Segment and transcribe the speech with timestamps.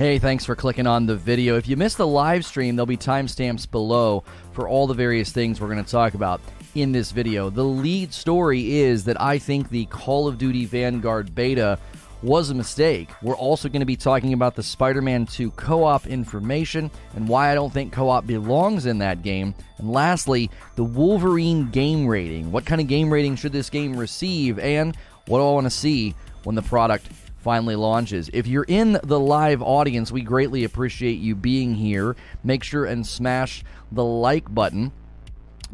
[0.00, 1.58] Hey, thanks for clicking on the video.
[1.58, 5.60] If you missed the live stream, there'll be timestamps below for all the various things
[5.60, 6.40] we're going to talk about
[6.74, 7.50] in this video.
[7.50, 11.78] The lead story is that I think the Call of Duty Vanguard beta
[12.22, 13.10] was a mistake.
[13.20, 17.28] We're also going to be talking about the Spider Man 2 co op information and
[17.28, 19.54] why I don't think co op belongs in that game.
[19.76, 22.50] And lastly, the Wolverine game rating.
[22.50, 24.58] What kind of game rating should this game receive?
[24.60, 24.96] And
[25.26, 26.14] what do I want to see
[26.44, 27.06] when the product
[27.40, 28.30] finally launches.
[28.32, 32.16] If you're in the live audience, we greatly appreciate you being here.
[32.44, 34.92] Make sure and smash the like button.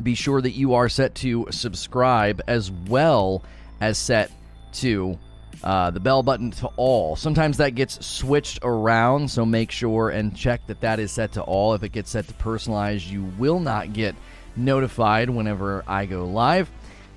[0.03, 3.43] Be sure that you are set to subscribe as well
[3.81, 4.31] as set
[4.75, 5.19] to
[5.65, 7.17] uh, the bell button to all.
[7.17, 11.43] Sometimes that gets switched around, so make sure and check that that is set to
[11.43, 11.75] all.
[11.75, 14.15] If it gets set to personalized, you will not get
[14.55, 16.71] notified whenever I go live.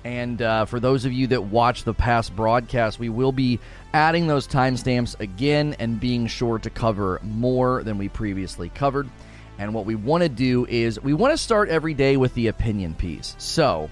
[0.04, 3.60] And uh, for those of you that watch the past broadcast, we will be
[3.92, 9.08] adding those timestamps again and being sure to cover more than we previously covered.
[9.58, 12.46] And what we want to do is we want to start every day with the
[12.46, 13.34] opinion piece.
[13.36, 13.90] So,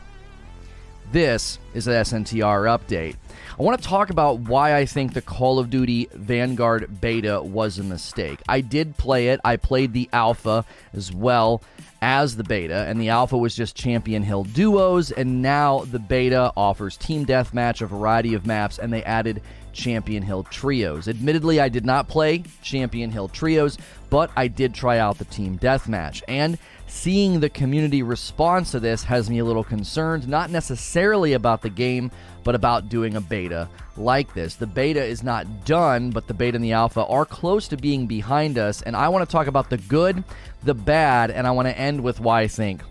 [1.12, 3.16] this is an SNTR update.
[3.58, 7.78] I want to talk about why I think the Call of Duty Vanguard beta was
[7.78, 8.40] a mistake.
[8.48, 11.62] I did play it, I played the alpha as well
[12.00, 16.52] as the beta, and the alpha was just Champion Hill duos, and now the beta
[16.56, 19.42] offers Team Deathmatch, a variety of maps, and they added
[19.72, 21.08] Champion Hill trios.
[21.08, 23.78] Admittedly, I did not play Champion Hill trios,
[24.10, 29.04] but I did try out the Team Deathmatch, and seeing the community response to this
[29.04, 32.10] has me a little concerned, not necessarily about the game,
[32.44, 34.54] but about doing a beta like this.
[34.54, 38.06] The beta is not done, but the beta and the alpha are close to being
[38.06, 40.24] behind us, and I want to talk about the good,
[40.62, 42.82] the bad, and I want to end with why I think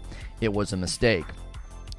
[0.41, 1.25] it was a mistake.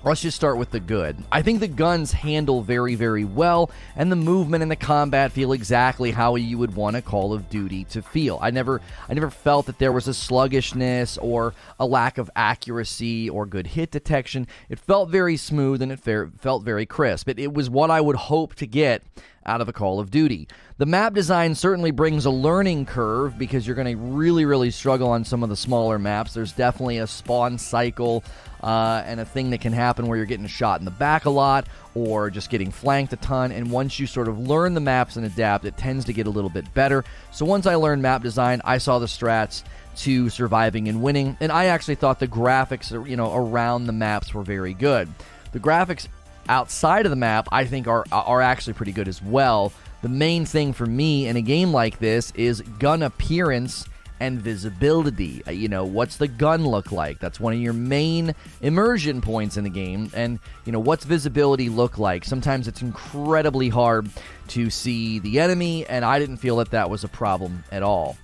[0.04, 1.16] Let's just start with the good.
[1.32, 5.52] I think the guns handle very, very well, and the movement and the combat feel
[5.52, 8.38] exactly how you would want a Call of Duty to feel.
[8.40, 13.28] I never, I never felt that there was a sluggishness or a lack of accuracy
[13.28, 14.46] or good hit detection.
[14.68, 17.28] It felt very smooth and it felt very crisp.
[17.28, 19.02] It, it was what I would hope to get
[19.44, 20.46] out of a Call of Duty.
[20.76, 25.10] The map design certainly brings a learning curve because you're going to really, really struggle
[25.10, 26.34] on some of the smaller maps.
[26.34, 28.22] There's definitely a spawn cycle
[28.62, 31.30] uh, and a thing that can happen where you're getting shot in the back a
[31.30, 33.52] lot or just getting flanked a ton.
[33.52, 36.30] And once you sort of learn the maps and adapt, it tends to get a
[36.30, 37.04] little bit better.
[37.32, 39.62] So once I learned map design, I saw the strats
[39.98, 44.32] to surviving and winning, and I actually thought the graphics, you know, around the maps
[44.32, 45.08] were very good.
[45.52, 46.06] The graphics
[46.48, 49.72] outside of the map, I think are are actually pretty good as well.
[50.02, 53.86] The main thing for me in a game like this is gun appearance
[54.20, 55.42] and visibility.
[55.46, 57.18] Uh, you know, what's the gun look like?
[57.20, 60.10] That's one of your main immersion points in the game.
[60.14, 62.24] And, you know, what's visibility look like?
[62.24, 64.08] Sometimes it's incredibly hard
[64.48, 68.16] to see the enemy, and I didn't feel that that was a problem at all.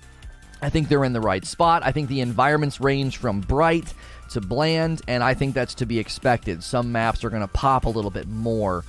[0.61, 1.83] I think they're in the right spot.
[1.85, 3.93] I think the environments range from bright
[4.31, 6.63] to bland, and I think that's to be expected.
[6.63, 8.83] Some maps are going to pop a little bit more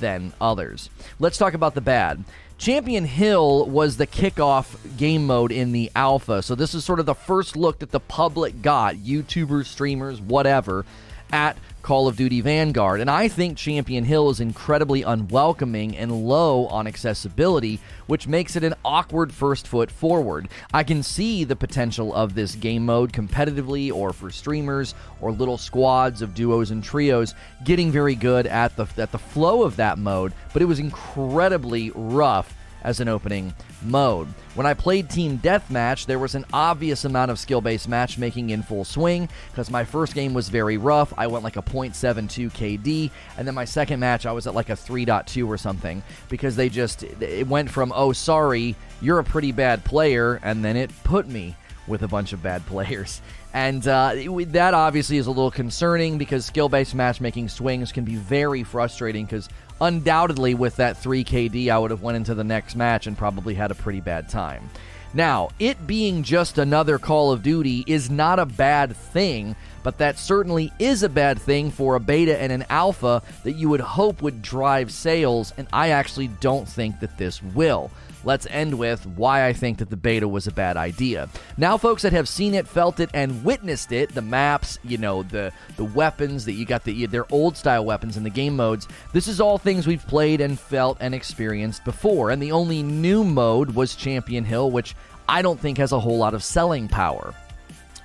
[0.00, 0.90] than others.
[1.18, 2.24] Let's talk about the bad.
[2.62, 6.42] Champion Hill was the kickoff game mode in the alpha.
[6.42, 10.86] So this is sort of the first look that the public got, YouTubers, streamers, whatever,
[11.32, 13.00] at Call of Duty Vanguard.
[13.00, 18.64] And I think Champion Hill is incredibly unwelcoming and low on accessibility, which makes it
[18.64, 20.48] an awkward first foot forward.
[20.72, 25.58] I can see the potential of this game mode competitively or for streamers or little
[25.58, 27.34] squads of duos and trios
[27.64, 31.90] getting very good at the at the flow of that mode, but it was incredibly
[31.94, 34.28] rough as an opening mode.
[34.54, 38.62] When I played Team Deathmatch, there was an obvious amount of skill based matchmaking in
[38.62, 41.12] full swing because my first game was very rough.
[41.16, 44.68] I went like a 0.72 KD, and then my second match, I was at like
[44.68, 49.52] a 3.2 or something because they just, it went from, oh, sorry, you're a pretty
[49.52, 51.56] bad player, and then it put me
[51.86, 53.20] with a bunch of bad players.
[53.54, 54.14] And uh,
[54.48, 59.26] that obviously is a little concerning because skill based matchmaking swings can be very frustrating
[59.26, 59.48] because
[59.82, 63.54] undoubtedly with that 3 KD, I would have went into the next match and probably
[63.54, 64.70] had a pretty bad time.
[65.12, 70.18] Now, it being just another Call of Duty is not a bad thing, but that
[70.18, 74.22] certainly is a bad thing for a beta and an alpha that you would hope
[74.22, 77.90] would drive sales, and I actually don't think that this will
[78.24, 81.28] let's end with why I think that the beta was a bad idea.
[81.56, 85.22] Now, folks that have seen it, felt it, and witnessed it, the maps, you know,
[85.22, 88.88] the the weapons that you got, the their old style weapons in the game modes.
[89.12, 92.30] This is all things we've played and felt and experienced before.
[92.30, 94.94] And the only new mode was Champion Hill, which
[95.28, 97.34] I don't think has a whole lot of selling power.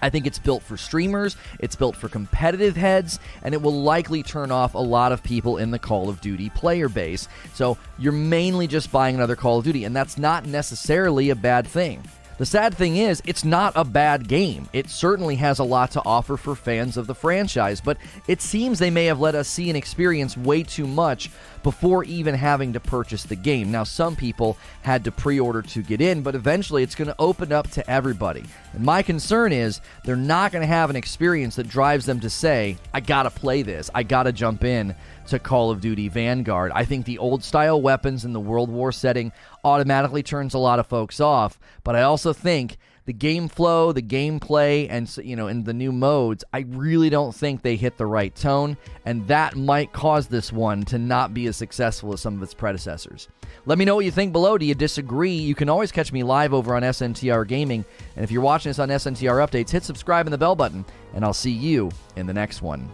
[0.02, 4.24] I think it's built for streamers, it's built for competitive heads, and it will likely
[4.24, 7.28] turn off a lot of people in the Call of Duty player base.
[7.54, 11.68] So you're mainly just buying another Call of Duty, and that's not necessarily a bad
[11.68, 12.04] thing.
[12.38, 14.70] The sad thing is, it's not a bad game.
[14.72, 17.98] It certainly has a lot to offer for fans of the franchise, but
[18.28, 21.32] it seems they may have let us see and experience way too much
[21.64, 23.72] before even having to purchase the game.
[23.72, 27.16] Now, some people had to pre order to get in, but eventually it's going to
[27.18, 28.44] open up to everybody.
[28.74, 32.30] And my concern is they're not going to have an experience that drives them to
[32.30, 34.96] say, I got to play this, I got to jump in
[35.28, 36.72] to Call of Duty Vanguard.
[36.74, 39.32] I think the old style weapons in the World War setting
[39.64, 42.78] automatically turns a lot of folks off, but I also think
[43.08, 47.34] the game flow, the gameplay, and you know, in the new modes, I really don't
[47.34, 48.76] think they hit the right tone,
[49.06, 52.54] and that might cause this one to not be as successful as some of its
[52.54, 53.30] predecessors.
[53.66, 54.58] Let me know what you think below.
[54.58, 55.32] Do you disagree?
[55.32, 57.86] You can always catch me live over on SNTR Gaming,
[58.16, 61.24] and if you're watching this on SNTR Updates, hit subscribe and the bell button, and
[61.24, 62.90] I'll see you in the next one.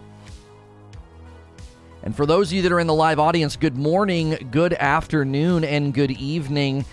[2.04, 5.64] And for those of you that are in the live audience, good morning, good afternoon,
[5.64, 6.84] and good evening.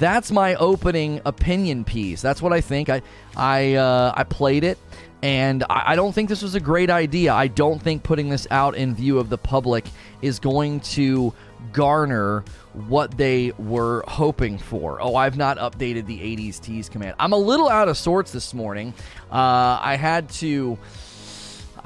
[0.00, 2.20] That's my opening opinion piece.
[2.20, 2.88] That's what I think.
[2.88, 3.02] I
[3.36, 4.76] I uh, I played it,
[5.22, 7.32] and I, I don't think this was a great idea.
[7.32, 9.84] I don't think putting this out in view of the public
[10.20, 11.32] is going to
[11.72, 12.44] garner
[12.88, 15.00] what they were hoping for.
[15.00, 17.14] Oh, I've not updated the 80s Tees command.
[17.20, 18.94] I'm a little out of sorts this morning.
[19.30, 20.76] Uh, I had to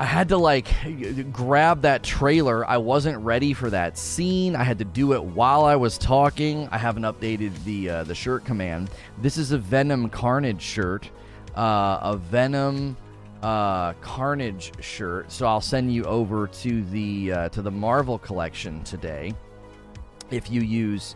[0.01, 0.75] I had to like
[1.31, 2.67] grab that trailer.
[2.67, 4.57] I wasn't ready for that scene.
[4.57, 6.67] I had to do it while I was talking.
[6.73, 8.89] I haven't updated the uh, the shirt command.
[9.19, 11.11] This is a Venom Carnage shirt,
[11.55, 12.97] uh, a Venom
[13.43, 15.31] uh, Carnage shirt.
[15.31, 19.35] So I'll send you over to the uh, to the Marvel collection today
[20.31, 21.15] if you use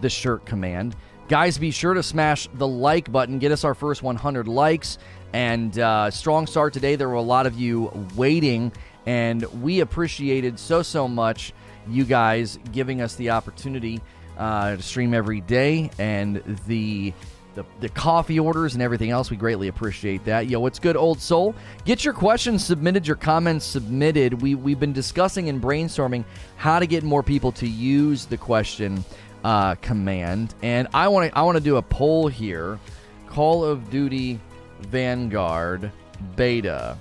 [0.00, 0.94] the shirt command.
[1.28, 3.40] Guys, be sure to smash the like button.
[3.40, 4.98] Get us our first 100 likes.
[5.32, 6.94] And uh, strong start today.
[6.94, 8.70] There were a lot of you waiting,
[9.06, 11.52] and we appreciated so, so much
[11.88, 14.00] you guys giving us the opportunity
[14.38, 16.36] uh, to stream every day and
[16.66, 17.12] the,
[17.56, 19.30] the the coffee orders and everything else.
[19.30, 20.46] We greatly appreciate that.
[20.46, 21.54] Yo, what's good, old soul?
[21.84, 24.42] Get your questions submitted, your comments submitted.
[24.42, 26.24] We we've been discussing and brainstorming
[26.56, 29.04] how to get more people to use the question
[29.46, 32.80] uh, command, and I want to I want to do a poll here.
[33.28, 34.40] Call of Duty
[34.80, 35.92] Vanguard
[36.34, 36.98] beta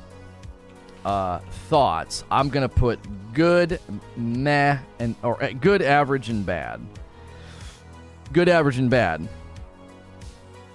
[1.03, 1.39] uh,
[1.69, 2.23] thoughts.
[2.29, 2.99] I'm gonna put
[3.33, 3.79] good,
[4.15, 6.85] meh, and or uh, good, average, and bad.
[8.31, 9.27] Good, average, and bad.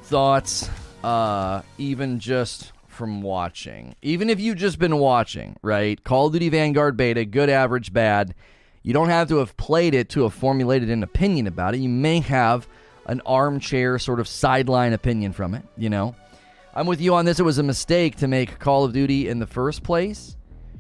[0.02, 0.69] Thoughts,
[1.05, 3.94] uh, even just from watching.
[4.02, 6.02] Even if you've just been watching, right?
[6.02, 8.34] Call of Duty Vanguard beta, good, average, bad.
[8.82, 11.81] You don't have to have played it to have formulated an opinion about it.
[11.81, 12.67] You may have
[13.06, 16.15] an armchair sort of sideline opinion from it, you know.
[16.75, 17.41] I'm with you on this.
[17.41, 20.37] It was a mistake to make Call of Duty in the first place.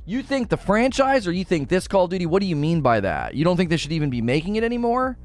[0.06, 2.26] You think the franchise or you think this Call of Duty?
[2.26, 3.34] What do you mean by that?
[3.34, 5.18] You don't think they should even be making it anymore?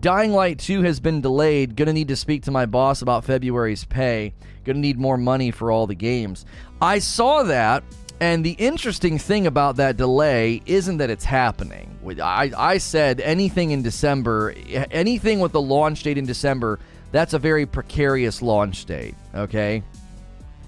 [0.00, 1.76] Dying Light 2 has been delayed.
[1.76, 4.34] Gonna need to speak to my boss about February's pay.
[4.64, 6.44] Gonna need more money for all the games.
[6.80, 7.84] I saw that,
[8.20, 11.98] and the interesting thing about that delay isn't that it's happening.
[12.22, 14.54] I, I said anything in December,
[14.90, 16.78] anything with the launch date in December,
[17.10, 19.82] that's a very precarious launch date, okay?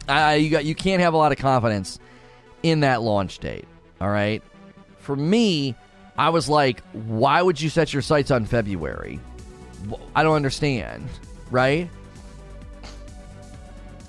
[0.08, 1.99] Uh, you got you can't have a lot of confidence
[2.62, 3.67] in that launch date.
[4.00, 4.43] All right.
[4.99, 5.75] For me,
[6.17, 9.20] I was like, why would you set your sights on February?
[10.14, 11.08] I don't understand,
[11.50, 11.88] right?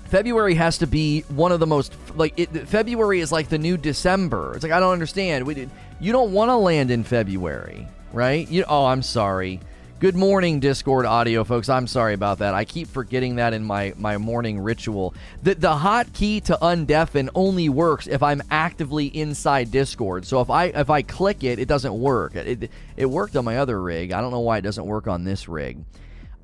[0.04, 3.76] February has to be one of the most like it, February is like the new
[3.76, 4.54] December.
[4.54, 5.46] It's like I don't understand.
[5.46, 5.70] We did,
[6.00, 8.48] you don't want to land in February, right?
[8.48, 9.60] You oh, I'm sorry.
[9.98, 11.70] Good morning, Discord audio, folks.
[11.70, 12.52] I'm sorry about that.
[12.52, 15.14] I keep forgetting that in my, my morning ritual.
[15.42, 20.26] The, the hotkey to undeafen only works if I'm actively inside Discord.
[20.26, 22.34] So if I if I click it, it doesn't work.
[22.34, 24.12] It, it worked on my other rig.
[24.12, 25.78] I don't know why it doesn't work on this rig.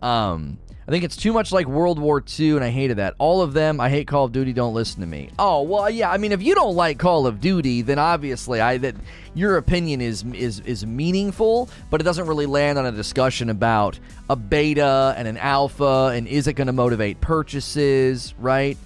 [0.01, 3.15] Um, I think it's too much like World War II, and I hated that.
[3.19, 4.53] All of them, I hate Call of Duty.
[4.53, 5.31] Don't listen to me.
[5.39, 6.11] Oh well, yeah.
[6.11, 8.97] I mean, if you don't like Call of Duty, then obviously, I that
[9.35, 13.99] your opinion is is is meaningful, but it doesn't really land on a discussion about
[14.29, 18.35] a beta and an alpha, and is it going to motivate purchases?
[18.39, 18.77] Right?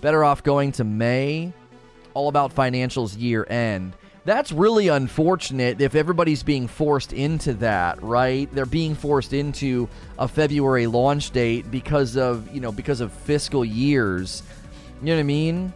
[0.00, 1.52] Better off going to May.
[2.14, 8.48] All about financials year end that's really unfortunate if everybody's being forced into that, right?
[8.52, 9.88] They're being forced into
[10.18, 14.42] a February launch date because of, you know, because of fiscal years.
[15.00, 15.72] You know what I mean?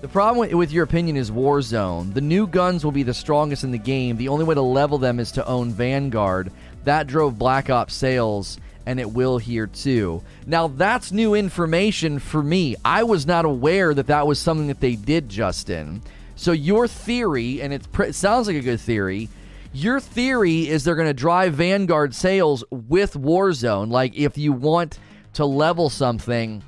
[0.00, 2.14] The problem with your opinion is Warzone.
[2.14, 4.16] The new guns will be the strongest in the game.
[4.16, 6.50] The only way to level them is to own Vanguard.
[6.84, 10.22] That drove Black Ops sales, and it will here too.
[10.46, 12.76] Now, that's new information for me.
[12.82, 16.00] I was not aware that that was something that they did, Justin.
[16.40, 19.28] So your theory, and it sounds like a good theory.
[19.74, 23.90] Your theory is they're going to drive Vanguard sales with Warzone.
[23.90, 25.00] Like if you want
[25.34, 26.62] to level something,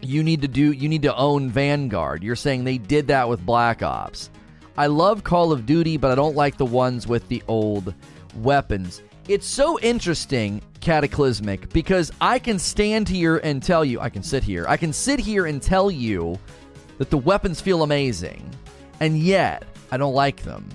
[0.00, 2.24] you need to do you need to own Vanguard.
[2.24, 4.30] You're saying they did that with Black Ops.
[4.76, 7.94] I love Call of Duty, but I don't like the ones with the old
[8.38, 9.00] weapons.
[9.28, 14.42] It's so interesting, Cataclysmic, because I can stand here and tell you, I can sit
[14.42, 16.36] here, I can sit here and tell you
[16.98, 18.52] that the weapons feel amazing,
[19.02, 20.68] and yet I don't like them.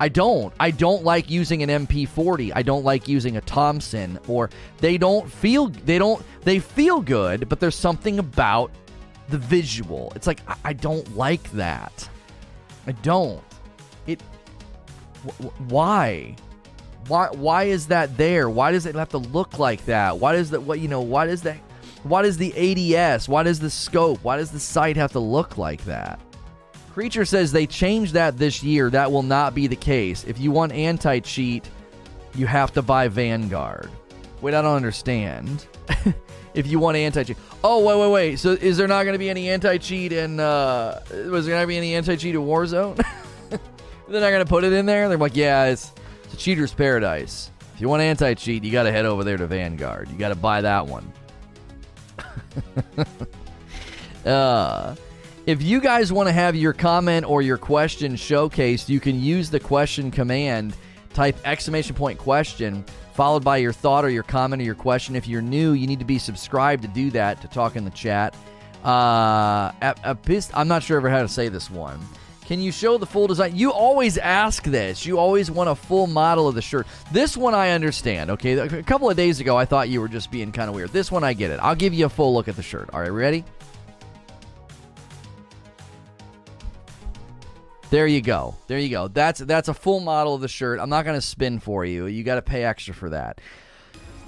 [0.00, 0.52] I don't.
[0.58, 2.52] I don't like using an MP40.
[2.54, 7.48] I don't like using a Thompson or they don't feel they don't they feel good,
[7.48, 8.72] but there's something about
[9.28, 10.12] the visual.
[10.16, 12.08] It's like I, don't like that.
[12.86, 13.42] I don't.
[14.08, 14.22] It
[15.68, 16.34] why?
[17.06, 18.50] Why why is that there?
[18.50, 20.18] Why does it have to look like that?
[20.18, 21.58] Why does that what you know, why does that
[22.02, 25.58] why does the ADS, why does the scope, why does the sight have to look
[25.58, 26.20] like that?
[26.98, 28.90] Creature says they changed that this year.
[28.90, 30.24] That will not be the case.
[30.24, 31.70] If you want anti cheat,
[32.34, 33.88] you have to buy Vanguard.
[34.40, 35.64] Wait, I don't understand.
[36.54, 37.36] if you want anti cheat.
[37.62, 38.36] Oh, wait, wait, wait.
[38.40, 40.40] So is there not going to be any anti cheat in.
[40.40, 41.00] Uh,
[41.30, 42.96] was there going to be any anti cheat in Warzone?
[44.08, 45.08] They're not going to put it in there?
[45.08, 45.92] They're like, yeah, it's,
[46.24, 47.52] it's a cheater's paradise.
[47.74, 50.10] If you want anti cheat, you got to head over there to Vanguard.
[50.10, 51.12] You got to buy that one.
[54.26, 54.96] uh.
[55.48, 59.48] If you guys want to have your comment or your question showcased, you can use
[59.48, 60.76] the question command.
[61.14, 65.16] Type exclamation point question followed by your thought or your comment or your question.
[65.16, 67.90] If you're new, you need to be subscribed to do that to talk in the
[67.92, 68.36] chat.
[68.84, 69.72] Uh,
[70.52, 71.98] I'm not sure ever how to say this one.
[72.44, 73.56] Can you show the full design?
[73.56, 75.06] You always ask this.
[75.06, 76.86] You always want a full model of the shirt.
[77.10, 78.28] This one I understand.
[78.32, 80.90] Okay, a couple of days ago I thought you were just being kind of weird.
[80.90, 81.58] This one I get it.
[81.62, 82.90] I'll give you a full look at the shirt.
[82.92, 83.44] All right, ready?
[87.90, 88.54] There you go.
[88.66, 89.08] There you go.
[89.08, 90.78] That's that's a full model of the shirt.
[90.78, 92.06] I'm not going to spin for you.
[92.06, 93.40] You got to pay extra for that.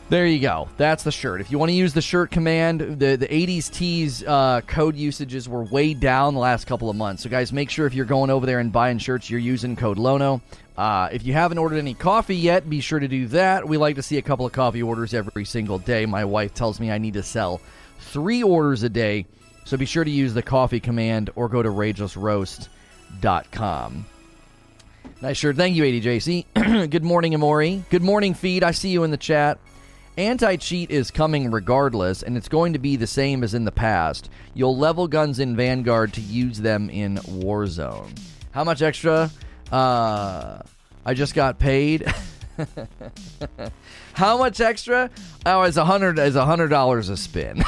[0.09, 0.69] There you go.
[0.76, 1.40] That's the shirt.
[1.40, 5.49] If you want to use the shirt command, the, the 80s tees uh, code usages
[5.49, 7.23] were way down the last couple of months.
[7.23, 9.99] So, guys, make sure if you're going over there and buying shirts, you're using code
[9.99, 10.43] LONO.
[10.76, 13.69] Uh, if you haven't ordered any coffee yet, be sure to do that.
[13.69, 16.07] We like to see a couple of coffee orders every single day.
[16.07, 17.61] My wife tells me I need to sell
[18.00, 19.26] three orders a day.
[19.64, 22.69] So, be sure to use the coffee command or go to Rageless Roast
[23.50, 24.07] com.
[25.23, 25.57] Nice shirt.
[25.57, 26.90] Thank you, ADJC.
[26.90, 27.85] Good morning, Amori.
[27.90, 28.64] Good morning, Feed.
[28.64, 29.59] I see you in the chat.
[30.17, 33.73] Anti cheat is coming regardless, and it's going to be the same as in the
[33.73, 34.29] past.
[34.55, 38.19] You'll level guns in Vanguard to use them in Warzone.
[38.50, 39.31] How much extra?
[39.71, 40.61] Uh,
[41.05, 42.12] I just got paid.
[44.14, 45.11] How much extra?
[45.47, 46.19] Oh, it's a hundred.
[46.19, 47.62] It's a hundred dollars a spin.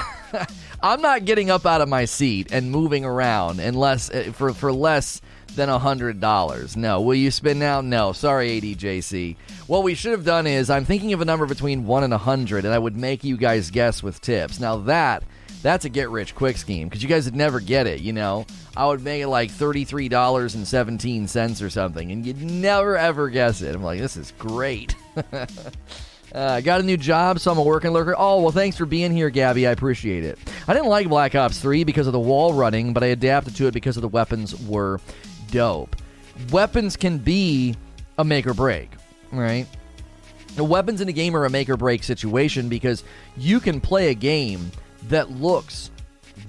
[0.83, 4.73] I'm not getting up out of my seat and moving around unless uh, for for
[4.73, 5.21] less
[5.55, 6.77] than a hundred dollars.
[6.77, 7.01] No.
[7.01, 7.81] Will you spin now?
[7.81, 8.13] No.
[8.13, 9.37] Sorry, ADJC.
[9.67, 12.19] What we should have done is I'm thinking of a number between one and a
[12.19, 14.61] hundred, and I would make you guys guess with tips.
[14.61, 15.23] Now that
[15.63, 18.01] that's a get rich quick scheme because you guys would never get it.
[18.01, 22.11] You know, I would make it like thirty three dollars and seventeen cents or something,
[22.11, 23.75] and you'd never ever guess it.
[23.75, 24.97] I'm like, this is great.
[26.35, 28.15] Uh, got a new job, so I'm a working lurker.
[28.17, 29.67] Oh, well, thanks for being here, Gabby.
[29.67, 30.39] I appreciate it.
[30.67, 33.67] I didn't like Black Ops 3 because of the wall running, but I adapted to
[33.67, 34.99] it because of the weapons were
[35.53, 35.95] dope.
[36.51, 37.77] Weapons can be
[38.19, 38.91] a make or break,
[39.31, 39.67] right?
[40.57, 43.05] The weapons in a game are a make or break situation because
[43.37, 44.73] you can play a game
[45.09, 45.91] that looks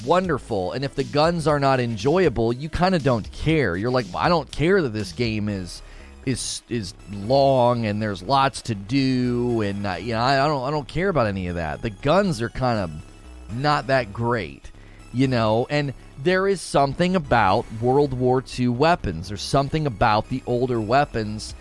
[0.06, 3.76] wonderful, and if the guns are not enjoyable, you kind of don't care.
[3.78, 5.82] You're like, I don't care that this game is
[6.26, 10.64] is is long and there's lots to do, and uh, you know, I, I don't
[10.64, 11.82] I don't care about any of that.
[11.82, 14.72] The guns are kind of not that great,
[15.14, 19.27] you know, and there is something about World War II weapons.
[19.27, 21.53] There's something about the older weapons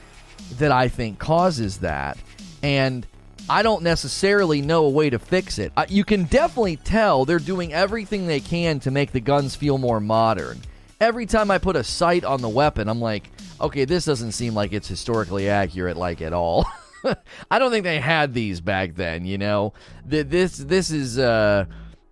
[0.58, 2.16] that I think causes that.
[2.62, 3.06] And
[3.48, 5.72] I don't necessarily know a way to fix it.
[5.88, 10.00] You can definitely tell they're doing everything they can to make the guns feel more
[10.00, 10.60] modern.
[11.00, 14.54] Every time I put a sight on the weapon, I'm like, okay, this doesn't seem
[14.54, 16.64] like it's historically accurate, like at all.
[17.50, 19.24] I don't think they had these back then.
[19.24, 19.72] You know,
[20.04, 21.64] this this is uh,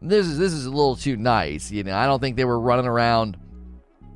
[0.02, 1.70] this is this is a little too nice.
[1.70, 3.36] You know, I don't think they were running around,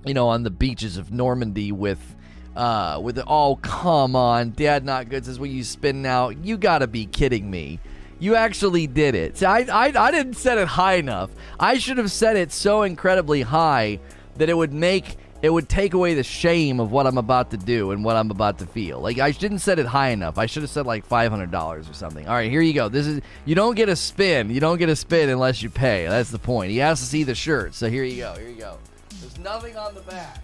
[0.06, 2.16] you know, on the beaches of Normandy with
[2.56, 6.78] uh with oh come on, Dad not good says, what you spin now?" You got
[6.78, 7.80] to be kidding me.
[8.18, 9.38] You actually did it.
[9.38, 11.30] See, I, I I didn't set it high enough.
[11.60, 14.00] I should have set it so incredibly high
[14.36, 17.58] that it would make it would take away the shame of what I'm about to
[17.58, 18.98] do and what I'm about to feel.
[18.98, 20.38] Like I didn't set it high enough.
[20.38, 22.26] I should have said like five hundred dollars or something.
[22.26, 22.88] All right, here you go.
[22.88, 24.48] This is you don't get a spin.
[24.48, 26.06] You don't get a spin unless you pay.
[26.06, 26.70] That's the point.
[26.70, 27.74] He has to see the shirt.
[27.74, 28.32] So here you go.
[28.38, 28.78] Here you go.
[29.20, 30.42] There's nothing on the back.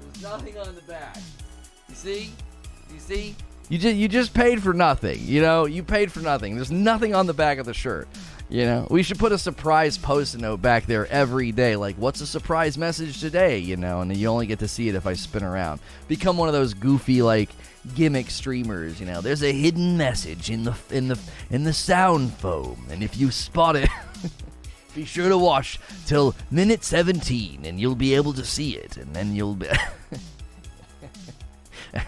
[0.00, 1.18] There's nothing on the back.
[1.90, 2.32] You see?
[2.90, 3.36] You see?
[3.68, 5.18] You just you just paid for nothing.
[5.20, 6.54] You know, you paid for nothing.
[6.56, 8.08] There's nothing on the back of the shirt.
[8.50, 11.76] You know, we should put a surprise post note back there every day.
[11.76, 13.58] Like, what's a surprise message today?
[13.58, 15.80] You know, and you only get to see it if I spin around.
[16.08, 17.50] Become one of those goofy, like,
[17.94, 19.00] gimmick streamers.
[19.00, 23.02] You know, there's a hidden message in the in the in the sound foam, and
[23.02, 23.90] if you spot it,
[24.94, 29.14] be sure to watch till minute 17, and you'll be able to see it, and
[29.14, 29.68] then you'll be.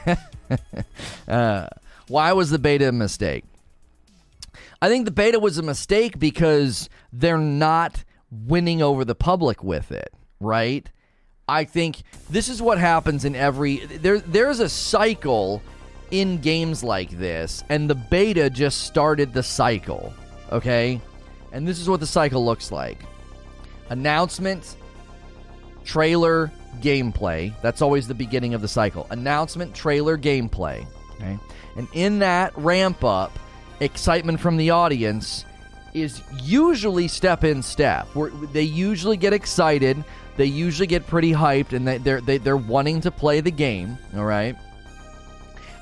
[1.28, 1.66] uh,
[2.09, 3.44] why was the beta a mistake?
[4.82, 9.92] I think the beta was a mistake because they're not winning over the public with
[9.92, 10.88] it, right?
[11.49, 15.60] I think this is what happens in every there there's a cycle
[16.10, 20.14] in games like this and the beta just started the cycle,
[20.50, 21.00] okay?
[21.52, 23.00] And this is what the cycle looks like.
[23.90, 24.76] Announcement,
[25.84, 27.52] trailer, gameplay.
[27.60, 29.06] That's always the beginning of the cycle.
[29.10, 31.38] Announcement, trailer, gameplay, okay?
[31.76, 33.37] And in that ramp up,
[33.80, 35.44] excitement from the audience
[35.94, 38.06] is usually step in step.
[38.14, 40.02] Where they usually get excited,
[40.37, 43.99] they usually get pretty hyped, and they, they're they, they're wanting to play the game.
[44.16, 44.56] All right,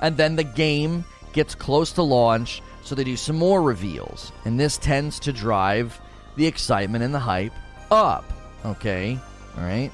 [0.01, 4.59] and then the game gets close to launch, so they do some more reveals, and
[4.59, 6.01] this tends to drive
[6.37, 7.53] the excitement and the hype
[7.91, 8.25] up.
[8.65, 9.19] Okay,
[9.57, 9.91] all right.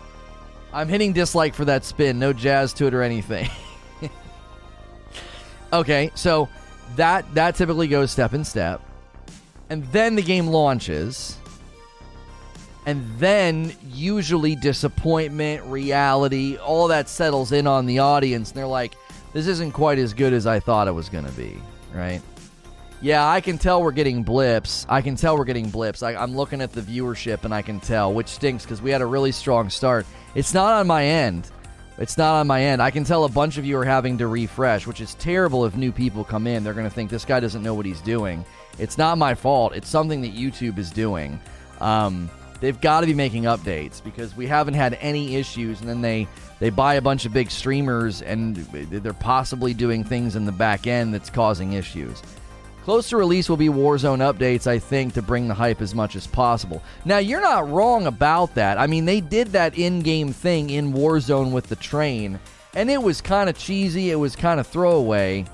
[0.72, 2.18] I'm hitting dislike for that spin.
[2.18, 3.48] No jazz to it or anything.
[5.72, 6.48] okay, so
[6.96, 8.80] that that typically goes step in step.
[9.70, 11.38] And then the game launches.
[12.86, 18.50] And then usually disappointment reality all that settles in on the audience.
[18.50, 18.94] And they're like
[19.32, 21.56] this isn't quite as good as i thought it was going to be
[21.92, 22.22] right?
[23.00, 24.86] Yeah i can tell we're getting blips.
[24.88, 26.02] I can tell we're getting blips.
[26.02, 29.00] I, i'm looking at the viewership and i can tell which stinks because we had
[29.00, 30.06] a really strong start.
[30.34, 31.50] It's not on my end
[31.98, 32.82] it's not on my end.
[32.82, 35.76] I can tell a bunch of you are having to refresh, which is terrible if
[35.76, 36.64] new people come in.
[36.64, 38.44] They're going to think this guy doesn't know what he's doing.
[38.78, 39.74] It's not my fault.
[39.74, 41.40] It's something that YouTube is doing.
[41.80, 42.28] Um,
[42.60, 46.26] they've got to be making updates because we haven't had any issues, and then they
[46.58, 50.86] they buy a bunch of big streamers, and they're possibly doing things in the back
[50.86, 52.22] end that's causing issues.
[52.84, 56.16] Close to release will be Warzone updates, I think, to bring the hype as much
[56.16, 56.82] as possible.
[57.06, 58.76] Now, you're not wrong about that.
[58.76, 62.38] I mean, they did that in game thing in Warzone with the train,
[62.74, 65.46] and it was kind of cheesy, it was kind of throwaway.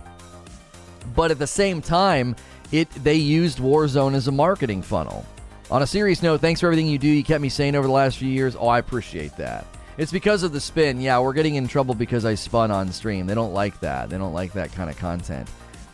[1.14, 2.34] But at the same time,
[2.72, 5.24] it they used Warzone as a marketing funnel.
[5.70, 7.06] On a serious note, thanks for everything you do.
[7.06, 8.56] You kept me sane over the last few years.
[8.58, 9.64] Oh, I appreciate that.
[9.98, 11.00] It's because of the spin.
[11.00, 13.28] Yeah, we're getting in trouble because I spun on stream.
[13.28, 14.10] They don't like that.
[14.10, 15.48] They don't like that kind of content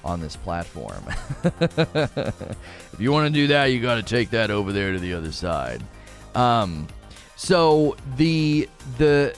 [0.07, 1.03] on this platform.
[1.45, 5.13] if you want to do that, you got to take that over there to the
[5.13, 5.83] other side.
[6.35, 6.87] Um,
[7.35, 9.35] so the the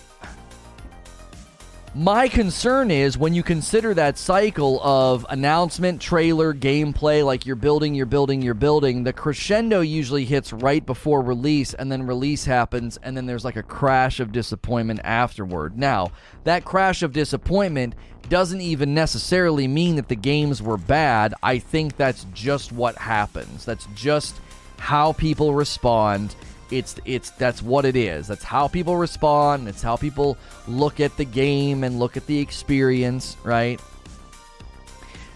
[1.98, 7.92] my concern is when you consider that cycle of announcement, trailer, gameplay, like you're building,
[7.92, 12.98] you're building, you're building, the crescendo usually hits right before release, and then release happens,
[13.02, 15.76] and then there's like a crash of disappointment afterward.
[15.76, 16.12] Now,
[16.44, 17.96] that crash of disappointment
[18.28, 21.34] doesn't even necessarily mean that the games were bad.
[21.42, 23.64] I think that's just what happens.
[23.64, 24.36] That's just
[24.78, 26.36] how people respond.
[26.70, 28.26] It's it's that's what it is.
[28.26, 29.68] That's how people respond.
[29.68, 33.80] It's how people look at the game and look at the experience, right?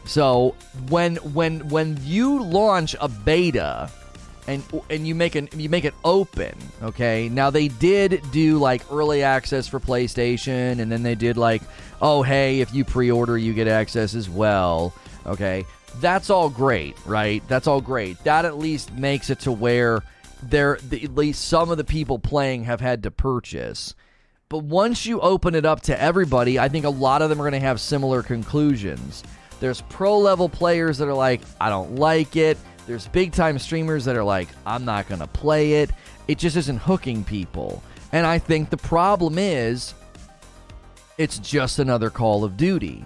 [0.04, 0.54] So
[0.88, 3.90] when when when you launch a beta
[4.46, 7.28] and and you make an you make it open, okay?
[7.28, 11.62] Now they did do like early access for PlayStation and then they did like
[12.02, 14.92] oh, hey, if you pre order, you get access as well.
[15.24, 15.64] Okay.
[16.00, 17.42] That's all great, right?
[17.48, 18.22] That's all great.
[18.24, 20.02] That at least makes it to where
[20.42, 23.94] there at least some of the people playing have had to purchase.
[24.48, 27.48] But once you open it up to everybody, I think a lot of them are
[27.48, 29.22] going to have similar conclusions.
[29.60, 32.58] There's pro level players that are like, I don't like it.
[32.86, 35.90] There's big time streamers that are like, I'm not going to play it.
[36.28, 37.82] It just isn't hooking people.
[38.12, 39.94] And I think the problem is
[41.16, 43.04] it's just another Call of Duty.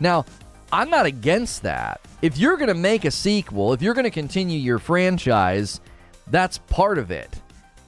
[0.00, 0.24] Now,
[0.72, 2.00] I'm not against that.
[2.22, 5.80] If you're going to make a sequel, if you're going to continue your franchise,
[6.28, 7.40] that's part of it.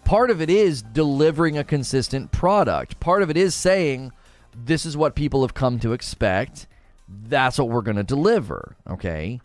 [0.04, 2.98] Part of it is delivering a consistent product.
[3.00, 4.12] Part of it is saying,
[4.54, 6.66] this is what people have come to expect.
[7.08, 8.76] That's what we're going to deliver.
[8.88, 9.40] Okay.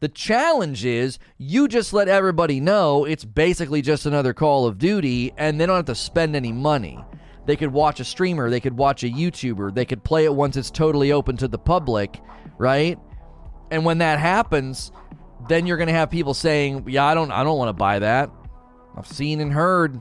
[0.00, 5.32] The challenge is you just let everybody know it's basically just another Call of Duty
[5.36, 7.02] and they don't have to spend any money.
[7.46, 10.56] They could watch a streamer, they could watch a YouTuber, they could play it once
[10.56, 12.20] it's totally open to the public,
[12.58, 12.98] right?
[13.70, 14.92] And when that happens,
[15.48, 17.98] then you're going to have people saying, "Yeah, I don't I don't want to buy
[18.00, 18.30] that.
[18.96, 20.00] I've seen and heard."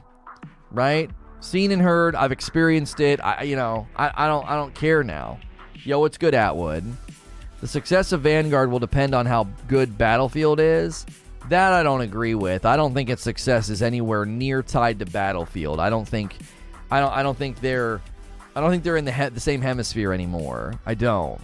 [0.72, 1.10] Right?
[1.40, 3.20] Seen and heard, I've experienced it.
[3.24, 5.40] I you know, I, I don't I don't care now.
[5.84, 6.86] Yo, what's good Atwood?
[7.60, 11.06] The success of Vanguard will depend on how good Battlefield is.
[11.50, 12.66] That I don't agree with.
[12.66, 15.80] I don't think its success is anywhere near tied to Battlefield.
[15.80, 16.38] I don't think
[16.90, 18.02] I don't I don't think they're
[18.56, 20.74] I don't think they're in the he- the same hemisphere anymore.
[20.86, 21.42] I don't.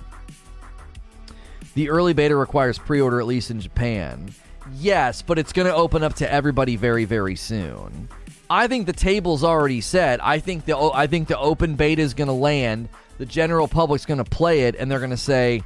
[1.75, 4.34] The early beta requires pre-order at least in Japan.
[4.75, 8.10] Yes, but it's going to open up to everybody very very soon.
[8.49, 10.23] I think the table's already set.
[10.25, 12.89] I think the I think the open beta is going to land.
[13.17, 15.63] The general public's going to play it, and they're going to say,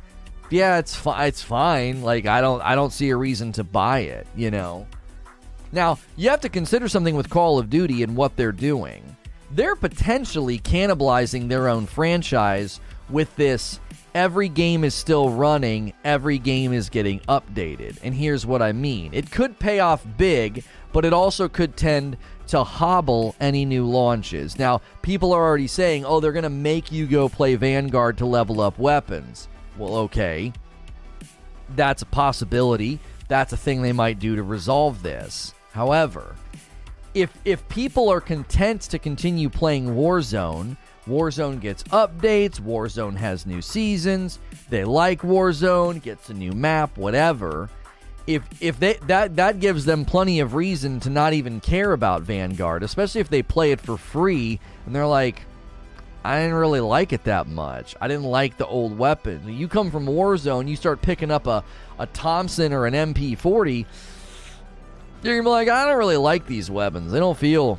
[0.49, 1.27] "Yeah, it's fine.
[1.27, 2.01] It's fine.
[2.01, 4.87] Like I don't I don't see a reason to buy it." You know.
[5.71, 9.15] Now you have to consider something with Call of Duty and what they're doing.
[9.51, 13.79] They're potentially cannibalizing their own franchise with this.
[14.13, 15.93] Every game is still running.
[16.04, 17.97] Every game is getting updated.
[18.04, 19.12] And here's what I mean.
[19.13, 24.60] It could pay off big, but it also could tend to hobble any new launches.
[24.60, 28.26] Now, people are already saying, oh, they're going to make you go play Vanguard to
[28.26, 29.47] level up weapons.
[29.78, 30.54] Well, okay.
[31.76, 32.99] That's a possibility.
[33.28, 35.56] That's a thing they might do to resolve this.
[35.71, 36.36] However,
[37.15, 43.61] if if people are content to continue playing Warzone, Warzone gets updates, Warzone has new
[43.61, 44.39] seasons,
[44.69, 47.69] they like Warzone, gets a new map, whatever
[48.27, 52.21] if if they that that gives them plenty of reason to not even care about
[52.21, 55.41] Vanguard, especially if they play it for free and they're like,
[56.23, 57.95] I didn't really like it that much.
[57.99, 59.41] I didn't like the old weapon.
[59.47, 61.63] You come from Warzone, you start picking up a
[61.99, 63.85] a Thompson or an MP40,
[65.21, 67.11] you're gonna be like, I don't really like these weapons.
[67.11, 67.77] They don't feel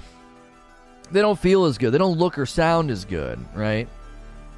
[1.15, 1.93] they don't feel as good.
[1.93, 3.89] They don't look or sound as good, right?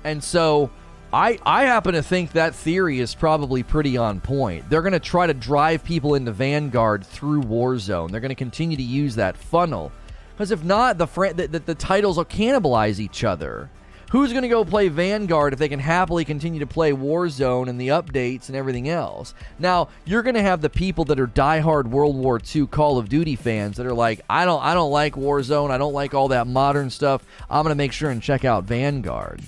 [0.05, 0.71] And so
[1.12, 4.69] I, I happen to think that theory is probably pretty on point.
[4.69, 8.11] They're going to try to drive people into Vanguard through Warzone.
[8.11, 9.92] They're going to continue to use that funnel.
[10.35, 13.71] Because if not, the, fr- the, the, the titles will cannibalize each other.
[14.11, 17.81] Who's going to go play Vanguard if they can happily continue to play Warzone and
[17.81, 19.35] the updates and everything else?
[19.59, 23.09] Now, you're going to have the people that are diehard World War II Call of
[23.09, 25.73] Duty fans that are like, I don't I don't like Warzone.
[25.73, 27.25] I don't like all that modern stuff.
[27.51, 29.42] I'm going to make sure and check out Vanguard.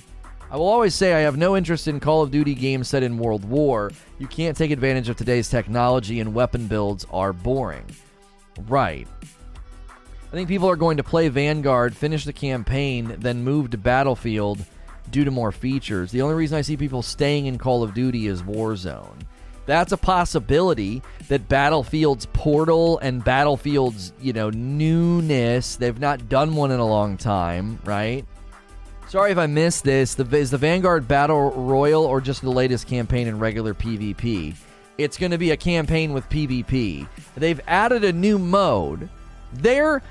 [0.51, 3.19] I will always say I have no interest in Call of Duty games set in
[3.19, 3.93] World War.
[4.19, 7.85] You can't take advantage of today's technology, and weapon builds are boring.
[8.67, 9.07] Right.
[10.29, 14.63] I think people are going to play Vanguard, finish the campaign, then move to Battlefield
[15.11, 16.11] due to more features.
[16.11, 19.23] The only reason I see people staying in Call of Duty is Warzone.
[19.65, 26.73] That's a possibility that Battlefield's portal and Battlefield's, you know, newness, they've not done one
[26.73, 28.27] in a long time, right?
[29.09, 30.15] Sorry if I missed this.
[30.15, 34.55] The, is the Vanguard Battle Royale or just the latest campaign in regular PvP?
[34.99, 37.09] It's going to be a campaign with PvP.
[37.35, 39.09] They've added a new mode.
[39.55, 40.03] Their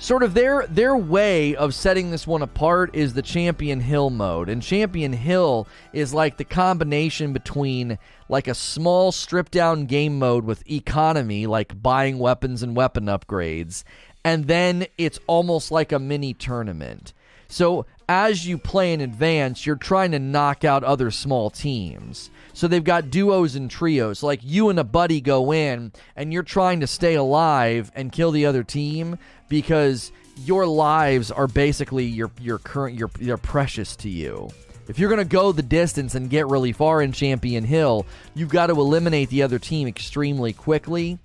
[0.00, 4.48] sort of their their way of setting this one apart is the Champion Hill mode.
[4.48, 10.44] And Champion Hill is like the combination between like a small stripped down game mode
[10.44, 13.84] with economy like buying weapons and weapon upgrades
[14.24, 17.12] and then it's almost like a mini tournament.
[17.48, 22.30] So as you play in advance, you're trying to knock out other small teams.
[22.52, 24.22] So they've got duos and trios.
[24.22, 28.30] Like you and a buddy go in, and you're trying to stay alive and kill
[28.30, 29.18] the other team
[29.50, 30.12] because
[30.46, 34.48] your lives are basically your your current your they're precious to you.
[34.88, 38.48] If you're going to go the distance and get really far in Champion Hill, you've
[38.48, 41.18] got to eliminate the other team extremely quickly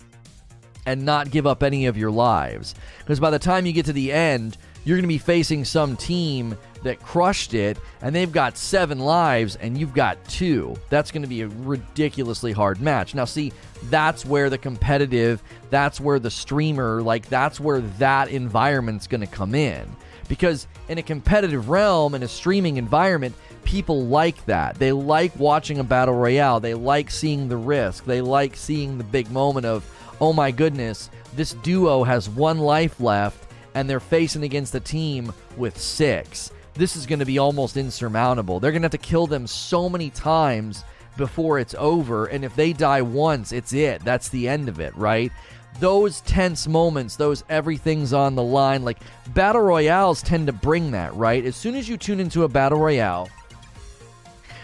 [0.84, 2.74] and not give up any of your lives.
[2.98, 5.96] Because by the time you get to the end, you're going to be facing some
[5.96, 6.56] team
[6.86, 10.74] that crushed it and they've got seven lives and you've got two.
[10.88, 13.14] That's going to be a ridiculously hard match.
[13.14, 13.52] Now, see,
[13.84, 19.26] that's where the competitive, that's where the streamer, like, that's where that environment's going to
[19.26, 19.86] come in.
[20.28, 24.76] Because in a competitive realm, in a streaming environment, people like that.
[24.76, 26.60] They like watching a battle royale.
[26.60, 28.04] They like seeing the risk.
[28.04, 29.84] They like seeing the big moment of,
[30.20, 35.32] oh my goodness, this duo has one life left and they're facing against a team
[35.56, 36.50] with six.
[36.76, 38.60] This is going to be almost insurmountable.
[38.60, 40.84] They're going to have to kill them so many times
[41.16, 42.26] before it's over.
[42.26, 44.04] And if they die once, it's it.
[44.04, 45.32] That's the end of it, right?
[45.80, 48.98] Those tense moments, those everything's on the line, like
[49.34, 51.44] battle royales tend to bring that, right?
[51.44, 53.28] As soon as you tune into a battle royale,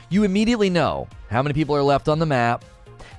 [0.09, 2.65] you immediately know how many people are left on the map,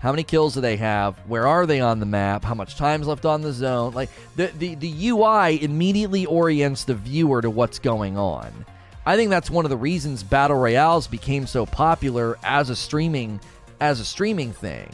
[0.04, 1.18] how many kills do they have?
[1.30, 2.44] Where are they on the map?
[2.44, 3.94] How much time's left on the zone?
[3.94, 8.66] Like the, the, the UI immediately orients the viewer to what's going on.
[9.06, 13.40] I think that's one of the reasons battle royales became so popular as a streaming
[13.80, 14.90] as a streaming thing.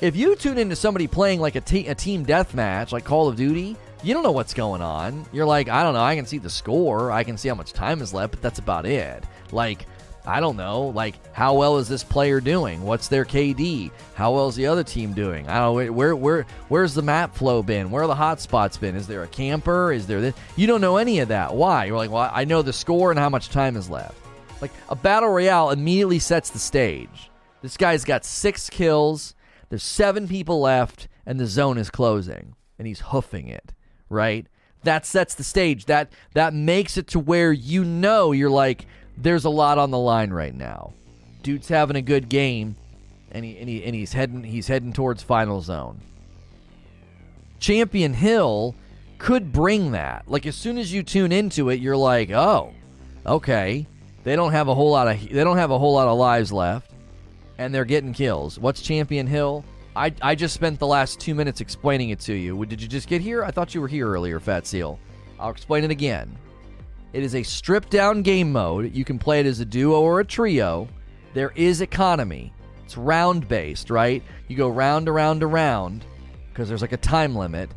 [0.00, 3.76] If you tune into somebody playing like a, a team deathmatch like Call of Duty,
[4.02, 5.26] you don't know what's going on.
[5.30, 6.00] You're like, I don't know.
[6.02, 7.10] I can see the score.
[7.10, 9.24] I can see how much time is left, but that's about it.
[9.52, 9.86] Like
[10.30, 12.82] I don't know, like how well is this player doing?
[12.82, 13.90] What's their KD?
[14.14, 15.48] How well is the other team doing?
[15.48, 17.90] I don't where where where's the map flow been?
[17.90, 18.94] Where are the hot spots been?
[18.94, 19.92] Is there a camper?
[19.92, 20.36] Is there this?
[20.54, 21.52] You don't know any of that.
[21.52, 21.86] Why?
[21.86, 24.14] You're like, well, I know the score and how much time is left.
[24.60, 27.28] Like a battle royale immediately sets the stage.
[27.60, 29.34] This guy's got six kills.
[29.68, 33.72] There's seven people left, and the zone is closing, and he's hoofing it.
[34.08, 34.46] Right?
[34.84, 35.86] That sets the stage.
[35.86, 38.86] That that makes it to where you know you're like
[39.22, 40.92] there's a lot on the line right now.
[41.42, 42.76] Dude's having a good game,
[43.30, 46.00] and he and, he, and he's heading he's heading towards final zone.
[47.58, 48.74] Champion Hill
[49.18, 50.24] could bring that.
[50.26, 52.72] Like as soon as you tune into it, you're like, oh,
[53.26, 53.86] okay.
[54.22, 56.52] They don't have a whole lot of they don't have a whole lot of lives
[56.52, 56.90] left,
[57.58, 58.58] and they're getting kills.
[58.58, 59.64] What's Champion Hill?
[59.96, 62.64] I, I just spent the last two minutes explaining it to you.
[62.64, 63.42] Did you just get here?
[63.42, 65.00] I thought you were here earlier, Fat Seal.
[65.38, 66.36] I'll explain it again.
[67.12, 68.94] It is a stripped down game mode.
[68.94, 70.88] You can play it as a duo or a trio.
[71.34, 72.52] There is economy.
[72.84, 74.22] It's round based, right?
[74.48, 76.04] You go round around around
[76.48, 77.70] because there's like a time limit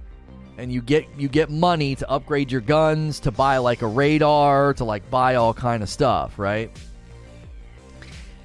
[0.58, 4.74] and you get you get money to upgrade your guns, to buy like a radar,
[4.76, 6.72] to like buy all kind of stuff, right?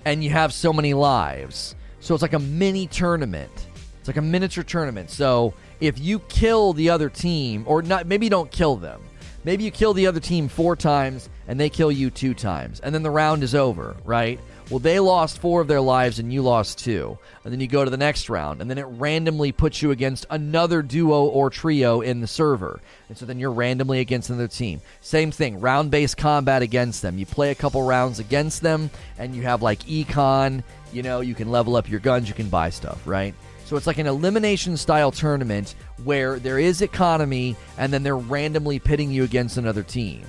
[0.07, 1.75] And you have so many lives.
[2.01, 3.67] So it's like a mini tournament.
[3.99, 5.11] It's like a miniature tournament.
[5.11, 9.03] So if you kill the other team or not maybe don't kill them
[9.45, 12.95] Maybe you kill the other team four times and they kill you two times, and
[12.95, 14.39] then the round is over, right?
[14.71, 17.19] Well, they lost four of their lives and you lost two.
[17.43, 20.27] And then you go to the next round, and then it randomly puts you against
[20.29, 22.81] another duo or trio in the server.
[23.09, 24.83] And so then you're randomly against another team.
[25.01, 27.17] Same thing, round based combat against them.
[27.17, 31.35] You play a couple rounds against them, and you have like econ, you know, you
[31.35, 33.35] can level up your guns, you can buy stuff, right?
[33.69, 38.79] So it's like an elimination style tournament where there is economy and then they're randomly
[38.79, 40.25] pitting you against another team.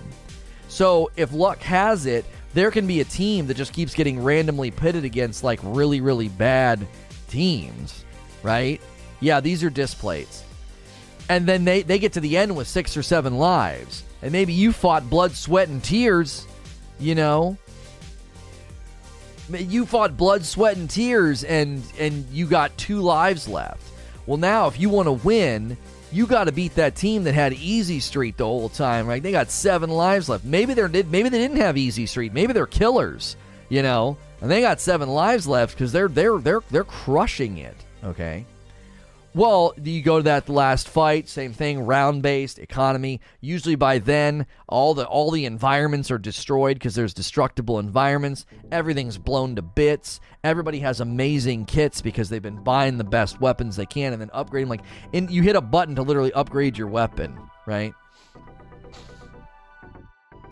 [0.67, 4.71] So if luck has it, there can be a team that just keeps getting randomly
[4.71, 6.85] pitted against like really, really bad
[7.29, 8.03] teams,
[8.43, 8.81] right?
[9.21, 10.43] Yeah, these are displays.
[11.29, 14.03] And then they, they get to the end with six or seven lives.
[14.21, 16.45] And maybe you fought blood, sweat, and tears,
[16.99, 17.57] you know,
[19.51, 23.83] you fought blood, sweat, and tears, and and you got two lives left.
[24.25, 25.77] Well, now if you want to win,
[26.11, 29.07] you got to beat that team that had easy street the whole time.
[29.07, 29.21] Right?
[29.21, 30.45] They got seven lives left.
[30.45, 32.33] Maybe they're maybe they didn't have easy street.
[32.33, 33.35] Maybe they're killers.
[33.69, 37.75] You know, and they got seven lives left because they're they're they're they're crushing it.
[38.03, 38.45] Okay.
[39.35, 43.21] Well, you go to that last fight, same thing, round based economy.
[43.41, 48.47] Usually by then, all the all the environments are destroyed because there's destructible environments.
[48.71, 50.19] Everything's blown to bits.
[50.43, 54.29] Everybody has amazing kits because they've been buying the best weapons they can and then
[54.29, 54.67] upgrading.
[54.67, 54.81] Like,
[55.13, 57.37] and you hit a button to literally upgrade your weapon,
[57.67, 57.93] right?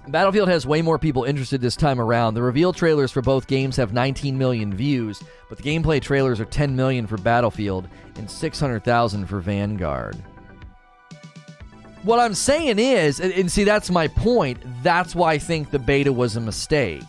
[0.07, 2.33] Battlefield has way more people interested this time around.
[2.33, 6.45] The reveal trailers for both games have 19 million views, but the gameplay trailers are
[6.45, 10.15] 10 million for Battlefield and 600,000 for Vanguard.
[12.03, 14.59] What I'm saying is, and see, that's my point.
[14.81, 17.03] That's why I think the beta was a mistake.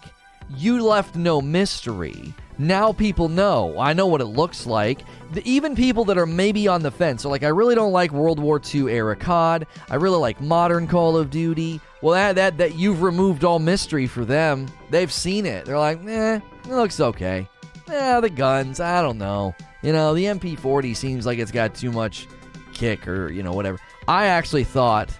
[0.56, 2.34] You left no mystery.
[2.58, 3.78] Now people know.
[3.78, 5.04] I know what it looks like.
[5.32, 8.10] The, even people that are maybe on the fence are like, I really don't like
[8.10, 9.66] World War II era COD.
[9.88, 11.80] I really like modern Call of Duty.
[12.02, 14.66] Well, that, that that you've removed all mystery for them.
[14.90, 15.66] They've seen it.
[15.66, 17.48] They're like, eh, it looks okay.
[17.88, 19.54] Eh, the guns, I don't know.
[19.82, 22.26] You know, the MP40 seems like it's got too much
[22.74, 23.78] kick or you know whatever.
[24.08, 25.16] I actually thought,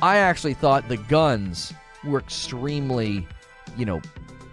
[0.00, 1.72] I actually thought the guns
[2.04, 3.26] were extremely,
[3.76, 4.00] you know,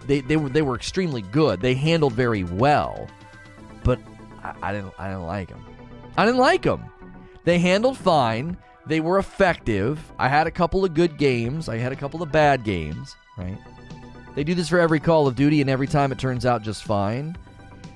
[0.06, 1.60] they they were they were extremely good.
[1.60, 3.08] They handled very well,
[3.84, 3.98] but
[4.42, 5.64] I, I didn't I didn't like them.
[6.16, 6.84] I didn't like them.
[7.44, 8.56] They handled fine.
[8.86, 10.00] They were effective.
[10.18, 11.68] I had a couple of good games.
[11.68, 13.58] I had a couple of bad games, right?
[14.34, 16.84] They do this for every Call of Duty, and every time it turns out just
[16.84, 17.36] fine.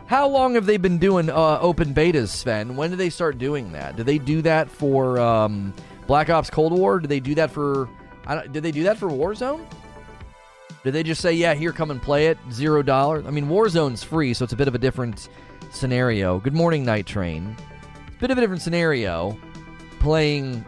[0.07, 2.77] How long have they been doing uh, open betas, Sven?
[2.77, 3.97] When did they start doing that?
[3.97, 5.73] Did they do that for um,
[6.07, 7.01] Black Ops Cold War?
[7.01, 7.89] Did they do that for?
[8.53, 9.65] did they do that for Warzone?
[10.85, 13.25] Did they just say, "Yeah, here, come and play it, zero dollars"?
[13.27, 15.29] I mean, Warzone's free, so it's a bit of a different
[15.71, 16.39] scenario.
[16.39, 17.57] Good morning, Night Train.
[18.07, 19.37] It's a bit of a different scenario,
[19.99, 20.65] playing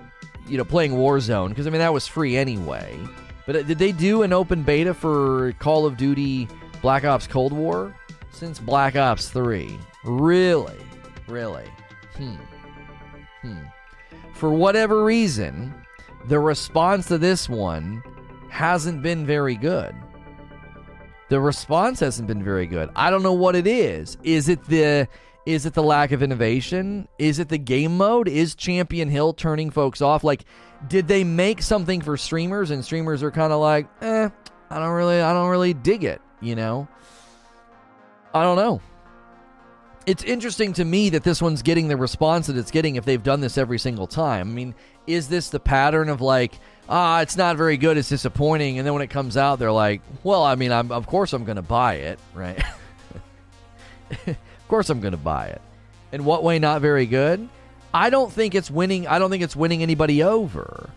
[0.49, 2.99] you know, playing Warzone because I mean that was free anyway.
[3.47, 6.49] But uh, did they do an open beta for Call of Duty
[6.83, 7.95] Black Ops Cold War
[8.31, 9.79] since Black Ops 3?
[10.05, 10.77] Really?
[11.27, 11.67] Really?
[12.17, 12.37] Hmm.
[13.43, 13.63] Hmm.
[14.35, 15.75] For whatever reason,
[16.27, 18.03] the response to this one
[18.51, 19.95] hasn't been very good.
[21.29, 22.91] The response hasn't been very good.
[22.95, 24.17] I don't know what it is.
[24.23, 25.09] Is it the
[25.47, 27.07] is it the lack of innovation?
[27.19, 28.29] Is it the game mode?
[28.29, 30.25] Is Champion Hill turning folks off?
[30.25, 30.45] Like,
[30.89, 34.29] did they make something for streamers and streamers are kind of like, eh,
[34.71, 36.21] I don't really, I don't really dig it.
[36.41, 36.89] you know?
[38.35, 38.81] I don't know.
[40.05, 43.23] It's interesting to me that this one's getting the response that it's getting if they've
[43.23, 44.49] done this every single time.
[44.49, 44.75] I mean,
[45.07, 48.95] is this the pattern of like, ah, it's not very good, it's disappointing, and then
[48.95, 51.95] when it comes out, they're like, well, I mean, I'm of course I'm to buy
[51.95, 52.63] it, right?
[54.27, 55.61] of course I'm to buy it.
[56.13, 57.49] In what way not very good?
[57.93, 59.07] I don't think it's winning.
[59.07, 60.91] I don't think it's winning anybody over.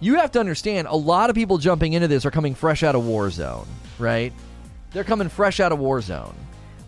[0.00, 2.94] You have to understand, a lot of people jumping into this are coming fresh out
[2.94, 3.66] of Warzone,
[3.98, 4.32] right?
[4.92, 6.34] They're coming fresh out of Warzone.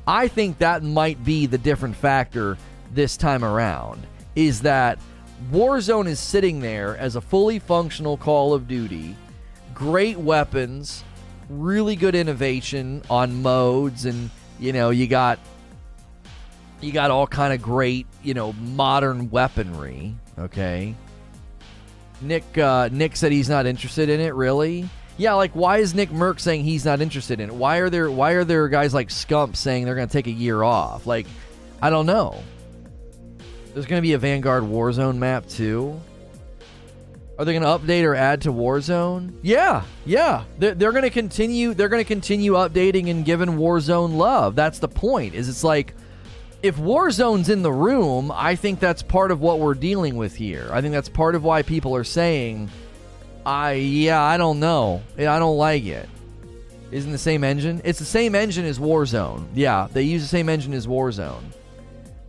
[0.07, 2.59] I think that might be the different factor
[2.93, 4.05] this time around.
[4.35, 4.99] Is that
[5.51, 9.17] Warzone is sitting there as a fully functional Call of Duty,
[9.75, 11.05] great weapons,
[11.49, 15.39] really good innovation on modes, and you know you got
[16.81, 20.15] you got all kind of great you know modern weaponry.
[20.39, 20.95] Okay,
[22.21, 24.35] Nick uh, Nick said he's not interested in it.
[24.35, 24.89] Really?
[25.19, 27.55] Yeah, like why is Nick Mercs saying he's not interested in it?
[27.55, 30.33] Why are there why are there guys like Scump saying they're going to take a
[30.33, 31.07] year off?
[31.07, 31.27] Like,
[31.81, 32.43] I don't know.
[33.73, 36.01] There's going to be a Vanguard Warzone map too.
[37.39, 39.33] Are they going to update or add to Warzone?
[39.43, 40.45] Yeah, yeah.
[40.59, 41.73] They're, they're going to continue.
[41.73, 44.55] They're going to continue updating and giving Warzone love.
[44.55, 45.35] That's the point.
[45.35, 45.95] Is it's like
[46.63, 50.69] if Warzone's in the room, I think that's part of what we're dealing with here.
[50.71, 52.71] I think that's part of why people are saying,
[53.47, 55.03] "I yeah, I don't know.
[55.19, 56.09] I don't like it."
[56.91, 57.81] Isn't the same engine?
[57.85, 59.47] It's the same engine as Warzone.
[59.55, 61.43] Yeah, they use the same engine as Warzone.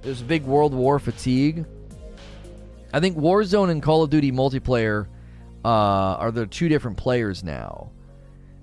[0.03, 1.65] There's big World War fatigue.
[2.91, 5.07] I think Warzone and Call of Duty multiplayer
[5.63, 7.89] uh, are the two different players now.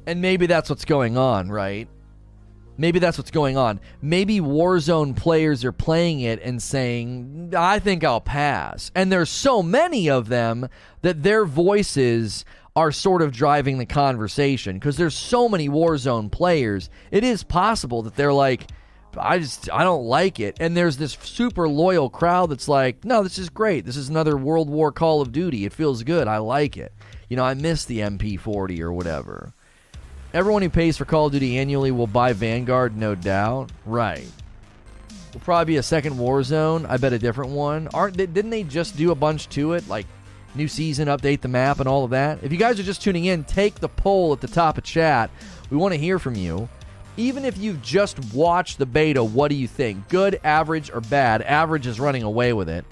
[0.07, 1.89] And maybe that's what's going on, right?
[2.77, 3.81] Maybe that's what's going on.
[4.03, 8.91] Maybe Warzone players are playing it and saying, I think I'll pass.
[8.95, 10.69] And there's so many of them
[11.03, 12.45] that their voices
[12.77, 16.91] are sort of driving the conversation because there's so many Warzone players.
[17.11, 18.67] It is possible that they're like,
[19.19, 20.57] I just I don't like it.
[20.61, 23.85] And there's this super loyal crowd that's like, no, this is great.
[23.85, 25.65] This is another World War Call of Duty.
[25.65, 26.29] It feels good.
[26.29, 26.93] I like it.
[27.29, 29.53] You know, I miss the MP40 or whatever.
[30.33, 33.71] Everyone who pays for Call of Duty annually will buy Vanguard, no doubt.
[33.85, 34.29] Right.
[35.33, 36.89] Will probably be a second Warzone.
[36.89, 37.89] I bet a different one.
[37.95, 40.07] Aren't they, didn't they just do a bunch to it, like
[40.55, 42.43] new season, update the map, and all of that?
[42.43, 45.31] If you guys are just tuning in, take the poll at the top of chat.
[45.69, 46.69] We want to hear from you
[47.17, 50.09] even if you've just watched the beta, what do you think?
[50.09, 51.43] Good, average, or bad?
[51.43, 52.85] Average is running away with it.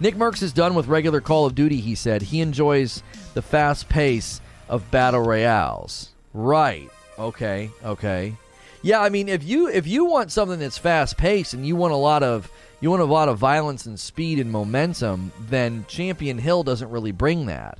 [0.00, 2.22] Nick Mercs is done with regular Call of Duty, he said.
[2.22, 3.02] He enjoys
[3.34, 6.10] the fast pace of battle royales.
[6.32, 6.90] Right.
[7.18, 7.70] Okay.
[7.84, 8.34] Okay.
[8.82, 11.94] Yeah, I mean if you if you want something that's fast paced and you want
[11.94, 12.50] a lot of
[12.80, 17.12] you want a lot of violence and speed and momentum, then Champion Hill doesn't really
[17.12, 17.78] bring that.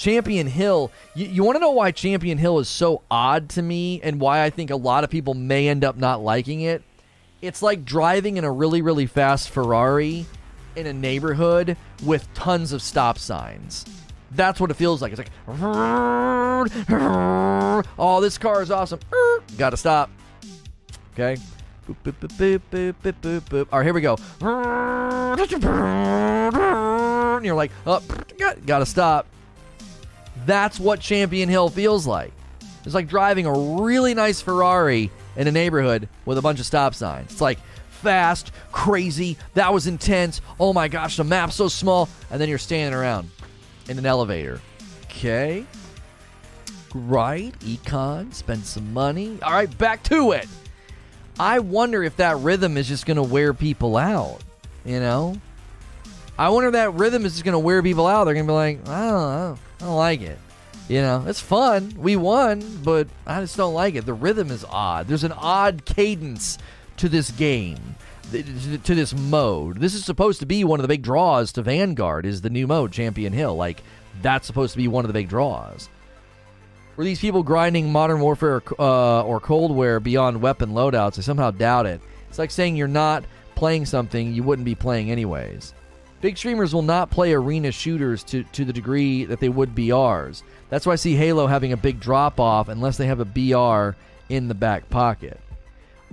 [0.00, 4.00] Champion Hill, you, you want to know why Champion Hill is so odd to me
[4.00, 6.82] and why I think a lot of people may end up not liking it?
[7.42, 10.24] It's like driving in a really, really fast Ferrari
[10.74, 13.84] in a neighborhood with tons of stop signs.
[14.30, 15.12] That's what it feels like.
[15.12, 15.28] It's like,
[17.98, 19.00] oh, this car is awesome.
[19.58, 20.08] Gotta stop.
[21.12, 21.36] Okay.
[21.86, 23.68] Boop, boop, boop.
[23.70, 24.16] All right, here we go.
[27.36, 28.02] And you're like, oh,
[28.64, 29.26] gotta stop.
[30.46, 32.32] That's what Champion Hill feels like.
[32.84, 36.94] It's like driving a really nice Ferrari in a neighborhood with a bunch of stop
[36.94, 37.32] signs.
[37.32, 37.58] It's like
[37.90, 40.40] fast, crazy, that was intense.
[40.58, 42.08] Oh my gosh, the map's so small.
[42.30, 43.30] And then you're standing around
[43.88, 44.60] in an elevator.
[45.04, 45.66] Okay.
[46.94, 49.38] Right, econ, spend some money.
[49.42, 50.48] All right, back to it.
[51.38, 54.40] I wonder if that rhythm is just going to wear people out.
[54.84, 55.36] You know?
[56.38, 58.24] I wonder if that rhythm is just going to wear people out.
[58.24, 59.58] They're going to be like, know.
[59.80, 60.38] I don't like it.
[60.88, 61.94] You know, it's fun.
[61.96, 64.06] We won, but I just don't like it.
[64.06, 65.06] The rhythm is odd.
[65.06, 66.58] There's an odd cadence
[66.96, 67.94] to this game,
[68.32, 69.78] to this mode.
[69.78, 72.26] This is supposed to be one of the big draws to Vanguard.
[72.26, 73.54] Is the new mode Champion Hill?
[73.54, 73.82] Like
[74.20, 75.88] that's supposed to be one of the big draws.
[76.96, 81.18] Were these people grinding Modern Warfare uh, or Cold War beyond weapon loadouts?
[81.18, 82.00] I somehow doubt it.
[82.28, 85.72] It's like saying you're not playing something you wouldn't be playing anyways.
[86.20, 90.42] Big streamers will not play arena shooters to, to the degree that they would BRs.
[90.68, 93.96] That's why I see Halo having a big drop off unless they have a BR
[94.28, 95.40] in the back pocket.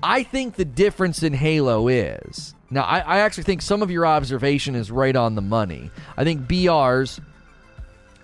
[0.02, 4.06] I think the difference in Halo is now, I, I actually think some of your
[4.06, 5.90] observation is right on the money.
[6.18, 7.20] I think BRs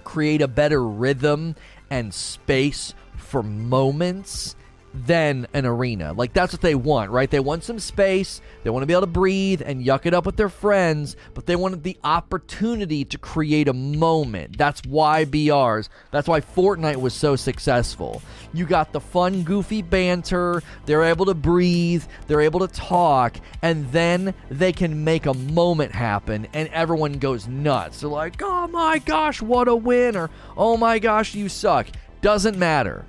[0.04, 1.56] create a better rhythm
[1.90, 4.56] and space for moments
[4.94, 6.14] than an arena.
[6.14, 7.30] Like that's what they want, right?
[7.30, 8.42] They want some space.
[8.64, 11.46] They want to be able to breathe and yuck it up with their friends, but
[11.46, 14.58] they wanted the opportunity to create a moment.
[14.58, 15.90] That's why BRs.
[16.12, 18.22] That's why Fortnite was so successful.
[18.54, 20.62] You got the fun, goofy banter.
[20.86, 22.04] They're able to breathe.
[22.28, 27.48] They're able to talk, and then they can make a moment happen, and everyone goes
[27.48, 28.02] nuts.
[28.02, 31.88] They're like, "Oh my gosh, what a win!" or "Oh my gosh, you suck."
[32.22, 33.06] Doesn't matter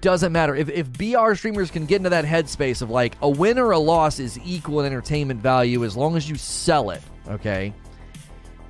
[0.00, 0.54] doesn't matter.
[0.54, 3.78] If, if BR streamers can get into that headspace of like a win or a
[3.78, 7.74] loss is equal in entertainment value as long as you sell it, okay?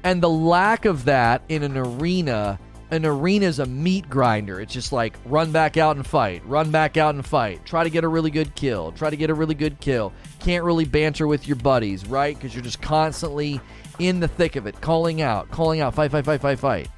[0.03, 2.59] And the lack of that in an arena,
[2.91, 4.61] an arena is a meat grinder.
[4.61, 7.91] It's just like run back out and fight, run back out and fight, try to
[7.91, 10.12] get a really good kill, try to get a really good kill.
[10.41, 12.37] Can't really banter with your buddies, right?
[12.37, 13.61] Because you're just constantly
[13.99, 16.89] in the thick of it, calling out, calling out, fight, fight, fight, fight, fight.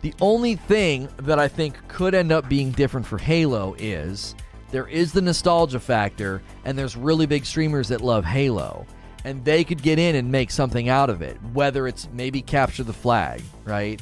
[0.00, 4.34] The only thing that I think could end up being different for Halo is
[4.70, 8.86] there is the nostalgia factor, and there's really big streamers that love Halo.
[9.24, 12.84] And they could get in and make something out of it, whether it's maybe capture
[12.84, 14.00] the flag, right?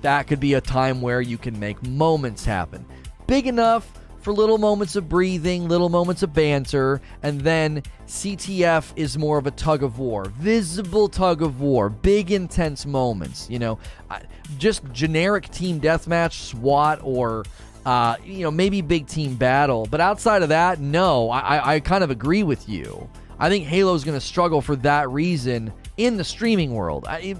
[0.00, 2.86] That could be a time where you can make moments happen.
[3.26, 3.92] Big enough
[4.24, 9.46] for little moments of breathing, little moments of banter, and then CTF is more of
[9.46, 13.48] a tug of war, visible tug of war, big intense moments.
[13.50, 13.78] You know,
[14.56, 17.44] just generic team deathmatch, SWAT, or
[17.84, 19.86] uh, you know maybe big team battle.
[19.90, 23.08] But outside of that, no, I, I kind of agree with you.
[23.38, 27.04] I think Halo is going to struggle for that reason in the streaming world.
[27.06, 27.36] I,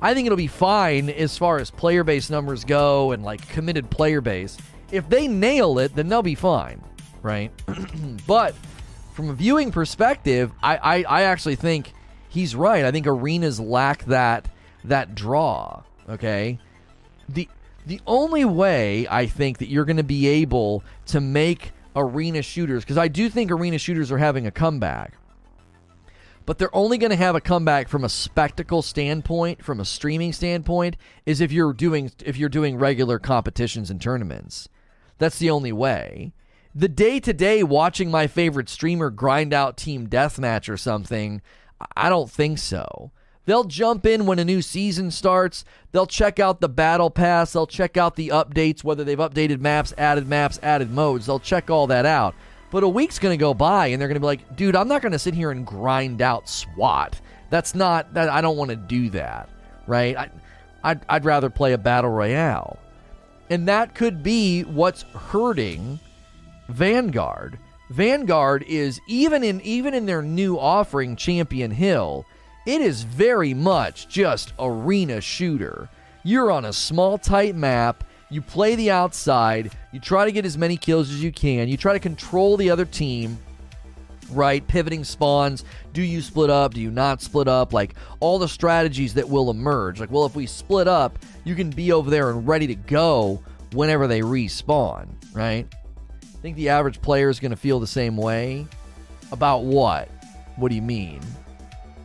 [0.00, 3.90] I think it'll be fine as far as player base numbers go and like committed
[3.90, 4.56] player base
[4.90, 6.82] if they nail it, then they'll be fine,
[7.22, 7.50] right?
[8.26, 8.54] but
[9.12, 11.92] from a viewing perspective, I, I, I actually think
[12.28, 12.84] he's right.
[12.84, 14.48] I think arenas lack that
[14.84, 15.82] that draw.
[16.08, 16.58] Okay,
[17.28, 17.48] the
[17.86, 22.84] the only way I think that you're going to be able to make arena shooters
[22.84, 25.14] because I do think arena shooters are having a comeback.
[26.46, 30.32] But they're only going to have a comeback from a spectacle standpoint, from a streaming
[30.32, 34.68] standpoint, is if you're doing if you're doing regular competitions and tournaments.
[35.18, 36.32] That's the only way.
[36.74, 41.42] The day to day watching my favorite streamer grind out Team Deathmatch or something,
[41.96, 43.10] I don't think so.
[43.46, 45.64] They'll jump in when a new season starts.
[45.90, 47.52] They'll check out the battle pass.
[47.54, 51.26] They'll check out the updates, whether they've updated maps, added maps, added modes.
[51.26, 52.34] They'll check all that out.
[52.70, 54.88] But a week's going to go by and they're going to be like, dude, I'm
[54.88, 57.18] not going to sit here and grind out SWAT.
[57.48, 59.48] That's not, that, I don't want to do that,
[59.86, 60.14] right?
[60.14, 60.30] I,
[60.84, 62.78] I'd, I'd rather play a battle royale.
[63.50, 65.98] And that could be what's hurting
[66.68, 67.58] Vanguard.
[67.90, 72.26] Vanguard is even in even in their new offering Champion Hill,
[72.66, 75.88] it is very much just arena shooter.
[76.22, 80.58] You're on a small tight map, you play the outside, you try to get as
[80.58, 83.38] many kills as you can, you try to control the other team,
[84.30, 84.66] right?
[84.66, 85.64] Pivoting spawns.
[85.92, 86.74] Do you split up?
[86.74, 87.72] Do you not split up?
[87.72, 90.00] Like all the strategies that will emerge.
[90.00, 93.42] Like, well, if we split up, you can be over there and ready to go
[93.72, 95.66] whenever they respawn, right?
[96.22, 98.66] I think the average player is going to feel the same way.
[99.32, 100.08] About what?
[100.56, 101.20] What do you mean?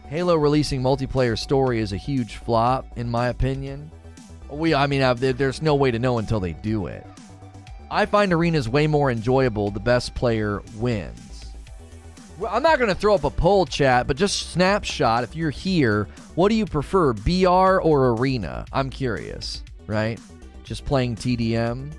[0.08, 3.90] Halo releasing multiplayer story is a huge flop, in my opinion.
[4.50, 7.06] We, I mean, uh, there's no way to know until they do it.
[7.90, 9.72] I find arenas way more enjoyable.
[9.72, 11.20] The best player wins.
[12.40, 15.24] Well, I'm not going to throw up a poll chat, but just snapshot.
[15.24, 17.48] If you're here, what do you prefer, BR
[17.80, 18.66] or Arena?
[18.74, 20.20] I'm curious, right?
[20.64, 21.92] Just playing TDM.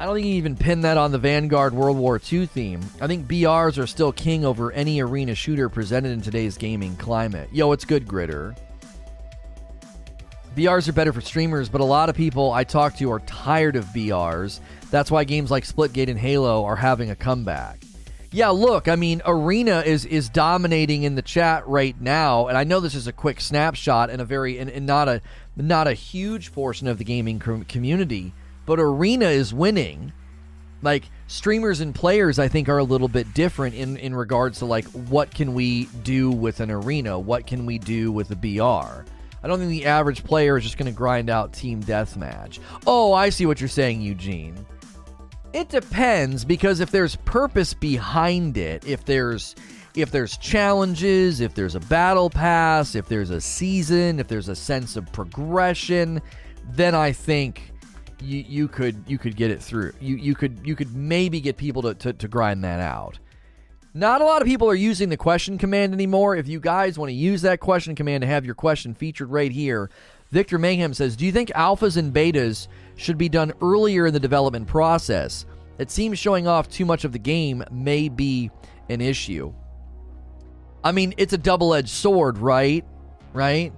[0.00, 2.80] I don't think you even pin that on the Vanguard World War II theme.
[3.00, 7.48] I think BRs are still king over any arena shooter presented in today's gaming climate.
[7.52, 8.56] Yo, it's good, Gritter.
[10.56, 13.76] BRs are better for streamers, but a lot of people I talk to are tired
[13.76, 14.60] of BRs
[14.90, 17.80] that's why games like Splitgate and Halo are having a comeback.
[18.30, 22.64] Yeah, look, I mean, Arena is is dominating in the chat right now, and I
[22.64, 25.22] know this is a quick snapshot and a very and, and not a
[25.56, 28.34] not a huge portion of the gaming community,
[28.66, 30.12] but Arena is winning.
[30.82, 34.66] Like streamers and players, I think are a little bit different in in regards to
[34.66, 39.04] like what can we do with an arena, what can we do with a BR.
[39.42, 42.58] I don't think the average player is just going to grind out team deathmatch.
[42.86, 44.66] Oh, I see what you're saying, Eugene.
[45.52, 49.54] It depends because if there's purpose behind it, if there's
[49.94, 54.54] if there's challenges, if there's a battle pass, if there's a season, if there's a
[54.54, 56.20] sense of progression,
[56.72, 57.72] then I think
[58.20, 59.92] you, you could you could get it through.
[60.00, 63.18] You you could you could maybe get people to, to, to grind that out.
[63.94, 66.36] Not a lot of people are using the question command anymore.
[66.36, 69.50] If you guys want to use that question command to have your question featured right
[69.50, 69.90] here,
[70.30, 74.20] Victor Mayhem says, Do you think alphas and betas should be done earlier in the
[74.20, 75.46] development process?
[75.78, 78.50] It seems showing off too much of the game may be
[78.88, 79.52] an issue.
[80.82, 82.84] I mean, it's a double edged sword, right?
[83.32, 83.72] Right?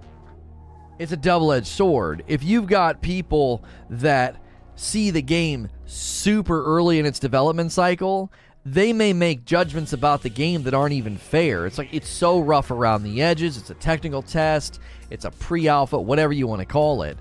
[0.98, 2.24] It's a double edged sword.
[2.26, 4.36] If you've got people that
[4.74, 8.32] see the game super early in its development cycle,
[8.64, 11.66] they may make judgments about the game that aren't even fair.
[11.66, 13.56] It's like it's so rough around the edges.
[13.56, 14.80] It's a technical test.
[15.08, 17.16] It's a pre-alpha, whatever you want to call it.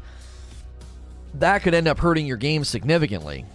[1.35, 3.45] That could end up hurting your game significantly.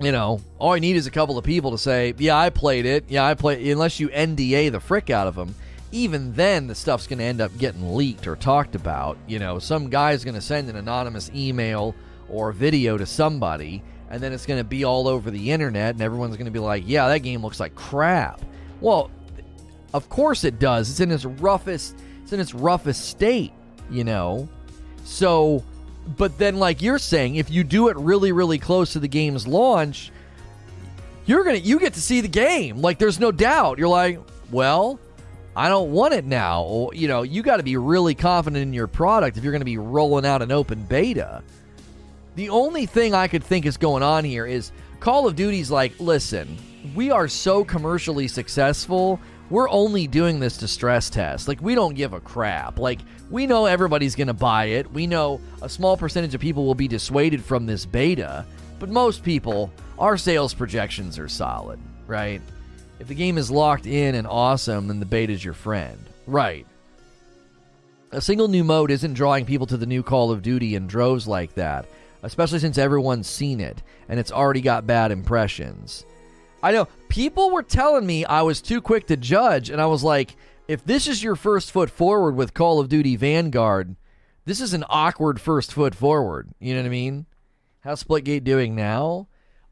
[0.00, 2.84] You know, all I need is a couple of people to say, "Yeah, I played
[2.84, 3.04] it.
[3.08, 5.54] Yeah, I played." Unless you NDA the frick out of them,
[5.90, 9.16] even then the stuff's going to end up getting leaked or talked about.
[9.26, 11.94] You know, some guy's going to send an anonymous email
[12.28, 16.02] or video to somebody and then it's going to be all over the internet, and
[16.02, 18.40] everyone's going to be like, "Yeah, that game looks like crap."
[18.80, 19.10] Well,
[19.92, 20.90] of course it does.
[20.90, 23.52] It's in its roughest, it's in its roughest state,
[23.90, 24.48] you know.
[25.04, 25.64] So,
[26.16, 29.46] but then, like you're saying, if you do it really, really close to the game's
[29.46, 30.10] launch,
[31.24, 32.78] you're gonna you get to see the game.
[32.78, 33.78] Like, there's no doubt.
[33.78, 35.00] You're like, well.
[35.58, 36.90] I don't want it now.
[36.92, 39.64] You know, you got to be really confident in your product if you're going to
[39.64, 41.42] be rolling out an open beta.
[42.36, 44.70] The only thing I could think is going on here is
[45.00, 46.58] Call of Duty's like, listen,
[46.94, 49.18] we are so commercially successful.
[49.48, 51.48] We're only doing this to stress test.
[51.48, 52.78] Like, we don't give a crap.
[52.78, 54.92] Like, we know everybody's going to buy it.
[54.92, 58.44] We know a small percentage of people will be dissuaded from this beta.
[58.78, 62.42] But most people, our sales projections are solid, right?
[63.00, 65.98] If the game is locked in and awesome, then the beta's your friend.
[66.26, 66.66] Right.
[68.12, 71.26] A single new mode isn't drawing people to the new Call of Duty in droves
[71.26, 71.86] like that
[72.26, 76.04] especially since everyone's seen it and it's already got bad impressions.
[76.62, 80.02] I know people were telling me I was too quick to judge, and I was
[80.02, 83.94] like, if this is your first foot forward with Call of Duty Vanguard,
[84.46, 86.48] this is an awkward first foot forward.
[86.58, 87.26] You know what I mean?
[87.80, 89.28] How's Splitgate doing now?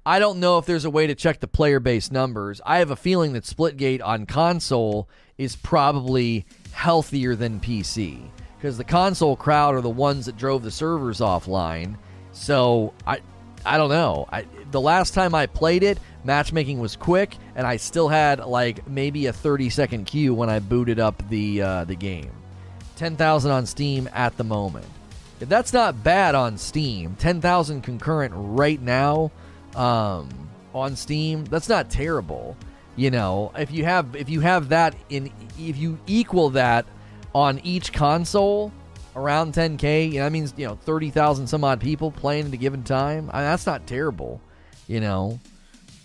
[0.07, 2.61] I don't know if there's a way to check the player base numbers.
[2.65, 8.85] I have a feeling that Splitgate on console is probably healthier than PC because the
[8.85, 11.97] console crowd are the ones that drove the servers offline
[12.35, 13.21] so I
[13.65, 14.29] I don't know.
[14.31, 18.87] I the last time I played it, matchmaking was quick, and I still had like
[18.87, 22.31] maybe a 30 second queue when I booted up the uh, the game.
[22.97, 24.87] 10,000 on Steam at the moment.
[25.41, 29.33] If that's not bad on Steam, 10,000 concurrent right now
[29.75, 30.29] um,
[30.73, 32.57] on Steam, that's not terrible.
[32.97, 36.87] You know, if you have if you have that in if you equal that
[37.35, 38.73] on each console,
[39.17, 40.13] around 10k.
[40.13, 43.31] You know, that means you know 30,000 some odd people playing at a given time.
[43.33, 44.41] I mean, that's not terrible.
[44.87, 45.41] You know,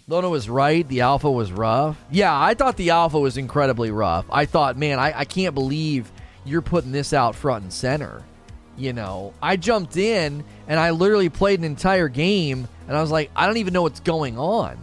[0.08, 0.88] Lona was right.
[0.88, 1.98] The alpha was rough.
[2.10, 4.26] Yeah, I thought the alpha was incredibly rough.
[4.32, 6.12] I thought, man, I, I can't believe
[6.46, 8.24] you're putting this out front and center.
[8.78, 13.12] You know, I jumped in and I literally played an entire game and I was
[13.12, 14.80] like, I don't even know what's going on.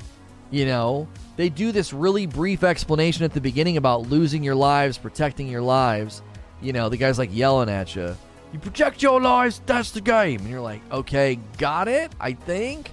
[0.50, 4.98] You know, they do this really brief explanation at the beginning about losing your lives,
[4.98, 6.22] protecting your lives
[6.60, 8.16] you know, the guy's like yelling at you.
[8.52, 10.40] You protect your lives, that's the game.
[10.40, 12.90] And you're like, okay, got it, I think.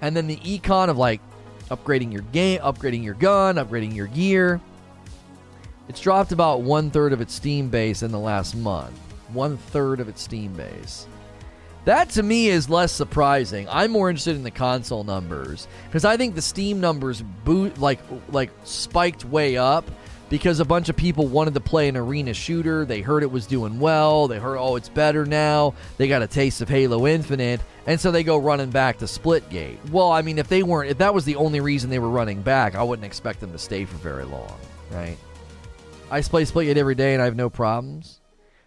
[0.00, 1.20] And then the econ of like
[1.70, 4.60] upgrading your game, upgrading your gun, upgrading your gear.
[5.88, 8.98] It's dropped about one third of its Steam base in the last month.
[9.32, 11.06] One third of its Steam base.
[11.84, 13.68] That to me is less surprising.
[13.70, 18.00] I'm more interested in the console numbers because I think the Steam numbers boot like
[18.30, 19.88] like spiked way up
[20.28, 22.84] because a bunch of people wanted to play an arena shooter.
[22.84, 24.26] They heard it was doing well.
[24.26, 25.74] They heard, oh, it's better now.
[25.98, 27.60] They got a taste of Halo Infinite.
[27.86, 29.90] And so they go running back to Splitgate.
[29.90, 32.42] Well, I mean, if they weren't, if that was the only reason they were running
[32.42, 34.58] back, I wouldn't expect them to stay for very long,
[34.90, 35.16] right?
[36.10, 38.20] I play Splitgate every day and I have no problems.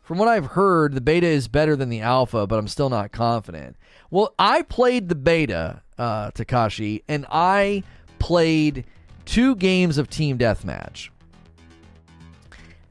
[0.03, 3.12] From what I've heard, the beta is better than the alpha, but I'm still not
[3.12, 3.76] confident.
[4.10, 7.84] Well, I played the beta, uh, Takashi, and I
[8.18, 8.86] played
[9.26, 11.10] two games of Team Deathmatch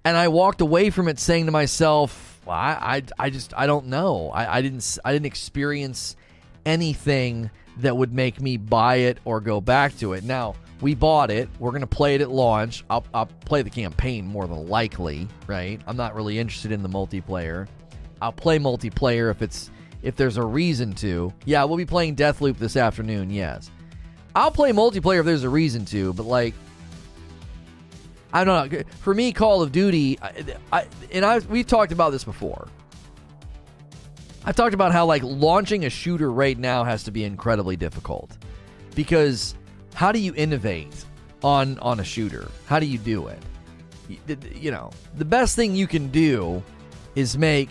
[0.04, 3.66] and I walked away from it saying to myself, well, I, I, I just I
[3.66, 4.30] don't know.
[4.30, 6.16] I, I didn't I didn't experience
[6.64, 10.24] anything that would make me buy it or go back to it.
[10.24, 11.48] Now we bought it.
[11.58, 12.84] We're gonna play it at launch.
[12.90, 15.80] I'll, I'll play the campaign more than likely, right?
[15.86, 17.66] I'm not really interested in the multiplayer.
[18.20, 19.70] I'll play multiplayer if it's
[20.02, 21.32] if there's a reason to.
[21.44, 23.30] Yeah, we'll be playing Deathloop this afternoon.
[23.30, 23.70] Yes,
[24.34, 26.12] I'll play multiplayer if there's a reason to.
[26.14, 26.54] But like,
[28.32, 28.82] I don't know.
[29.00, 32.68] For me, Call of Duty, I, I, and I we've talked about this before.
[34.44, 38.36] I've talked about how like launching a shooter right now has to be incredibly difficult
[38.94, 39.54] because
[39.94, 41.04] how do you innovate
[41.42, 42.48] on on a shooter?
[42.66, 43.42] How do you do it?
[44.54, 46.62] You know, the best thing you can do
[47.14, 47.70] is make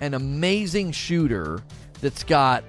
[0.00, 1.62] an amazing shooter
[2.00, 2.64] that's got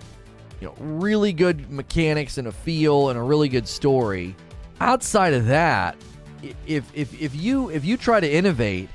[0.62, 4.36] you know really good mechanics and a feel and a really good story.
[4.80, 5.96] Outside of that,
[6.66, 8.90] if if if you if you try to innovate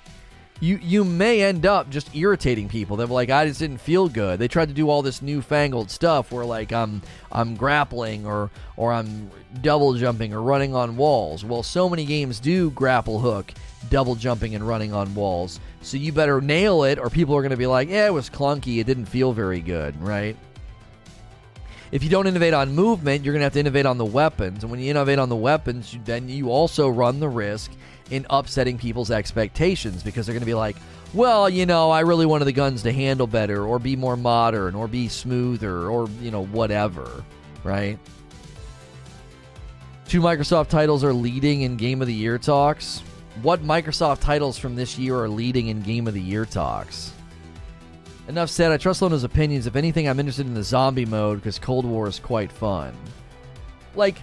[0.62, 2.97] you you may end up just irritating people.
[2.97, 4.38] They're like, I just didn't feel good.
[4.38, 8.93] They tried to do all this newfangled stuff where like I'm I'm grappling or or
[8.93, 9.28] I'm
[9.61, 11.45] double jumping or running on walls.
[11.45, 13.53] Well, so many games do grapple hook,
[13.90, 15.59] double jumping and running on walls.
[15.80, 18.30] So you better nail it, or people are going to be like, yeah, it was
[18.30, 18.78] clunky.
[18.78, 20.36] It didn't feel very good, right?
[21.93, 24.64] If you don't innovate on movement, you're going to have to innovate on the weapons.
[24.64, 27.70] And when you innovate on the weapons, then you also run the risk
[28.11, 30.76] in upsetting people's expectations because they're going to be like,
[31.12, 34.74] well, you know, I really wanted the guns to handle better or be more modern
[34.74, 37.22] or be smoother or, you know, whatever,
[37.62, 37.99] right?
[40.09, 43.01] Two Microsoft titles are leading in Game of the Year talks.
[43.43, 47.12] What Microsoft titles from this year are leading in Game of the Year talks?
[48.29, 48.73] Enough said.
[48.73, 49.66] I trust Lona's opinions.
[49.66, 52.95] If anything, I'm interested in the zombie mode because Cold War is quite fun.
[53.95, 54.23] Like,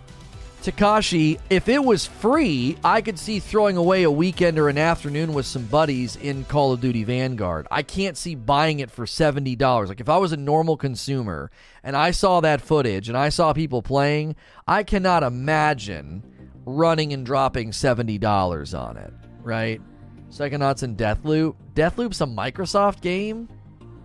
[0.64, 5.34] Takashi, if it was free, I could see throwing away a weekend or an afternoon
[5.34, 7.68] with some buddies in Call of Duty Vanguard.
[7.72, 9.88] I can't see buying it for $70.
[9.88, 11.52] Like, if I was a normal consumer
[11.84, 14.36] and I saw that footage and I saw people playing,
[14.68, 16.24] I cannot imagine
[16.66, 19.82] running and dropping $70 on it, right?
[20.30, 21.56] Psychonauts and Deathloop.
[21.74, 23.48] Deathloop's a Microsoft game?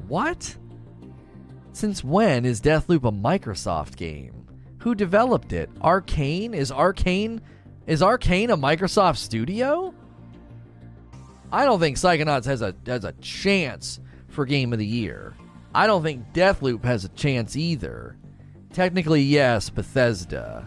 [0.09, 0.57] What?
[1.73, 4.47] Since when is Deathloop a Microsoft game?
[4.79, 5.73] Who developed it?
[5.81, 6.55] Arkane?
[6.55, 7.41] Is Arkane
[7.87, 9.95] is Arkane a Microsoft studio?
[11.53, 15.35] I don't think Psychonauts has a has a chance for game of the year.
[15.75, 18.17] I don't think Deathloop has a chance either.
[18.73, 20.67] Technically, yes, Bethesda.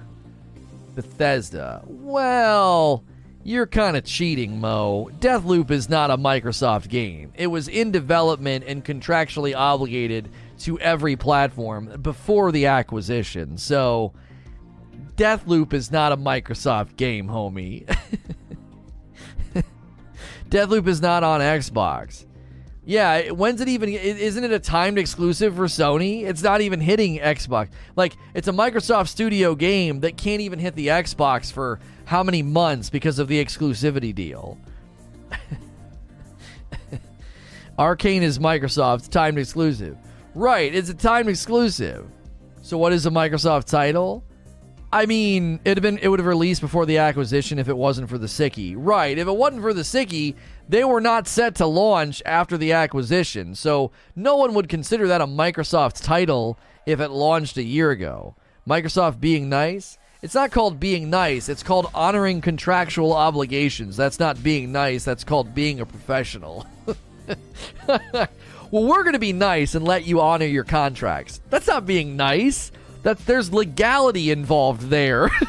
[0.95, 1.83] Bethesda.
[1.85, 3.03] Well,
[3.47, 5.09] you're kind of cheating, Mo.
[5.19, 7.31] Deathloop is not a Microsoft game.
[7.33, 10.29] It was in development and contractually obligated
[10.59, 13.57] to every platform before the acquisition.
[13.57, 14.11] So
[15.15, 17.87] Deathloop is not a Microsoft game, homie.
[20.49, 22.25] Deathloop is not on Xbox.
[22.83, 23.87] Yeah, when's it even?
[23.87, 26.23] Isn't it a timed exclusive for Sony?
[26.23, 27.69] It's not even hitting Xbox.
[27.95, 32.41] Like, it's a Microsoft Studio game that can't even hit the Xbox for how many
[32.41, 34.57] months because of the exclusivity deal.
[37.77, 39.97] Arkane is Microsoft's timed exclusive.
[40.33, 42.07] Right, it's a timed exclusive.
[42.61, 44.23] So what is a Microsoft title?
[44.93, 48.07] I mean, it'd have been it would have released before the acquisition if it wasn't
[48.09, 48.73] for the Sickie.
[48.77, 50.35] Right, if it wasn't for the Sickie,
[50.69, 53.53] they were not set to launch after the acquisition.
[53.53, 58.37] So no one would consider that a Microsoft title if it launched a year ago.
[58.65, 63.97] Microsoft being nice, it's not called being nice, it's called honoring contractual obligations.
[63.97, 66.65] That's not being nice, that's called being a professional.
[67.87, 68.27] well,
[68.71, 71.41] we're going to be nice and let you honor your contracts.
[71.49, 72.71] That's not being nice.
[73.03, 75.29] That there's legality involved there.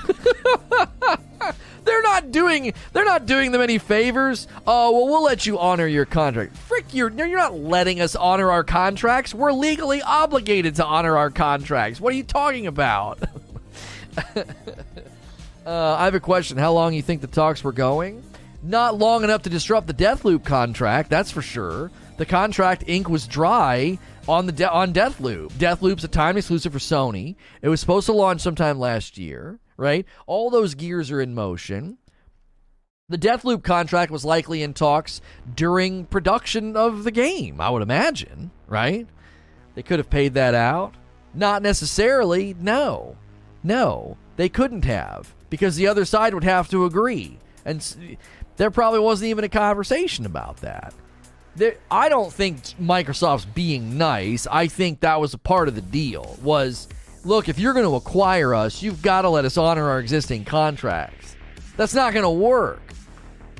[1.84, 4.46] they're not doing they're not doing them any favors.
[4.66, 6.56] Oh well, we'll let you honor your contract.
[6.56, 9.34] Frick, you're you're not letting us honor our contracts.
[9.34, 12.00] We're legally obligated to honor our contracts.
[12.00, 13.18] What are you talking about?
[15.66, 16.58] uh, I have a question.
[16.58, 18.22] How long you think the talks were going?
[18.62, 21.90] Not long enough to disrupt the Deathloop contract, that's for sure.
[22.16, 25.52] The contract ink was dry on the de- on Deathloop.
[25.52, 27.36] Deathloop's a time exclusive for Sony.
[27.62, 30.04] It was supposed to launch sometime last year, right?
[30.26, 31.98] All those gears are in motion.
[33.08, 35.20] The Deathloop contract was likely in talks
[35.54, 39.06] during production of the game, I would imagine, right?
[39.74, 40.94] They could have paid that out.
[41.32, 43.16] Not necessarily, no.
[43.62, 47.38] No, they couldn't have because the other side would have to agree.
[47.64, 48.16] And
[48.56, 50.94] there probably wasn't even a conversation about that.
[51.90, 54.46] I don't think Microsoft's being nice.
[54.46, 56.38] I think that was a part of the deal.
[56.42, 56.88] Was
[57.24, 60.44] look, if you're going to acquire us, you've got to let us honor our existing
[60.44, 61.36] contracts.
[61.76, 62.80] That's not going to work.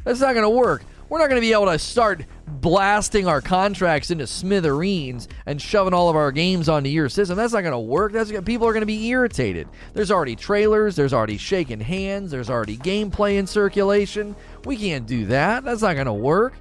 [0.05, 0.85] That's not going to work.
[1.09, 5.95] We're not going to be able to start blasting our contracts into smithereens and shoving
[5.95, 7.37] all of our games onto your system.
[7.37, 8.13] That's not going to work.
[8.13, 9.69] That's people are going to be irritated.
[9.95, 14.37] There's already trailers, there's already shaking hands, there's already gameplay in circulation.
[14.65, 15.65] We can't do that.
[15.65, 16.55] That's not going to work.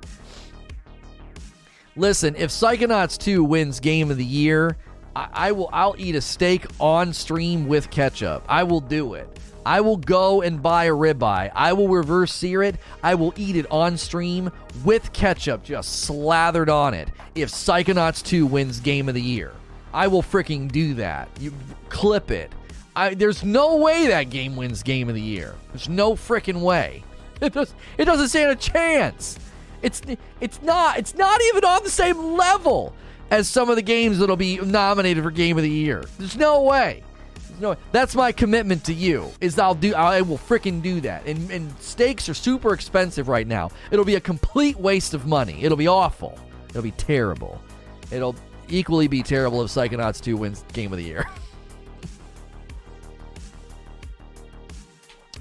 [1.98, 4.78] Listen, if Psychonauts 2 wins Game of the Year,
[5.16, 5.70] I, I will.
[5.74, 8.46] I'll eat a steak on stream with ketchup.
[8.48, 9.28] I will do it.
[9.68, 11.52] I will go and buy a ribeye.
[11.54, 12.78] I will reverse sear it.
[13.04, 14.50] I will eat it on stream
[14.86, 17.10] with ketchup just slathered on it.
[17.36, 19.52] If Psychonauts 2 wins Game of the Year,
[19.94, 21.28] I will freaking do that.
[21.42, 21.52] You
[21.90, 22.50] clip it.
[22.96, 25.54] I, there's no way that game wins Game of the Year.
[25.74, 27.04] There's no freaking way.
[27.40, 29.38] It, does, it doesn't stand a chance.
[29.84, 30.02] It's
[30.42, 32.96] it's not it's not even on the same level
[33.30, 36.04] as some of the games that'll be nominated for Game of the Year.
[36.18, 37.04] There's no way.
[37.60, 39.32] No that's my commitment to you.
[39.42, 41.26] Is I'll do I will freaking do that.
[41.26, 43.72] And and steaks are super expensive right now.
[43.92, 45.64] It'll be a complete waste of money.
[45.64, 46.38] It'll be awful.
[46.70, 47.62] It'll be terrible.
[48.12, 48.36] It'll
[48.70, 51.26] equally be terrible if Psychonauts 2 wins Game of the Year.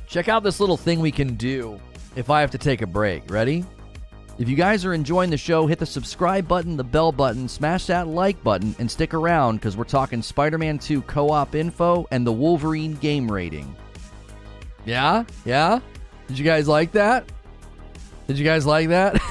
[0.07, 1.81] Check out this little thing we can do
[2.14, 3.31] if I have to take a break.
[3.31, 3.64] Ready?
[4.39, 7.87] If you guys are enjoying the show, hit the subscribe button, the bell button, smash
[7.87, 12.07] that like button, and stick around because we're talking Spider Man 2 co op info
[12.11, 13.74] and the Wolverine game rating.
[14.84, 15.24] Yeah?
[15.47, 15.80] Yeah?
[16.28, 17.32] Did you guys like that?
[18.26, 19.14] Did you guys like that?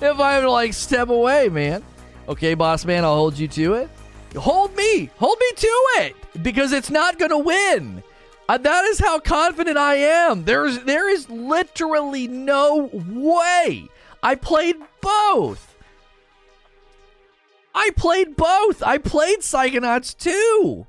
[0.00, 1.84] if I to like step away, man.
[2.26, 3.90] Okay, boss man, I'll hold you to it.
[4.34, 8.02] Hold me, hold me to it because it's not going to win.
[8.48, 10.44] Uh, that is how confident I am.
[10.44, 13.88] There's there is literally no way.
[14.22, 15.76] I played both.
[17.74, 18.82] I played both.
[18.82, 20.86] I played Psychonauts 2.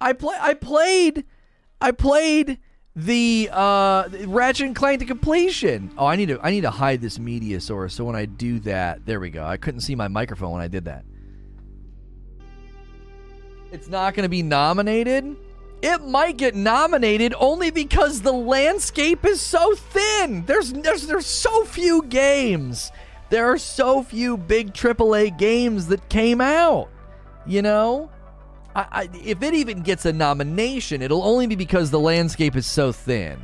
[0.00, 1.24] I play I played
[1.80, 2.58] I played
[2.94, 5.90] the uh Ratchet and Clank to completion.
[5.96, 8.58] Oh, I need to I need to hide this media source so when I do
[8.60, 9.44] that, there we go.
[9.44, 11.04] I couldn't see my microphone when I did that.
[13.70, 15.36] It's not going to be nominated.
[15.80, 20.44] It might get nominated only because the landscape is so thin.
[20.46, 22.90] There's there's there's so few games.
[23.30, 26.88] There are so few big AAA games that came out.
[27.46, 28.10] You know?
[28.74, 32.66] I, I, if it even gets a nomination, it'll only be because the landscape is
[32.66, 33.38] so thin.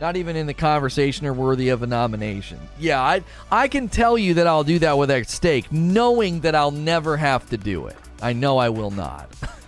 [0.00, 2.58] Not even in the conversation or worthy of a nomination.
[2.78, 6.54] Yeah, I I can tell you that I'll do that with at stake, knowing that
[6.54, 7.96] I'll never have to do it.
[8.22, 9.28] I know I will not.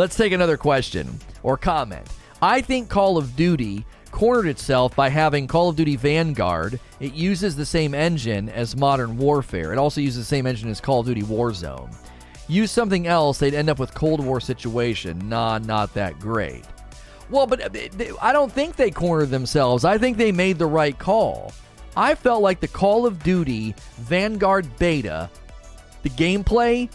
[0.00, 2.08] Let's take another question or comment.
[2.40, 6.80] I think Call of Duty cornered itself by having Call of Duty Vanguard.
[7.00, 9.74] It uses the same engine as Modern Warfare.
[9.74, 11.94] It also uses the same engine as Call of Duty Warzone.
[12.48, 15.28] Use something else, they'd end up with Cold War situation.
[15.28, 16.64] Nah, not that great.
[17.28, 19.84] Well, but uh, I don't think they cornered themselves.
[19.84, 21.52] I think they made the right call.
[21.94, 25.28] I felt like the Call of Duty Vanguard beta,
[26.02, 26.88] the gameplay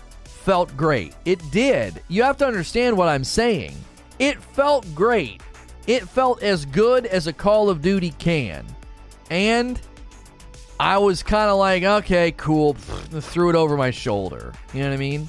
[0.46, 1.16] felt great.
[1.26, 2.02] It did.
[2.08, 3.76] You have to understand what I'm saying.
[4.20, 5.42] It felt great.
[5.88, 8.64] It felt as good as a Call of Duty can.
[9.32, 9.82] And
[10.80, 12.76] I was kind of like, okay, cool.
[12.76, 14.54] threw it over my shoulder.
[14.72, 15.28] You know what I mean?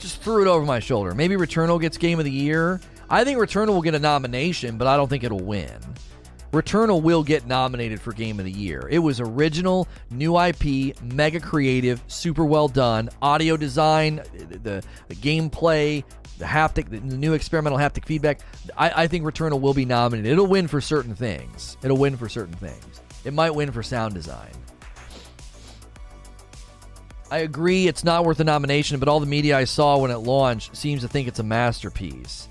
[0.00, 1.14] Just threw it over my shoulder.
[1.14, 2.80] Maybe Returnal gets Game of the Year.
[3.08, 5.78] I think Returnal will get a nomination, but I don't think it'll win.
[6.52, 8.88] Returnal will get nominated for Game of the Year.
[8.90, 13.08] It was original, new IP, mega creative, super well done.
[13.22, 16.02] Audio design, the, the gameplay,
[16.38, 18.40] the haptic, the, new experimental haptic feedback.
[18.76, 20.32] I, I think Returnal will be nominated.
[20.32, 21.76] It'll win for certain things.
[21.84, 23.00] It'll win for certain things.
[23.24, 24.50] It might win for sound design.
[27.30, 30.16] I agree it's not worth a nomination, but all the media I saw when it
[30.16, 32.48] launched seems to think it's a masterpiece.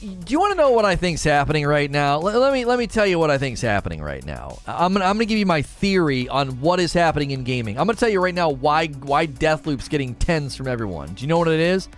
[0.00, 2.18] Do you want to know what I think's happening right now?
[2.18, 4.58] Let, let me let me tell you what I think's happening right now.
[4.66, 7.78] I'm gonna I'm gonna give you my theory on what is happening in gaming.
[7.78, 11.14] I'm gonna tell you right now why why Deathloop's getting tens from everyone.
[11.14, 11.88] Do you know what it is?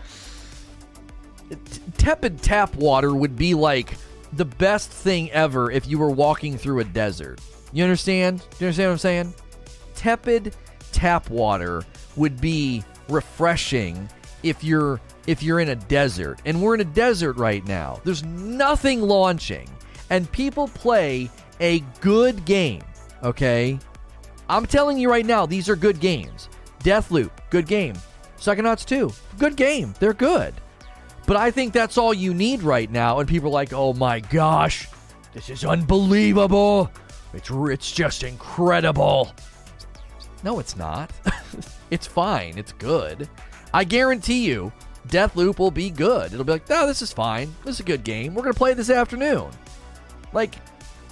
[1.98, 3.96] tepid tap water would be like
[4.32, 7.40] the best thing ever if you were walking through a desert.
[7.72, 8.38] You understand?
[8.38, 9.34] Do you understand what I'm saying?
[9.94, 10.54] Tepid
[10.92, 11.84] tap water
[12.16, 14.08] would be refreshing
[14.42, 16.40] if you're if you're in a desert.
[16.44, 18.00] And we're in a desert right now.
[18.04, 19.68] There's nothing launching
[20.10, 22.82] and people play a good game,
[23.22, 23.78] okay?
[24.48, 26.48] I'm telling you right now, these are good games.
[26.80, 27.94] Deathloop, good game.
[28.38, 29.94] Psychonauts 2, good game.
[29.98, 30.54] They're good.
[31.26, 33.18] But I think that's all you need right now.
[33.18, 34.88] And people are like, oh my gosh,
[35.32, 36.90] this is unbelievable.
[37.32, 39.32] It's, it's just incredible.
[40.44, 41.10] No, it's not.
[41.90, 42.56] it's fine.
[42.56, 43.28] It's good.
[43.74, 44.72] I guarantee you,
[45.08, 46.32] Deathloop will be good.
[46.32, 47.54] It'll be like, oh, this is fine.
[47.64, 48.34] This is a good game.
[48.34, 49.50] We're going to play this afternoon.
[50.32, 50.56] Like,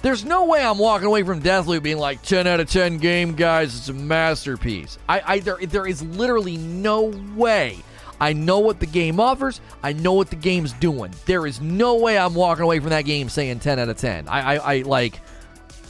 [0.01, 3.35] there's no way I'm walking away from Deathloop being like 10 out of 10 game,
[3.35, 3.75] guys.
[3.75, 4.97] It's a masterpiece.
[5.09, 7.79] I, I there, there is literally no way
[8.19, 9.61] I know what the game offers.
[9.83, 11.13] I know what the game's doing.
[11.25, 14.27] There is no way I'm walking away from that game saying 10 out of 10.
[14.27, 15.21] I, I, I like.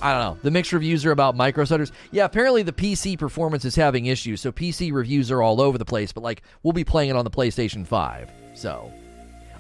[0.06, 0.40] I don't know.
[0.44, 1.92] The mixed reviews are about micro stutters.
[2.12, 5.86] Yeah, apparently the PC performance is having issues, so PC reviews are all over the
[5.86, 8.32] place, but like we'll be playing it on the PlayStation 5.
[8.54, 8.94] So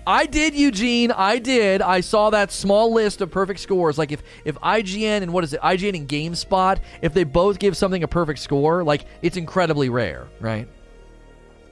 [0.05, 1.09] I did, Eugene.
[1.09, 1.81] I did.
[1.81, 3.97] I saw that small list of perfect scores.
[3.97, 7.75] Like if if IGN and what is it, IGN and GameSpot, if they both give
[7.75, 10.67] something a perfect score, like it's incredibly rare, right?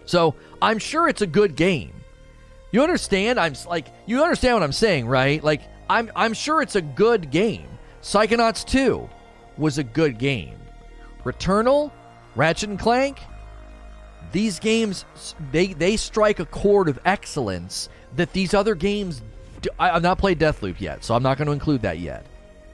[0.06, 1.94] So I'm sure it's a good game.
[2.72, 3.40] You understand?
[3.40, 5.44] I'm like you understand what I'm saying, right?
[5.44, 7.68] Like I'm I'm sure it's a good game.
[8.04, 9.10] Psychonauts 2
[9.58, 10.60] was a good game.
[11.24, 11.90] Returnal,
[12.36, 13.18] Ratchet and Clank,
[14.34, 15.06] these games
[15.54, 17.88] they they strike a chord of excellence
[18.18, 19.22] that these other games
[19.62, 22.26] do, I, have not played Deathloop yet, so I'm not going to include that yet.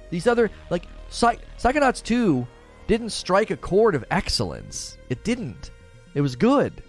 [0.09, 2.47] These other like Psych, Psychonauts 2
[2.87, 4.97] didn't strike a chord of excellence.
[5.09, 5.69] It didn't.
[6.15, 6.81] It was good.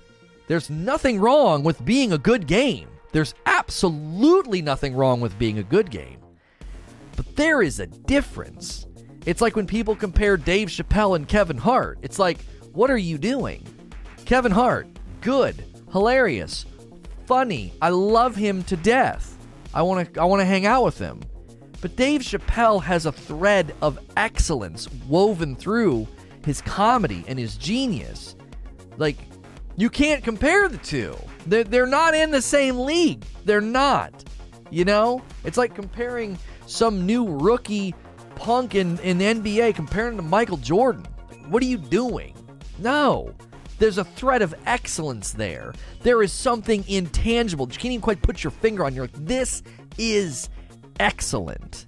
[0.46, 2.88] There's nothing wrong with being a good game.
[3.12, 6.19] There's absolutely nothing wrong with being a good game.
[7.20, 8.86] But there is a difference.
[9.26, 11.98] It's like when people compare Dave Chappelle and Kevin Hart.
[12.00, 12.40] It's like,
[12.72, 13.62] what are you doing?
[14.24, 14.86] Kevin Hart,
[15.20, 15.62] good,
[15.92, 16.64] hilarious,
[17.26, 17.74] funny.
[17.82, 19.36] I love him to death.
[19.74, 21.20] I want to I want to hang out with him.
[21.82, 26.08] But Dave Chappelle has a thread of excellence woven through
[26.46, 28.34] his comedy and his genius.
[28.96, 29.18] Like
[29.76, 31.14] you can't compare the two.
[31.44, 33.26] They're, they're not in the same league.
[33.44, 34.24] They're not.
[34.70, 35.20] You know?
[35.44, 36.38] It's like comparing
[36.70, 37.94] some new rookie
[38.36, 41.04] punk in, in the NBA, comparing to Michael Jordan.
[41.48, 42.34] What are you doing?
[42.78, 43.34] No.
[43.78, 45.72] There's a thread of excellence there.
[46.02, 47.66] There is something intangible.
[47.66, 48.94] that You can't even quite put your finger on.
[48.94, 49.62] You're like, this
[49.98, 50.48] is
[50.98, 51.86] excellent.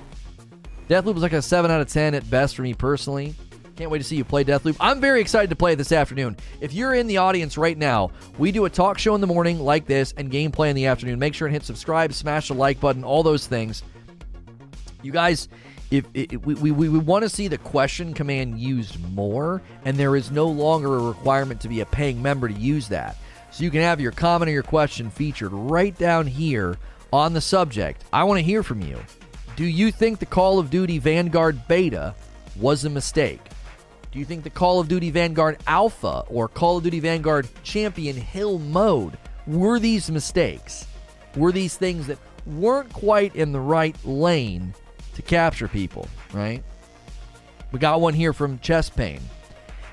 [0.88, 3.34] Deathloop was like a 7 out of 10 at best for me personally.
[3.76, 4.76] Can't wait to see you play Deathloop.
[4.80, 6.36] I'm very excited to play this afternoon.
[6.60, 9.60] If you're in the audience right now, we do a talk show in the morning
[9.60, 11.18] like this and gameplay in the afternoon.
[11.18, 13.82] Make sure and hit subscribe, smash the like button, all those things.
[15.02, 15.48] You guys,
[15.90, 20.16] if, if we, we, we want to see the question command used more, and there
[20.16, 23.16] is no longer a requirement to be a paying member to use that.
[23.50, 26.78] So you can have your comment or your question featured right down here
[27.12, 28.04] on the subject.
[28.12, 28.98] I want to hear from you.
[29.56, 32.14] Do you think the Call of Duty Vanguard beta
[32.56, 33.40] was a mistake?
[34.10, 38.16] Do you think the Call of Duty Vanguard Alpha or Call of Duty Vanguard Champion
[38.16, 40.86] Hill mode were these mistakes?
[41.36, 44.74] Were these things that weren't quite in the right lane
[45.14, 46.62] to capture people, right?
[47.70, 49.20] We got one here from Chest Pain.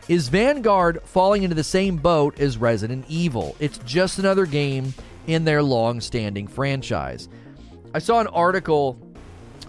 [0.07, 3.55] Is Vanguard falling into the same boat as Resident Evil?
[3.59, 4.93] It's just another game
[5.27, 7.29] in their long standing franchise.
[7.93, 8.99] I saw an article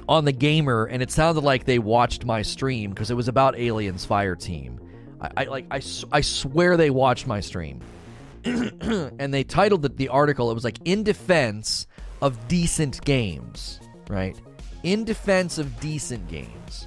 [0.09, 3.57] on the gamer and it sounded like they watched my stream because it was about
[3.59, 4.81] Aliens Fire Team.
[5.21, 5.81] I, I like I,
[6.11, 7.81] I swear they watched my stream.
[8.45, 11.87] and they titled the, the article it was like in defense
[12.23, 13.79] of decent games,
[14.09, 14.41] right?
[14.83, 16.87] In defense of decent games.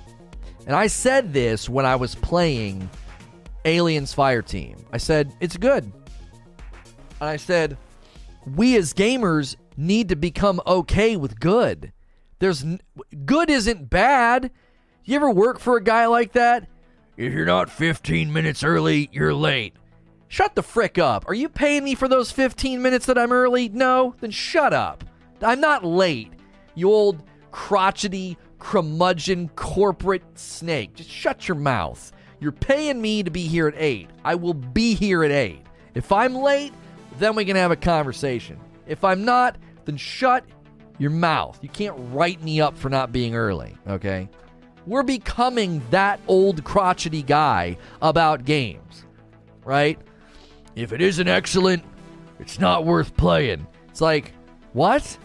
[0.66, 2.90] And I said this when I was playing
[3.66, 4.78] Aliens Fire Team.
[4.92, 5.84] I said, it's good.
[5.84, 7.78] And I said,
[8.56, 11.92] we as gamers need to become okay with good.
[12.40, 12.82] There's n-
[13.26, 14.52] good isn't bad.
[15.06, 16.68] You ever work for a guy like that?
[17.18, 19.76] If you're not 15 minutes early, you're late.
[20.28, 21.28] Shut the frick up.
[21.28, 23.70] Are you paying me for those 15 minutes that I'm early?
[23.70, 24.16] No?
[24.20, 25.04] Then shut up.
[25.42, 26.32] I'm not late.
[26.74, 27.24] You old
[27.54, 30.96] crotchety, curmudgeon, corporate snake.
[30.96, 32.12] Just shut your mouth.
[32.42, 34.10] You're paying me to be here at 8.
[34.26, 35.62] I will be here at 8.
[35.94, 36.74] If I'm late,
[37.20, 38.60] then we can have a conversation.
[38.88, 40.44] If I'm not, then shut
[40.98, 41.60] your mouth.
[41.62, 44.28] You can't write me up for not being early, okay?
[44.88, 49.06] We're becoming that old crotchety guy about games,
[49.64, 50.00] right?
[50.76, 51.84] If it isn't excellent,
[52.40, 53.68] it's not worth playing.
[53.90, 54.34] It's like,
[54.74, 55.18] what?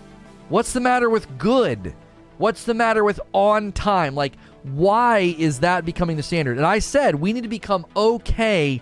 [0.51, 1.95] What's the matter with good?
[2.39, 4.15] What's the matter with on time?
[4.15, 6.57] Like, why is that becoming the standard?
[6.57, 8.81] And I said we need to become okay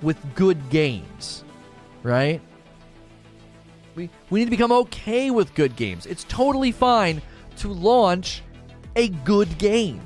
[0.00, 1.44] with good games,
[2.02, 2.40] right?
[3.94, 6.06] We, we need to become okay with good games.
[6.06, 7.20] It's totally fine
[7.58, 8.42] to launch
[8.96, 10.00] a good game.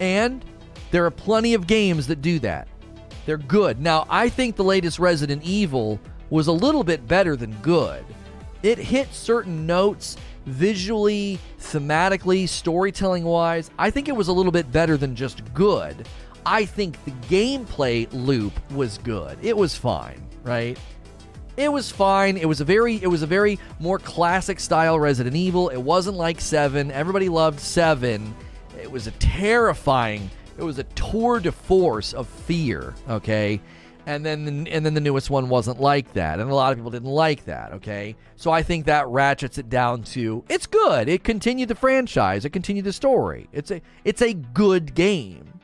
[0.00, 0.44] And
[0.90, 2.66] there are plenty of games that do that.
[3.26, 3.80] They're good.
[3.80, 8.04] Now, I think the latest Resident Evil was a little bit better than good.
[8.62, 10.16] It hit certain notes
[10.46, 16.06] visually, thematically, storytelling wise, I think it was a little bit better than just good.
[16.46, 19.38] I think the gameplay loop was good.
[19.42, 20.78] It was fine, right?
[21.56, 22.36] It was fine.
[22.36, 25.68] It was a very it was a very more classic style Resident Evil.
[25.68, 26.90] It wasn't like 7.
[26.90, 28.34] Everybody loved 7.
[28.80, 30.30] It was a terrifying
[30.60, 33.62] it was a tour de force of fear, okay?
[34.10, 36.78] And then the, and then the newest one wasn't like that, and a lot of
[36.78, 37.72] people didn't like that.
[37.74, 41.08] Okay, so I think that ratchets it down to it's good.
[41.08, 42.44] It continued the franchise.
[42.44, 43.48] It continued the story.
[43.52, 45.60] It's a it's a good game,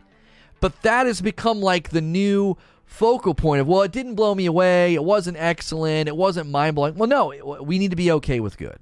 [0.60, 4.46] but that has become like the new focal point of well, it didn't blow me
[4.46, 4.94] away.
[4.94, 6.08] It wasn't excellent.
[6.08, 6.94] It wasn't mind blowing.
[6.94, 8.78] Well, no, we need to be okay with good.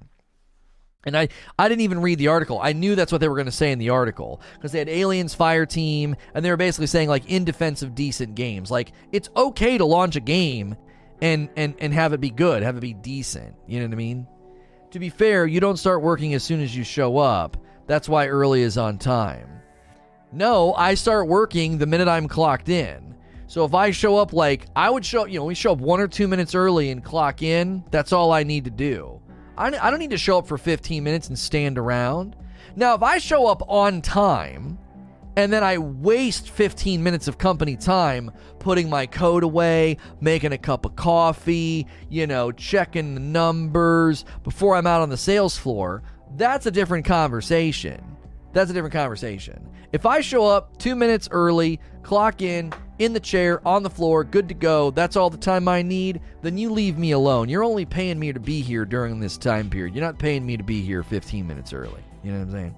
[1.05, 1.27] And I,
[1.59, 2.59] I didn't even read the article.
[2.61, 4.89] I knew that's what they were going to say in the article because they had
[4.89, 8.91] Aliens Fire Team, and they were basically saying like in defense of decent games, like
[9.11, 10.75] it's okay to launch a game
[11.21, 13.55] and and and have it be good, have it be decent.
[13.67, 14.27] You know what I mean?
[14.91, 17.57] To be fair, you don't start working as soon as you show up.
[17.87, 19.49] That's why early is on time.
[20.31, 23.15] No, I start working the minute I'm clocked in.
[23.47, 25.99] So if I show up like I would show, you know, we show up one
[25.99, 27.83] or two minutes early and clock in.
[27.91, 29.21] That's all I need to do.
[29.57, 32.35] I, don't need to show up for 15 minutes and stand around.
[32.75, 34.77] Now, if I show up on time
[35.37, 40.57] and then I waste 15 minutes of company time putting my coat away, making a
[40.57, 46.03] cup of coffee, you know, checking the numbers before I'm out on the sales floor,
[46.35, 48.17] that's a different conversation.
[48.53, 49.69] That's a different conversation.
[49.91, 54.23] If I show up two minutes early, clock in, in the chair, on the floor,
[54.23, 57.49] good to go, that's all the time I need, then you leave me alone.
[57.49, 59.95] You're only paying me to be here during this time period.
[59.95, 62.01] You're not paying me to be here 15 minutes early.
[62.23, 62.75] You know what I'm saying?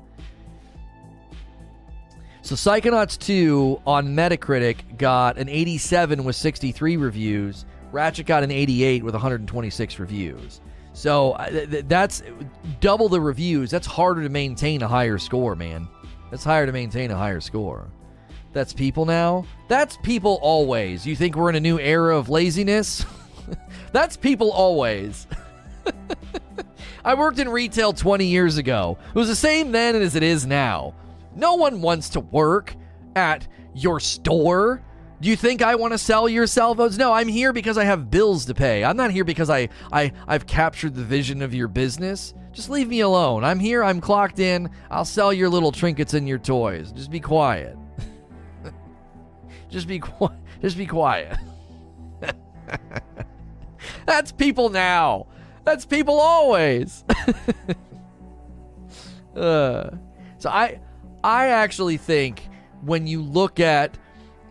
[2.41, 7.65] So Psychonauts 2 on Metacritic got an 87 with 63 reviews.
[7.91, 10.61] Ratchet got an 88 with 126 reviews.
[10.93, 12.23] So uh, that's
[12.79, 13.69] double the reviews.
[13.69, 15.87] That's harder to maintain a higher score, man.
[16.31, 17.87] That's higher to maintain a higher score.
[18.53, 19.45] That's people now.
[19.67, 21.05] That's people always.
[21.05, 23.05] You think we're in a new era of laziness?
[23.91, 25.27] that's people always.
[27.05, 28.97] I worked in retail 20 years ago.
[29.09, 30.93] It was the same then as it is now.
[31.35, 32.75] No one wants to work
[33.15, 34.81] at your store.
[35.21, 36.97] Do you think I want to sell your cell phones?
[36.97, 38.83] No, I'm here because I have bills to pay.
[38.83, 42.33] I'm not here because I, I I've captured the vision of your business.
[42.51, 43.43] Just leave me alone.
[43.43, 44.69] I'm here, I'm clocked in.
[44.91, 46.91] I'll sell your little trinkets and your toys.
[46.91, 47.77] Just be quiet.
[49.69, 50.33] just be quiet.
[50.61, 51.37] Just be quiet.
[54.05, 55.27] That's people now.
[55.63, 57.03] That's people always.
[59.35, 59.89] uh,
[60.37, 60.79] so I
[61.23, 62.47] I actually think
[62.81, 63.97] when you look at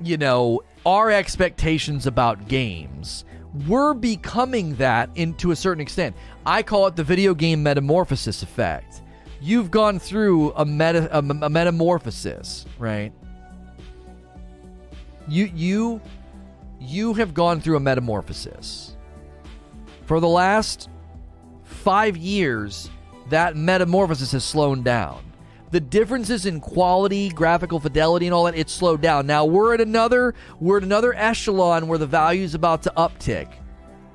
[0.00, 3.24] you know, our expectations about games.
[3.66, 6.14] We're becoming that into a certain extent.
[6.44, 9.02] I call it the video game metamorphosis effect.
[9.40, 13.12] You've gone through a meta a, a metamorphosis, right?
[15.28, 16.00] You you
[16.78, 18.96] you have gone through a metamorphosis.
[20.04, 20.88] For the last
[21.64, 22.90] 5 years,
[23.30, 25.22] that metamorphosis has slowed down
[25.70, 29.26] the differences in quality, graphical fidelity, and all that, it's slowed down.
[29.26, 33.48] Now we're at another we're at another echelon where the value is about to uptick.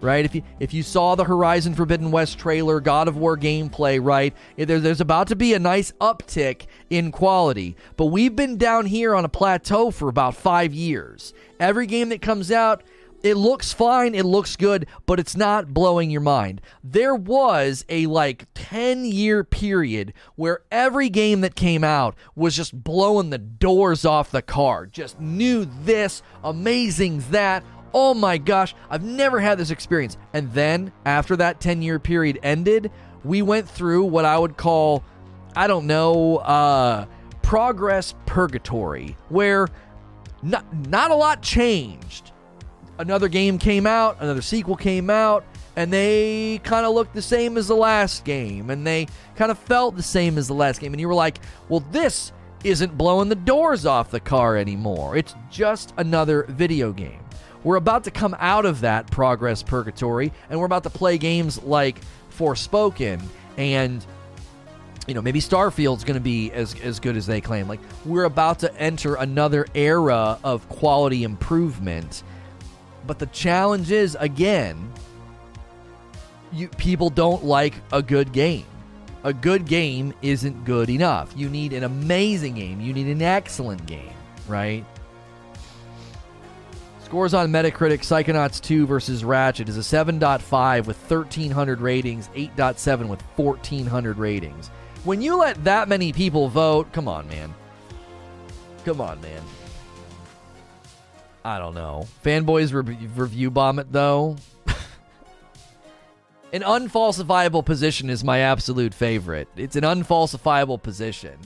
[0.02, 0.26] Right?
[0.26, 4.34] If you if you saw the Horizon Forbidden West trailer, God of War gameplay, right?
[4.58, 7.76] There, there's about to be a nice uptick in quality.
[7.98, 11.34] But we've been down here on a plateau for about five years.
[11.60, 12.84] Every game that comes out,
[13.24, 16.60] it looks fine, it looks good, but it's not blowing your mind.
[16.84, 22.84] There was a like 10 year period where every game that came out was just
[22.84, 24.88] blowing the doors off the car.
[24.88, 27.64] Just new this, amazing that.
[27.94, 30.18] Oh my gosh, I've never had this experience.
[30.34, 32.92] And then after that 10 year period ended,
[33.24, 35.04] we went through what I would call,
[35.56, 37.06] I don't know, uh,
[37.42, 39.68] progress purgatory, where
[40.42, 42.32] not, not a lot changed
[43.02, 45.44] another game came out, another sequel came out,
[45.76, 49.58] and they kind of looked the same as the last game, and they kind of
[49.58, 50.94] felt the same as the last game.
[50.94, 52.32] And you were like, well, this
[52.64, 55.18] isn't blowing the doors off the car anymore.
[55.18, 57.20] It's just another video game.
[57.64, 61.62] We're about to come out of that progress purgatory, and we're about to play games
[61.64, 62.00] like
[62.32, 63.22] Forspoken
[63.58, 64.06] and
[65.08, 67.68] you know, maybe Starfield's going to be as as good as they claim.
[67.68, 72.24] Like we're about to enter another era of quality improvement
[73.06, 74.92] but the challenge is again,
[76.52, 78.66] you people don't like a good game.
[79.24, 81.32] A good game isn't good enough.
[81.36, 82.82] You need an amazing game.
[82.82, 84.14] You need an excellent game,
[84.48, 84.84] right?
[87.12, 93.22] Scores on Metacritic Psychonauts 2 versus Ratchet is a 7.5 with 1,300 ratings, 8.7 with
[93.36, 94.70] 1,400 ratings.
[95.04, 97.54] When you let that many people vote, come on, man.
[98.86, 99.42] Come on, man.
[101.44, 102.08] I don't know.
[102.24, 104.38] Fanboys re- review bomb it though.
[106.54, 109.50] an unfalsifiable position is my absolute favorite.
[109.58, 111.38] It's an unfalsifiable position.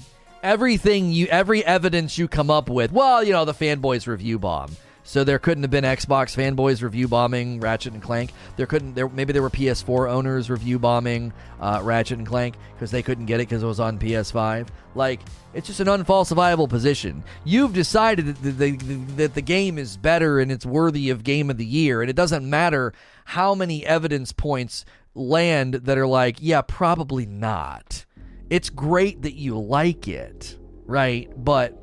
[0.43, 4.69] Everything you, every evidence you come up with, well, you know, the fanboys review bomb.
[5.07, 8.31] So there couldn't have been Xbox fanboys review bombing Ratchet and Clank.
[8.57, 8.95] There couldn't.
[8.95, 13.27] There maybe there were PS4 owners review bombing uh, Ratchet and Clank because they couldn't
[13.27, 14.67] get it because it was on PS5.
[14.95, 15.21] Like
[15.53, 17.23] it's just an unfalsifiable position.
[17.43, 21.51] You've decided that the, the, that the game is better and it's worthy of Game
[21.51, 22.91] of the Year, and it doesn't matter
[23.25, 28.05] how many evidence points land that are like, yeah, probably not.
[28.49, 31.31] It's great that you like it, right?
[31.37, 31.79] But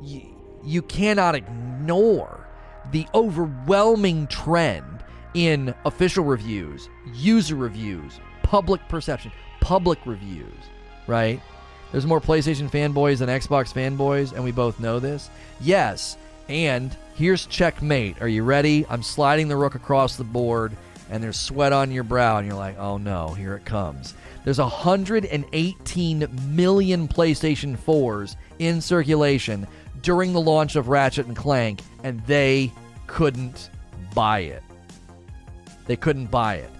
[0.00, 0.28] y-
[0.62, 2.37] you cannot ignore
[2.92, 9.30] the overwhelming trend in official reviews, user reviews, public perception,
[9.60, 10.54] public reviews,
[11.06, 11.40] right?
[11.92, 15.30] There's more PlayStation fanboys than Xbox fanboys, and we both know this.
[15.60, 16.16] Yes,
[16.48, 18.20] and here's checkmate.
[18.20, 18.86] Are you ready?
[18.88, 20.76] I'm sliding the rook across the board,
[21.10, 24.14] and there's sweat on your brow, and you're like, oh no, here it comes.
[24.44, 29.66] There's 118 million PlayStation 4s in circulation
[30.02, 32.72] during the launch of Ratchet and Clank, and they
[33.06, 33.70] couldn't
[34.14, 34.62] buy it.
[35.86, 36.70] They couldn't buy it.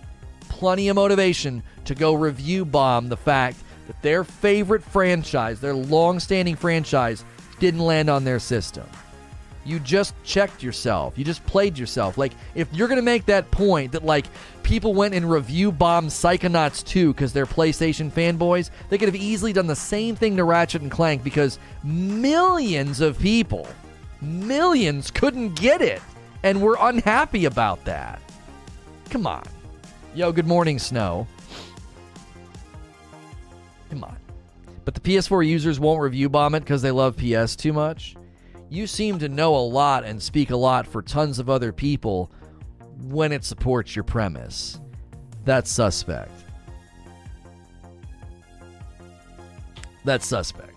[0.49, 6.21] Plenty of motivation to go review bomb the fact that their favorite franchise, their long
[6.21, 7.25] standing franchise,
[7.59, 8.87] didn't land on their system.
[9.65, 11.19] You just checked yourself.
[11.19, 12.17] You just played yourself.
[12.17, 14.27] Like, if you're going to make that point that, like,
[14.63, 19.53] people went and review bombed Psychonauts 2 because they're PlayStation fanboys, they could have easily
[19.53, 23.69] done the same thing to Ratchet and Clank because millions of people,
[24.21, 26.01] millions couldn't get it
[26.43, 28.21] and were unhappy about that.
[29.11, 29.45] Come on.
[30.15, 31.27] Yo, good morning, Snow.
[33.91, 34.17] Come on.
[34.85, 38.17] But the PS4 users won't review bomb it because they love PS too much.
[38.71, 42.31] You seem to know a lot and speak a lot for tons of other people
[43.03, 44.81] when it supports your premise.
[45.45, 46.31] That's suspect.
[50.05, 50.75] That's suspect.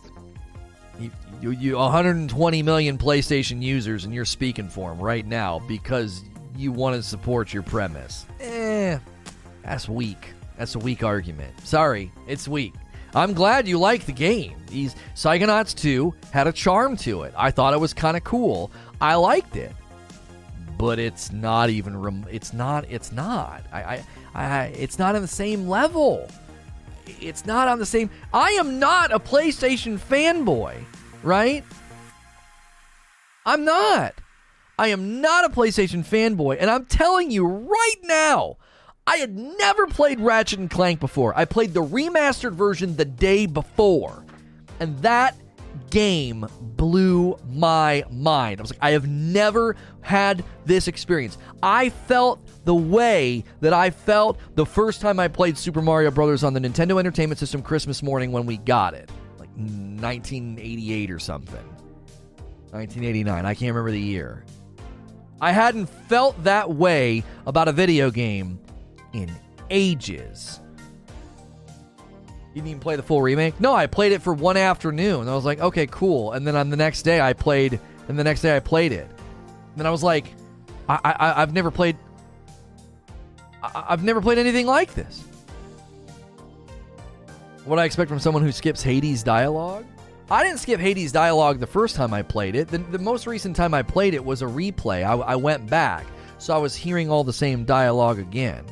[0.99, 1.11] You,
[1.41, 6.23] you, you 120 million PlayStation users and you're speaking for them right now because
[6.55, 8.25] you want to support your premise.
[8.39, 8.97] Eh,
[9.63, 10.33] that's weak.
[10.57, 11.59] That's a weak argument.
[11.65, 12.73] Sorry, it's weak.
[13.13, 14.55] I'm glad you like the game.
[14.67, 17.33] These Psychonauts 2 had a charm to it.
[17.37, 18.71] I thought it was kind of cool.
[19.01, 19.73] I liked it.
[20.77, 23.63] But it's not even rem- it's not it's not.
[23.71, 26.27] I, I I it's not on the same level.
[27.19, 30.75] It's not on the same I am not a PlayStation fanboy,
[31.21, 31.63] right?
[33.45, 34.15] I'm not.
[34.79, 38.57] I am not a PlayStation fanboy, and I'm telling you right now,
[39.07, 41.37] I had never played Ratchet and Clank before.
[41.37, 44.25] I played the remastered version the day before,
[44.79, 45.35] and that
[45.89, 48.59] game blew my mind.
[48.59, 51.37] I was like, I have never had this experience.
[51.61, 56.43] I felt the way that I felt the first time I played Super Mario Brothers
[56.43, 61.65] on the Nintendo Entertainment System Christmas morning when we got it, like 1988 or something.
[62.71, 63.45] 1989.
[63.45, 64.45] I can't remember the year.
[65.41, 68.59] I hadn't felt that way about a video game
[69.13, 69.31] in
[69.69, 70.59] ages.
[72.49, 73.59] You didn't even play the full remake?
[73.61, 75.29] No, I played it for one afternoon.
[75.29, 76.33] I was like, okay, cool.
[76.33, 79.07] And then on the next day, I played, and the next day I played it.
[79.09, 80.25] And then I was like,
[80.89, 81.95] I, I, I've never played,
[83.63, 85.23] I, I've never played anything like this.
[87.63, 89.85] What I expect from someone who skips Hades dialogue?
[90.29, 92.67] I didn't skip Hades dialogue the first time I played it.
[92.67, 95.03] The, the most recent time I played it was a replay.
[95.03, 96.05] I, I went back,
[96.37, 98.65] so I was hearing all the same dialogue again.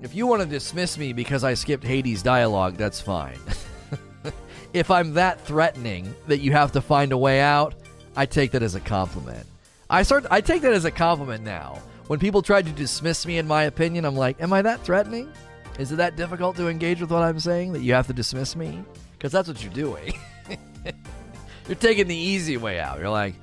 [0.00, 3.38] If you want to dismiss me because I skipped Hades dialogue, that's fine.
[4.72, 7.74] if I'm that threatening that you have to find a way out,
[8.14, 9.44] I take that as a compliment.
[9.90, 11.80] I start I take that as a compliment now.
[12.06, 15.32] When people try to dismiss me in my opinion, I'm like, "Am I that threatening?
[15.78, 18.54] Is it that difficult to engage with what I'm saying that you have to dismiss
[18.54, 20.14] me?" Because that's what you're doing.
[21.66, 23.00] you're taking the easy way out.
[23.00, 23.34] You're like,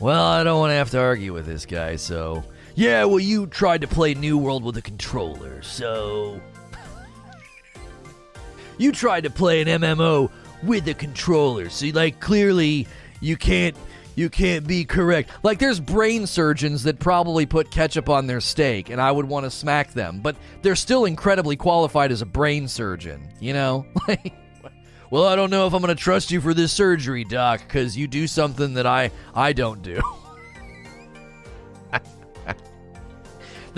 [0.00, 2.44] "Well, I don't want to have to argue with this guy, so
[2.78, 6.40] yeah, well, you tried to play New World with a controller, so.
[8.78, 10.30] you tried to play an MMO
[10.62, 12.86] with a controller, so, like, clearly
[13.20, 13.76] you can't.
[14.14, 15.30] You can't be correct.
[15.44, 19.44] Like, there's brain surgeons that probably put ketchup on their steak, and I would want
[19.44, 23.86] to smack them, but they're still incredibly qualified as a brain surgeon, you know?
[25.10, 27.96] well, I don't know if I'm going to trust you for this surgery, doc, because
[27.96, 30.02] you do something that I, I don't do.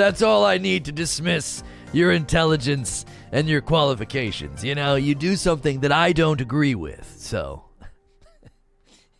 [0.00, 1.62] That's all I need to dismiss
[1.92, 4.64] your intelligence and your qualifications.
[4.64, 7.16] You know, you do something that I don't agree with.
[7.18, 7.64] So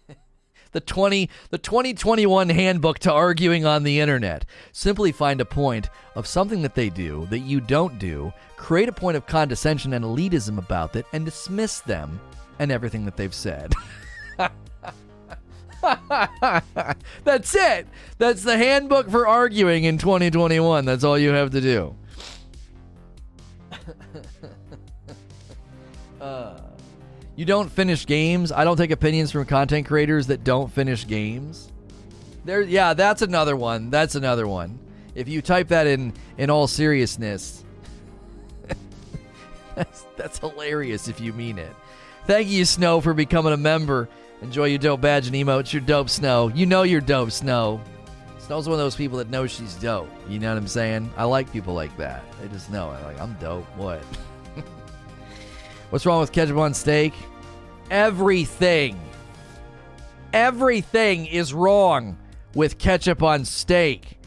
[0.73, 4.47] the 20 the 2021 handbook to arguing on the internet.
[4.73, 8.93] Simply find a point of something that they do that you don't do, create a
[8.93, 12.19] point of condescension and elitism about it and dismiss them
[12.59, 13.75] and everything that they've said.
[17.25, 17.87] That's it.
[18.19, 20.85] That's the handbook for arguing in 2021.
[20.85, 21.95] That's all you have to do.
[26.21, 26.61] uh,
[27.37, 28.53] you don't finish games.
[28.53, 31.73] I don't take opinions from content creators that don't finish games.
[32.45, 33.91] There, yeah, that's another one.
[33.91, 34.79] That's another one.
[35.15, 37.65] If you type that in in all seriousness,
[39.75, 41.75] that's, that's hilarious if you mean it.
[42.27, 44.09] Thank you, Snow, for becoming a member.
[44.43, 45.73] Enjoy your dope badge and emotes.
[45.73, 46.49] You're dope, Snow.
[46.49, 47.81] You know you're dope, Snow.
[48.39, 50.11] Snow's one of those people that knows she's dope.
[50.29, 51.11] You know what I'm saying?
[51.17, 52.25] I like people like that.
[52.41, 52.89] They just know.
[53.05, 53.67] Like I'm dope.
[53.77, 54.03] What?
[55.91, 57.13] What's wrong with ketchup on steak?
[57.91, 58.99] Everything.
[60.33, 62.17] Everything is wrong
[62.55, 64.19] with ketchup on steak.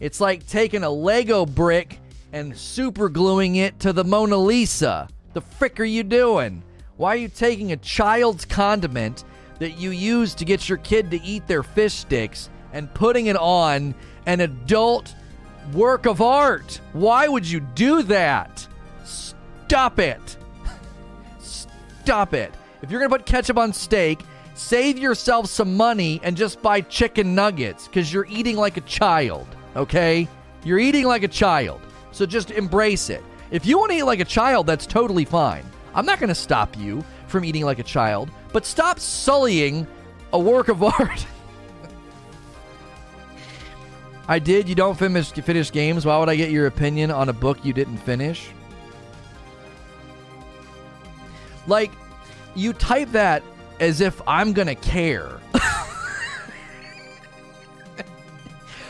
[0.00, 1.98] It's like taking a Lego brick
[2.32, 5.08] and super gluing it to the Mona Lisa.
[5.32, 6.62] The frick are you doing?
[6.96, 9.24] Why are you taking a child's condiment
[9.62, 13.36] that you use to get your kid to eat their fish sticks and putting it
[13.36, 13.94] on
[14.26, 15.14] an adult
[15.72, 16.80] work of art?
[16.92, 18.66] Why would you do that?
[19.04, 20.36] Stop it.
[21.38, 22.52] Stop it.
[22.82, 24.22] If you're going to put ketchup on steak,
[24.54, 29.46] save yourself some money and just buy chicken nuggets because you're eating like a child,
[29.76, 30.26] okay?
[30.64, 31.80] You're eating like a child.
[32.10, 33.22] So just embrace it.
[33.52, 35.64] If you want to eat like a child, that's totally fine.
[35.94, 39.86] I'm not going to stop you from eating like a child, but stop sullying
[40.32, 41.26] a work of art.
[44.28, 44.68] I did.
[44.68, 46.06] You don't finish finish games.
[46.06, 48.50] Why would I get your opinion on a book you didn't finish?
[51.66, 51.90] Like,
[52.54, 53.42] you type that
[53.80, 55.40] as if I'm gonna care.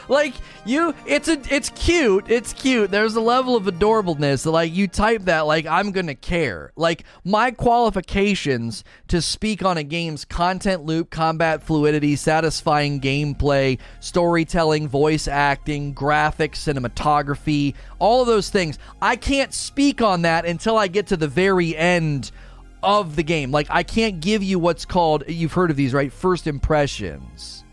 [0.08, 0.34] like
[0.64, 2.90] you it's a it's cute it's cute.
[2.90, 6.72] There's a level of adorableness that like you type that like i'm gonna care.
[6.76, 14.88] Like my qualifications to speak on a game's content loop combat fluidity satisfying gameplay storytelling
[14.88, 20.88] voice acting graphics cinematography all of those things i can't speak on that until i
[20.88, 22.30] get to the very end
[22.82, 23.50] of the game.
[23.50, 26.12] Like i can't give you what's called you've heard of these right?
[26.12, 27.64] First impressions.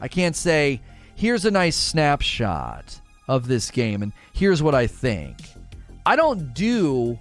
[0.00, 0.80] I can't say
[1.18, 5.36] here's a nice snapshot of this game and here's what I think.
[6.06, 7.18] I don't do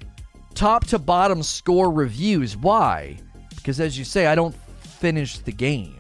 [0.54, 2.56] top to bottom score reviews.
[2.56, 3.18] Why?
[3.56, 6.00] Because as you say, I don't finish the game.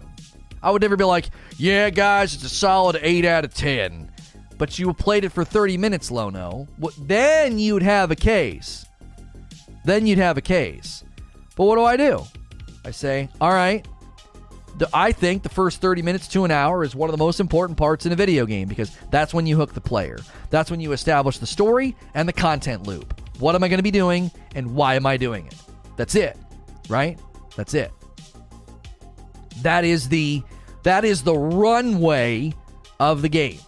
[0.61, 4.11] I would never be like, yeah, guys, it's a solid 8 out of 10.
[4.59, 6.67] But you played it for 30 minutes, Lono.
[6.99, 8.85] Then you'd have a case.
[9.85, 11.03] Then you'd have a case.
[11.55, 12.23] But what do I do?
[12.85, 13.87] I say, all right,
[14.93, 17.77] I think the first 30 minutes to an hour is one of the most important
[17.77, 20.19] parts in a video game because that's when you hook the player.
[20.49, 23.19] That's when you establish the story and the content loop.
[23.39, 25.55] What am I going to be doing and why am I doing it?
[25.95, 26.37] That's it.
[26.89, 27.19] Right?
[27.55, 27.91] That's it.
[29.61, 30.43] That is the
[30.83, 32.53] that is the runway
[32.99, 33.59] of the game.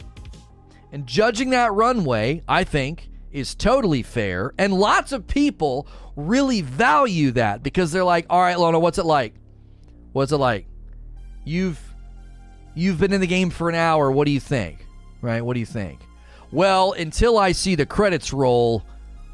[0.92, 4.54] And judging that runway, I think, is totally fair.
[4.58, 9.06] And lots of people really value that because they're like, all right, Lono, what's it
[9.06, 9.36] like?
[10.14, 10.66] What's it like?
[11.50, 11.82] You've
[12.76, 14.12] you've been in the game for an hour.
[14.12, 14.86] What do you think?
[15.20, 15.44] Right?
[15.44, 16.00] What do you think?
[16.52, 18.84] Well, until I see the credits roll,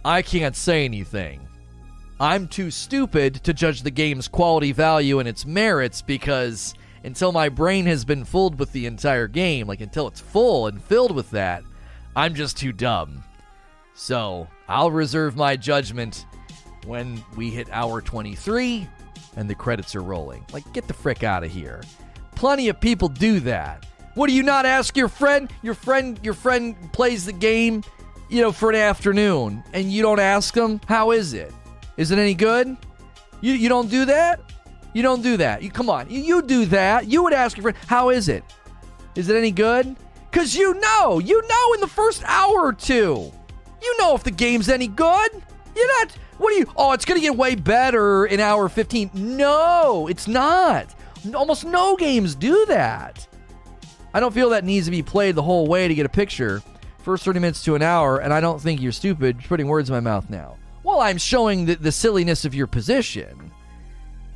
[0.06, 1.46] I can't say anything.
[2.18, 6.74] I'm too stupid to judge the game's quality value and its merits because
[7.04, 10.82] until my brain has been filled with the entire game, like until it's full and
[10.82, 11.64] filled with that,
[12.16, 13.26] I'm just too dumb.
[13.94, 16.26] So, I'll reserve my judgment
[16.86, 18.88] when we hit hour 23
[19.36, 20.46] and the credits are rolling.
[20.54, 21.82] Like, get the frick out of here.
[22.36, 23.86] Plenty of people do that.
[24.14, 25.52] What do you not ask your friend?
[25.62, 27.84] Your friend, your friend plays the game,
[28.30, 31.54] you know, for an afternoon, and you don't ask them, "How is it?
[31.98, 32.78] Is it any good?"
[33.42, 34.40] You you don't do that.
[34.94, 35.62] You don't do that.
[35.62, 36.10] You come on.
[36.10, 37.08] You, you do that.
[37.08, 38.44] You would ask your friend, "How is it?
[39.16, 39.96] Is it any good?"
[40.32, 43.32] Because you know, you know, in the first hour or two,
[43.82, 45.32] you know if the game's any good.
[45.76, 46.66] You're not what are you?
[46.76, 49.12] Oh, it's going to get way better in hour 15.
[49.14, 50.94] No, it's not.
[51.34, 53.28] Almost no games do that.
[54.14, 56.62] I don't feel that needs to be played the whole way to get a picture.
[57.04, 59.94] First 30 minutes to an hour, and I don't think you're stupid putting words in
[59.94, 60.58] my mouth now.
[60.84, 63.52] Well, I'm showing the, the silliness of your position.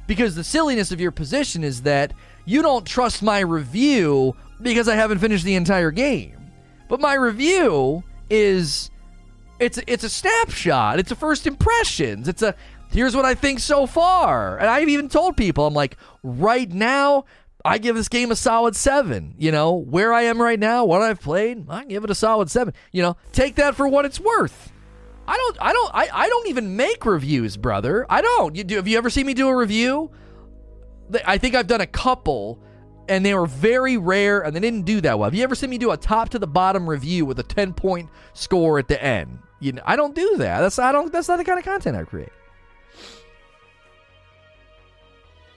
[0.07, 2.13] Because the silliness of your position is that
[2.45, 6.51] you don't trust my review because I haven't finished the entire game.
[6.87, 8.89] But my review is
[9.59, 10.99] it's it's a snapshot.
[10.99, 12.27] It's a first impressions.
[12.27, 12.55] It's a
[12.89, 14.57] here's what I think so far.
[14.57, 17.25] And I've even told people I'm like right now
[17.65, 19.35] I give this game a solid seven.
[19.37, 22.49] You know where I am right now, what I've played, I give it a solid
[22.49, 22.73] seven.
[22.91, 24.71] You know, take that for what it's worth.
[25.27, 28.05] I don't, I don't, I, I don't even make reviews, brother.
[28.09, 28.55] I don't.
[28.55, 28.77] You do?
[28.77, 30.09] Have you ever seen me do a review?
[31.25, 32.59] I think I've done a couple,
[33.07, 35.27] and they were very rare, and they didn't do that well.
[35.27, 37.73] Have you ever seen me do a top to the bottom review with a ten
[37.73, 39.37] point score at the end?
[39.59, 40.61] You know, I don't do that.
[40.61, 41.11] That's I don't.
[41.11, 42.29] That's not the kind of content I create.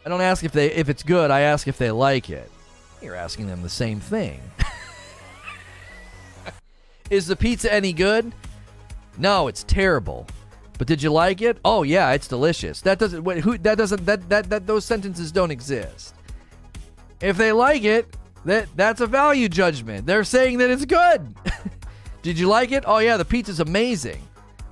[0.04, 1.30] I don't ask if they if it's good.
[1.30, 2.50] I ask if they like it.
[3.00, 4.40] You're asking them the same thing.
[7.10, 8.32] Is the pizza any good?
[9.18, 10.26] No, it's terrible.
[10.78, 11.58] But did you like it?
[11.64, 12.80] Oh yeah, it's delicious.
[12.80, 16.14] That doesn't wait, who that doesn't that, that that those sentences don't exist.
[17.20, 20.06] If they like it, that that's a value judgment.
[20.06, 21.34] They're saying that it's good.
[22.22, 22.84] did you like it?
[22.86, 24.20] Oh yeah, the pizza's amazing.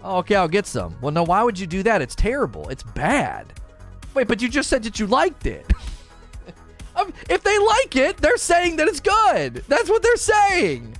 [0.03, 0.97] Oh, okay, I'll get some.
[1.01, 2.01] Well, no, why would you do that?
[2.01, 2.69] It's terrible.
[2.71, 3.53] It's bad.
[4.15, 5.67] Wait, but you just said that you liked it.
[6.97, 9.65] Um, if they like it, they're saying that it's good.
[9.69, 10.97] That's what they're saying.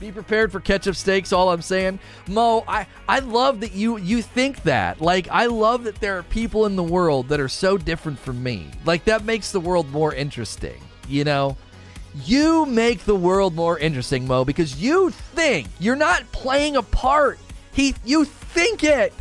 [0.00, 1.30] Be prepared for ketchup steaks.
[1.30, 2.64] All I'm saying, Mo.
[2.66, 5.02] I I love that you you think that.
[5.02, 8.42] Like I love that there are people in the world that are so different from
[8.42, 8.70] me.
[8.86, 10.80] Like that makes the world more interesting.
[11.06, 11.58] You know,
[12.24, 17.38] you make the world more interesting, Mo, because you think you're not playing a part.
[17.72, 19.12] He, you think it.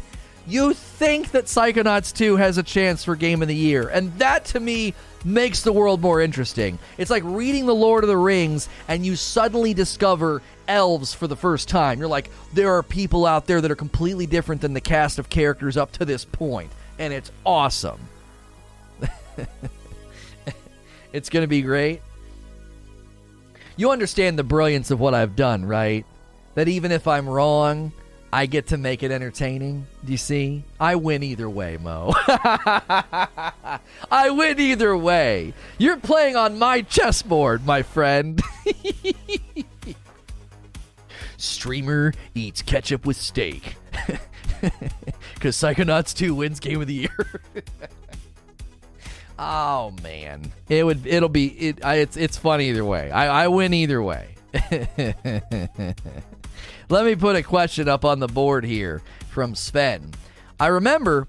[0.49, 3.87] You think that Psychonauts 2 has a chance for Game of the Year.
[3.87, 6.79] And that to me makes the world more interesting.
[6.97, 11.35] It's like reading The Lord of the Rings and you suddenly discover elves for the
[11.35, 11.99] first time.
[11.99, 15.29] You're like, there are people out there that are completely different than the cast of
[15.29, 17.99] characters up to this point, and it's awesome.
[21.13, 22.01] it's going to be great.
[23.77, 26.05] You understand the brilliance of what I've done, right?
[26.55, 27.91] That even if I'm wrong,
[28.31, 29.87] I get to make it entertaining.
[30.05, 30.63] Do you see?
[30.79, 32.13] I win either way, Mo.
[32.27, 35.53] I win either way.
[35.79, 38.41] You're playing on my chessboard, my friend.
[41.37, 43.75] Streamer eats ketchup with steak.
[45.35, 47.41] Because Psychonauts 2 wins Game of the Year.
[49.39, 51.07] oh man, it would.
[51.07, 51.47] It'll be.
[51.47, 51.85] It.
[51.85, 52.17] I, it's.
[52.17, 53.09] It's fun either way.
[53.09, 54.35] I, I win either way.
[56.89, 60.11] Let me put a question up on the board here from Sven.
[60.59, 61.27] I remember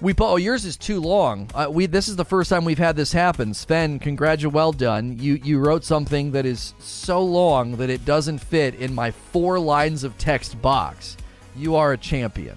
[0.00, 0.14] we.
[0.18, 1.50] Oh, yours is too long.
[1.54, 1.84] Uh, we.
[1.84, 3.52] This is the first time we've had this happen.
[3.52, 5.18] Sven, congratulations, well done.
[5.18, 9.58] You you wrote something that is so long that it doesn't fit in my four
[9.58, 11.18] lines of text box.
[11.54, 12.56] You are a champion.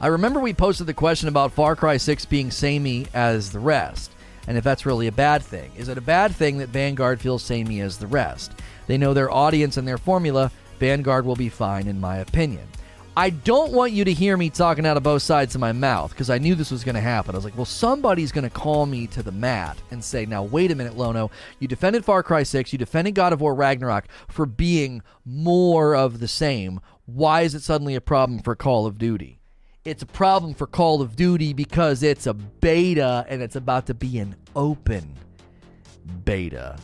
[0.00, 4.10] I remember we posted the question about Far Cry 6 being samey as the rest,
[4.48, 5.70] and if that's really a bad thing.
[5.76, 8.50] Is it a bad thing that Vanguard feels samey as the rest?
[8.92, 10.52] They know their audience and their formula.
[10.78, 12.68] Vanguard will be fine, in my opinion.
[13.16, 16.10] I don't want you to hear me talking out of both sides of my mouth
[16.10, 17.34] because I knew this was going to happen.
[17.34, 20.42] I was like, well, somebody's going to call me to the mat and say, now,
[20.42, 21.30] wait a minute, Lono.
[21.58, 26.20] You defended Far Cry 6, you defended God of War Ragnarok for being more of
[26.20, 26.78] the same.
[27.06, 29.40] Why is it suddenly a problem for Call of Duty?
[29.86, 33.94] It's a problem for Call of Duty because it's a beta and it's about to
[33.94, 35.14] be an open
[36.26, 36.76] beta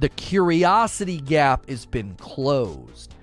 [0.00, 3.14] the curiosity gap has been closed.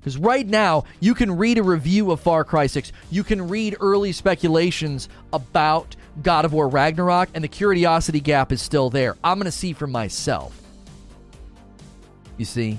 [0.00, 2.90] Because right now, you can read a review of Far Cry 6.
[3.10, 8.60] You can read early speculations about God of War Ragnarok, and the curiosity gap is
[8.60, 9.16] still there.
[9.22, 10.60] I'm going to see for myself.
[12.36, 12.78] You see?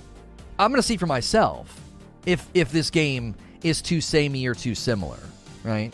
[0.59, 1.79] I'm going to see for myself
[2.25, 5.19] if if this game is too samey or too similar,
[5.63, 5.93] right?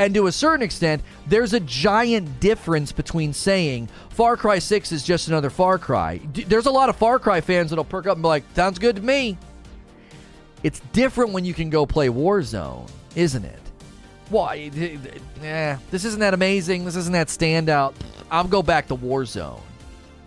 [0.00, 5.02] And to a certain extent, there's a giant difference between saying Far Cry 6 is
[5.02, 6.22] just another Far Cry.
[6.32, 8.96] There's a lot of Far Cry fans that'll perk up and be like, sounds good
[8.96, 9.36] to me.
[10.62, 13.60] It's different when you can go play Warzone, isn't it?
[14.30, 14.70] Why?
[15.42, 16.86] Eh, this isn't that amazing.
[16.86, 17.92] This isn't that standout.
[18.30, 19.60] I'll go back to Warzone.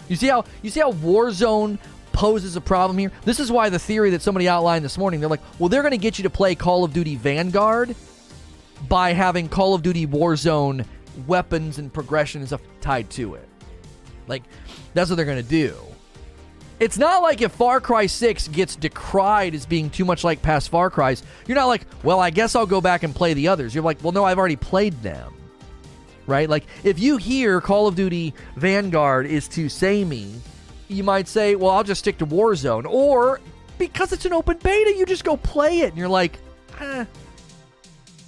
[0.08, 1.80] You see how you see how Warzone
[2.12, 3.12] poses a problem here?
[3.26, 5.94] This is why the theory that somebody outlined this morning, they're like, well, they're going
[5.94, 7.96] to get you to play Call of Duty Vanguard
[8.88, 10.86] by having Call of Duty Warzone
[11.28, 13.48] weapons and progression and stuff tied to it.
[14.28, 14.44] Like,
[14.94, 15.76] that's what they're going to do.
[16.80, 20.70] It's not like if Far Cry 6 gets decried as being too much like past
[20.70, 23.74] Far Cries, you're not like, well, I guess I'll go back and play the others.
[23.74, 25.34] You're like, well, no, I've already played them.
[26.26, 26.50] Right?
[26.50, 30.34] Like, if you hear Call of Duty Vanguard is too samey,
[30.88, 32.86] you might say, well, I'll just stick to Warzone.
[32.86, 33.40] Or
[33.78, 35.90] because it's an open beta, you just go play it.
[35.90, 36.38] And you're like,
[36.80, 37.06] eh,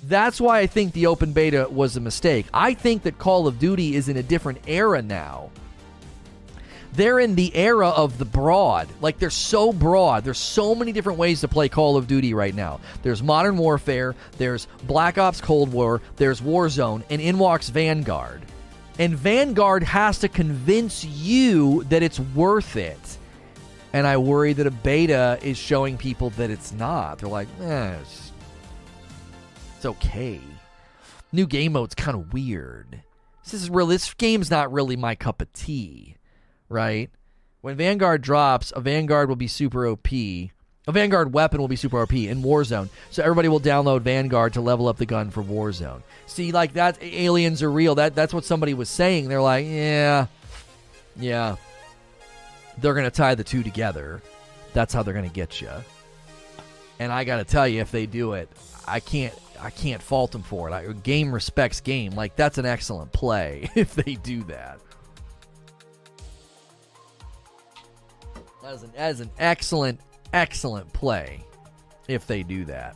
[0.08, 2.46] that's why I think the open beta was a mistake.
[2.54, 5.50] I think that Call of Duty is in a different era now.
[6.94, 8.88] They're in the era of the broad.
[9.02, 10.24] Like they're so broad.
[10.24, 12.80] There's so many different ways to play Call of Duty right now.
[13.04, 18.44] There's Modern Warfare, there's Black Ops Cold War, there's Warzone, and in walks Vanguard.
[18.98, 23.18] And Vanguard has to convince you that it's worth it.
[23.92, 27.20] And I worry that a beta is showing people that it's not.
[27.20, 27.96] They're like, eh,
[29.86, 30.40] okay.
[31.32, 33.02] New game mode's kind of weird.
[33.44, 33.88] This is real.
[33.88, 36.16] This game's not really my cup of tea,
[36.70, 37.10] right?
[37.62, 40.12] When Vanguard drops, a Vanguard will be super OP.
[40.12, 42.90] A Vanguard weapon will be super OP in Warzone.
[43.10, 46.02] So everybody will download Vanguard to level up the gun for Warzone.
[46.28, 47.96] See, like that aliens are real.
[47.96, 49.30] That that's what somebody was saying.
[49.30, 50.28] They're like, yeah,
[51.16, 51.56] yeah.
[52.78, 54.22] They're gonna tie the two together.
[54.74, 55.70] That's how they're gonna get you.
[57.00, 58.50] And I got to tell you, if they do it,
[58.88, 59.34] I can't
[59.66, 60.74] I can't fault them for it.
[60.74, 62.12] I, game respects game.
[62.12, 64.80] Like that's an excellent play if they do that.
[68.62, 70.00] That is an, that is an excellent,
[70.34, 71.44] excellent play
[72.08, 72.96] if they do that.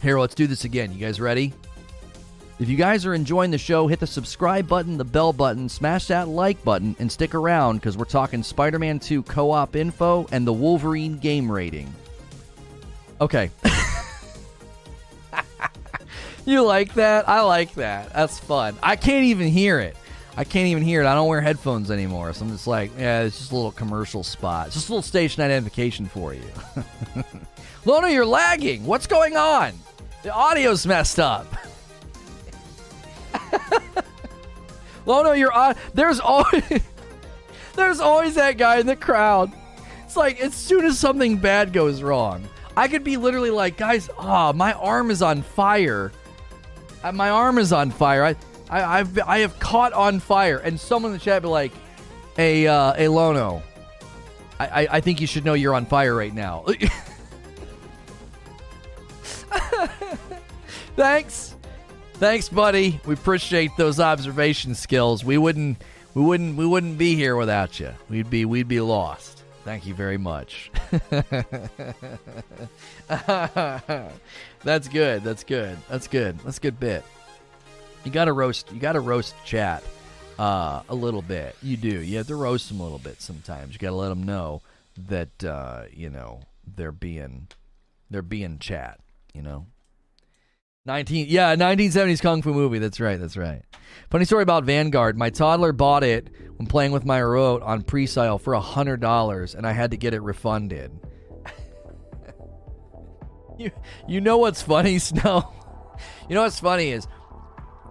[0.00, 0.92] Here, let's do this again.
[0.94, 1.52] You guys ready?
[2.58, 6.06] If you guys are enjoying the show, hit the subscribe button, the bell button, smash
[6.06, 10.26] that like button, and stick around because we're talking Spider Man 2 co op info
[10.32, 11.92] and the Wolverine game rating.
[13.20, 13.50] Okay.
[16.44, 17.28] you like that?
[17.28, 18.12] I like that.
[18.12, 18.76] That's fun.
[18.82, 19.96] I can't even hear it.
[20.36, 21.06] I can't even hear it.
[21.06, 24.24] I don't wear headphones anymore, so I'm just like, yeah, it's just a little commercial
[24.24, 24.66] spot.
[24.66, 26.42] It's just a little station identification for you.
[27.84, 28.84] Lono, you're lagging.
[28.84, 29.72] What's going on?
[30.22, 31.46] The audio's messed up.
[35.06, 35.76] Lono, you're on.
[35.92, 36.64] There's always
[37.76, 39.52] there's always that guy in the crowd.
[40.04, 44.08] It's like as soon as something bad goes wrong, I could be literally like, guys,
[44.18, 46.10] ah, oh, my arm is on fire.
[47.12, 48.24] My arm is on fire.
[48.24, 48.36] I,
[48.70, 51.72] I, I've I have caught on fire, and someone in the chat be like,
[52.36, 53.62] "Hey, uh, hey, Lono,
[54.58, 56.64] I, I, I think you should know you're on fire right now."
[60.96, 61.56] Thanks.
[62.14, 63.00] Thanks, buddy.
[63.04, 65.24] We appreciate those observation skills.
[65.24, 65.82] We wouldn't
[66.14, 67.90] we wouldn't we wouldn't be here without you.
[68.08, 69.42] We'd be we'd be lost.
[69.64, 70.70] Thank you very much.
[74.64, 75.22] That's good.
[75.22, 75.76] That's good.
[75.88, 76.38] That's good.
[76.40, 77.04] That's a good bit.
[78.04, 78.72] You got to roast.
[78.72, 79.84] You got to roast chat
[80.38, 81.54] uh, a little bit.
[81.62, 82.00] You do.
[82.00, 83.74] You have to roast them a little bit sometimes.
[83.74, 84.62] You got to let them know
[85.08, 86.40] that uh, you know
[86.76, 87.48] they're being
[88.10, 89.00] they're being chat.
[89.32, 89.66] You know.
[90.86, 93.62] 19 yeah 1970s kung fu movie that's right that's right
[94.10, 96.28] funny story about vanguard my toddler bought it
[96.58, 99.96] when playing with my remote on pre-sale for a hundred dollars and i had to
[99.96, 100.92] get it refunded
[103.58, 103.70] you,
[104.08, 105.52] you know what's funny snow
[106.28, 107.06] you know what's funny is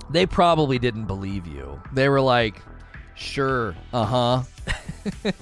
[0.09, 2.61] they probably didn't believe you they were like
[3.15, 4.43] sure uh-huh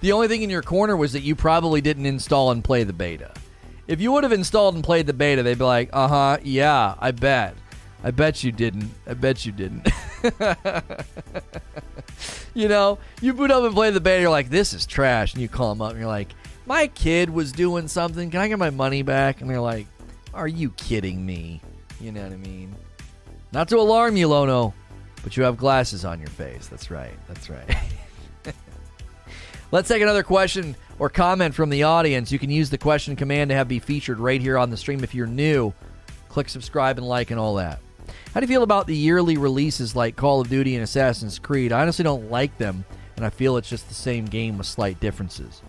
[0.00, 2.92] the only thing in your corner was that you probably didn't install and play the
[2.92, 3.32] beta
[3.90, 6.94] if you would have installed and played the beta, they'd be like, uh huh, yeah,
[7.00, 7.56] I bet.
[8.04, 8.92] I bet you didn't.
[9.04, 9.88] I bet you didn't.
[12.54, 15.32] you know, you boot up and play the beta, you're like, this is trash.
[15.32, 16.28] And you call them up and you're like,
[16.66, 18.30] my kid was doing something.
[18.30, 19.40] Can I get my money back?
[19.40, 19.86] And they're like,
[20.34, 21.60] are you kidding me?
[22.00, 22.74] You know what I mean?
[23.52, 24.74] Not to alarm you, Lono,
[25.22, 26.68] but you have glasses on your face.
[26.68, 27.14] That's right.
[27.28, 27.76] That's right.
[29.72, 32.32] Let's take another question or comment from the audience.
[32.32, 35.04] You can use the question command to have be featured right here on the stream.
[35.04, 35.72] If you're new,
[36.28, 37.80] click subscribe and like and all that.
[38.32, 41.72] How do you feel about the yearly releases like Call of Duty and Assassin's Creed?
[41.72, 42.84] I honestly don't like them,
[43.16, 45.62] and I feel it's just the same game with slight differences.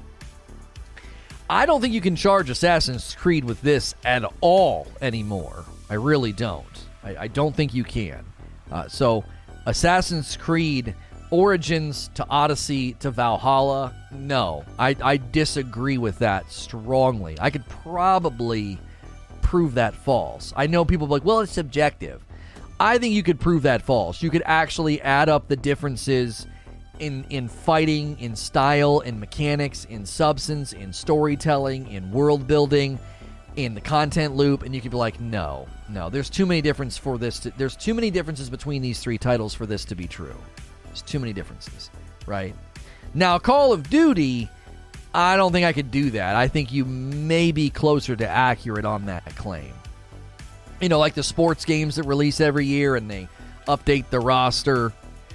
[1.51, 5.65] I don't think you can charge Assassin's Creed with this at all anymore.
[5.89, 6.65] I really don't.
[7.03, 8.23] I, I don't think you can.
[8.71, 9.25] Uh, so,
[9.65, 10.95] Assassin's Creed
[11.29, 14.63] Origins to Odyssey to Valhalla, no.
[14.79, 17.35] I, I disagree with that strongly.
[17.41, 18.79] I could probably
[19.41, 20.53] prove that false.
[20.55, 22.25] I know people like, well, it's subjective.
[22.79, 24.23] I think you could prove that false.
[24.23, 26.47] You could actually add up the differences
[27.01, 32.99] in in fighting, in style, in mechanics, in substance, in storytelling, in world building,
[33.55, 36.97] in the content loop, and you could be like, no, no, there's too many differences
[36.97, 37.39] for this.
[37.39, 40.35] To, there's too many differences between these three titles for this to be true.
[40.85, 41.89] There's too many differences,
[42.27, 42.55] right?
[43.13, 44.47] Now, Call of Duty,
[45.13, 46.35] I don't think I could do that.
[46.35, 49.73] I think you may be closer to accurate on that claim.
[50.79, 53.27] You know, like the sports games that release every year and they
[53.67, 54.93] update the roster.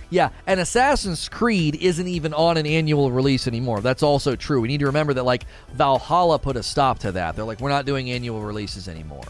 [0.09, 3.81] Yeah, and Assassin's Creed isn't even on an annual release anymore.
[3.81, 4.61] That's also true.
[4.61, 7.35] We need to remember that, like, Valhalla put a stop to that.
[7.35, 9.25] They're like, we're not doing annual releases anymore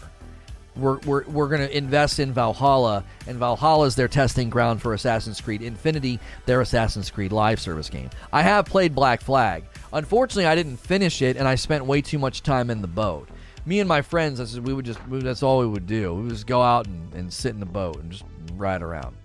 [0.77, 4.93] we're, we're, we're going to invest in Valhalla, and Valhalla is their testing ground for
[4.93, 8.09] Assassin's Creed Infinity, their Assassin's Creed live service game.
[8.31, 9.63] I have played Black Flag.
[9.91, 13.29] Unfortunately, I didn't finish it, and I spent way too much time in the boat.
[13.65, 16.13] Me and my friends, we would just, that's all we would do.
[16.13, 18.23] We would just go out and, and sit in the boat and just
[18.53, 19.15] ride around.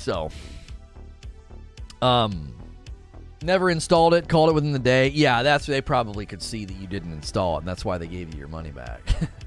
[0.00, 0.30] So,
[2.02, 2.54] um,
[3.42, 5.08] never installed it, called it within the day.
[5.08, 8.06] Yeah, that's they probably could see that you didn't install it, and that's why they
[8.06, 9.00] gave you your money back.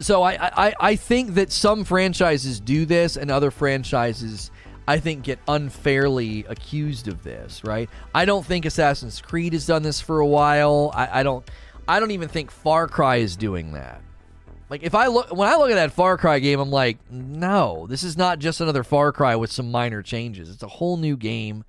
[0.00, 4.50] So I, I, I think that some franchises do this and other franchises
[4.86, 7.90] I think get unfairly accused of this, right?
[8.14, 10.92] I don't think Assassin's Creed has done this for a while.
[10.94, 11.48] I, I don't
[11.86, 14.00] I don't even think Far Cry is doing that.
[14.70, 17.86] Like if I look when I look at that Far Cry game, I'm like, no,
[17.88, 20.50] this is not just another Far Cry with some minor changes.
[20.50, 21.64] It's a whole new game,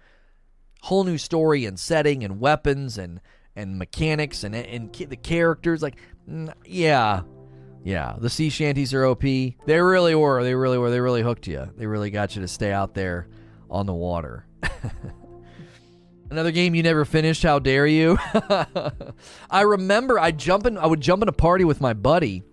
[0.82, 3.22] whole new story and setting and weapons and
[3.56, 5.82] and mechanics and and the characters.
[5.82, 5.96] Like,
[6.66, 7.22] yeah,
[7.84, 9.22] yeah, the sea shanties are OP.
[9.22, 10.44] They really were.
[10.44, 10.90] They really were.
[10.90, 11.70] They really hooked you.
[11.78, 13.28] They really got you to stay out there
[13.70, 14.46] on the water.
[16.30, 17.42] Another game you never finished.
[17.44, 18.18] How dare you?
[19.50, 20.78] I remember I jump in.
[20.78, 22.44] I would jump in a party with my buddy,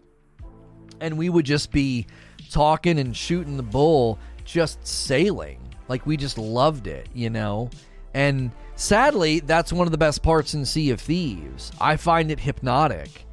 [1.01, 2.07] and we would just be
[2.51, 5.61] talking and shooting the bull, just sailing.
[5.89, 7.71] Like we just loved it, you know.
[8.15, 11.71] And sadly, that's one of the best parts in Sea of Thieves.
[11.81, 13.27] I find it hypnotic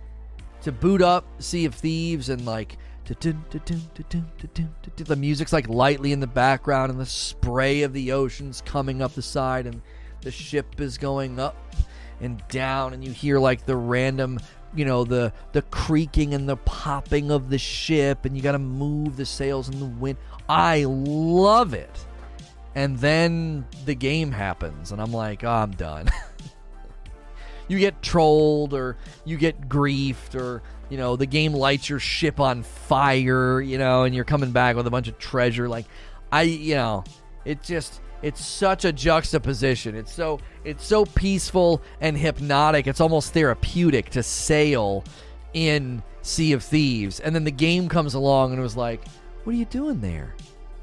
[0.62, 6.92] to boot up Sea of Thieves and like the music's like lightly in the background
[6.92, 9.82] and the spray of the ocean's coming up the side and
[10.22, 11.76] the ship is going up
[12.22, 14.40] and down and you hear like the random
[14.76, 18.60] you know the the creaking and the popping of the ship and you got to
[18.60, 20.18] move the sails in the wind.
[20.50, 22.06] I love it.
[22.76, 26.10] And then the game happens and i'm like oh, i'm done.
[27.70, 32.40] You get trolled or you get griefed or you know the game lights your ship
[32.40, 35.70] on fire you know and you're coming back with a bunch of treasure.
[35.70, 35.86] Like
[36.32, 37.04] i you know
[37.46, 39.96] it just it's such a juxtaposition.
[39.96, 42.88] It's so it's so peaceful and hypnotic.
[42.88, 45.04] It's almost therapeutic to sail
[45.54, 47.20] in sea of thieves.
[47.20, 49.06] And then the game comes along and it was like
[49.44, 50.34] what are you doing there?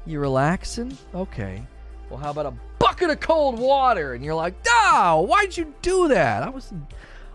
[0.05, 0.95] You relaxing?
[1.15, 1.65] Okay.
[2.09, 4.13] Well how about a bucket of cold water?
[4.13, 6.43] And you're like ah why'd you do that?
[6.43, 6.71] I was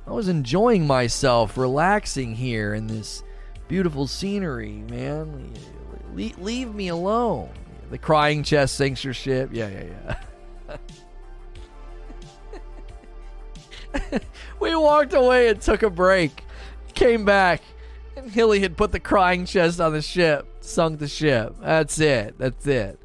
[0.06, 3.24] i was enjoying myself relaxing here in this
[3.66, 5.52] beautiful scenery man.
[6.14, 7.50] Leave, leave me alone
[7.90, 10.76] the crying chest sinks your ship yeah yeah
[14.12, 14.18] yeah
[14.60, 16.42] we walked away and took a break
[16.94, 17.62] came back
[18.16, 22.36] and hilly had put the crying chest on the ship sunk the ship that's it
[22.38, 22.98] that's it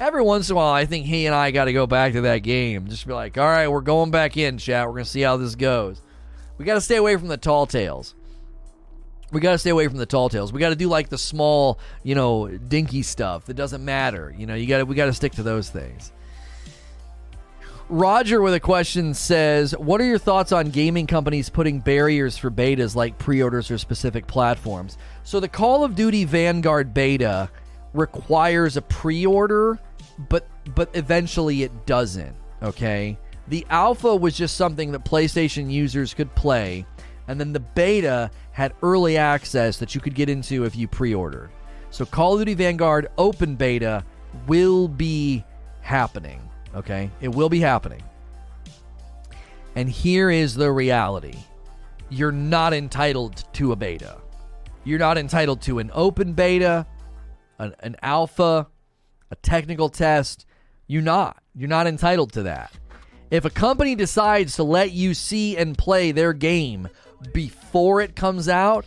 [0.00, 2.22] every once in a while, I think he and I got to go back to
[2.22, 2.88] that game.
[2.88, 4.86] Just be like, all right, we're going back in, chat.
[4.86, 6.02] We're going to see how this goes.
[6.58, 8.14] We got to stay away from the tall tales.
[9.30, 10.52] We got to stay away from the tall tales.
[10.52, 14.34] We got to do like the small, you know, dinky stuff that doesn't matter.
[14.36, 16.12] You know, you got we got to stick to those things.
[17.88, 22.50] Roger with a question says, "What are your thoughts on gaming companies putting barriers for
[22.50, 27.50] betas like pre-orders or specific platforms?" So the Call of Duty Vanguard beta
[27.92, 29.78] requires a pre-order
[30.28, 32.34] but but eventually it doesn't.
[32.62, 36.84] Okay, the alpha was just something that PlayStation users could play,
[37.30, 41.48] and then the beta had early access that you could get into if you pre-ordered.
[41.90, 44.04] So Call of Duty Vanguard open beta
[44.48, 45.44] will be
[45.80, 46.42] happening.
[46.74, 48.02] Okay, it will be happening.
[49.76, 51.38] And here is the reality
[52.08, 54.18] you're not entitled to a beta.
[54.82, 56.84] You're not entitled to an open beta,
[57.60, 58.66] an, an alpha,
[59.30, 60.46] a technical test.
[60.88, 61.40] You're not.
[61.54, 62.72] You're not entitled to that.
[63.30, 66.88] If a company decides to let you see and play their game
[67.32, 68.84] before it comes out,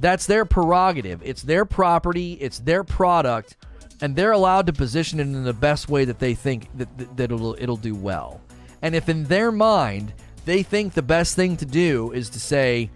[0.00, 1.22] that's their prerogative.
[1.24, 3.56] It's their property, it's their product,
[4.00, 7.32] and they're allowed to position it in the best way that they think that, that,
[7.32, 8.40] it'll, it'll do well.
[8.82, 10.12] And if in their mind
[10.44, 12.90] they think the best thing to do is to say,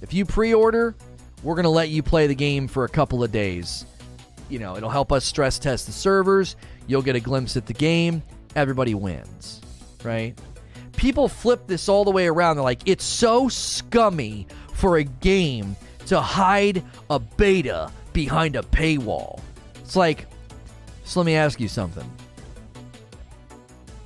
[0.00, 0.94] if you pre order,
[1.42, 3.84] we're going to let you play the game for a couple of days
[4.48, 6.56] you know, it'll help us stress test the servers.
[6.86, 8.22] You'll get a glimpse at the game.
[8.56, 9.60] Everybody wins,
[10.02, 10.38] right?
[10.98, 12.56] People flip this all the way around.
[12.56, 15.76] They're like, it's so scummy for a game
[16.06, 19.40] to hide a beta behind a paywall.
[19.76, 20.26] It's like,
[21.04, 22.10] so let me ask you something.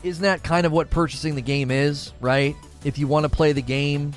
[0.02, 2.55] Isn't that kind of what purchasing the game is, right?
[2.85, 4.12] If you want to play the game,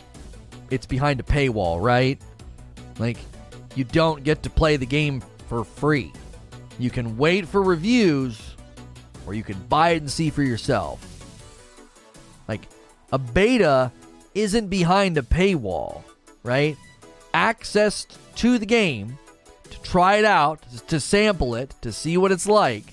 [0.70, 2.20] it's behind a paywall, right?
[3.00, 3.18] Like,
[3.76, 6.12] you don't get to play the game for free.
[6.78, 8.42] You can wait for reviews
[9.26, 11.15] or you can buy it and see for yourself.
[13.12, 13.92] A beta
[14.34, 16.04] isn't behind a paywall,
[16.44, 16.78] right?
[17.34, 19.18] Access to the game
[19.70, 22.84] to try it out, to sample it, to see what it's like.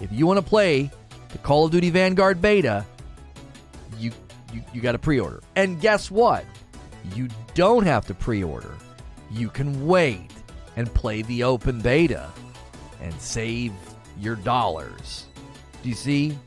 [0.00, 0.90] If you want to play
[1.30, 2.84] the Call of Duty Vanguard beta,
[3.98, 4.12] you
[4.52, 5.42] you, you got to pre-order.
[5.56, 6.44] And guess what?
[7.14, 8.74] You don't have to pre-order.
[9.30, 10.30] You can wait
[10.76, 12.30] and play the open beta
[13.00, 13.72] and save
[14.18, 15.26] your dollars.
[15.82, 16.38] Do you see?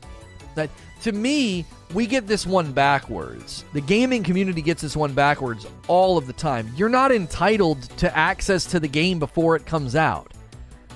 [0.54, 0.70] That
[1.02, 1.64] to me,
[1.94, 3.64] we get this one backwards.
[3.72, 6.70] The gaming community gets this one backwards all of the time.
[6.76, 10.32] You're not entitled to access to the game before it comes out.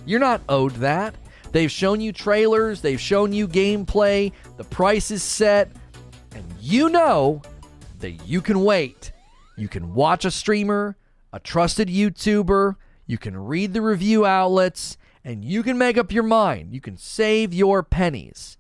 [0.05, 1.15] You're not owed that.
[1.53, 5.71] They've shown you trailers, they've shown you gameplay, the price is set,
[6.35, 7.43] and you know
[8.01, 9.13] that you can wait.
[9.57, 10.97] You can watch a streamer,
[11.33, 16.23] a trusted YouTuber, you can read the review outlets, and you can make up your
[16.23, 16.73] mind.
[16.73, 18.57] You can save your pennies.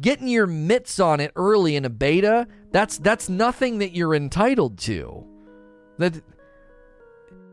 [0.00, 4.78] Getting your mitts on it early in a beta, that's that's nothing that you're entitled
[4.80, 5.24] to.
[5.98, 6.20] That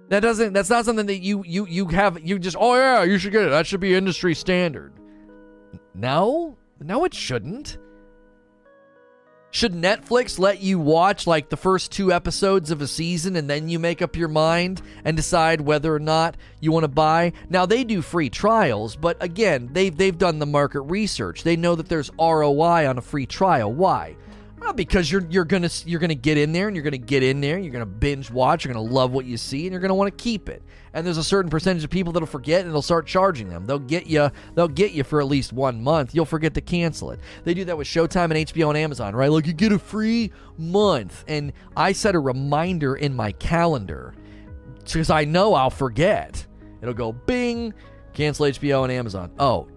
[0.09, 3.17] that doesn't that's not something that you you you have you just oh yeah, you
[3.17, 3.49] should get it.
[3.49, 4.93] That should be industry standard.
[5.93, 6.57] No?
[6.79, 7.77] No it shouldn't.
[9.53, 13.67] Should Netflix let you watch like the first two episodes of a season and then
[13.67, 17.33] you make up your mind and decide whether or not you want to buy?
[17.49, 21.43] Now they do free trials, but again, they've they've done the market research.
[21.43, 23.73] They know that there's ROI on a free trial.
[23.73, 24.15] Why?
[24.61, 27.41] Well, because you're you're gonna you're gonna get in there and you're gonna get in
[27.41, 27.57] there.
[27.57, 28.63] You're gonna binge watch.
[28.63, 30.61] You're gonna love what you see, and you're gonna want to keep it.
[30.93, 33.65] And there's a certain percentage of people that'll forget, and they'll start charging them.
[33.65, 34.29] They'll get you.
[34.53, 36.13] They'll get you for at least one month.
[36.13, 37.19] You'll forget to cancel it.
[37.43, 39.31] They do that with Showtime and HBO and Amazon, right?
[39.31, 44.13] Like you get a free month, and I set a reminder in my calendar
[44.83, 46.45] because I know I'll forget.
[46.83, 47.73] It'll go Bing,
[48.13, 49.31] cancel HBO and Amazon.
[49.39, 49.67] Oh,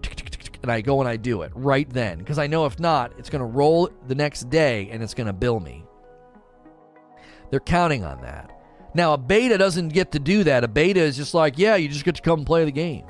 [0.65, 3.29] and I go and I do it right then because I know if not, it's
[3.29, 5.85] going to roll the next day and it's going to bill me.
[7.51, 8.51] They're counting on that.
[8.95, 10.63] Now, a beta doesn't get to do that.
[10.63, 13.05] A beta is just like, yeah, you just get to come play the game.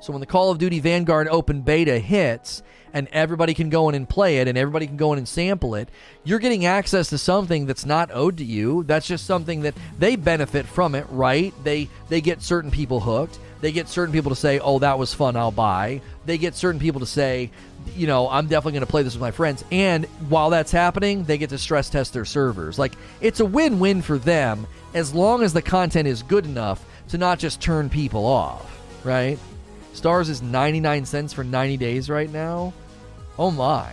[0.00, 2.62] So when the Call of Duty Vanguard open beta hits
[2.92, 5.76] and everybody can go in and play it and everybody can go in and sample
[5.76, 5.88] it,
[6.24, 8.84] you're getting access to something that's not owed to you.
[8.84, 11.54] That's just something that they benefit from it, right?
[11.64, 13.38] They they get certain people hooked.
[13.60, 16.80] They get certain people to say, "Oh, that was fun, I'll buy." They get certain
[16.80, 17.50] people to say,
[17.96, 19.64] you know, I'm definitely going to play this with my friends.
[19.70, 22.78] And while that's happening, they get to stress test their servers.
[22.78, 26.84] Like, it's a win win for them as long as the content is good enough
[27.08, 29.38] to not just turn people off, right?
[29.94, 32.72] Starz is 99 cents for 90 days right now.
[33.38, 33.92] Oh my.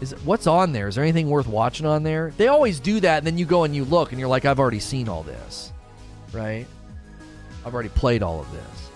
[0.00, 0.88] Is what's on there?
[0.88, 2.32] Is there anything worth watching on there?
[2.36, 4.58] They always do that and then you go and you look and you're like I've
[4.58, 5.72] already seen all this.
[6.32, 6.66] Right?
[7.64, 8.90] I've already played all of this.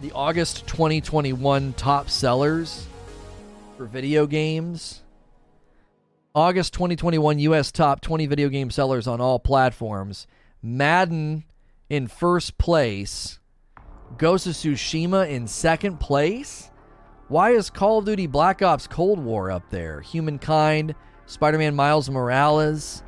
[0.00, 2.86] The August 2021 top sellers
[3.76, 5.02] for video games.
[6.34, 10.26] August 2021 US top 20 video game sellers on all platforms.
[10.62, 11.44] Madden
[11.88, 13.38] in first place.
[14.18, 16.70] Ghost of Tsushima in second place.
[17.28, 20.00] Why is Call of Duty Black Ops Cold War up there?
[20.00, 20.94] Humankind,
[21.26, 23.02] Spider Man Miles Morales.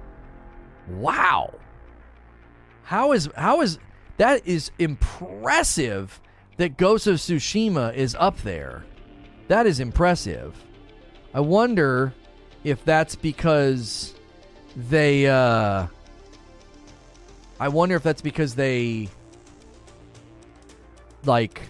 [0.89, 1.55] Wow.
[2.89, 3.79] How is how is
[4.17, 6.23] that is impressive
[6.57, 8.83] that Ghost of Tsushima is up there.
[9.49, 10.57] That is impressive.
[11.35, 12.15] I wonder
[12.65, 14.15] if that's because
[14.75, 15.89] they uh
[17.61, 19.11] I wonder if that's because they
[21.27, 21.61] like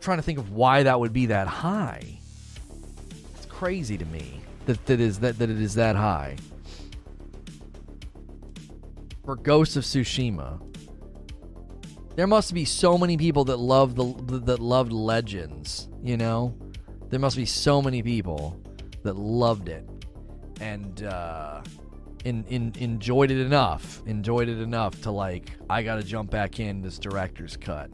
[0.00, 2.20] trying to think of why that would be that high.
[3.34, 6.36] It's crazy to me that that is that, that it is that high
[9.24, 10.60] for Ghost of Tsushima.
[12.16, 16.56] There must be so many people that love the that loved Legends, you know?
[17.08, 18.60] There must be so many people
[19.02, 19.88] that loved it
[20.60, 21.62] and uh
[22.24, 26.58] in, in, enjoyed it enough, enjoyed it enough to like I got to jump back
[26.58, 27.90] in this director's cut.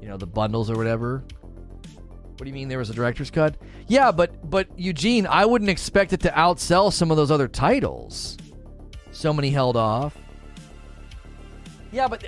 [0.00, 1.22] You know, the bundles or whatever.
[2.40, 3.58] What do you mean there was a director's cut?
[3.86, 8.38] Yeah, but but Eugene, I wouldn't expect it to outsell some of those other titles.
[9.12, 10.16] So many held off.
[11.92, 12.24] Yeah, but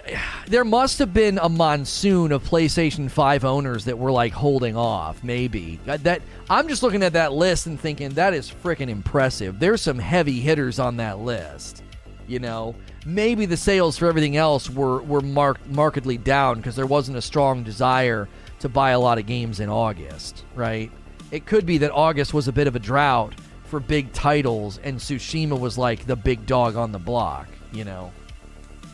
[0.48, 5.22] there must have been a monsoon of PlayStation 5 owners that were like holding off,
[5.22, 5.78] maybe.
[5.86, 9.60] Uh, that I'm just looking at that list and thinking that is freaking impressive.
[9.60, 11.84] There's some heavy hitters on that list.
[12.26, 12.74] You know,
[13.06, 17.22] maybe the sales for everything else were were marked markedly down because there wasn't a
[17.22, 18.28] strong desire
[18.60, 20.90] to buy a lot of games in August, right?
[21.30, 23.34] It could be that August was a bit of a drought
[23.64, 28.12] for big titles and Tsushima was like the big dog on the block, you know.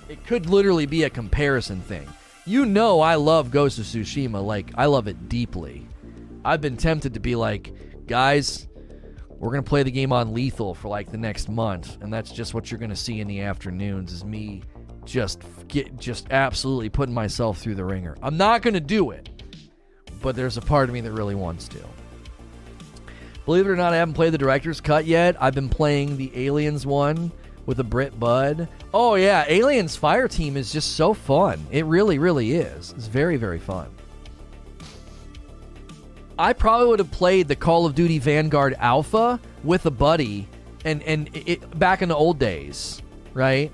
[0.08, 2.08] It could literally be a comparison thing.
[2.46, 4.42] You know, I love Ghost of Tsushima.
[4.44, 5.86] Like, I love it deeply.
[6.44, 8.68] I've been tempted to be like, guys,
[9.28, 12.54] we're gonna play the game on lethal for like the next month, and that's just
[12.54, 14.12] what you're gonna see in the afternoons.
[14.12, 14.62] Is me
[15.04, 18.16] just get just absolutely putting myself through the ringer.
[18.22, 19.28] I'm not gonna do it,
[20.22, 21.78] but there's a part of me that really wants to.
[23.44, 25.36] Believe it or not, I haven't played the director's cut yet.
[25.40, 27.30] I've been playing the Aliens one
[27.68, 28.66] with a Brit Bud.
[28.94, 31.66] Oh yeah, Aliens Fire Team is just so fun.
[31.70, 32.94] It really, really is.
[32.96, 33.90] It's very, very fun.
[36.38, 40.48] I probably would have played the Call of Duty Vanguard Alpha with a buddy,
[40.86, 43.02] and and it, back in the old days,
[43.34, 43.70] right?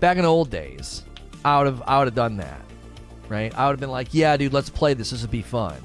[0.00, 1.04] Back in the old days,
[1.44, 2.60] I would have I would have done that,
[3.28, 3.56] right?
[3.56, 5.10] I would have been like, yeah, dude, let's play this.
[5.10, 5.76] This would be fun.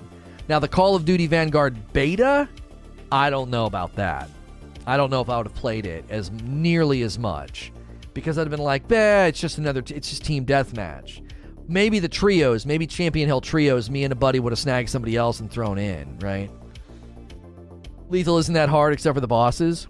[0.50, 2.50] Now the Call of Duty Vanguard beta,
[3.12, 4.32] I don't know about that.
[4.88, 7.72] I don't know if I would have played it as nearly as much
[8.14, 9.82] because I'd have been like, "Bah, it's just another.
[9.82, 11.22] T- it's just team deathmatch."
[11.68, 15.16] Maybe the trios, maybe Champion Hill trios, me and a buddy would have snagged somebody
[15.16, 16.52] else and thrown in, right?
[18.10, 19.88] Lethal isn't that hard except for the bosses.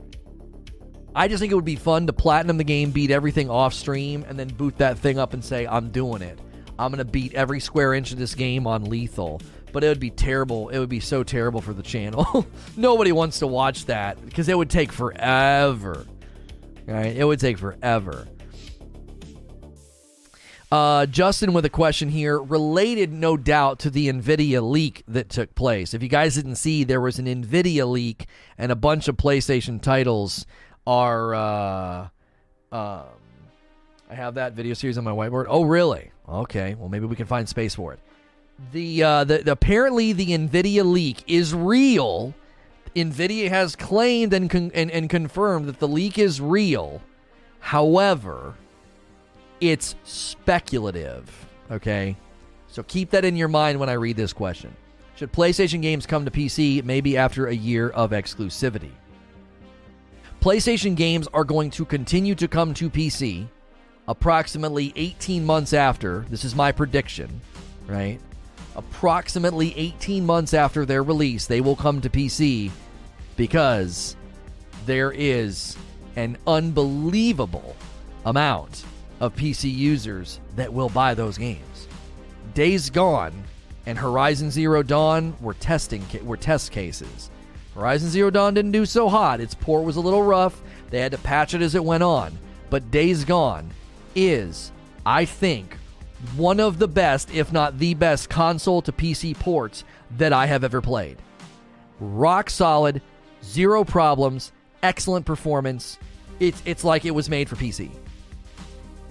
[1.13, 4.25] I just think it would be fun to platinum the game, beat everything off stream,
[4.27, 6.39] and then boot that thing up and say, I'm doing it.
[6.77, 9.41] I'm going to beat every square inch of this game on lethal.
[9.75, 10.69] But it would be terrible.
[10.69, 12.47] It would be so terrible for the channel.
[12.77, 16.05] Nobody wants to watch that because it would take forever.
[16.85, 17.13] Right?
[17.13, 18.25] It would take forever.
[20.71, 25.53] Uh, Justin with a question here, related no doubt to the NVIDIA leak that took
[25.55, 25.93] place.
[25.93, 28.27] If you guys didn't see, there was an NVIDIA leak
[28.57, 30.45] and a bunch of PlayStation titles
[30.87, 31.35] are.
[31.35, 32.07] Uh,
[32.71, 33.03] um,
[34.09, 35.47] I have that video series on my whiteboard.
[35.49, 36.11] Oh, really?
[36.29, 36.75] Okay.
[36.75, 37.99] Well, maybe we can find space for it.
[38.71, 42.33] The, uh, the, apparently the NVIDIA leak is real.
[42.95, 47.01] NVIDIA has claimed and, con- and, and confirmed that the leak is real.
[47.59, 48.55] However,
[49.59, 51.47] it's speculative.
[51.69, 52.15] Okay?
[52.67, 54.75] So keep that in your mind when I read this question.
[55.15, 58.91] Should PlayStation games come to PC maybe after a year of exclusivity?
[60.41, 63.47] PlayStation games are going to continue to come to PC
[64.07, 66.25] approximately 18 months after.
[66.29, 67.41] This is my prediction,
[67.87, 68.19] right?
[68.75, 72.71] Approximately 18 months after their release, they will come to PC
[73.35, 74.15] because
[74.85, 75.77] there is
[76.15, 77.75] an unbelievable
[78.25, 78.83] amount
[79.19, 81.87] of PC users that will buy those games.
[82.53, 83.33] Days Gone
[83.85, 87.29] and Horizon Zero Dawn were testing were test cases.
[87.73, 89.41] Horizon Zero Dawn didn't do so hot.
[89.41, 90.61] Its port was a little rough.
[90.89, 92.37] They had to patch it as it went on.
[92.69, 93.69] But Days Gone
[94.15, 94.71] is,
[95.05, 95.77] I think,
[96.29, 99.83] one of the best, if not the best, console to PC ports
[100.17, 101.17] that I have ever played.
[101.99, 103.01] Rock solid,
[103.43, 104.51] zero problems,
[104.83, 105.97] excellent performance.
[106.39, 107.91] It's it's like it was made for PC.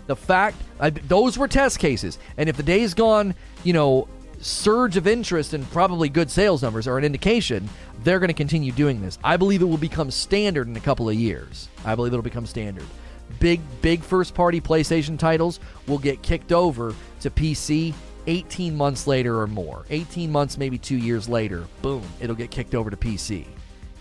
[0.07, 4.07] The fact I, those were test cases, and if the Days Gone, you know,
[4.41, 7.69] surge of interest and probably good sales numbers are an indication
[8.03, 9.19] they're going to continue doing this.
[9.25, 11.69] I believe it will become standard in a couple of years.
[11.85, 12.85] I believe it'll become standard.
[13.41, 17.95] Big, big first party PlayStation titles will get kicked over to PC
[18.27, 19.85] 18 months later or more.
[19.91, 23.47] 18 months, maybe two years later, boom, it'll get kicked over to PC.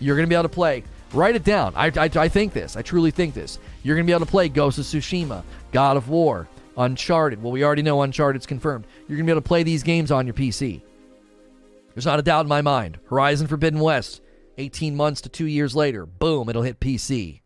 [0.00, 0.84] You're going to be able to play.
[1.12, 1.72] Write it down.
[1.76, 2.76] I, I, I think this.
[2.76, 3.58] I truly think this.
[3.82, 7.42] You're going to be able to play Ghost of Tsushima, God of War, Uncharted.
[7.42, 8.86] Well, we already know Uncharted's confirmed.
[9.06, 10.82] You're going to be able to play these games on your PC.
[11.94, 12.98] There's not a doubt in my mind.
[13.08, 14.20] Horizon Forbidden West,
[14.58, 17.40] 18 months to two years later, boom, it'll hit PC.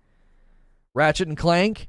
[0.99, 1.89] Ratchet and Clank,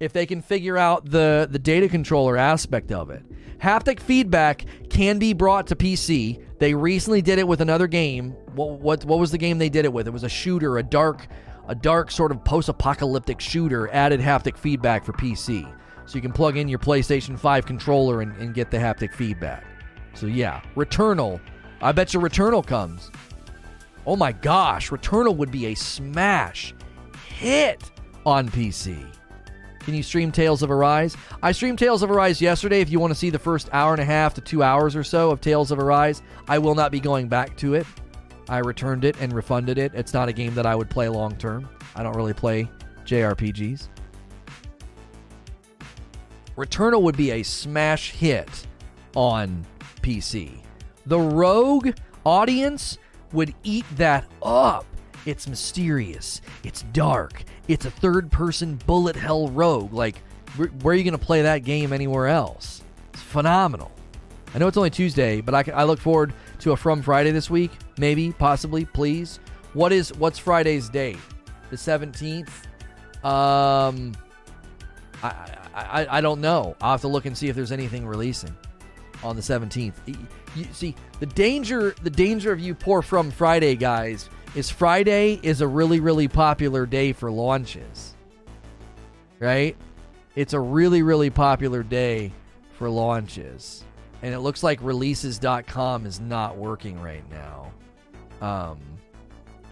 [0.00, 3.22] if they can figure out the, the data controller aspect of it.
[3.60, 6.44] Haptic feedback can be brought to PC.
[6.58, 8.32] They recently did it with another game.
[8.56, 10.08] What, what, what was the game they did it with?
[10.08, 11.28] It was a shooter, a dark,
[11.68, 13.88] a dark sort of post-apocalyptic shooter.
[13.92, 15.72] Added haptic feedback for PC
[16.06, 19.64] so you can plug in your PlayStation 5 controller and, and get the haptic feedback.
[20.14, 21.40] So yeah, Returnal.
[21.80, 23.12] I bet you Returnal comes.
[24.04, 26.74] Oh my gosh, Returnal would be a smash
[27.28, 27.91] hit
[28.24, 29.04] on PC.
[29.80, 31.16] Can you stream Tales of Arise?
[31.42, 32.80] I streamed Tales of Arise yesterday.
[32.80, 35.02] If you want to see the first hour and a half to two hours or
[35.02, 37.86] so of Tales of Arise, I will not be going back to it.
[38.48, 39.92] I returned it and refunded it.
[39.94, 41.68] It's not a game that I would play long term.
[41.96, 42.68] I don't really play
[43.04, 43.88] JRPGs.
[46.56, 48.66] Returnal would be a smash hit
[49.16, 49.64] on
[50.02, 50.60] PC.
[51.06, 51.90] The Rogue
[52.24, 52.98] audience
[53.32, 54.86] would eat that up.
[55.24, 59.92] It's mysterious, it's dark, it's a third person bullet hell rogue.
[59.92, 60.16] Like,
[60.56, 62.82] where, are you going to play that game anywhere else?
[63.12, 63.90] It's phenomenal.
[64.54, 67.48] I know it's only Tuesday, but I, I look forward to a From Friday this
[67.48, 67.70] week.
[67.96, 69.40] Maybe, possibly, please.
[69.72, 71.18] What is what's Friday's date?
[71.70, 72.66] The seventeenth.
[73.24, 74.12] Um,
[75.22, 76.76] I, I, I don't know.
[76.80, 78.54] I'll have to look and see if there's anything releasing
[79.22, 79.94] on the 17th.
[80.54, 85.60] You, see, the danger the danger of you poor from Friday guys is Friday is
[85.60, 88.14] a really really popular day for launches.
[89.38, 89.76] Right?
[90.36, 92.32] It's a really really popular day
[92.78, 93.84] for launches.
[94.22, 97.72] And it looks like releases.com is not working right now.
[98.40, 98.78] Um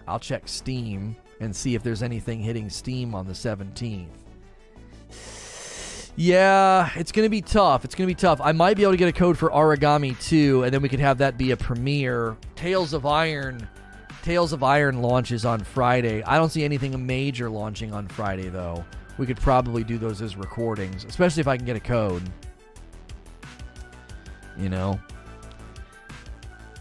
[0.07, 4.07] I'll check Steam and see if there's anything hitting Steam on the 17th.
[6.15, 7.85] Yeah, it's going to be tough.
[7.85, 8.41] It's going to be tough.
[8.43, 10.99] I might be able to get a code for Aragami 2, and then we could
[10.99, 12.35] have that be a premiere.
[12.55, 13.67] Tails of Iron.
[14.21, 16.23] Tails of Iron launches on Friday.
[16.23, 18.85] I don't see anything major launching on Friday, though.
[19.17, 22.23] We could probably do those as recordings, especially if I can get a code.
[24.57, 24.99] You know?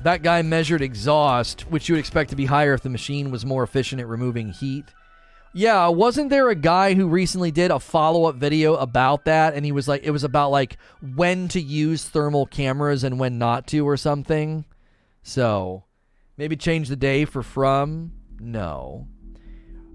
[0.02, 3.44] That guy measured exhaust, which you would expect to be higher if the machine was
[3.44, 4.86] more efficient at removing heat.
[5.52, 9.54] Yeah, wasn't there a guy who recently did a follow up video about that?
[9.54, 13.38] And he was like, it was about like when to use thermal cameras and when
[13.38, 14.64] not to, or something.
[15.22, 15.84] So
[16.40, 18.10] maybe change the day for from
[18.40, 19.06] No.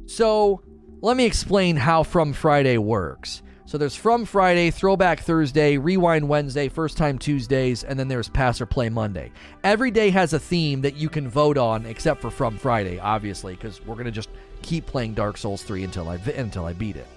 [0.05, 0.61] So
[1.01, 3.41] let me explain how From Friday works.
[3.65, 8.61] So there's From Friday, Throwback Thursday, Rewind Wednesday, First Time Tuesdays, and then there's Pass
[8.61, 9.31] or Play Monday.
[9.63, 13.55] Every day has a theme that you can vote on, except for From Friday, obviously,
[13.55, 14.29] because we're gonna just
[14.61, 17.07] keep playing Dark Souls 3 until I until I beat it.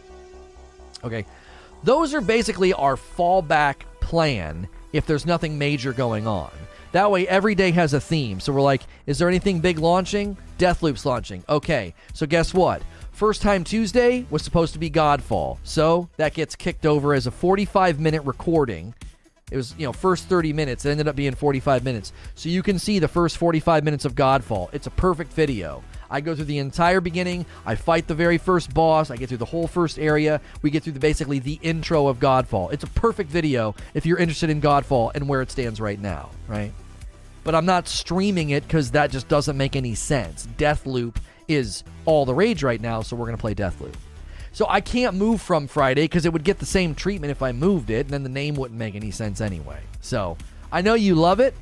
[1.05, 1.27] Okay,
[1.83, 6.51] those are basically our fallback plan if there's nothing major going on.
[6.93, 8.41] That way, every day has a theme.
[8.41, 10.37] So we're like, is there anything big launching?
[10.59, 11.45] Deathloop's launching.
[11.49, 12.83] Okay, so guess what?
[13.13, 15.59] First Time Tuesday was supposed to be Godfall.
[15.65, 18.95] So that gets kicked over as a 45 minute recording.
[19.51, 20.85] It was, you know, first 30 minutes.
[20.85, 22.13] It ended up being 45 minutes.
[22.35, 24.69] So you can see the first 45 minutes of Godfall.
[24.73, 25.83] It's a perfect video.
[26.11, 27.47] I go through the entire beginning.
[27.67, 29.11] I fight the very first boss.
[29.11, 30.41] I get through the whole first area.
[30.63, 32.73] We get through the, basically the intro of Godfall.
[32.73, 36.31] It's a perfect video if you're interested in Godfall and where it stands right now,
[36.47, 36.73] right?
[37.45, 40.47] But I'm not streaming it because that just doesn't make any sense.
[40.59, 41.17] Deathloop
[41.47, 43.95] is all the rage right now, so we're going to play Deathloop.
[44.53, 47.53] So I can't move from Friday because it would get the same treatment if I
[47.53, 49.81] moved it, and then the name wouldn't make any sense anyway.
[50.01, 50.37] So
[50.73, 51.55] I know you love it,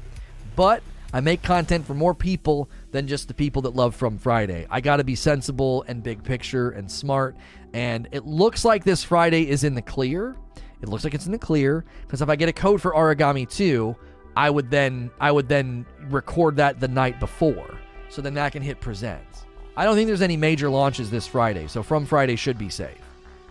[0.54, 0.82] but
[1.12, 4.66] I make content for more people than just the people that love From Friday.
[4.70, 7.36] I got to be sensible and big picture and smart,
[7.74, 10.34] and it looks like this Friday is in the clear.
[10.80, 13.48] It looks like it's in the clear because if I get a code for Aragami
[13.48, 13.94] 2,
[14.34, 17.78] I would then I would then record that the night before,
[18.08, 19.44] so then that can hit presents.
[19.76, 23.00] I don't think there's any major launches this Friday, so from Friday should be safe.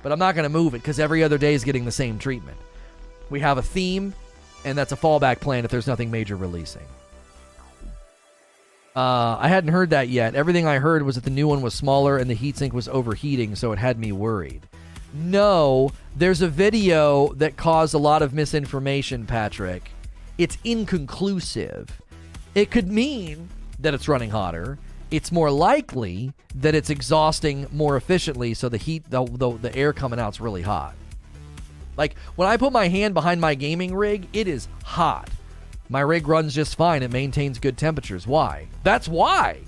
[0.02, 2.18] But I'm not going to move it because every other day is getting the same
[2.18, 2.58] treatment.
[3.30, 4.14] We have a theme,
[4.64, 6.86] and that's a fallback plan if there's nothing major releasing.
[8.96, 10.36] Uh, I hadn't heard that yet.
[10.36, 13.56] Everything I heard was that the new one was smaller and the heatsink was overheating,
[13.56, 14.62] so it had me worried.
[15.14, 19.92] No, there's a video that caused a lot of misinformation, Patrick.
[20.38, 22.02] It's inconclusive.
[22.54, 23.50] It could mean
[23.80, 24.78] that it's running hotter
[25.12, 29.94] it's more likely that it's exhausting more efficiently so the heat the, the, the air
[29.94, 30.96] coming out's really hot
[31.98, 35.30] like when i put my hand behind my gaming rig it is hot
[35.90, 37.04] my rig runs just fine.
[37.04, 38.26] It maintains good temperatures.
[38.28, 38.68] Why?
[38.84, 39.62] That's why.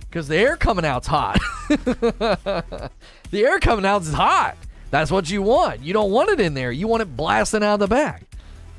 [0.00, 1.38] Because the air coming out's hot.
[3.30, 4.58] The air coming out is hot.
[4.90, 5.80] That's what you want.
[5.80, 6.70] You don't want it in there.
[6.70, 8.24] You want it blasting out of the back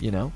[0.03, 0.31] you know?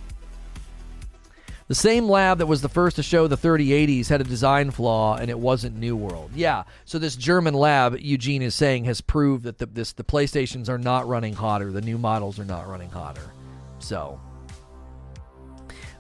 [1.67, 5.17] The same lab that was the first to show the 3080s had a design flaw
[5.17, 6.31] and it wasn't New World.
[6.33, 10.69] Yeah, so this German lab, Eugene is saying, has proved that the, this, the PlayStations
[10.69, 11.73] are not running hotter.
[11.73, 13.33] The new models are not running hotter.
[13.79, 14.17] So,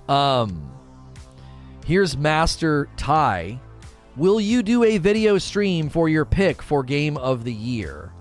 [0.09, 0.71] um,
[1.85, 3.59] here's Master Ty.
[4.15, 8.11] Will you do a video stream for your pick for Game of the Year?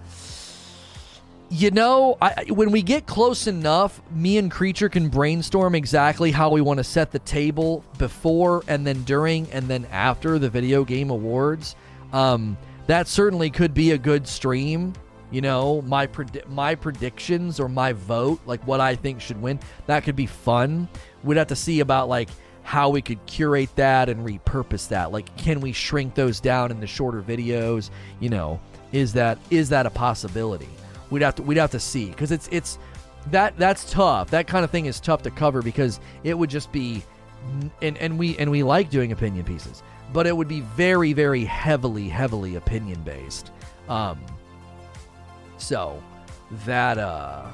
[1.48, 6.50] You know, I, when we get close enough, me and Creature can brainstorm exactly how
[6.50, 10.84] we want to set the table before and then during and then after the video
[10.84, 11.76] game awards.
[12.12, 12.58] Um,
[12.88, 14.92] that certainly could be a good stream.
[15.30, 19.58] You know, my predi- my predictions or my vote, like what I think should win,
[19.86, 20.88] that could be fun.
[21.24, 22.28] We'd have to see about like
[22.62, 25.12] how we could curate that and repurpose that.
[25.12, 27.90] Like, can we shrink those down into shorter videos?
[28.20, 28.60] You know,
[28.92, 30.68] is that is that a possibility?
[31.10, 32.78] we'd have to we'd have to see because it's it's
[33.30, 34.30] that that's tough.
[34.30, 37.02] That kind of thing is tough to cover because it would just be
[37.82, 39.82] and and we and we like doing opinion pieces,
[40.12, 43.50] but it would be very very heavily heavily opinion based.
[43.88, 44.20] Um,
[45.58, 46.02] so
[46.64, 47.46] that uh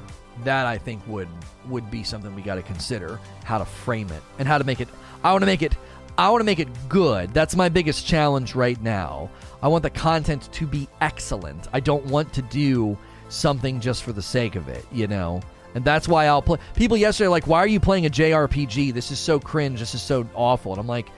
[0.43, 1.29] that I think would
[1.67, 4.81] would be something we got to consider how to frame it and how to make
[4.81, 4.87] it.
[5.23, 5.75] I want to make it.
[6.17, 7.33] I want to make it good.
[7.33, 9.29] That's my biggest challenge right now.
[9.63, 11.67] I want the content to be excellent.
[11.73, 12.97] I don't want to do
[13.29, 15.41] something just for the sake of it, you know?
[15.75, 16.59] And that's why I'll play.
[16.75, 18.93] People yesterday like, why are you playing a JRPG?
[18.93, 19.79] This is so cringe.
[19.79, 20.71] This is so awful.
[20.71, 21.09] And I'm like,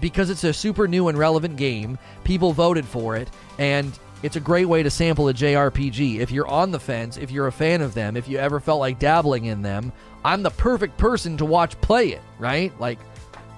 [0.00, 1.98] because it's a super new and relevant game.
[2.22, 3.28] People voted for it.
[3.58, 6.18] And it's a great way to sample a JRPG.
[6.18, 8.80] If you're on the fence, if you're a fan of them, if you ever felt
[8.80, 9.92] like dabbling in them,
[10.24, 12.72] I'm the perfect person to watch play it, right?
[12.80, 12.98] Like,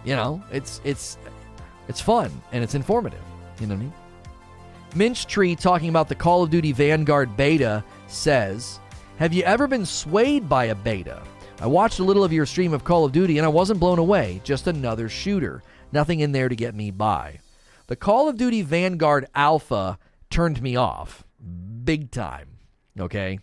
[0.05, 1.19] you know, it's it's
[1.87, 3.23] it's fun and it's informative.
[3.61, 3.93] You know what I mean?
[4.97, 8.81] Minch Tree talking about the Call of Duty Vanguard beta says,
[9.19, 11.23] Have you ever been swayed by a beta?
[11.61, 14.01] I watched a little of your stream of Call of Duty and I wasn't blown
[14.01, 14.41] away.
[14.43, 15.63] Just another shooter.
[15.93, 17.39] Nothing in there to get me by.
[17.87, 19.97] The Call of Duty Vanguard Alpha
[20.31, 21.25] turned me off.
[21.85, 22.49] Big time.
[22.99, 23.39] Okay?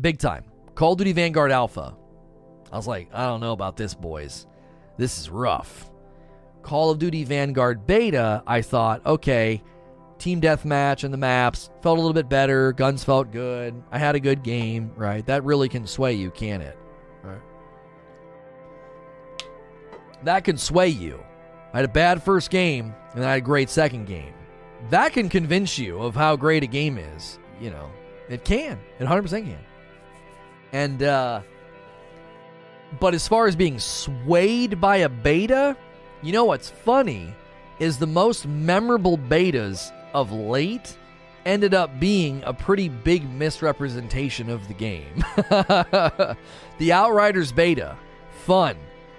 [0.00, 0.44] Big time.
[0.74, 1.96] Call of Duty Vanguard Alpha.
[2.72, 4.46] I was like, I don't know about this, boys.
[4.96, 5.90] This is rough.
[6.62, 9.62] Call of Duty Vanguard Beta, I thought, okay,
[10.18, 12.72] team deathmatch and the maps felt a little bit better.
[12.72, 13.82] Guns felt good.
[13.90, 15.24] I had a good game, right?
[15.26, 16.78] That really can sway you, can it?
[17.22, 17.40] Right.
[20.22, 21.24] That can sway you.
[21.72, 24.34] I had a bad first game, and I had a great second game.
[24.88, 27.38] That can convince you of how great a game is.
[27.60, 27.90] You know,
[28.28, 28.78] it can.
[28.98, 29.58] It 100% can.
[30.72, 31.42] And, uh,
[32.98, 35.76] but as far as being swayed by a beta,
[36.22, 37.34] you know what's funny
[37.78, 40.96] is the most memorable betas of late
[41.46, 45.24] ended up being a pretty big misrepresentation of the game.
[46.78, 47.96] the Outriders beta,
[48.44, 48.76] fun,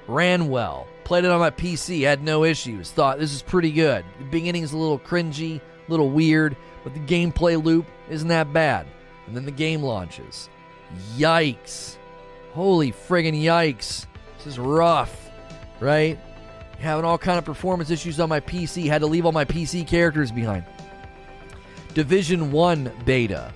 [0.08, 4.06] ran well, played it on my PC, had no issues, thought this is pretty good.
[4.18, 6.56] The beginning's a little cringy, a little weird,
[6.86, 8.88] but the gameplay loop isn't that bad.
[9.28, 10.48] And then the game launches.
[11.18, 11.98] Yikes.
[12.54, 14.06] Holy friggin' yikes.
[14.38, 15.30] This is rough,
[15.82, 16.18] right?
[16.80, 19.86] Having all kind of performance issues on my PC, had to leave all my PC
[19.86, 20.64] characters behind.
[21.94, 23.54] Division 1 beta.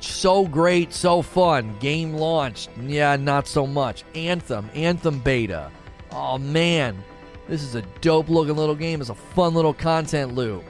[0.00, 1.74] So great, so fun.
[1.80, 2.68] Game launched.
[2.78, 4.04] Yeah, not so much.
[4.14, 5.70] Anthem, Anthem beta.
[6.12, 7.02] Oh man,
[7.48, 9.00] this is a dope looking little game.
[9.00, 10.64] It's a fun little content loop.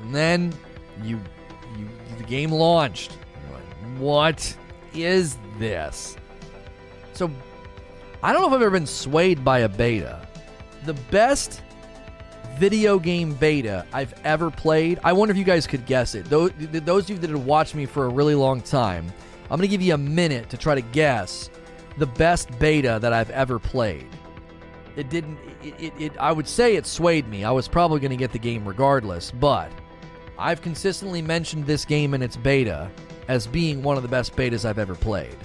[0.00, 0.52] And then
[1.02, 1.20] you
[1.78, 1.88] you
[2.18, 3.16] the game launched.
[3.52, 4.56] Like, what
[4.94, 6.16] is this?
[7.12, 7.30] So
[8.22, 10.26] I don't know if I've ever been swayed by a beta.
[10.84, 11.62] The best
[12.58, 14.98] video game beta I've ever played.
[15.02, 16.26] I wonder if you guys could guess it.
[16.26, 19.06] Those, those of you that have watched me for a really long time,
[19.44, 21.48] I'm going to give you a minute to try to guess
[21.96, 24.08] the best beta that I've ever played.
[24.96, 25.38] It didn't.
[25.62, 27.44] It, it, it I would say it swayed me.
[27.44, 29.70] I was probably going to get the game regardless, but
[30.38, 32.90] I've consistently mentioned this game in its beta
[33.28, 35.36] as being one of the best betas I've ever played.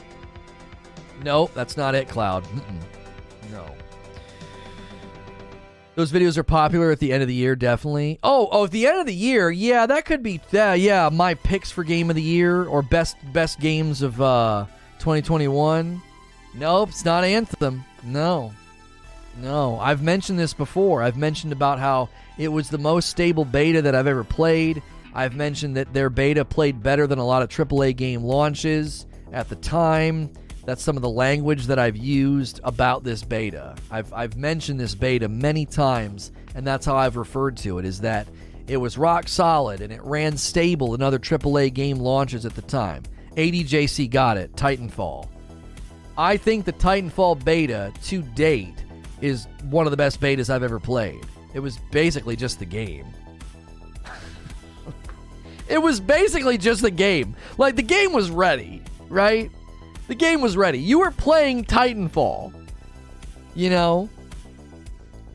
[1.24, 2.44] No, that's not it, Cloud.
[2.46, 2.82] Mm-mm.
[3.52, 3.66] No.
[5.96, 8.20] Those videos are popular at the end of the year, definitely.
[8.22, 10.42] Oh, oh, at the end of the year, yeah, that could be.
[10.54, 14.66] Uh, yeah, my picks for game of the year or best best games of uh,
[15.00, 16.02] 2021.
[16.54, 17.86] Nope, it's not Anthem.
[18.04, 18.54] No,
[19.42, 19.80] no.
[19.80, 21.02] I've mentioned this before.
[21.02, 24.82] I've mentioned about how it was the most stable beta that I've ever played.
[25.14, 29.48] I've mentioned that their beta played better than a lot of AAA game launches at
[29.50, 30.32] the time.
[30.66, 33.76] That's some of the language that I've used about this beta.
[33.92, 38.02] I've, I've mentioned this beta many times, and that's how I've referred to it, is
[38.02, 38.28] that
[38.68, 42.64] it was rock solid and it ran stable in other AAA game launches at the
[42.64, 43.04] time.
[43.36, 45.30] ADJC got it, Titanfall.
[46.18, 48.85] I think the Titanfall beta to date
[49.26, 51.26] is one of the best betas I've ever played.
[51.54, 53.08] It was basically just the game.
[55.68, 57.36] it was basically just the game.
[57.58, 59.50] Like, the game was ready, right?
[60.08, 60.80] The game was ready.
[60.80, 62.54] You were playing Titanfall.
[63.56, 64.10] You know?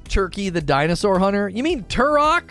[0.08, 1.48] Turkey the Dinosaur Hunter.
[1.48, 2.50] You mean Turok?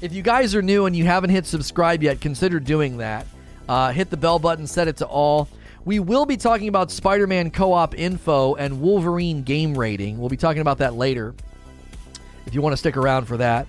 [0.00, 3.26] If you guys are new and you haven't hit subscribe yet, consider doing that.
[3.68, 5.48] Uh, hit the bell button, set it to all.
[5.84, 10.18] We will be talking about Spider Man co op info and Wolverine game rating.
[10.18, 11.34] We'll be talking about that later.
[12.46, 13.66] If you want to stick around for that,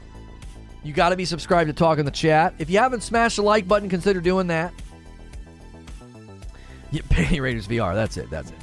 [0.84, 2.56] you got to be subscribed to Talk in the Chat.
[2.58, 4.74] If you haven't smashed the like button, consider doing that.
[6.94, 7.96] Yeah, Penny Raiders VR.
[7.96, 8.30] That's it.
[8.30, 8.58] That's it.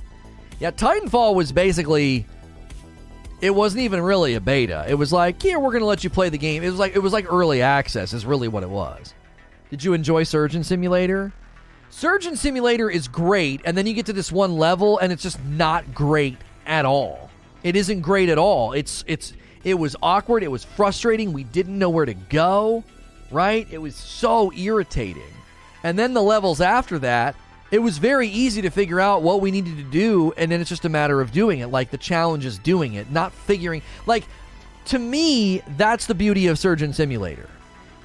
[0.60, 2.26] Yeah, Titanfall was basically.
[3.40, 4.84] It wasn't even really a beta.
[4.86, 6.62] It was like, here, we're gonna let you play the game.
[6.62, 8.12] It was like it was like early access.
[8.12, 9.14] Is really what it was.
[9.70, 11.32] Did you enjoy Surgeon Simulator?
[11.90, 15.42] Surgeon Simulator is great, and then you get to this one level, and it's just
[15.44, 16.36] not great
[16.66, 17.30] at all.
[17.62, 18.72] It isn't great at all.
[18.72, 19.32] It's it's
[19.64, 20.42] it was awkward.
[20.42, 21.32] It was frustrating.
[21.32, 22.84] We didn't know where to go.
[23.30, 23.66] Right?
[23.70, 25.22] It was so irritating.
[25.82, 27.36] And then the levels after that
[27.70, 30.70] it was very easy to figure out what we needed to do and then it's
[30.70, 34.24] just a matter of doing it like the challenge is doing it not figuring like
[34.86, 37.48] to me that's the beauty of surgeon simulator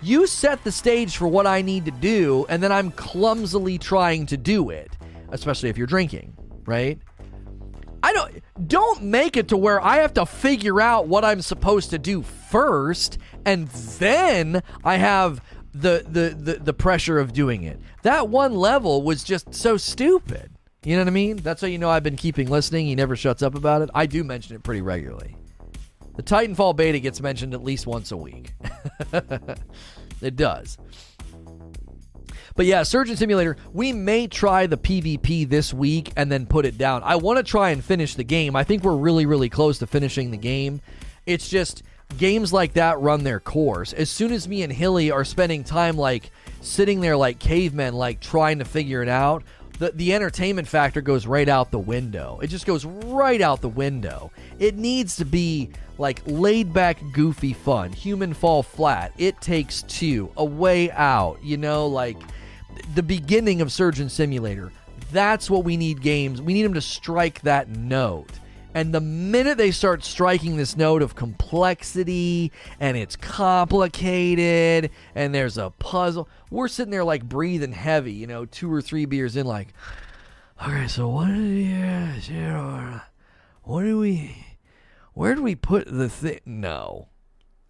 [0.03, 4.25] you set the stage for what i need to do and then i'm clumsily trying
[4.25, 4.91] to do it
[5.29, 6.33] especially if you're drinking
[6.65, 6.99] right
[8.03, 11.89] i don't don't make it to where i have to figure out what i'm supposed
[11.89, 15.41] to do first and then i have
[15.73, 17.79] the, the the the pressure of doing it.
[18.03, 20.51] That one level was just so stupid.
[20.83, 21.37] You know what I mean?
[21.37, 22.85] That's how you know I've been keeping listening.
[22.85, 23.89] He never shuts up about it.
[23.93, 25.35] I do mention it pretty regularly.
[26.15, 28.53] The Titanfall beta gets mentioned at least once a week.
[30.25, 30.77] it does.
[32.55, 36.77] But yeah, Surgeon Simulator, we may try the PvP this week and then put it
[36.77, 37.01] down.
[37.03, 38.55] I want to try and finish the game.
[38.55, 40.81] I think we're really, really close to finishing the game.
[41.25, 41.81] It's just
[42.17, 43.91] games like that run their course.
[43.93, 46.29] As soon as me and Hilly are spending time like
[46.61, 49.43] sitting there like cavemen, like trying to figure it out,
[49.83, 52.39] the, the entertainment factor goes right out the window.
[52.41, 54.31] It just goes right out the window.
[54.57, 57.91] It needs to be like laid back, goofy fun.
[57.91, 59.11] Human fall flat.
[59.17, 60.31] It takes two.
[60.37, 61.43] A way out.
[61.43, 62.15] You know, like
[62.95, 64.71] the beginning of Surgeon Simulator.
[65.11, 66.41] That's what we need games.
[66.41, 68.31] We need them to strike that note
[68.73, 75.57] And the minute they start striking this note of complexity and it's complicated and there's
[75.57, 79.45] a puzzle, we're sitting there like breathing heavy, you know, two or three beers in,
[79.45, 79.73] like,
[80.65, 83.01] okay, so what did you
[83.63, 84.45] what do we,
[85.13, 86.39] where do we put the thing?
[86.45, 87.07] No,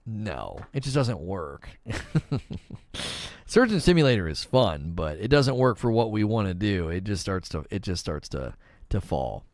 [0.06, 1.70] no, it just doesn't work.
[3.46, 6.90] Surgeon Simulator is fun, but it doesn't work for what we want to do.
[6.90, 8.56] It just starts to, it just starts to,
[8.90, 9.46] to fall.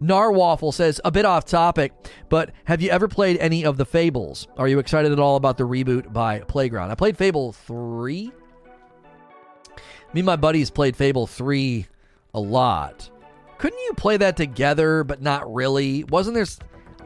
[0.00, 1.92] Narwaffle says, a bit off topic,
[2.28, 4.48] but have you ever played any of the Fables?
[4.56, 6.90] Are you excited at all about the reboot by Playground?
[6.90, 8.32] I played Fable 3.
[10.14, 11.86] Me and my buddies played Fable 3
[12.34, 13.10] a lot.
[13.58, 16.04] Couldn't you play that together, but not really?
[16.04, 16.46] Wasn't there.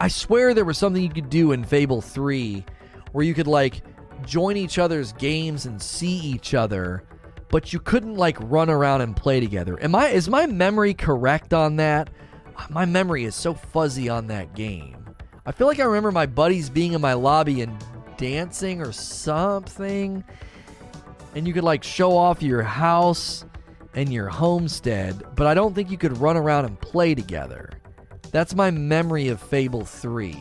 [0.00, 2.64] I swear there was something you could do in Fable 3
[3.12, 3.82] where you could, like,
[4.24, 7.04] join each other's games and see each other,
[7.48, 9.82] but you couldn't, like, run around and play together.
[9.82, 10.08] Am I.
[10.08, 12.10] Is my memory correct on that?
[12.70, 15.04] My memory is so fuzzy on that game.
[15.44, 17.76] I feel like I remember my buddies being in my lobby and
[18.16, 20.24] dancing or something.
[21.34, 23.44] And you could like show off your house
[23.94, 27.70] and your homestead, but I don't think you could run around and play together.
[28.30, 30.36] That's my memory of Fable 3.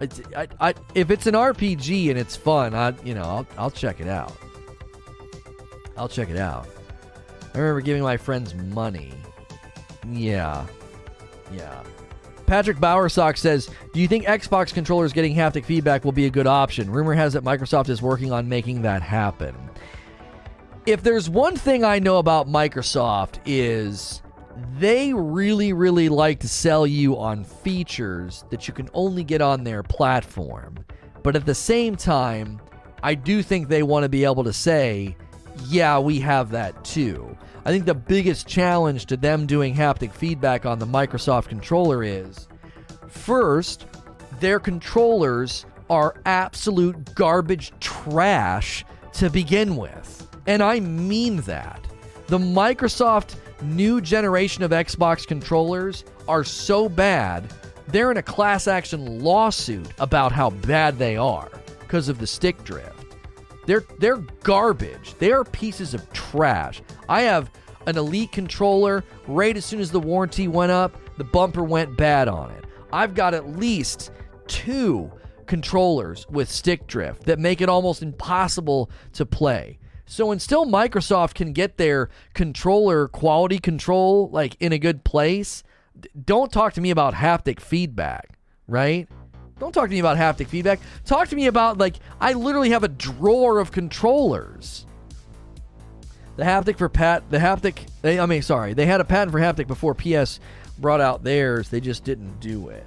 [0.00, 3.70] It's, I, I, if it's an RPG and it's fun, I you know I'll, I'll
[3.70, 4.34] check it out.
[5.96, 6.66] I'll check it out.
[7.54, 9.12] I remember giving my friends money.
[10.08, 10.66] Yeah,
[11.52, 11.82] yeah.
[12.46, 16.48] Patrick Bowersock says, "Do you think Xbox controllers getting haptic feedback will be a good
[16.48, 16.90] option?
[16.90, 19.54] Rumor has it Microsoft is working on making that happen."
[20.84, 24.20] If there's one thing I know about Microsoft is
[24.78, 29.62] they really really like to sell you on features that you can only get on
[29.62, 30.84] their platform.
[31.22, 32.60] But at the same time,
[33.02, 35.16] I do think they want to be able to say,
[35.68, 40.64] "Yeah, we have that too." I think the biggest challenge to them doing haptic feedback
[40.64, 42.48] on the Microsoft controller is
[43.08, 43.86] first,
[44.40, 48.84] their controllers are absolute garbage trash
[49.14, 50.28] to begin with.
[50.46, 51.84] And I mean that.
[52.28, 57.52] The Microsoft new generation of Xbox controllers are so bad,
[57.88, 61.50] they're in a class action lawsuit about how bad they are
[61.80, 62.99] because of the stick drift.
[63.70, 65.14] They're they're garbage.
[65.20, 66.82] They are pieces of trash.
[67.08, 67.52] I have
[67.86, 69.04] an elite controller.
[69.28, 72.64] Right as soon as the warranty went up, the bumper went bad on it.
[72.92, 74.10] I've got at least
[74.48, 75.12] two
[75.46, 79.78] controllers with stick drift that make it almost impossible to play.
[80.04, 85.62] So until Microsoft can get their controller quality control like in a good place,
[86.24, 88.36] don't talk to me about haptic feedback,
[88.66, 89.08] right?
[89.60, 90.80] Don't talk to me about haptic feedback.
[91.04, 94.86] Talk to me about like I literally have a drawer of controllers.
[96.36, 97.86] The haptic for Pat, the haptic.
[98.00, 100.40] They, I mean, sorry, they had a patent for haptic before PS
[100.78, 101.68] brought out theirs.
[101.68, 102.86] They just didn't do it.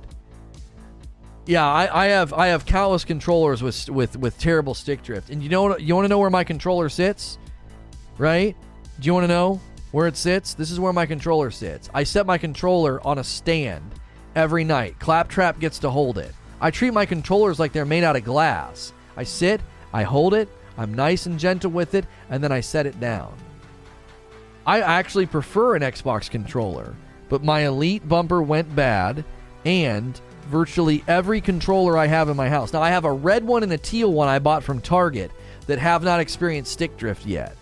[1.45, 5.29] Yeah, I, I have I have countless controllers with with with terrible stick drift.
[5.29, 7.37] And you know you want to know where my controller sits,
[8.17, 8.57] right?
[8.99, 10.55] Do you want to know where it sits?
[10.55, 11.87] This is where my controller sits.
[11.93, 13.93] I set my controller on a stand
[14.35, 14.97] every night.
[14.97, 16.33] Claptrap gets to hold it.
[16.63, 18.93] I treat my controllers like they're made out of glass.
[19.17, 19.59] I sit,
[19.91, 23.35] I hold it, I'm nice and gentle with it, and then I set it down.
[24.65, 26.95] I actually prefer an Xbox controller,
[27.27, 29.25] but my Elite bumper went bad,
[29.65, 32.71] and virtually every controller I have in my house.
[32.71, 35.31] Now, I have a red one and a teal one I bought from Target
[35.67, 37.57] that have not experienced stick drift yet.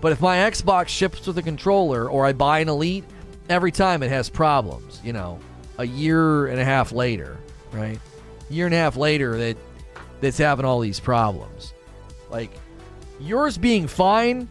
[0.00, 3.04] But if my Xbox ships with a controller or I buy an Elite,
[3.48, 5.38] every time it has problems, you know,
[5.78, 7.38] a year and a half later,
[7.70, 8.00] right?
[8.50, 9.56] Year and a half later that
[10.20, 11.74] that's having all these problems.
[12.30, 12.50] Like
[13.20, 14.48] yours being fine,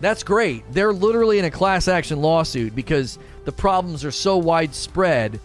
[0.00, 0.64] that's great.
[0.72, 5.40] They're literally in a class action lawsuit because the problems are so widespread.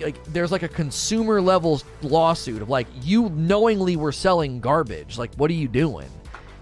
[0.00, 5.18] Like there's like a consumer level lawsuit of like you knowingly were selling garbage.
[5.18, 6.08] Like what are you doing?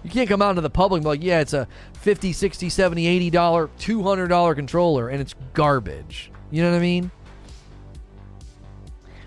[0.03, 1.67] You can't come out into the public like, yeah, it's a
[2.01, 6.31] 50, 60, 70, 80 dollar, 200 dollar controller and it's garbage.
[6.51, 7.11] You know what I mean?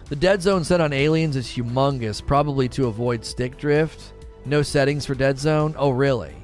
[0.09, 4.15] The dead zone set on aliens is humongous, probably to avoid stick drift.
[4.47, 5.75] No settings for dead zone.
[5.77, 6.35] Oh, really?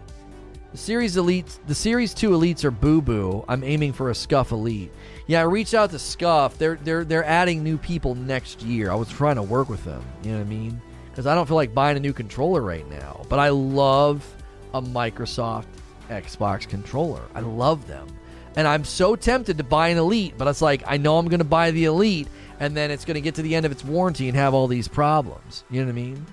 [0.72, 3.42] The series elites, the series two elites are boo boo.
[3.48, 4.92] I'm aiming for a Scuff elite.
[5.26, 6.58] Yeah, I reached out to Scuff.
[6.58, 8.90] They're they're they're adding new people next year.
[8.90, 10.04] I was trying to work with them.
[10.22, 10.82] You know what I mean?
[11.08, 13.22] Because I don't feel like buying a new controller right now.
[13.30, 14.28] But I love
[14.74, 15.66] a Microsoft
[16.10, 17.22] Xbox controller.
[17.34, 18.08] I love them.
[18.56, 21.38] And I'm so tempted to buy an Elite, but it's like I know I'm going
[21.38, 22.28] to buy the Elite,
[22.60, 24.66] and then it's going to get to the end of its warranty and have all
[24.66, 25.64] these problems.
[25.70, 26.26] You know what I mean?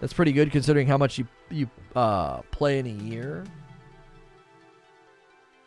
[0.00, 3.44] That's pretty good considering how much you you uh, play in a year.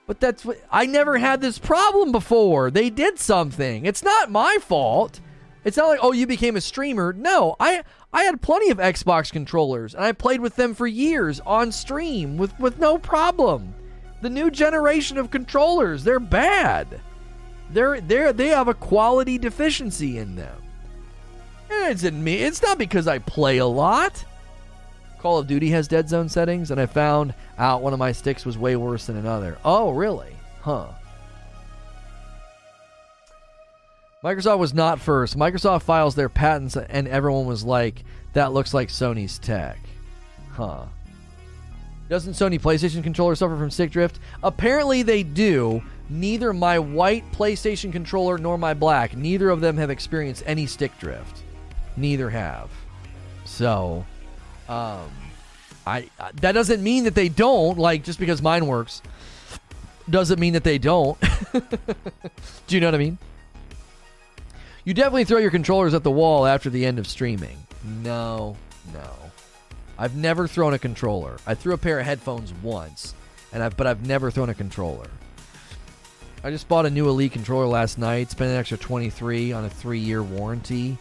[0.07, 2.71] But that's what I never had this problem before.
[2.71, 3.85] They did something.
[3.85, 5.19] It's not my fault.
[5.63, 7.13] It's not like, oh, you became a streamer.
[7.13, 7.83] No, I
[8.13, 12.37] I had plenty of Xbox controllers and I played with them for years on stream
[12.37, 13.73] with, with no problem.
[14.21, 16.99] The new generation of controllers, they're bad.
[17.71, 20.61] They're they're they have a quality deficiency in them.
[21.69, 22.35] It's in me.
[22.35, 24.25] It's not because I play a lot.
[25.19, 28.45] Call of Duty has dead zone settings, and I found out one of my sticks
[28.45, 29.57] was way worse than another.
[29.63, 30.35] Oh, really?
[30.61, 30.87] Huh.
[34.23, 35.37] Microsoft was not first.
[35.37, 38.03] Microsoft files their patents, and everyone was like,
[38.33, 39.77] that looks like Sony's tech.
[40.51, 40.85] Huh.
[42.09, 44.19] Doesn't Sony PlayStation controller suffer from stick drift?
[44.43, 45.81] Apparently they do.
[46.11, 50.91] Neither my white PlayStation controller nor my black, neither of them have experienced any stick
[50.99, 51.43] drift.
[51.95, 52.69] Neither have.
[53.45, 54.05] So,
[54.67, 55.09] um,
[55.87, 56.09] I
[56.41, 57.77] that doesn't mean that they don't.
[57.77, 59.01] Like just because mine works,
[60.09, 61.17] doesn't mean that they don't.
[61.53, 63.17] do you know what I mean?
[64.83, 67.57] You definitely throw your controllers at the wall after the end of streaming.
[68.03, 68.57] No,
[68.93, 69.09] no.
[69.97, 71.37] I've never thrown a controller.
[71.47, 73.15] I threw a pair of headphones once,
[73.53, 75.07] and I've, but I've never thrown a controller.
[76.43, 78.31] I just bought a new Elite controller last night.
[78.31, 80.97] Spent an extra twenty three on a three year warranty.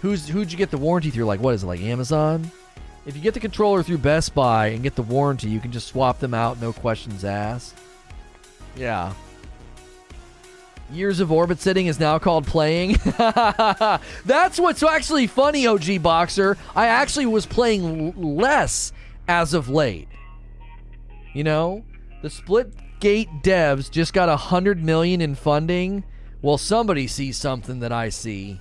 [0.00, 1.26] Who's who'd you get the warranty through?
[1.26, 1.66] Like what is it?
[1.66, 2.50] Like Amazon?
[3.06, 5.88] If you get the controller through Best Buy and get the warranty, you can just
[5.88, 7.74] swap them out, no questions asked.
[8.76, 9.14] Yeah,
[10.92, 12.96] Years of orbit sitting is now called playing.
[14.24, 16.56] That's what's actually funny, OG Boxer.
[16.74, 18.92] I actually was playing less
[19.28, 20.08] as of late.
[21.32, 21.84] You know,
[22.22, 26.04] the split gate devs just got a hundred million in funding.
[26.42, 28.60] Well, somebody sees something that I see.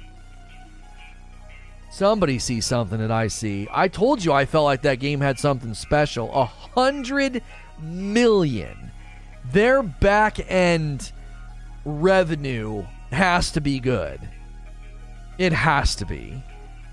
[1.91, 3.68] Somebody sees something that I see.
[3.72, 6.32] I told you I felt like that game had something special.
[6.34, 7.41] A hundred
[7.82, 8.91] million.
[9.52, 11.11] Their back end
[11.86, 14.20] revenue has to be good.
[15.38, 16.44] It has to be.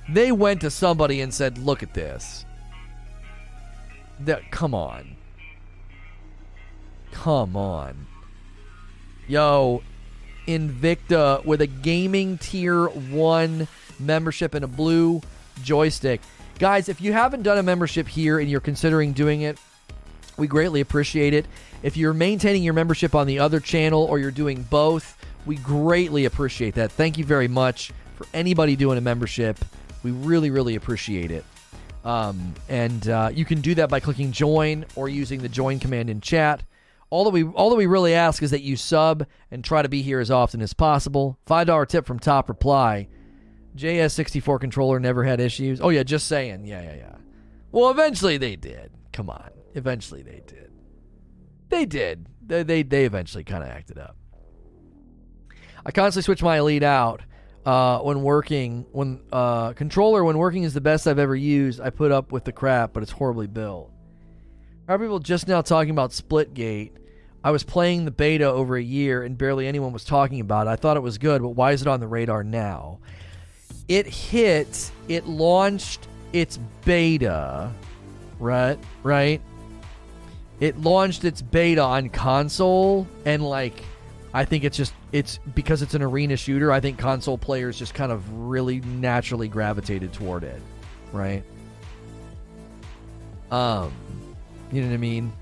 [0.09, 2.45] They went to somebody and said, "Look at this."
[4.21, 5.16] That come on.
[7.27, 8.07] Come on.
[9.27, 9.83] Yo,
[10.47, 13.67] Invicta with a gaming tier 1
[13.99, 15.21] membership and a blue
[15.65, 16.21] joystick.
[16.61, 19.59] Guys, if you haven't done a membership here and you're considering doing it,
[20.37, 21.47] we greatly appreciate it.
[21.83, 26.27] If you're maintaining your membership on the other channel or you're doing both, we greatly
[26.27, 26.93] appreciate that.
[26.93, 29.59] Thank you very much for anybody doing a membership.
[30.05, 31.45] We really, really appreciate it.
[32.05, 36.09] Um, and uh, you can do that by clicking join or using the join command
[36.09, 36.63] in chat.
[37.17, 39.89] All that we all that we really ask is that you sub and try to
[39.89, 41.39] be here as often as possible.
[41.47, 43.09] Five dollar tip from Top Reply.
[43.75, 45.81] JS64 controller never had issues.
[45.81, 46.67] Oh yeah, just saying.
[46.67, 47.15] Yeah, yeah, yeah.
[47.73, 48.91] Well, eventually they did.
[49.15, 49.49] Come on.
[49.73, 50.71] Eventually they did.
[51.71, 52.27] They did.
[52.47, 54.19] They they, they eventually kind of acted up.
[55.87, 57.23] I constantly switch my elite out
[57.65, 58.85] uh, when working.
[58.93, 61.81] When uh, controller when working is the best I've ever used.
[61.81, 63.91] I put up with the crap, but it's horribly built.
[64.87, 67.06] Are people just now talking about Splitgate?
[67.47, 70.71] I was playing the beta over a year and barely anyone was talking about it.
[70.71, 72.99] I thought it was good, but why is it on the radar now?
[73.87, 77.73] It hit, it launched its beta,
[78.41, 78.79] right?
[79.05, 79.41] Right?
[80.61, 83.83] it launched its beta on console and like
[84.33, 86.71] I think it's just it's because it's an arena shooter.
[86.71, 90.61] I think console players just kind of really naturally gravitated toward it,
[91.13, 91.43] right?
[93.51, 93.93] Um,
[94.71, 95.33] you know what I mean?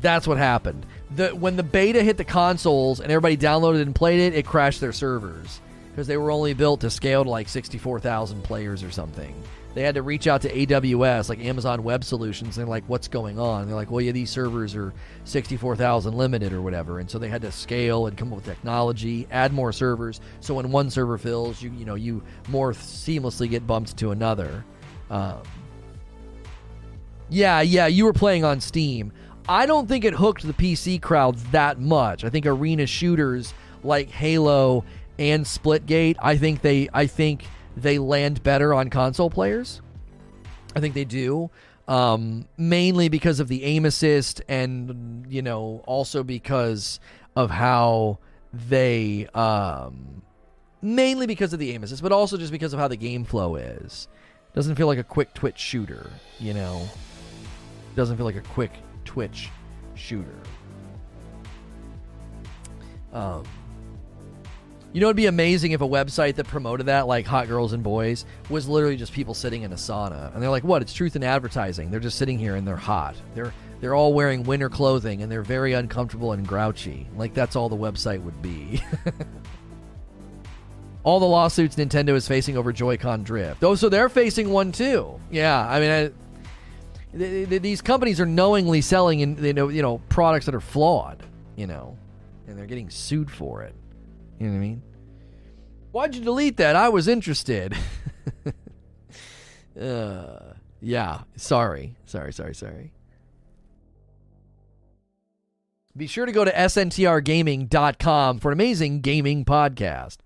[0.00, 0.86] That's what happened.
[1.14, 4.80] The when the beta hit the consoles and everybody downloaded and played it, it crashed
[4.80, 5.60] their servers
[5.90, 9.34] because they were only built to scale to like 64,000 players or something
[9.78, 12.56] they had to reach out to AWS, like Amazon Web Solutions.
[12.56, 13.60] And they're like, what's going on?
[13.60, 14.92] And they're like, well, yeah, these servers are
[15.22, 16.98] 64,000 limited or whatever.
[16.98, 20.20] And so they had to scale and come up with technology, add more servers.
[20.40, 24.64] So when one server fills, you you know you more seamlessly get bumped to another.
[25.10, 25.42] Um,
[27.30, 29.12] yeah, yeah, you were playing on Steam.
[29.48, 32.22] I don't think it hooked the PC crowds that much.
[32.24, 34.84] I think arena shooters like Halo
[35.18, 37.46] and Splitgate, I think they I think
[37.76, 39.80] they land better on console players.
[40.76, 41.50] I think they do.
[41.86, 47.00] Um, mainly because of the aim assist and, you know, also because
[47.34, 48.18] of how
[48.52, 49.26] they.
[49.34, 50.22] Um,
[50.82, 53.56] mainly because of the aim assist, but also just because of how the game flow
[53.56, 54.08] is.
[54.54, 56.86] Doesn't feel like a quick twitch shooter, you know?
[57.96, 58.72] Doesn't feel like a quick
[59.08, 59.48] twitch
[59.94, 60.38] shooter.
[63.12, 63.42] Um,
[64.92, 67.82] you know, it'd be amazing if a website that promoted that, like Hot Girls and
[67.82, 70.82] Boys, was literally just people sitting in a sauna, and they're like, "What?
[70.82, 73.16] It's truth in advertising." They're just sitting here and they're hot.
[73.34, 77.06] They're they're all wearing winter clothing and they're very uncomfortable and grouchy.
[77.16, 78.82] Like that's all the website would be.
[81.04, 83.62] all the lawsuits Nintendo is facing over Joy-Con drift.
[83.62, 85.20] Oh, so they're facing one too.
[85.30, 86.10] Yeah, I mean, I,
[87.16, 90.60] th- th- these companies are knowingly selling in you know you know products that are
[90.60, 91.22] flawed,
[91.56, 91.96] you know,
[92.46, 93.74] and they're getting sued for it.
[94.38, 94.82] You know what I mean?
[95.92, 96.76] Why'd you delete that?
[96.76, 97.76] I was interested.
[99.80, 100.38] uh,
[100.80, 102.92] yeah, sorry, sorry, sorry, sorry.
[105.96, 110.18] Be sure to go to sntrgaming.com for an amazing gaming podcast.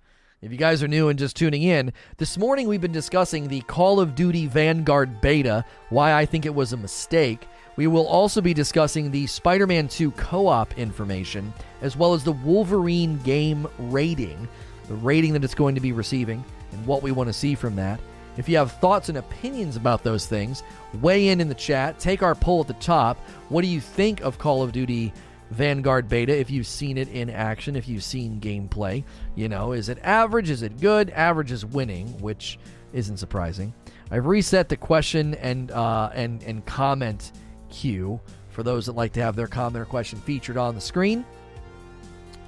[0.42, 3.60] If you guys are new and just tuning in, this morning we've been discussing the
[3.60, 7.46] Call of Duty Vanguard beta, why I think it was a mistake.
[7.76, 12.24] We will also be discussing the Spider Man 2 co op information, as well as
[12.24, 14.48] the Wolverine game rating,
[14.88, 17.76] the rating that it's going to be receiving, and what we want to see from
[17.76, 18.00] that.
[18.36, 20.64] If you have thoughts and opinions about those things,
[21.00, 22.00] weigh in in the chat.
[22.00, 23.16] Take our poll at the top.
[23.48, 25.12] What do you think of Call of Duty
[25.52, 29.04] Vanguard beta if you've seen it in action, if you've seen gameplay.
[29.34, 30.50] You know, is it average?
[30.50, 31.10] Is it good?
[31.10, 32.58] Average is winning, which
[32.92, 33.72] isn't surprising.
[34.10, 37.32] I've reset the question and uh, and and comment
[37.70, 38.20] queue
[38.50, 41.24] for those that like to have their comment or question featured on the screen.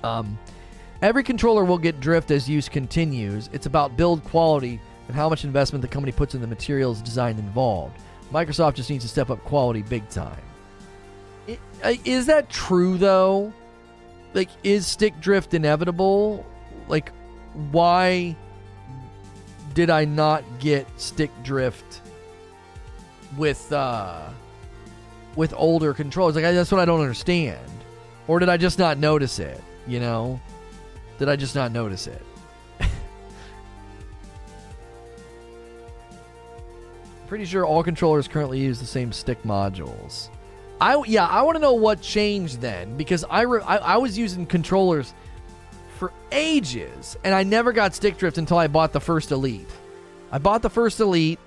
[0.03, 0.39] Um,
[1.03, 3.49] every controller will get drift as use continues.
[3.53, 7.39] It's about build quality and how much investment the company puts in the materials design
[7.39, 7.99] involved.
[8.33, 10.41] Microsoft just needs to step up quality big time.
[11.85, 13.53] Is that true though?
[14.33, 16.45] Like, is stick drift inevitable?
[16.89, 17.13] Like,
[17.71, 18.37] why
[19.75, 22.01] did I not get stick drift
[23.37, 24.29] with uh
[25.37, 26.35] with older controllers?
[26.37, 27.59] Like, I, that's what I don't understand.
[28.27, 29.63] Or did I just not notice it?
[29.87, 30.41] You know,
[31.19, 32.23] did I just not notice it?
[37.27, 40.31] Pretty sure all controllers currently use the same stick modules.
[40.81, 44.19] I yeah, I want to know what changed then because I, re, I I was
[44.19, 45.15] using controllers
[45.99, 49.71] for ages and I never got stick drift until I bought the first Elite.
[50.33, 51.39] I bought the first Elite,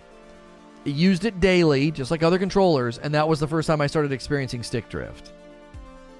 [0.85, 4.11] used it daily just like other controllers, and that was the first time I started
[4.11, 5.33] experiencing stick drift.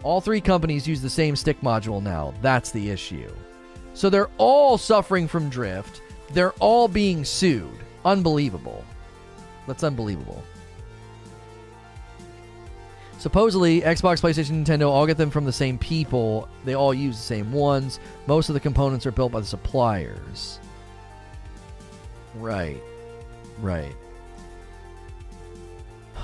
[0.04, 2.34] All three companies use the same stick module now.
[2.42, 3.32] That's the issue.
[3.94, 6.02] So they're all suffering from drift.
[6.34, 7.80] They're all being sued.
[8.06, 8.86] Unbelievable.
[9.66, 10.44] That's unbelievable.
[13.28, 16.48] Supposedly, Xbox, PlayStation, Nintendo all get them from the same people.
[16.64, 18.00] They all use the same ones.
[18.26, 20.62] Most of the components are built by the suppliers.
[22.36, 22.82] Right.
[23.60, 23.94] Right.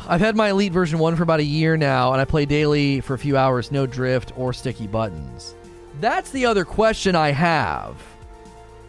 [0.08, 3.02] I've had my Elite version 1 for about a year now, and I play daily
[3.02, 5.56] for a few hours, no drift or sticky buttons.
[6.00, 7.98] That's the other question I have.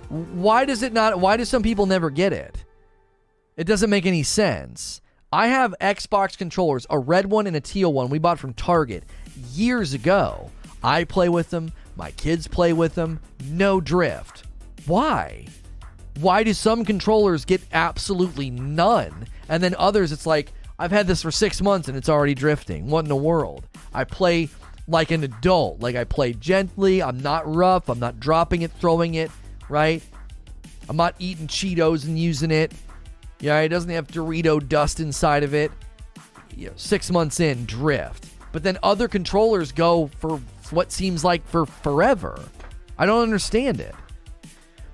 [0.09, 2.65] Why does it not why do some people never get it?
[3.57, 5.01] It doesn't make any sense.
[5.35, 9.03] I have Xbox controllers, a red one and a teal one we bought from Target
[9.51, 10.53] years ago.
[10.81, 14.45] I play with them, my kids play with them, no drift.
[14.87, 15.47] Why?
[16.21, 19.27] Why do some controllers get absolutely none?
[19.49, 22.87] And then others, it's like, I've had this for six months and it's already drifting.
[22.87, 23.67] What in the world?
[23.93, 24.51] I play
[24.87, 25.81] like an adult.
[25.81, 27.03] Like I play gently.
[27.03, 27.89] I'm not rough.
[27.89, 29.33] I'm not dropping it, throwing it,
[29.69, 30.01] right?
[30.89, 32.73] I'm not eating Cheetos and using it.
[33.45, 35.71] Yeah, it doesn't have Dorito dust inside of it.
[36.57, 38.27] You know, six months in, drift.
[38.53, 40.41] But then other controllers go for
[40.71, 42.41] what seems like for forever.
[42.97, 43.95] I don't understand it.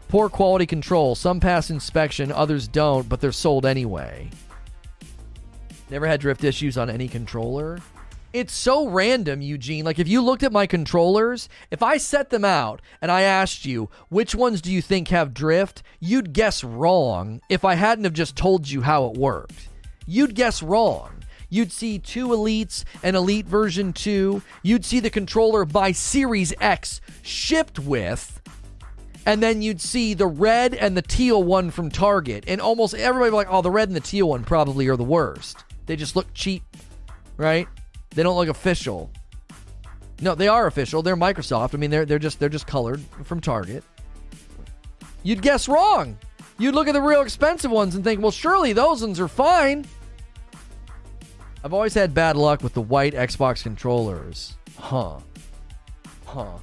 [0.08, 1.14] Poor quality control.
[1.14, 4.28] Some pass inspection, others don't, but they're sold anyway.
[5.88, 7.78] Never had drift issues on any controller.
[8.32, 9.84] It's so random, Eugene.
[9.84, 13.64] Like, if you looked at my controllers, if I set them out and I asked
[13.64, 18.12] you, which ones do you think have drift, you'd guess wrong if I hadn't have
[18.12, 19.68] just told you how it worked.
[20.06, 21.10] You'd guess wrong.
[21.48, 24.40] You'd see two Elites and Elite version 2.
[24.62, 28.40] You'd see the controller by Series X shipped with.
[29.26, 32.44] And then you'd see the red and the teal one from Target.
[32.46, 35.64] And almost everybody like, oh, the red and the teal one probably are the worst.
[35.86, 36.62] They just look cheap,
[37.36, 37.66] right?
[38.10, 39.10] They don't look official.
[40.20, 41.02] No, they are official.
[41.02, 41.74] They're Microsoft.
[41.74, 43.84] I mean, they're they're just they're just colored from Target.
[45.22, 46.18] You'd guess wrong.
[46.58, 49.86] You'd look at the real expensive ones and think, well, surely those ones are fine.
[51.64, 54.56] I've always had bad luck with the white Xbox controllers.
[54.78, 55.20] Huh.
[56.26, 56.58] Huh.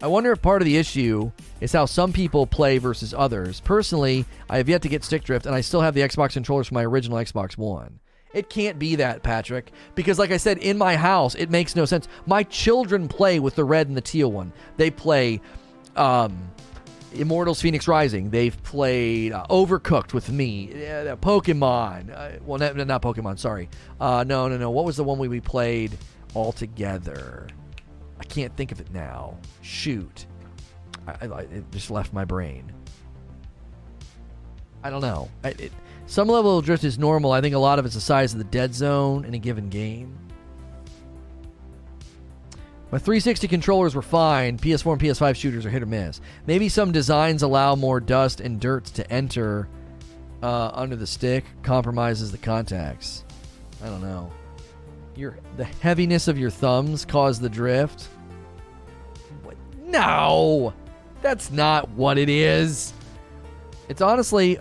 [0.00, 3.60] I wonder if part of the issue is how some people play versus others.
[3.60, 6.68] Personally, I have yet to get stick drift, and I still have the Xbox controllers
[6.68, 7.98] from my original Xbox One.
[8.34, 11.84] It can't be that, Patrick, because like I said, in my house, it makes no
[11.86, 12.08] sense.
[12.26, 14.52] My children play with the red and the teal one.
[14.76, 15.40] They play
[15.96, 16.38] um,
[17.14, 18.30] Immortals Phoenix Rising.
[18.30, 20.70] They've played uh, Overcooked with me.
[20.72, 22.14] Uh, Pokemon.
[22.14, 23.70] Uh, well, not, not, Pokemon, sorry.
[23.98, 24.70] Uh, no, no, no.
[24.70, 25.96] What was the one we, we played
[26.34, 27.48] all together?
[28.20, 29.38] I can't think of it now.
[29.62, 30.26] Shoot.
[31.06, 32.72] I, I, it just left my brain.
[34.82, 35.30] I don't know.
[35.42, 35.72] I, it,
[36.08, 37.32] some level of drift is normal.
[37.32, 39.68] I think a lot of it's the size of the dead zone in a given
[39.68, 40.18] game.
[42.90, 44.56] My 360 controllers were fine.
[44.56, 46.22] PS4 and PS5 shooters are hit or miss.
[46.46, 49.68] Maybe some designs allow more dust and dirt to enter
[50.42, 53.24] uh, under the stick, compromises the contacts.
[53.84, 54.32] I don't know.
[55.14, 58.08] Your the heaviness of your thumbs caused the drift.
[59.42, 59.56] What?
[59.84, 60.72] No,
[61.20, 62.94] that's not what it is.
[63.90, 64.58] It's honestly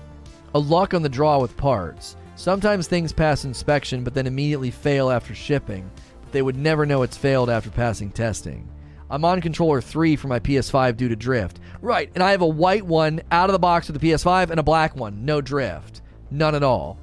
[0.57, 2.15] a luck on the draw with parts.
[2.35, 5.87] Sometimes things pass inspection, but then immediately fail after shipping
[6.27, 8.67] but they would never know it's failed after passing testing.
[9.09, 11.59] I'm on controller 3 for my PS5 due to drift.
[11.79, 14.59] Right, and I have a white one out of the box with the PS5 and
[14.59, 16.01] a black one, no drift.
[16.31, 16.97] None at all.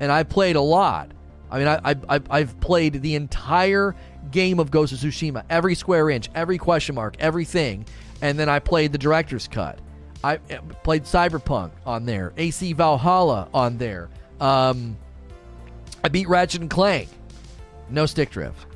[0.00, 1.12] And I played a lot.
[1.50, 3.94] I mean, I, I, I've played the entire
[4.30, 7.84] game of Ghost of Tsushima, every square inch, every question mark, everything.
[8.22, 9.78] And then I played the director's cut.
[10.24, 14.08] I eh, played Cyberpunk on there, AC Valhalla on there.
[14.40, 14.96] Um,
[16.02, 17.10] I beat Ratchet and Clank.
[17.90, 18.66] No stick drift.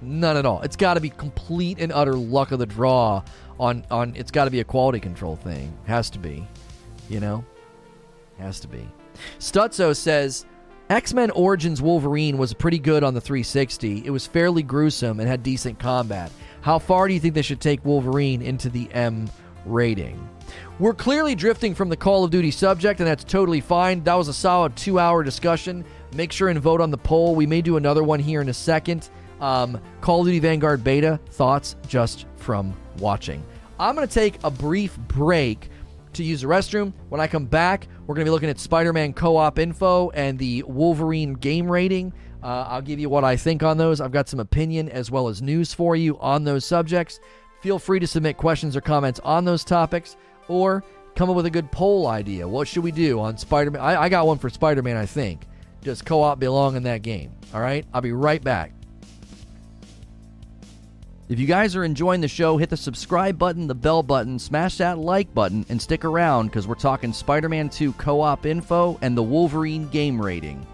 [0.00, 0.62] None at all.
[0.62, 3.24] It's got to be complete and utter luck of the draw
[3.58, 5.76] on on it's got to be a quality control thing.
[5.86, 6.46] Has to be.
[7.08, 7.44] You know?
[8.38, 8.86] Has to be.
[9.40, 10.46] Stutzo says
[10.90, 14.06] X-Men Origins Wolverine was pretty good on the 360.
[14.06, 16.30] It was fairly gruesome and had decent combat.
[16.60, 19.28] How far do you think they should take Wolverine into the M
[19.68, 20.28] rating?
[20.78, 24.02] We're clearly drifting from the Call of Duty subject, and that's totally fine.
[24.04, 25.84] That was a solid two hour discussion.
[26.14, 27.34] Make sure and vote on the poll.
[27.34, 29.10] We may do another one here in a second.
[29.40, 33.42] Um, Call of Duty Vanguard beta thoughts just from watching.
[33.78, 35.70] I'm going to take a brief break
[36.14, 36.92] to use the restroom.
[37.08, 40.10] When I come back, we're going to be looking at Spider Man co op info
[40.10, 42.12] and the Wolverine game rating.
[42.42, 44.00] Uh, I'll give you what I think on those.
[44.00, 47.18] I've got some opinion as well as news for you on those subjects.
[47.60, 50.16] Feel free to submit questions or comments on those topics
[50.48, 52.46] or come up with a good poll idea.
[52.46, 53.82] What should we do on Spider Man?
[53.82, 55.42] I, I got one for Spider Man, I think.
[55.82, 57.32] Does co op belong in that game?
[57.52, 58.72] All right, I'll be right back.
[61.28, 64.78] If you guys are enjoying the show, hit the subscribe button, the bell button, smash
[64.78, 68.98] that like button, and stick around because we're talking Spider Man 2 co op info
[69.02, 70.66] and the Wolverine game rating.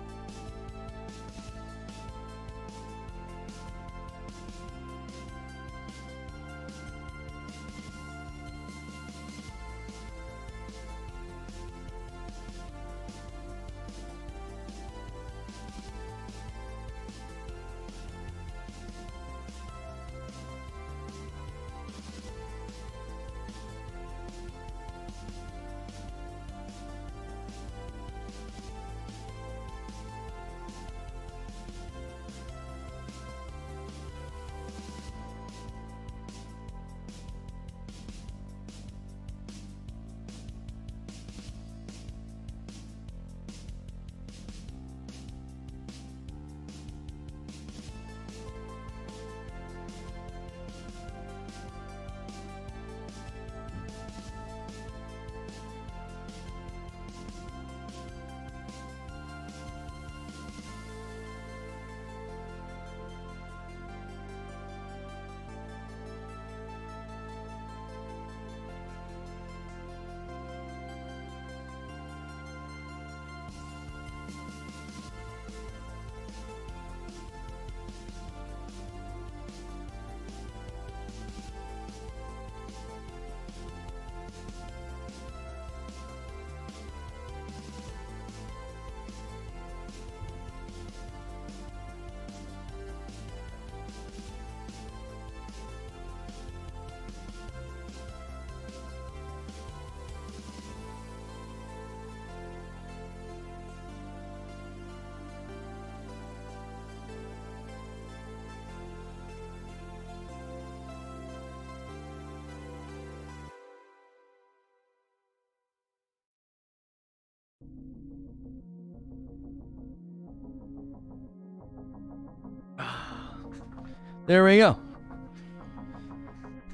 [124.35, 124.77] There we go.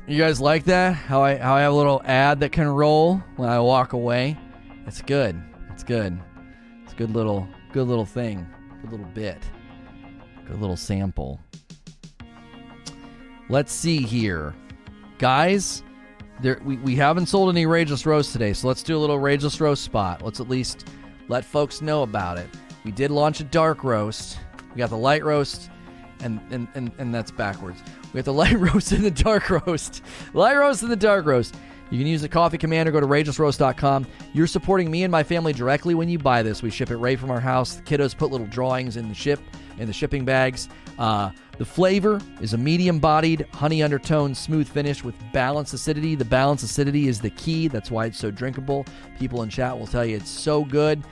[0.08, 0.94] You guys like that?
[0.94, 4.38] How I how I have a little ad that can roll when I walk away.
[4.86, 5.38] It's good.
[5.70, 6.18] It's good.
[6.82, 8.46] It's a good little good little thing.
[8.80, 9.42] Good little bit.
[10.46, 11.38] Good little sample.
[13.50, 14.54] Let's see here.
[15.18, 15.82] Guys,
[16.40, 19.60] there we, we haven't sold any Rageless Roast today, so let's do a little Rageless
[19.60, 20.22] Roast spot.
[20.22, 20.88] Let's at least
[21.28, 22.48] let folks know about it.
[22.86, 24.38] We did launch a dark roast.
[24.74, 25.68] We got the light roast
[26.22, 27.82] and and, and, and that's backwards.
[28.12, 30.02] We have the light roast and the dark roast.
[30.34, 31.54] Light roast and the dark roast.
[31.90, 34.06] You can use the coffee command or go to ragelessroast.com.
[34.32, 36.62] You're supporting me and my family directly when you buy this.
[36.62, 37.74] We ship it right from our house.
[37.74, 39.40] The kiddos put little drawings in the ship
[39.80, 40.68] in the shipping bags.
[40.98, 46.14] Uh, the flavor is a medium bodied, honey undertone, smooth finish with balanced acidity.
[46.14, 47.66] The balanced acidity is the key.
[47.66, 48.84] That's why it's so drinkable.
[49.18, 51.02] People in chat will tell you it's so good.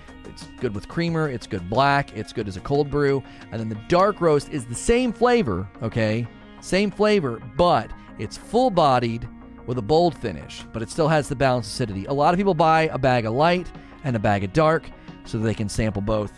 [0.43, 3.23] It's good with creamer, it's good black, it's good as a cold brew.
[3.51, 6.27] And then the dark roast is the same flavor, okay?
[6.61, 9.29] Same flavor, but it's full bodied
[9.67, 12.07] with a bold finish, but it still has the balanced acidity.
[12.07, 13.71] A lot of people buy a bag of light
[14.05, 14.89] and a bag of dark
[15.25, 16.33] so they can sample both.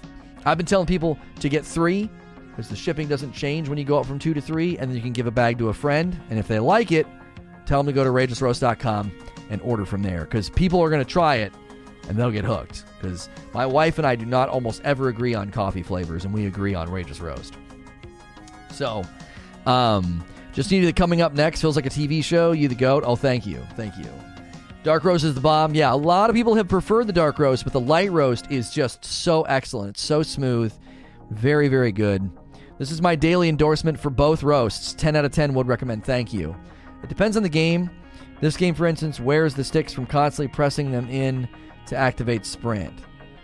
[0.44, 2.10] I've been telling people to get three
[2.48, 4.96] because the shipping doesn't change when you go up from two to three, and then
[4.96, 6.20] you can give a bag to a friend.
[6.30, 7.06] And if they like it,
[7.66, 9.12] tell them to go to ragelessroast.com
[9.50, 11.52] and order from there because people are going to try it
[12.10, 12.84] and they'll get hooked.
[13.00, 16.46] Because my wife and I do not almost ever agree on coffee flavors, and we
[16.46, 17.54] agree on Rageless Roast.
[18.72, 19.04] So,
[19.64, 21.60] um, just needed coming up next.
[21.60, 22.50] Feels like a TV show.
[22.50, 23.04] You the goat.
[23.06, 23.64] Oh, thank you.
[23.76, 24.08] Thank you.
[24.82, 25.72] Dark roast is the bomb.
[25.74, 28.70] Yeah, a lot of people have preferred the dark roast, but the light roast is
[28.70, 29.90] just so excellent.
[29.90, 30.72] It's so smooth.
[31.30, 32.28] Very, very good.
[32.78, 34.94] This is my daily endorsement for both roasts.
[34.94, 36.04] 10 out of 10 would recommend.
[36.04, 36.56] Thank you.
[37.04, 37.90] It depends on the game.
[38.40, 41.46] This game, for instance, wears the sticks from constantly pressing them in
[41.90, 42.98] to activate sprint.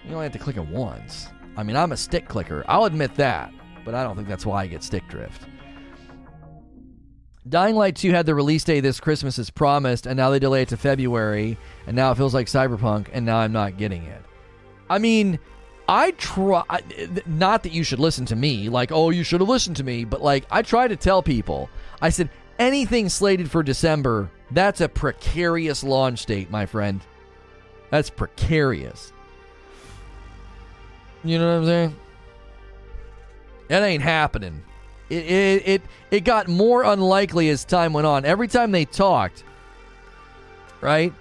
[0.05, 1.29] You only have to click it once.
[1.57, 2.65] I mean, I'm a stick clicker.
[2.67, 3.53] I'll admit that,
[3.85, 5.43] but I don't think that's why I get stick drift.
[7.49, 10.63] Dying Light 2 had the release day this Christmas as promised, and now they delay
[10.63, 11.57] it to February,
[11.87, 14.23] and now it feels like Cyberpunk, and now I'm not getting it.
[14.91, 15.39] I mean,
[15.89, 16.65] I try,
[17.27, 20.05] not that you should listen to me, like, oh, you should have listened to me,
[20.05, 21.71] but like, I try to tell people,
[22.01, 27.01] I said, anything slated for December, that's a precarious launch date, my friend.
[27.91, 29.13] That's precarious.
[31.25, 31.97] You know what I'm saying?
[33.69, 34.63] That ain't happening.
[35.09, 38.25] It, it it it got more unlikely as time went on.
[38.25, 39.45] Every time they talked,
[40.81, 41.13] right?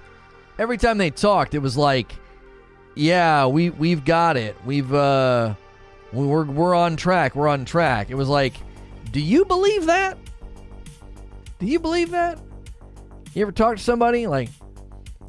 [0.58, 2.16] Every time they talked, it was like,
[2.96, 4.56] "Yeah, we we've got it.
[4.66, 5.54] We've uh,
[6.12, 7.36] we're we're on track.
[7.36, 8.54] We're on track." It was like,
[9.12, 10.18] "Do you believe that?
[11.60, 12.40] Do you believe that?
[13.34, 14.50] You ever talk to somebody like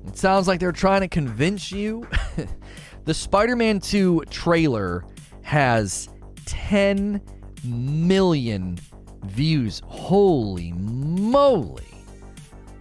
[0.07, 2.07] it sounds like they're trying to convince you?"
[3.05, 5.05] the Spider-Man 2 trailer
[5.43, 6.09] has
[6.47, 7.21] 10
[7.65, 8.79] million
[9.25, 9.83] views.
[9.87, 11.83] Holy moly.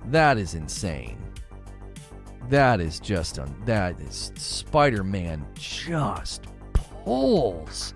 [0.05, 1.17] That is insane.
[2.49, 7.93] That is just un- that is Spider-Man just pulls.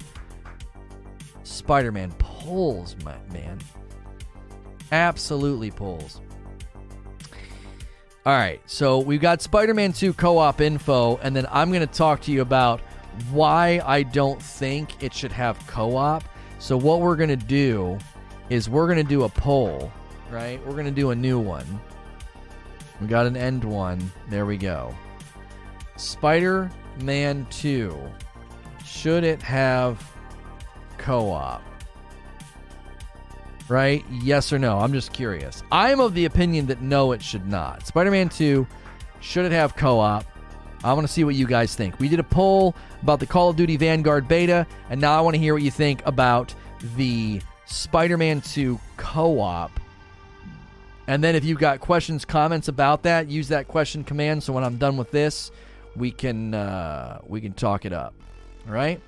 [1.44, 2.96] Spider-Man pulls,
[3.32, 3.60] man.
[4.92, 6.22] Absolutely pulls.
[8.30, 12.22] All right, so we've got Spider-Man 2 co-op info and then I'm going to talk
[12.22, 12.80] to you about
[13.32, 16.24] why I don't think it should have co-op
[16.60, 17.98] so what we're going to do
[18.52, 19.92] is we're going to do a poll,
[20.30, 20.64] right?
[20.64, 21.66] We're going to do a new one.
[23.02, 24.12] We got an end one.
[24.28, 24.96] There we go.
[25.96, 26.70] Spider
[27.02, 27.98] Man 2.
[28.86, 30.08] Should it have
[31.00, 31.64] co op?
[33.70, 34.04] Right?
[34.12, 34.80] Yes or no?
[34.80, 35.64] I'm just curious.
[35.72, 37.86] I am of the opinion that no, it should not.
[37.86, 38.68] Spider Man 2.
[39.22, 40.26] Should it have co op?
[40.84, 42.00] I want to see what you guys think.
[42.00, 45.36] We did a poll about the Call of Duty Vanguard beta, and now I want
[45.36, 46.54] to hear what you think about
[46.96, 49.72] the Spider Man 2 co op.
[51.08, 54.64] And then if you've got questions, comments about that, use that question command so when
[54.64, 55.52] I'm done with this,
[55.96, 58.14] we can uh, we can talk it up.
[58.68, 59.02] All right?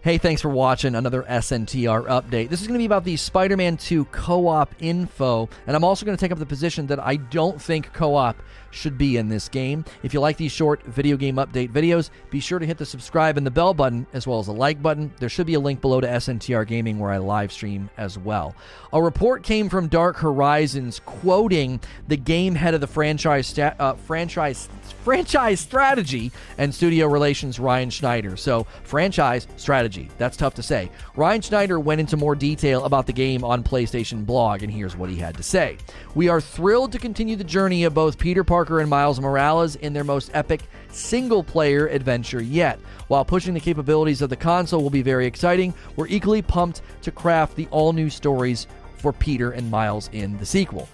[0.00, 2.50] Hey, thanks for watching another SNTR update.
[2.50, 5.82] This is going to be about the Spider Man 2 co op info, and I'm
[5.82, 8.36] also going to take up the position that I don't think co op
[8.70, 9.84] should be in this game.
[10.02, 13.36] If you like these short video game update videos, be sure to hit the subscribe
[13.36, 15.12] and the bell button, as well as the like button.
[15.18, 18.54] There should be a link below to SNTR Gaming where I live stream as well.
[18.92, 23.94] A report came from Dark Horizons quoting the game head of the franchise sta- uh,
[23.94, 24.68] franchise
[25.04, 28.36] franchise strategy and studio relations Ryan Schneider.
[28.36, 30.10] So, franchise strategy.
[30.18, 30.90] That's tough to say.
[31.16, 35.10] Ryan Schneider went into more detail about the game on PlayStation blog and here's what
[35.10, 35.78] he had to say.
[36.14, 39.76] We are thrilled to continue the journey of both Peter Parker Parker and Miles Morales
[39.76, 42.80] in their most epic single player adventure yet.
[43.06, 47.12] While pushing the capabilities of the console will be very exciting, we're equally pumped to
[47.12, 48.66] craft the all new stories
[48.96, 50.88] for Peter and Miles in the sequel.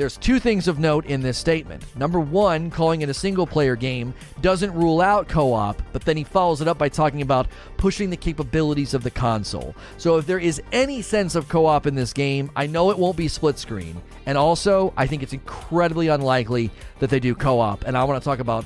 [0.00, 1.84] There's two things of note in this statement.
[1.94, 6.16] Number one, calling it a single player game doesn't rule out co op, but then
[6.16, 9.74] he follows it up by talking about pushing the capabilities of the console.
[9.98, 12.98] So if there is any sense of co op in this game, I know it
[12.98, 14.00] won't be split screen.
[14.24, 16.70] And also, I think it's incredibly unlikely
[17.00, 18.64] that they do co op, and I want to talk about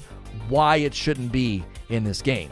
[0.49, 2.51] why it shouldn't be in this game.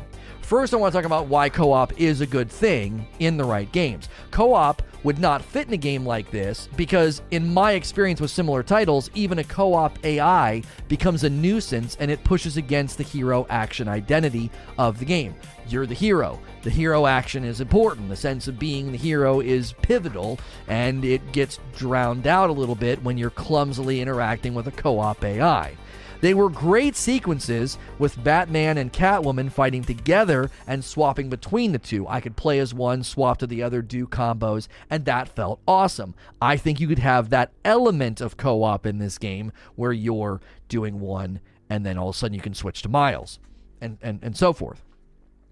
[0.52, 3.44] First, I want to talk about why co op is a good thing in the
[3.44, 4.10] right games.
[4.30, 8.30] Co op would not fit in a game like this because, in my experience with
[8.30, 13.02] similar titles, even a co op AI becomes a nuisance and it pushes against the
[13.02, 15.34] hero action identity of the game.
[15.68, 16.38] You're the hero.
[16.64, 18.10] The hero action is important.
[18.10, 20.38] The sense of being the hero is pivotal,
[20.68, 24.98] and it gets drowned out a little bit when you're clumsily interacting with a co
[24.98, 25.78] op AI.
[26.22, 32.06] They were great sequences with Batman and Catwoman fighting together and swapping between the two.
[32.06, 36.14] I could play as one, swap to the other, do combos, and that felt awesome.
[36.40, 40.40] I think you could have that element of co op in this game where you're
[40.68, 43.40] doing one and then all of a sudden you can switch to Miles
[43.80, 44.84] and, and, and so forth.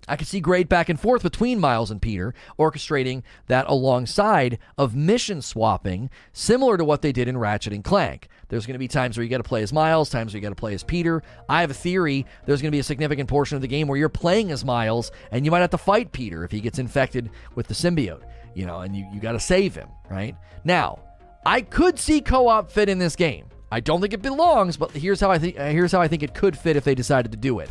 [0.06, 4.94] I could see great back and forth between Miles and Peter, orchestrating that alongside of
[4.94, 8.28] mission swapping, similar to what they did in Ratchet and Clank.
[8.50, 10.42] There's going to be times where you got to play as Miles, times where you
[10.42, 11.22] got to play as Peter.
[11.48, 13.96] I have a theory there's going to be a significant portion of the game where
[13.96, 17.30] you're playing as Miles and you might have to fight Peter if he gets infected
[17.54, 18.22] with the symbiote,
[18.54, 20.36] you know, and you, you got to save him, right?
[20.64, 20.98] Now,
[21.46, 23.46] I could see co-op fit in this game.
[23.72, 26.34] I don't think it belongs, but here's how I think here's how I think it
[26.34, 27.70] could fit if they decided to do it.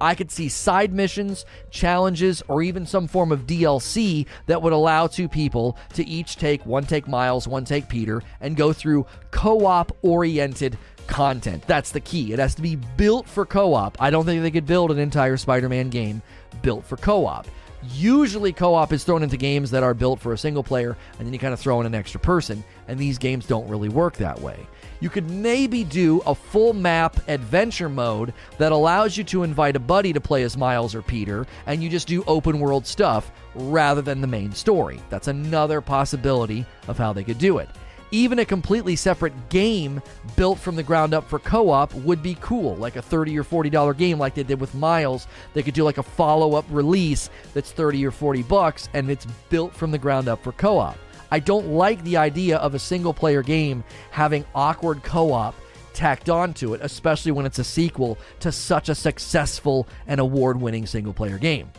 [0.00, 5.06] I could see side missions, challenges, or even some form of DLC that would allow
[5.06, 9.66] two people to each take one take Miles, one take Peter, and go through co
[9.66, 11.64] op oriented content.
[11.66, 12.32] That's the key.
[12.32, 13.96] It has to be built for co op.
[14.00, 16.22] I don't think they could build an entire Spider Man game
[16.62, 17.46] built for co op.
[17.94, 21.26] Usually, co op is thrown into games that are built for a single player, and
[21.26, 24.16] then you kind of throw in an extra person, and these games don't really work
[24.16, 24.66] that way
[25.00, 29.80] you could maybe do a full map adventure mode that allows you to invite a
[29.80, 34.02] buddy to play as Miles or Peter, and you just do open world stuff rather
[34.02, 35.00] than the main story.
[35.10, 37.68] That's another possibility of how they could do it.
[38.10, 40.00] Even a completely separate game
[40.34, 43.44] built from the ground up for co op would be cool, like a 30 or
[43.44, 45.26] $40 game like they did with Miles.
[45.52, 49.26] They could do like a follow up release that's 30 or 40 bucks and it's
[49.50, 50.96] built from the ground up for co op.
[51.30, 55.54] I don't like the idea of a single player game having awkward co op
[55.92, 60.86] tacked onto it, especially when it's a sequel to such a successful and award winning
[60.86, 61.70] single player game.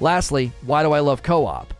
[0.00, 1.72] Lastly, why do I love co op?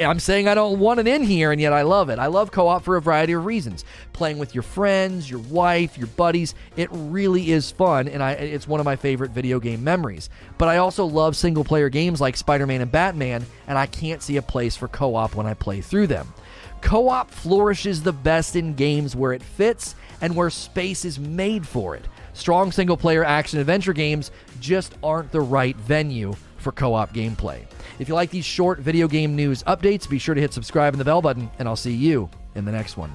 [0.00, 2.18] I'm saying I don't want it in here, and yet I love it.
[2.18, 3.84] I love co op for a variety of reasons.
[4.12, 8.68] Playing with your friends, your wife, your buddies, it really is fun, and I, it's
[8.68, 10.30] one of my favorite video game memories.
[10.56, 14.22] But I also love single player games like Spider Man and Batman, and I can't
[14.22, 16.32] see a place for co op when I play through them.
[16.80, 21.66] Co op flourishes the best in games where it fits and where space is made
[21.66, 22.04] for it.
[22.32, 24.30] Strong single player action adventure games
[24.60, 27.60] just aren't the right venue for co op gameplay.
[27.98, 31.00] If you like these short video game news updates, be sure to hit subscribe and
[31.00, 33.12] the bell button, and I'll see you in the next one.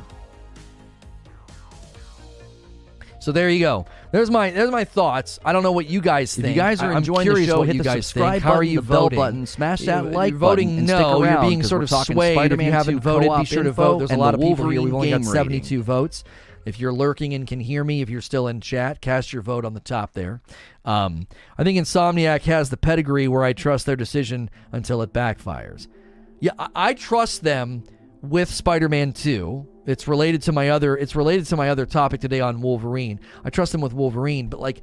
[3.23, 3.85] So there you go.
[4.11, 5.39] There's my there's my thoughts.
[5.45, 6.47] I don't know what you guys think.
[6.47, 8.43] If you guys are I'm enjoying the show, what hit the guys subscribe think.
[8.43, 10.97] How are button, you the bell button, smash that You're like voting button, no.
[10.97, 12.27] stick You're around, being sort of swayed.
[12.27, 13.99] If Spider-Man you haven't voted, be sure to vote.
[13.99, 14.81] There's a lot the of people here.
[14.81, 15.83] We've only got 72 rating.
[15.83, 16.25] votes.
[16.65, 19.63] If you're lurking and can hear me, if you're still in chat, cast your vote
[19.63, 20.41] on the top there.
[20.83, 21.27] Um,
[21.57, 25.87] I think Insomniac has the pedigree where I trust their decision until it backfires.
[26.41, 27.83] Yeah, I, I trust them
[28.23, 29.67] with Spider-Man 2.
[29.85, 33.19] It's related to my other it's related to my other topic today on Wolverine.
[33.43, 34.81] I trust him with Wolverine, but like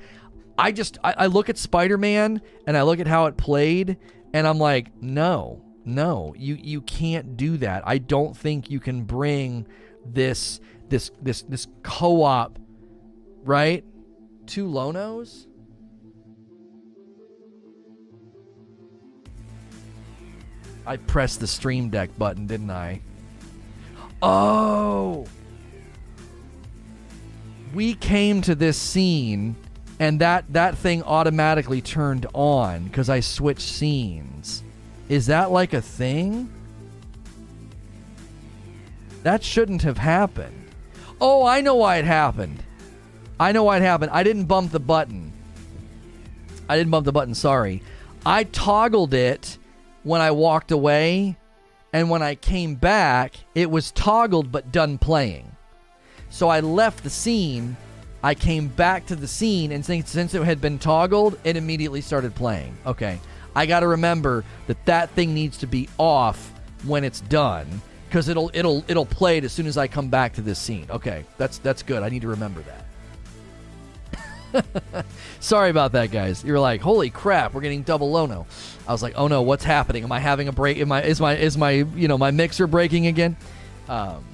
[0.58, 3.96] I just I, I look at Spider-Man and I look at how it played
[4.34, 7.82] and I'm like, no, no, you you can't do that.
[7.86, 9.66] I don't think you can bring
[10.04, 10.60] this
[10.90, 12.58] this this this co-op
[13.42, 13.84] right?
[14.46, 15.46] Two Lonos?
[20.86, 23.00] I pressed the stream deck button, didn't I?
[24.22, 25.26] Oh.
[27.72, 29.56] We came to this scene
[29.98, 34.62] and that that thing automatically turned on cuz I switched scenes.
[35.08, 36.52] Is that like a thing?
[39.22, 40.70] That shouldn't have happened.
[41.20, 42.62] Oh, I know why it happened.
[43.38, 44.10] I know why it happened.
[44.12, 45.32] I didn't bump the button.
[46.68, 47.82] I didn't bump the button, sorry.
[48.24, 49.58] I toggled it
[50.02, 51.36] when I walked away,
[51.92, 55.50] and when I came back, it was toggled but done playing.
[56.28, 57.76] So I left the scene,
[58.22, 62.00] I came back to the scene, and since, since it had been toggled, it immediately
[62.00, 62.76] started playing.
[62.86, 63.18] Okay.
[63.54, 66.52] I got to remember that that thing needs to be off
[66.84, 70.34] when it's done because it'll it'll it'll play it as soon as I come back
[70.34, 70.86] to this scene.
[70.90, 72.02] Okay, that's that's good.
[72.02, 72.86] I need to remember that.
[75.40, 76.44] Sorry about that, guys.
[76.44, 78.46] You're like, holy crap, we're getting double Lono.
[78.86, 80.04] I was like, oh no, what's happening?
[80.04, 80.78] Am I having a break?
[80.78, 83.36] Am I is my is my you know my mixer breaking again?
[83.88, 84.24] Um,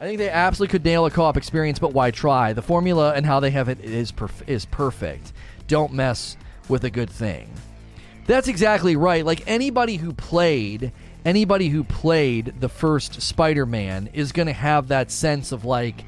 [0.00, 2.52] I think they absolutely could nail a co-op experience, but why try?
[2.52, 5.32] The formula and how they have it is perf- is perfect.
[5.66, 6.36] Don't mess
[6.68, 7.52] with a good thing.
[8.26, 9.24] That's exactly right.
[9.24, 10.92] Like anybody who played
[11.24, 16.04] anybody who played the first Spider-Man is going to have that sense of like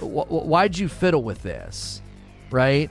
[0.00, 2.02] why'd you fiddle with this?
[2.50, 2.90] Right?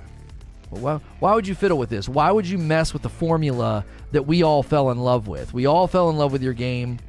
[0.70, 2.10] Why, why would you fiddle with this?
[2.10, 5.54] Why would you mess with the formula that we all fell in love with?
[5.54, 7.00] We all fell in love with your game.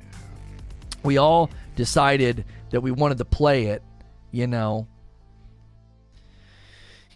[1.02, 3.82] We all decided that we wanted to play it,
[4.30, 4.86] you know.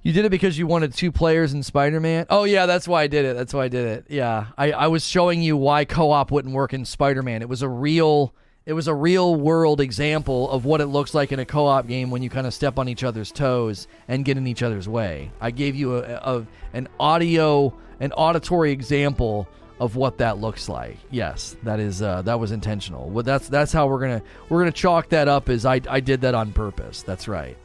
[0.02, 2.26] You did it because you wanted two players in Spider Man?
[2.28, 3.36] Oh, yeah, that's why I did it.
[3.36, 4.06] That's why I did it.
[4.08, 4.46] Yeah.
[4.58, 7.40] I, I was showing you why co op wouldn't work in Spider Man.
[7.40, 8.34] It was a real.
[8.64, 12.10] It was a real world example of what it looks like in a co-op game
[12.10, 15.32] when you kind of step on each other's toes and get in each other's way.
[15.40, 19.48] I gave you a, a an audio, an auditory example
[19.80, 20.96] of what that looks like.
[21.10, 23.08] Yes, that is uh, that was intentional.
[23.10, 26.20] Well, that's that's how we're gonna we're gonna chalk that up as I I did
[26.20, 27.02] that on purpose.
[27.02, 27.56] That's right.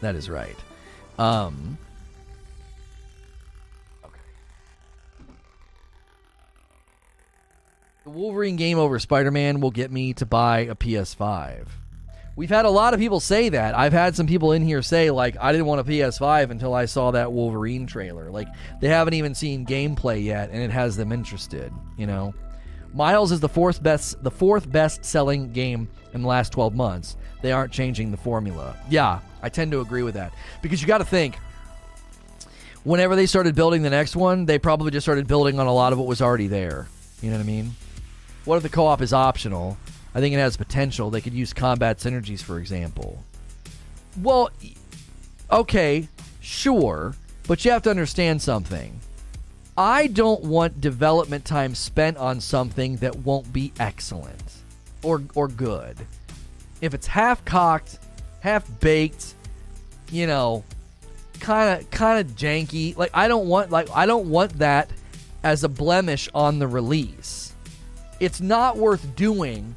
[0.00, 0.56] That is right.
[1.18, 1.76] Um,
[8.04, 11.66] The Wolverine game over Spider Man will get me to buy a PS5.
[12.34, 13.76] We've had a lot of people say that.
[13.76, 16.86] I've had some people in here say, like, I didn't want a PS5 until I
[16.86, 18.30] saw that Wolverine trailer.
[18.30, 18.48] Like,
[18.80, 22.32] they haven't even seen gameplay yet, and it has them interested, you know?
[22.94, 27.18] Miles is the fourth best the fourth best selling game in the last 12 months.
[27.42, 28.76] They aren't changing the formula.
[28.88, 30.32] Yeah, I tend to agree with that.
[30.62, 31.36] Because you got to think
[32.82, 35.92] whenever they started building the next one, they probably just started building on a lot
[35.92, 36.88] of what was already there.
[37.20, 37.74] You know what I mean?
[38.50, 39.78] What if the co-op is optional?
[40.12, 41.08] I think it has potential.
[41.08, 43.22] They could use combat synergies, for example.
[44.20, 44.50] Well,
[45.52, 46.08] okay,
[46.40, 47.14] sure,
[47.46, 48.98] but you have to understand something.
[49.78, 54.42] I don't want development time spent on something that won't be excellent
[55.04, 55.98] or or good.
[56.80, 58.00] If it's half cocked,
[58.40, 59.32] half baked,
[60.10, 60.64] you know,
[61.38, 64.90] kind of kind of janky, like I don't want like I don't want that
[65.44, 67.49] as a blemish on the release.
[68.20, 69.74] It's not worth doing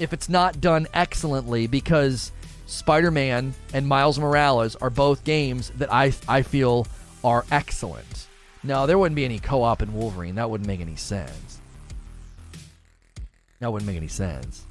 [0.00, 2.32] if it's not done excellently because
[2.66, 6.86] Spider-Man and Miles Morales are both games that I I feel
[7.22, 8.26] are excellent.
[8.64, 10.36] No, there wouldn't be any co-op in Wolverine.
[10.36, 11.60] That wouldn't make any sense.
[13.60, 14.64] That wouldn't make any sense.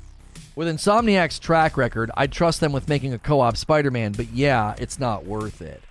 [0.56, 5.00] With Insomniac's track record, I'd trust them with making a co-op Spider-Man, but yeah, it's
[5.00, 5.82] not worth it.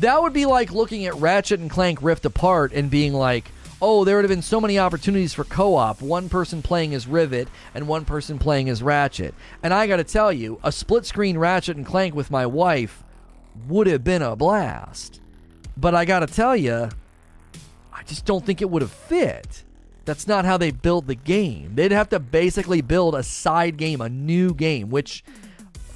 [0.00, 3.50] That would be like looking at Ratchet and Clank Rift Apart and being like,
[3.82, 7.06] oh, there would have been so many opportunities for co op, one person playing as
[7.06, 9.34] Rivet and one person playing as Ratchet.
[9.62, 13.02] And I got to tell you, a split screen Ratchet and Clank with my wife
[13.68, 15.20] would have been a blast.
[15.76, 16.90] But I got to tell you,
[17.92, 19.64] I just don't think it would have fit.
[20.04, 21.74] That's not how they build the game.
[21.74, 25.22] They'd have to basically build a side game, a new game, which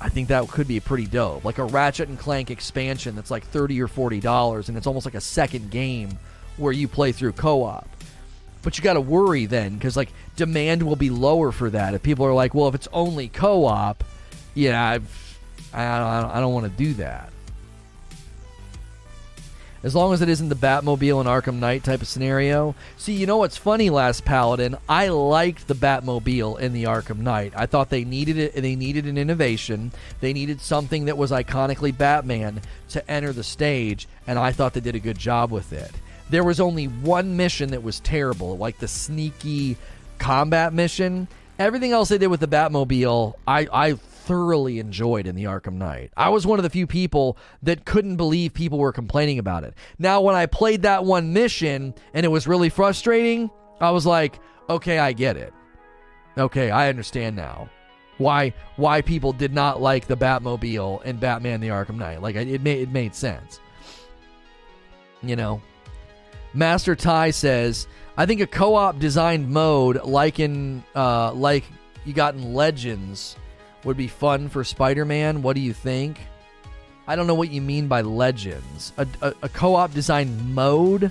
[0.00, 1.44] I think that could be pretty dope.
[1.44, 5.06] Like a Ratchet and Clank expansion that's like 30 or 40 dollars and it's almost
[5.06, 6.18] like a second game
[6.56, 7.88] where you play through co-op.
[8.62, 11.94] But you got to worry then because like demand will be lower for that.
[11.94, 14.02] If people are like, well, if it's only co-op,
[14.54, 15.38] yeah, I've,
[15.72, 17.30] I, I don't want to do that.
[19.82, 22.74] As long as it isn't the Batmobile and Arkham Knight type of scenario.
[22.96, 24.78] See, you know what's funny, Last Paladin?
[24.88, 27.52] I liked the Batmobile in the Arkham Knight.
[27.54, 28.54] I thought they needed it.
[28.54, 29.92] They needed an innovation.
[30.22, 34.80] They needed something that was iconically Batman to enter the stage, and I thought they
[34.80, 35.92] did a good job with it.
[36.30, 39.76] There was only one mission that was terrible, like the sneaky
[40.18, 41.28] combat mission.
[41.58, 46.10] Everything else they did with the Batmobile, I, I thoroughly enjoyed in the Arkham Knight.
[46.16, 49.74] I was one of the few people that couldn't believe people were complaining about it.
[49.98, 54.40] Now, when I played that one mission and it was really frustrating, I was like,
[54.68, 55.52] okay, I get it.
[56.38, 57.68] Okay, I understand now
[58.18, 62.22] why why people did not like the Batmobile and Batman the Arkham Knight.
[62.22, 63.60] Like it made it made sense.
[65.22, 65.62] You know,
[66.54, 71.64] Master Ty says, I think a co-op designed mode like in uh, like
[72.04, 73.36] you got in Legends
[73.82, 75.42] would be fun for Spider-Man.
[75.42, 76.18] What do you think?
[77.06, 78.92] I don't know what you mean by Legends.
[78.96, 81.10] A, a, a co-op designed mode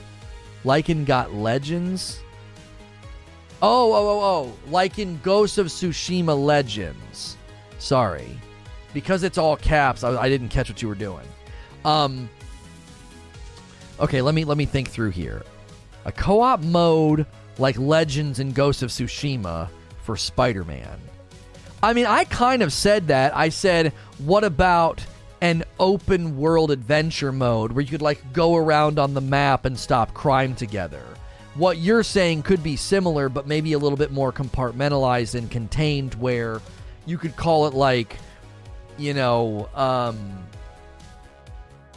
[0.64, 2.20] like in got Legends.
[3.62, 4.70] Oh, oh, oh, oh!
[4.70, 7.38] Like in Ghost of Tsushima Legends.
[7.80, 8.40] Sorry,
[8.94, 10.04] because it's all caps.
[10.04, 11.26] I, I didn't catch what you were doing.
[11.86, 12.30] Um,
[14.04, 15.44] Okay, let me let me think through here.
[16.04, 17.26] A co-op mode
[17.58, 19.70] like Legends and Ghost of Tsushima
[20.04, 21.00] for Spider-Man.
[21.82, 23.34] I mean, I kind of said that.
[23.34, 25.06] I said, "What about
[25.40, 29.80] an open world adventure mode where you could like go around on the map and
[29.80, 31.04] stop crime together?"
[31.56, 36.16] What you're saying could be similar, but maybe a little bit more compartmentalized and contained,
[36.16, 36.62] where
[37.06, 38.18] you could call it like,
[38.98, 40.18] you know, um,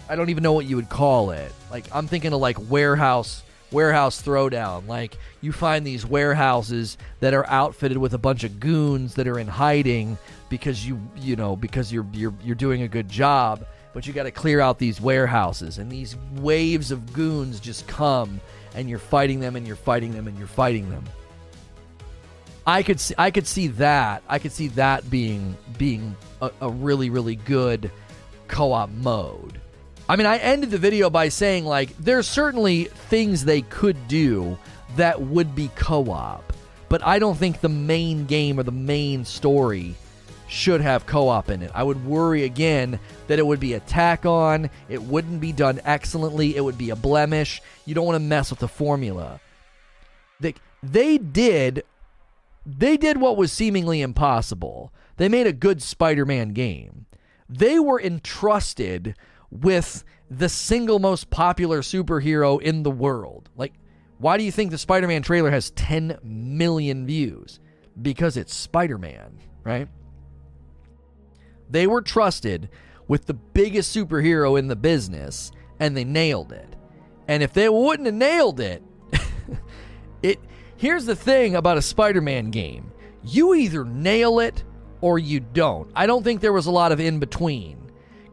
[0.08, 1.52] I don't even know what you would call it.
[1.70, 4.86] Like I'm thinking of like warehouse warehouse throwdown.
[4.86, 9.38] Like you find these warehouses that are outfitted with a bunch of goons that are
[9.38, 14.06] in hiding because you you know because you're you're you're doing a good job, but
[14.06, 18.40] you got to clear out these warehouses and these waves of goons just come
[18.74, 21.04] and you're fighting them and you're fighting them and you're fighting them.
[22.66, 24.22] I could see, I could see that.
[24.28, 27.90] I could see that being being a, a really really good
[28.48, 29.60] co-op mode.
[30.08, 34.56] I mean, I ended the video by saying like there's certainly things they could do
[34.94, 36.52] that would be co-op,
[36.88, 39.96] but I don't think the main game or the main story
[40.48, 41.72] should have co-op in it.
[41.74, 45.80] I would worry again that it would be a tack on, it wouldn't be done
[45.84, 47.60] excellently, it would be a blemish.
[47.84, 49.40] You don't want to mess with the formula.
[50.38, 51.82] They they did
[52.64, 54.92] they did what was seemingly impossible.
[55.16, 57.06] They made a good Spider-Man game.
[57.48, 59.14] They were entrusted
[59.50, 63.48] with the single most popular superhero in the world.
[63.56, 63.74] Like
[64.18, 67.60] why do you think the Spider-Man trailer has 10 million views?
[68.00, 69.88] Because it's Spider-Man, right?
[71.68, 72.70] They were trusted
[73.08, 76.76] with the biggest superhero in the business and they nailed it.
[77.28, 78.82] And if they wouldn't have nailed it,
[80.22, 80.40] it
[80.76, 82.92] here's the thing about a Spider-Man game.
[83.22, 84.64] You either nail it
[85.00, 85.90] or you don't.
[85.94, 87.85] I don't think there was a lot of in between.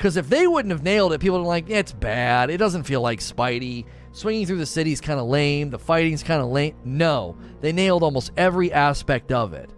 [0.04, 2.50] Because if they wouldn't have nailed it, people would like, it's bad.
[2.50, 3.86] It doesn't feel like Spidey.
[4.12, 5.70] Swinging through the city's kind of lame.
[5.70, 6.76] The fighting's kind of lame.
[6.84, 9.70] No, they nailed almost every aspect of it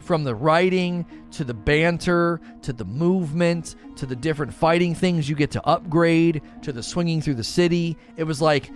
[0.00, 5.36] from the writing to the banter to the movement to the different fighting things you
[5.36, 7.96] get to upgrade to the swinging through the city.
[8.16, 8.72] It was like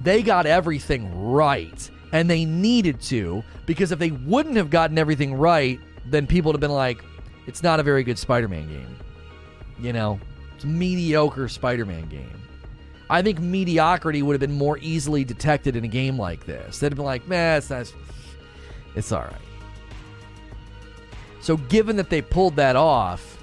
[0.00, 1.90] they got everything right.
[2.12, 6.56] And they needed to, because if they wouldn't have gotten everything right, then people would
[6.56, 7.04] have been like,
[7.46, 8.96] it's not a very good Spider Man game.
[9.80, 10.18] You know,
[10.64, 12.40] mediocre Spider Man game.
[13.08, 16.78] I think mediocrity would have been more easily detected in a game like this.
[16.78, 17.92] They'd have been like, man, it's not.
[18.94, 19.34] It's all right.
[21.40, 23.40] So, given that they pulled that off,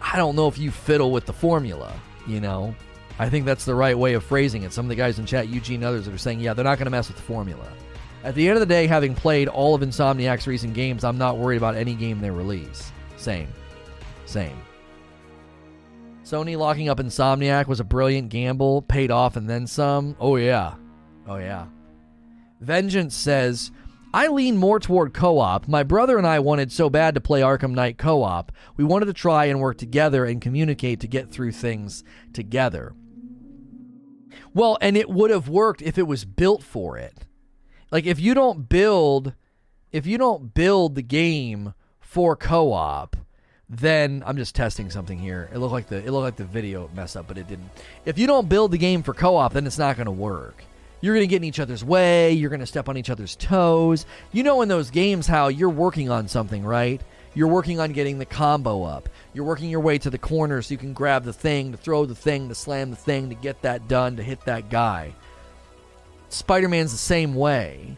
[0.00, 1.92] I don't know if you fiddle with the formula,
[2.26, 2.74] you know?
[3.20, 4.72] I think that's the right way of phrasing it.
[4.72, 6.86] Some of the guys in chat, Eugene and others, are saying, yeah, they're not going
[6.86, 7.68] to mess with the formula.
[8.24, 11.38] At the end of the day, having played all of Insomniac's recent games, I'm not
[11.38, 12.92] worried about any game they release.
[13.16, 13.48] Same.
[14.26, 14.56] Same.
[16.28, 20.14] Sony locking up Insomniac was a brilliant gamble, paid off and then some.
[20.20, 20.74] Oh, yeah.
[21.26, 21.68] Oh, yeah.
[22.60, 23.70] Vengeance says,
[24.12, 25.66] I lean more toward co op.
[25.68, 28.52] My brother and I wanted so bad to play Arkham Knight co op.
[28.76, 32.92] We wanted to try and work together and communicate to get through things together.
[34.52, 37.24] Well, and it would have worked if it was built for it.
[37.90, 39.32] Like if you don't build
[39.92, 43.16] if you don't build the game for co-op,
[43.70, 45.50] then I'm just testing something here.
[45.52, 47.70] It looked like the it looked like the video messed up, but it didn't.
[48.04, 50.64] If you don't build the game for co-op, then it's not going to work.
[51.00, 52.32] You're going to get in each other's way.
[52.32, 54.04] You're going to step on each other's toes.
[54.32, 57.00] You know, in those games, how you're working on something, right?
[57.34, 59.08] You're working on getting the combo up.
[59.32, 62.04] You're working your way to the corner so you can grab the thing, to throw
[62.04, 65.14] the thing, to slam the thing, to get that done, to hit that guy.
[66.30, 67.96] Spider Man's the same way.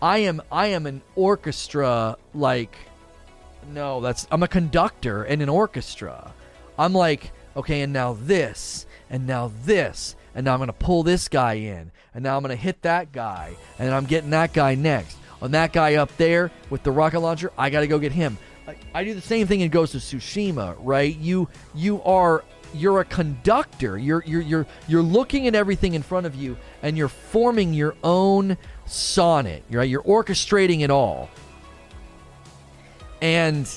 [0.00, 2.76] I am I am an orchestra like
[3.68, 6.32] no, that's I'm a conductor in an orchestra.
[6.78, 11.28] I'm like, okay, and now this, and now this, and now I'm gonna pull this
[11.28, 15.16] guy in, and now I'm gonna hit that guy, and I'm getting that guy next.
[15.40, 18.38] On that guy up there with the rocket launcher, I gotta go get him.
[18.66, 21.16] I, I do the same thing in Ghost of Tsushima, right?
[21.16, 23.96] You you are you're a conductor.
[23.98, 27.94] You're you're you're you're looking at everything in front of you and you're forming your
[28.04, 28.56] own
[28.86, 29.62] sonnet.
[29.70, 29.88] Right?
[29.88, 31.30] You're orchestrating it all.
[33.20, 33.68] And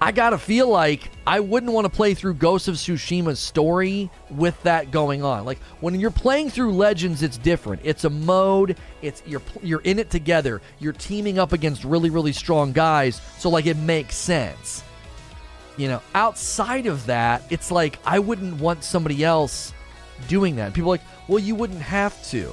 [0.00, 4.62] I gotta feel like I wouldn't want to play through Ghost of Tsushima's story with
[4.64, 5.44] that going on.
[5.44, 7.80] Like when you're playing through Legends, it's different.
[7.84, 8.76] It's a mode.
[9.00, 10.60] It's you're you're in it together.
[10.78, 13.20] You're teaming up against really really strong guys.
[13.38, 14.82] So like it makes sense.
[15.76, 19.72] You know, outside of that, it's like I wouldn't want somebody else
[20.28, 20.74] doing that.
[20.74, 22.52] People like, well, you wouldn't have to,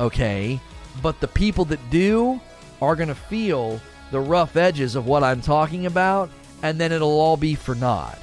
[0.00, 0.60] okay?
[1.00, 2.40] But the people that do
[2.82, 3.80] are to feel
[4.10, 6.30] the rough edges of what I'm talking about,
[6.62, 8.18] and then it'll all be for naught.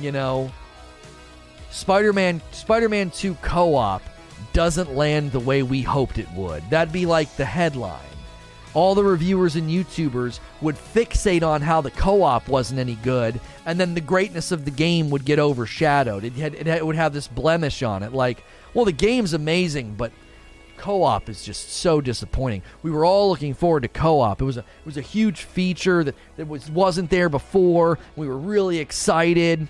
[0.00, 0.50] You know,
[1.70, 4.02] Spider-Man Spider-Man 2 co-op
[4.52, 6.68] doesn't land the way we hoped it would.
[6.70, 8.00] That'd be like the headline
[8.76, 13.40] all the reviewers and YouTubers would fixate on how the co op wasn't any good,
[13.64, 16.24] and then the greatness of the game would get overshadowed.
[16.24, 20.12] It, had, it, would have this blemish on it like, well, the game's amazing, but
[20.76, 22.62] co op is just so disappointing.
[22.82, 24.40] We were all looking forward to co op.
[24.40, 27.98] It was a, it was a huge feature that, that was, wasn't there before.
[28.16, 29.68] We were really excited.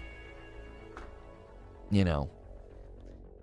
[1.90, 2.30] You know.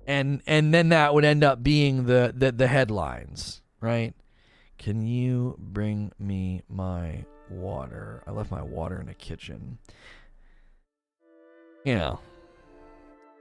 [0.06, 4.14] and and then that would end up being the the, the headlines, right?
[4.78, 8.22] Can you bring me my water?
[8.28, 9.78] I left my water in the kitchen.
[11.86, 12.20] You know.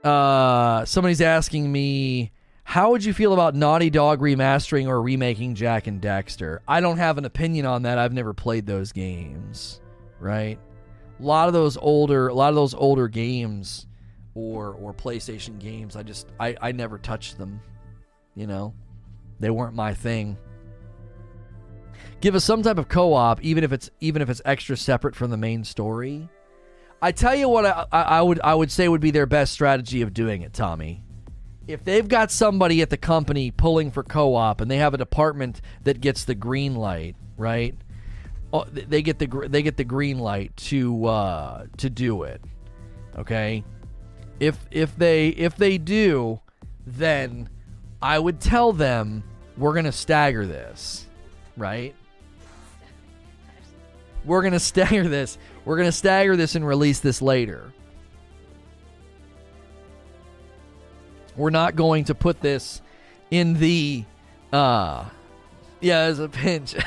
[0.09, 2.31] Uh somebody's asking me
[2.63, 6.59] how would you feel about Naughty Dog remastering or remaking Jak and Daxter?
[6.67, 7.97] I don't have an opinion on that.
[7.97, 9.81] I've never played those games,
[10.19, 10.57] right?
[11.19, 13.85] A lot of those older a lot of those older games
[14.33, 17.61] or or PlayStation games, I just I I never touched them,
[18.33, 18.73] you know.
[19.39, 20.37] They weren't my thing.
[22.21, 25.29] Give us some type of co-op even if it's even if it's extra separate from
[25.29, 26.29] the main story.
[27.01, 30.01] I tell you what I, I would I would say would be their best strategy
[30.01, 31.02] of doing it, Tommy
[31.67, 35.61] if they've got somebody at the company pulling for co-op and they have a department
[35.83, 37.75] that gets the green light, right?
[38.51, 42.41] Oh, they get the they get the green light to uh, to do it.
[43.17, 43.63] Okay,
[44.39, 46.39] if if they if they do,
[46.85, 47.49] then
[48.01, 49.23] I would tell them
[49.57, 51.07] we're gonna stagger this,
[51.57, 51.95] right?
[54.25, 55.37] We're gonna stagger this.
[55.65, 57.73] We're gonna stagger this and release this later.
[61.35, 62.81] We're not going to put this
[63.31, 64.05] in the
[64.51, 65.05] uh
[65.81, 66.75] yeah, as a pinch.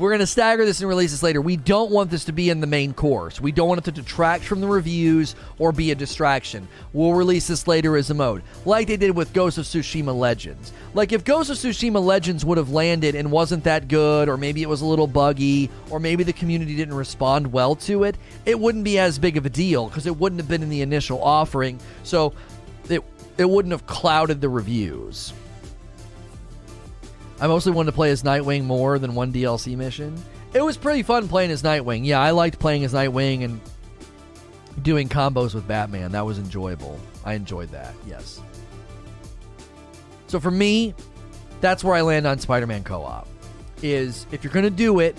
[0.00, 1.42] We're going to stagger this and release this later.
[1.42, 3.38] We don't want this to be in the main course.
[3.38, 6.66] We don't want it to detract from the reviews or be a distraction.
[6.94, 10.72] We'll release this later as a mode, like they did with Ghost of Tsushima Legends.
[10.94, 14.62] Like if Ghost of Tsushima Legends would have landed and wasn't that good, or maybe
[14.62, 18.16] it was a little buggy, or maybe the community didn't respond well to it,
[18.46, 20.80] it wouldn't be as big of a deal because it wouldn't have been in the
[20.80, 21.78] initial offering.
[22.04, 22.32] So
[23.40, 25.32] it wouldn't have clouded the reviews.
[27.40, 30.22] I mostly wanted to play as Nightwing more than one DLC mission.
[30.52, 32.04] It was pretty fun playing as Nightwing.
[32.04, 33.58] Yeah, I liked playing as Nightwing and
[34.82, 36.12] doing combos with Batman.
[36.12, 37.00] That was enjoyable.
[37.24, 38.42] I enjoyed that, yes.
[40.26, 40.94] So for me,
[41.62, 43.26] that's where I land on Spider-Man co-op.
[43.82, 45.16] Is if you're to do it,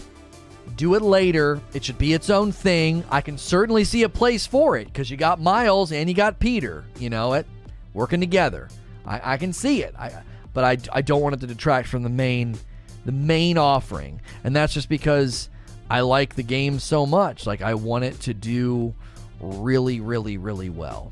[0.76, 1.60] do it later.
[1.74, 3.04] It should be its own thing.
[3.10, 6.38] I can certainly see a place for it because you got Miles and you got
[6.38, 6.86] Peter.
[7.00, 7.48] You know it
[7.94, 8.70] working together.
[9.06, 9.96] I, I can see it.
[9.98, 12.58] I, but I, I don't want it to detract from the main
[13.04, 15.50] the main offering, and that's just because
[15.90, 17.48] I like the game so much.
[17.48, 18.94] Like I want it to do
[19.40, 21.12] really, really, really well.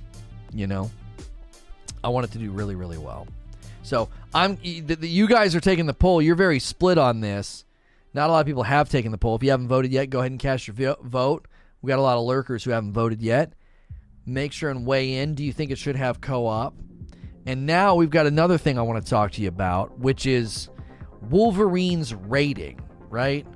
[0.54, 0.92] You know,
[2.04, 3.28] I want it to do really, really well.
[3.82, 6.22] So I'm you guys are taking the poll.
[6.22, 7.66] You're very split on this.
[8.14, 9.36] Not a lot of people have taken the poll.
[9.36, 11.48] If you haven't voted yet, go ahead and cast your vote.
[11.82, 13.54] We got a lot of lurkers who haven't voted yet.
[14.30, 15.34] Make sure and weigh in.
[15.34, 16.76] Do you think it should have co-op?
[17.46, 20.70] And now we've got another thing I want to talk to you about, which is
[21.30, 23.48] Wolverine's rating, right?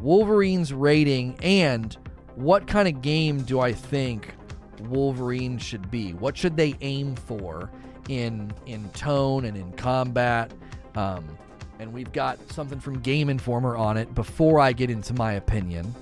[0.00, 1.96] Wolverine's rating and
[2.34, 4.34] what kind of game do I think
[4.80, 6.12] Wolverine should be?
[6.12, 7.70] What should they aim for
[8.08, 10.52] in in tone and in combat?
[10.94, 11.26] Um,
[11.78, 14.14] and we've got something from Game Informer on it.
[14.14, 15.94] Before I get into my opinion,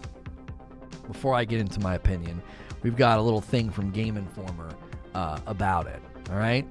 [1.09, 2.43] before I get into my opinion,
[2.85, 4.73] we've got a little thing from Game Informer
[5.17, 6.01] uh, about it.
[6.31, 6.71] All right.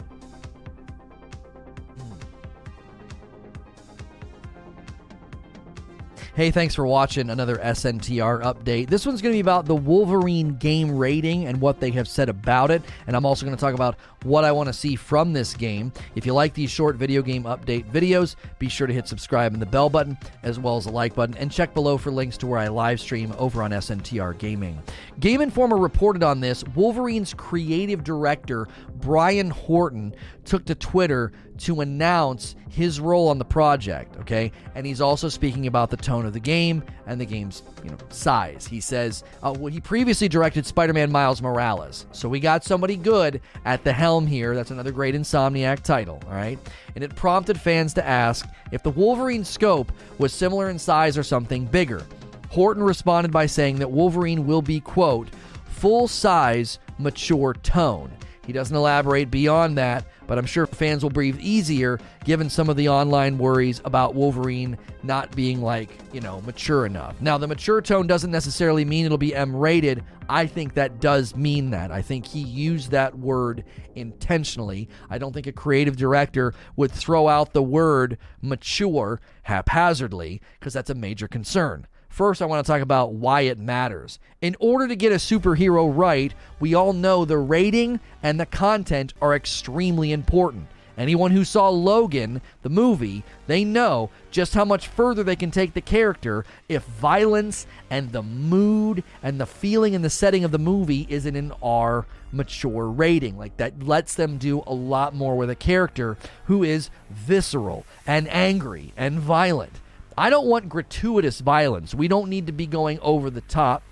[6.35, 8.89] Hey, thanks for watching another SNTR update.
[8.89, 12.27] This one's going to be about the Wolverine game rating and what they have said
[12.27, 12.81] about it.
[13.05, 15.93] And I'm also going to talk about what I want to see from this game.
[16.15, 19.61] If you like these short video game update videos, be sure to hit subscribe and
[19.61, 22.47] the bell button, as well as the like button, and check below for links to
[22.47, 24.81] where I live stream over on SNTR Gaming.
[25.19, 26.63] Game Informer reported on this.
[26.69, 34.17] Wolverine's creative director, Brian Horton, took to Twitter to announce his role on the project,
[34.17, 34.51] okay?
[34.73, 37.97] And he's also speaking about the tone of the game and the game's, you know,
[38.09, 38.65] size.
[38.65, 42.07] He says, uh, well, he previously directed Spider-Man Miles Morales.
[42.11, 44.55] So we got somebody good at the helm here.
[44.55, 46.57] That's another great Insomniac title, all right?
[46.95, 51.23] And it prompted fans to ask if the Wolverine scope was similar in size or
[51.23, 52.03] something bigger.
[52.49, 55.29] Horton responded by saying that Wolverine will be, quote,
[55.65, 58.11] full size, mature tone.
[58.45, 62.75] He doesn't elaborate beyond that, but I'm sure fans will breathe easier given some of
[62.75, 67.19] the online worries about Wolverine not being like, you know, mature enough.
[67.21, 70.03] Now, the mature tone doesn't necessarily mean it'll be M rated.
[70.27, 71.91] I think that does mean that.
[71.91, 73.63] I think he used that word
[73.95, 74.89] intentionally.
[75.09, 80.89] I don't think a creative director would throw out the word mature haphazardly because that's
[80.89, 81.87] a major concern.
[82.13, 84.19] First, I want to talk about why it matters.
[84.39, 89.15] In order to get a superhero right, we all know the rating and the content
[89.19, 90.67] are extremely important.
[90.95, 95.73] Anyone who saw Logan, the movie, they know just how much further they can take
[95.73, 100.59] the character if violence and the mood and the feeling and the setting of the
[100.59, 103.39] movie is in an R mature rating.
[103.39, 108.27] Like that lets them do a lot more with a character who is visceral and
[108.29, 109.79] angry and violent.
[110.17, 111.93] I don't want gratuitous violence.
[111.93, 113.83] We don't need to be going over the top.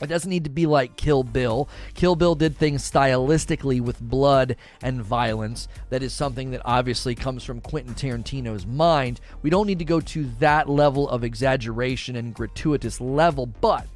[0.00, 1.68] It doesn't need to be like Kill Bill.
[1.94, 5.68] Kill Bill did things stylistically with blood and violence.
[5.90, 9.20] That is something that obviously comes from Quentin Tarantino's mind.
[9.42, 13.86] We don't need to go to that level of exaggeration and gratuitous level, but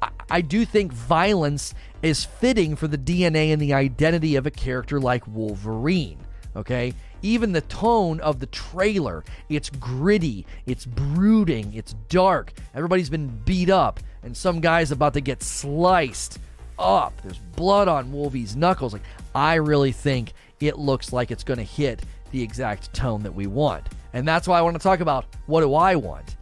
[0.00, 4.50] I, I do think violence is fitting for the DNA and the identity of a
[4.52, 6.18] character like Wolverine.
[6.54, 6.94] Okay?
[7.22, 12.52] Even the tone of the trailer, it's gritty, it's brooding, it's dark.
[12.74, 16.38] Everybody's been beat up, and some guy's about to get sliced
[16.78, 17.12] up.
[17.22, 18.92] There's blood on Wolvie's knuckles.
[18.92, 19.02] Like,
[19.34, 23.46] I really think it looks like it's going to hit the exact tone that we
[23.46, 23.86] want.
[24.12, 26.36] And that's why I want to talk about what do I want.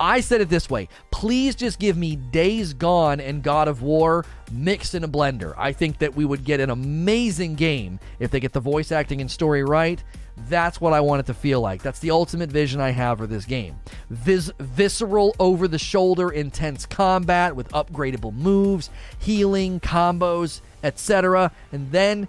[0.00, 4.24] I said it this way please just give me Days Gone and God of War
[4.50, 5.52] mixed in a blender.
[5.58, 9.20] I think that we would get an amazing game if they get the voice acting
[9.20, 10.02] and story right.
[10.48, 11.82] That's what I want it to feel like.
[11.82, 13.78] That's the ultimate vision I have for this game.
[14.08, 18.88] Vis- visceral, over the shoulder, intense combat with upgradable moves,
[19.18, 21.52] healing, combos, etc.
[21.72, 22.26] And then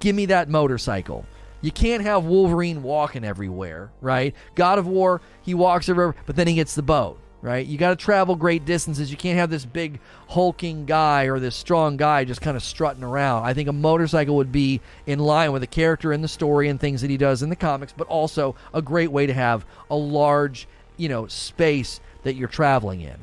[0.00, 1.24] give me that motorcycle.
[1.62, 4.34] You can't have Wolverine walking everywhere, right?
[4.54, 7.66] God of War, he walks everywhere, but then he gets the boat, right?
[7.66, 9.10] You got to travel great distances.
[9.10, 13.02] You can't have this big hulking guy or this strong guy just kind of strutting
[13.02, 13.44] around.
[13.44, 16.78] I think a motorcycle would be in line with the character in the story and
[16.78, 19.96] things that he does in the comics, but also a great way to have a
[19.96, 20.68] large,
[20.98, 23.16] you know, space that you're traveling in.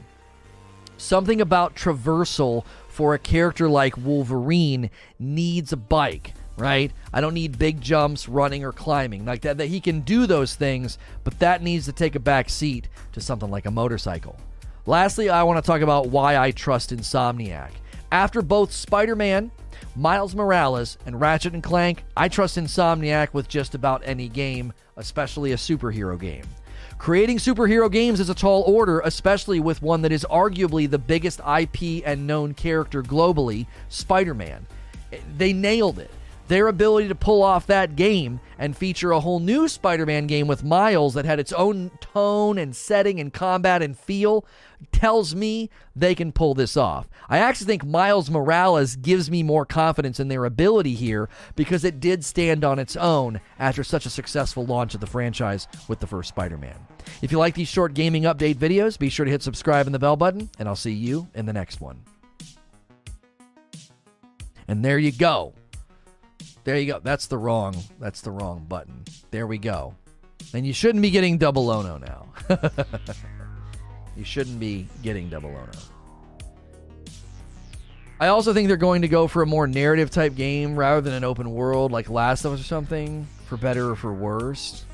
[0.97, 4.89] Something about traversal for a character like Wolverine
[5.19, 6.91] needs a bike right?
[7.13, 9.57] I don't need big jumps, running, or climbing like that.
[9.57, 13.21] That he can do those things, but that needs to take a back seat to
[13.21, 14.37] something like a motorcycle.
[14.85, 17.71] Lastly, I want to talk about why I trust Insomniac.
[18.11, 19.51] After both Spider-Man,
[19.95, 25.53] Miles Morales, and Ratchet and Clank, I trust Insomniac with just about any game, especially
[25.53, 26.43] a superhero game.
[26.97, 31.39] Creating superhero games is a tall order, especially with one that is arguably the biggest
[31.39, 34.65] IP and known character globally, Spider Man.
[35.37, 36.11] They nailed it.
[36.53, 40.45] Their ability to pull off that game and feature a whole new Spider Man game
[40.45, 44.45] with Miles that had its own tone and setting and combat and feel
[44.91, 47.09] tells me they can pull this off.
[47.27, 51.99] I actually think Miles Morales gives me more confidence in their ability here because it
[51.99, 56.05] did stand on its own after such a successful launch of the franchise with the
[56.05, 56.77] first Spider Man.
[57.23, 59.97] If you like these short gaming update videos, be sure to hit subscribe and the
[59.97, 62.03] bell button, and I'll see you in the next one.
[64.67, 65.55] And there you go.
[66.63, 66.99] There you go.
[67.03, 67.75] That's the wrong.
[67.99, 69.03] That's the wrong button.
[69.31, 69.95] There we go.
[70.53, 72.27] And you shouldn't be getting double ono now.
[74.17, 75.71] you shouldn't be getting double ono.
[78.19, 81.13] I also think they're going to go for a more narrative type game rather than
[81.13, 84.85] an open world like Last of Us or something, for better or for worse.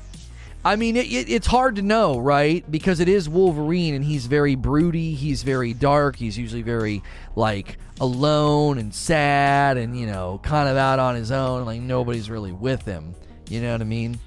[0.62, 2.70] I mean, it, it, it's hard to know, right?
[2.70, 5.14] Because it is Wolverine, and he's very broody.
[5.14, 6.16] He's very dark.
[6.16, 7.02] He's usually very
[7.34, 11.64] like alone and sad, and you know, kind of out on his own.
[11.64, 13.14] Like nobody's really with him.
[13.48, 14.18] You know what I mean?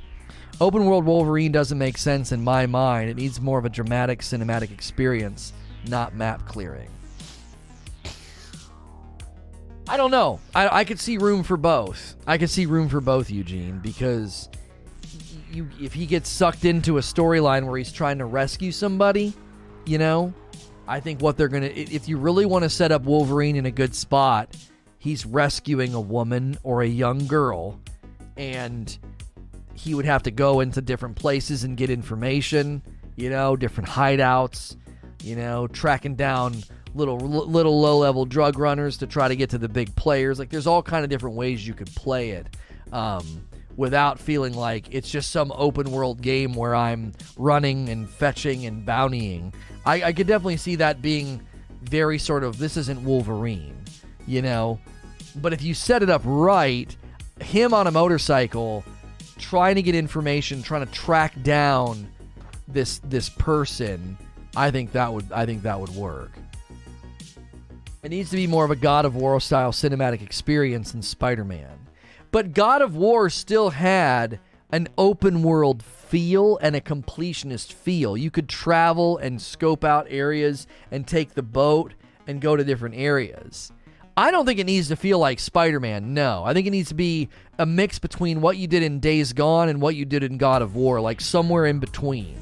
[0.59, 3.09] Open world Wolverine doesn't make sense in my mind.
[3.09, 5.53] It needs more of a dramatic cinematic experience,
[5.87, 6.89] not map clearing.
[9.87, 10.39] I don't know.
[10.55, 12.15] I, I could see room for both.
[12.25, 14.47] I could see room for both, Eugene, because
[15.53, 19.33] you if he gets sucked into a storyline where he's trying to rescue somebody,
[19.85, 20.33] you know,
[20.87, 23.71] I think what they're gonna if you really want to set up Wolverine in a
[23.71, 24.55] good spot,
[24.97, 27.79] he's rescuing a woman or a young girl,
[28.37, 28.97] and
[29.75, 32.81] he would have to go into different places and get information,
[33.15, 34.75] you know, different hideouts,
[35.23, 36.55] you know, tracking down
[36.95, 40.39] little little low level drug runners to try to get to the big players.
[40.39, 42.55] Like there's all kind of different ways you could play it.
[42.91, 43.45] Um,
[43.75, 48.85] without feeling like it's just some open world game where I'm running and fetching and
[48.85, 49.53] bountying.
[49.85, 51.41] I, I could definitely see that being
[51.81, 53.77] very sort of this isn't Wolverine,
[54.27, 54.79] you know.
[55.35, 56.95] But if you set it up right,
[57.41, 58.83] him on a motorcycle
[59.37, 62.07] trying to get information, trying to track down
[62.67, 64.17] this this person,
[64.55, 66.31] I think that would I think that would work.
[68.03, 71.82] It needs to be more of a God of War style cinematic experience than Spider-Man.
[72.33, 74.39] But God of War still had
[74.71, 78.17] an open world feel and a completionist feel.
[78.17, 81.93] You could travel and scope out areas and take the boat
[82.25, 83.71] and go to different areas.
[84.17, 86.15] I don't think it needs to feel like Spider Man.
[86.15, 86.43] No.
[86.43, 87.29] I think it needs to be
[87.59, 90.63] a mix between what you did in Days Gone and what you did in God
[90.63, 92.35] of War, like somewhere in between.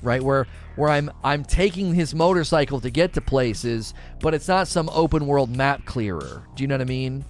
[0.00, 0.22] Right?
[0.22, 0.46] Where
[0.76, 5.26] where I'm I'm taking his motorcycle to get to places, but it's not some open
[5.26, 6.44] world map clearer.
[6.54, 7.24] Do you know what I mean?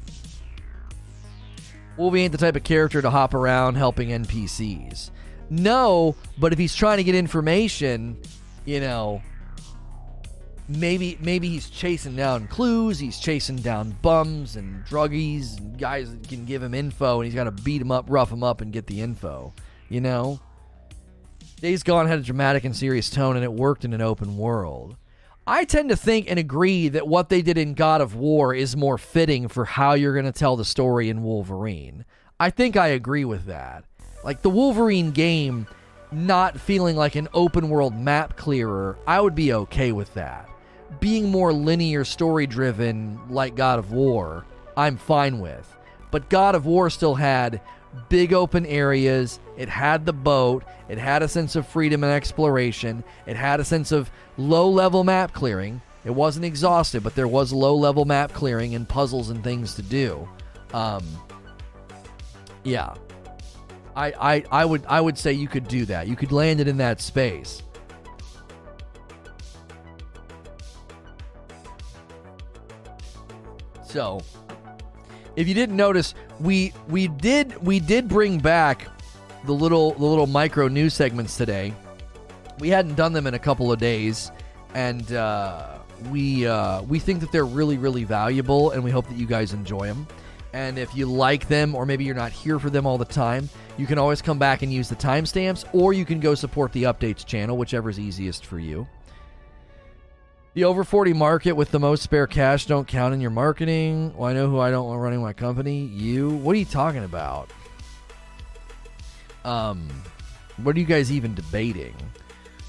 [1.96, 5.10] Wolvie ain't the type of character to hop around helping NPCs.
[5.50, 8.20] No, but if he's trying to get information,
[8.64, 9.22] you know,
[10.68, 16.28] maybe maybe he's chasing down clues, he's chasing down bums and druggies and guys that
[16.28, 18.72] can give him info, and he's got to beat him up, rough him up, and
[18.72, 19.52] get the info.
[19.88, 20.40] You know,
[21.60, 24.96] Days Gone had a dramatic and serious tone, and it worked in an open world.
[25.46, 28.76] I tend to think and agree that what they did in God of War is
[28.76, 32.04] more fitting for how you're going to tell the story in Wolverine.
[32.40, 33.84] I think I agree with that.
[34.22, 35.66] Like the Wolverine game
[36.10, 40.48] not feeling like an open world map clearer, I would be okay with that
[41.00, 44.44] being more linear story driven like God of War,
[44.76, 45.76] I'm fine with.
[46.10, 47.60] But God of War still had
[48.08, 49.40] big open areas.
[49.56, 50.64] It had the boat.
[50.88, 53.04] It had a sense of freedom and exploration.
[53.26, 55.80] It had a sense of low level map clearing.
[56.04, 59.82] It wasn't exhaustive, but there was low level map clearing and puzzles and things to
[59.82, 60.28] do.
[60.72, 61.04] Um,
[62.62, 62.94] yeah,
[63.96, 66.08] I, I, I would I would say you could do that.
[66.08, 67.62] You could land it in that space.
[73.84, 74.20] So,
[75.36, 78.88] if you didn't notice, we we did we did bring back
[79.44, 81.74] the little the little micro news segments today.
[82.58, 84.30] We hadn't done them in a couple of days,
[84.74, 85.78] and uh,
[86.10, 89.52] we uh, we think that they're really really valuable, and we hope that you guys
[89.52, 90.06] enjoy them.
[90.52, 93.48] And if you like them, or maybe you're not here for them all the time,
[93.76, 96.84] you can always come back and use the timestamps, or you can go support the
[96.84, 98.86] updates channel, whichever is easiest for you.
[100.54, 104.14] The over 40 market with the most spare cash don't count in your marketing.
[104.16, 105.86] Well, I know who I don't want running my company.
[105.86, 106.28] You.
[106.30, 107.50] What are you talking about?
[109.44, 109.88] Um,
[110.62, 111.96] what are you guys even debating?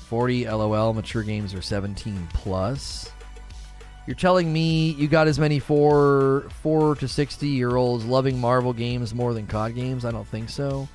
[0.07, 3.11] 40 LOL mature games are 17 plus.
[4.07, 8.71] You're telling me you got as many four four to 60 year olds loving Marvel
[8.71, 10.05] games more than COD games?
[10.05, 10.87] I don't think so.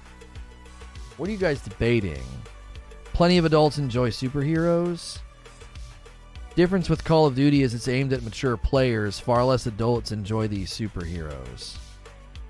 [1.16, 2.22] What are you guys debating?
[3.12, 5.18] Plenty of adults enjoy superheroes.
[6.54, 9.18] Difference with Call of Duty is it's aimed at mature players.
[9.18, 11.76] Far less adults enjoy these superheroes.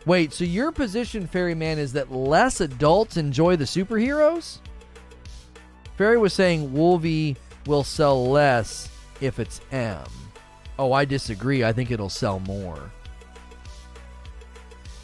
[0.06, 4.58] Wait, so your position, Ferryman, is that less adults enjoy the superheroes?
[5.96, 8.88] Ferry was saying Wolvie will sell less
[9.20, 10.02] if it's M.
[10.78, 11.62] Oh, I disagree.
[11.62, 12.90] I think it'll sell more.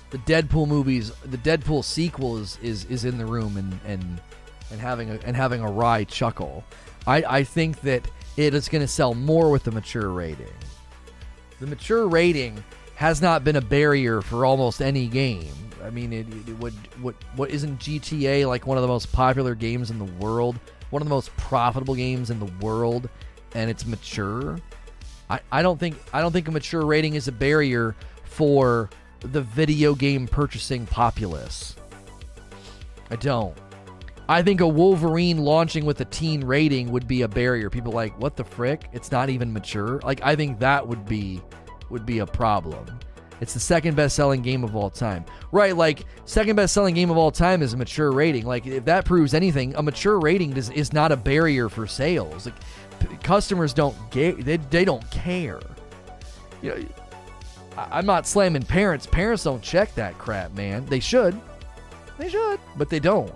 [0.09, 4.21] The Deadpool movies, the Deadpool sequel is is, is in the room and and
[4.71, 6.65] and having a and having a wry chuckle.
[7.07, 8.09] I I think that
[8.39, 10.47] it is going to sell more with the mature rating.
[11.61, 12.63] The mature rating
[12.97, 15.53] has not been a barrier for almost any game.
[15.85, 19.55] I mean, it, it would what what isn't GTA like one of the most popular
[19.55, 20.59] games in the world,
[20.91, 23.09] one of the most profitable games in the world,
[23.55, 24.59] and it's mature.
[25.29, 27.95] I, I don't think I don't think a mature rating is a barrier
[28.25, 28.89] for
[29.21, 31.77] the video game purchasing populace.
[33.11, 33.57] I don't.
[34.29, 37.71] I think a Wolverine launching with a teen rating would be a barrier.
[37.71, 38.89] People like, what the frick?
[38.93, 40.01] It's not even mature.
[40.03, 41.41] Like, I think that would be
[41.91, 42.87] would be a problem.
[43.41, 45.25] It's the second best selling game of all time.
[45.53, 48.47] Right, like second best selling game of all time is a mature rating.
[48.47, 52.47] Like if that proves anything, a mature rating is, is not a barrier for sales.
[52.47, 52.55] Like
[52.99, 55.61] p- customers don't get they, they don't care.
[56.63, 56.85] You know,
[57.77, 59.07] I, I'm not slamming parents.
[59.07, 60.87] Parents don't check that crap, man.
[60.87, 61.39] They should.
[62.19, 63.33] They should, but they don't.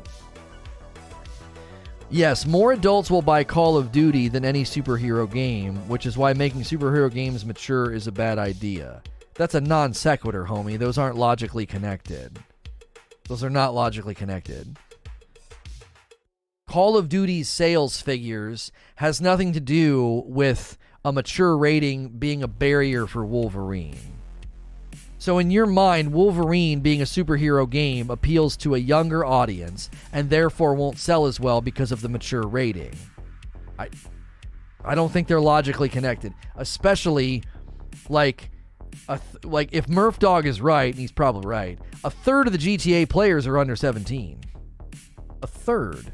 [2.13, 6.33] Yes, more adults will buy Call of Duty than any superhero game, which is why
[6.33, 9.01] making superhero games mature is a bad idea.
[9.35, 10.77] That's a non sequitur, homie.
[10.77, 12.41] Those aren't logically connected.
[13.29, 14.77] Those are not logically connected.
[16.67, 22.49] Call of Duty's sales figures has nothing to do with a mature rating being a
[22.49, 24.20] barrier for Wolverine.
[25.21, 30.31] So, in your mind, Wolverine being a superhero game appeals to a younger audience and
[30.31, 32.95] therefore won't sell as well because of the mature rating.
[33.79, 33.91] I,
[34.83, 37.45] I don't think they're logically connected, especially
[38.09, 38.51] like.
[39.07, 42.59] Th- like if Murph Dog is right, and he's probably right, a third of the
[42.59, 44.41] GTA players are under 17.
[45.43, 46.13] A third.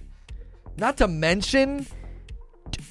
[0.76, 1.86] Not to mention,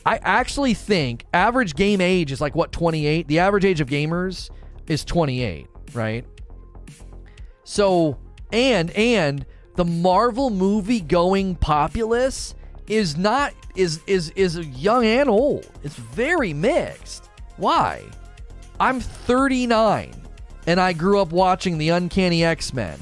[0.05, 3.27] I actually think average game age is like what 28.
[3.27, 4.49] The average age of gamers
[4.87, 6.25] is 28 right?
[7.63, 8.17] So,
[8.51, 12.55] and and the Marvel movie going populace
[12.87, 15.69] is not is is is young and old.
[15.83, 17.29] It's very mixed.
[17.57, 18.03] Why?
[18.79, 20.13] I'm 39
[20.67, 22.99] and I grew up watching the Uncanny X Men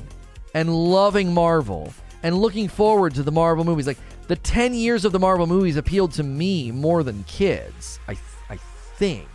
[0.54, 3.88] and loving Marvel and looking forward to the Marvel movies.
[3.88, 3.98] Like
[4.28, 8.18] the 10 years of the Marvel movies appealed to me more than kids, I,
[8.50, 8.58] I
[8.98, 9.28] think.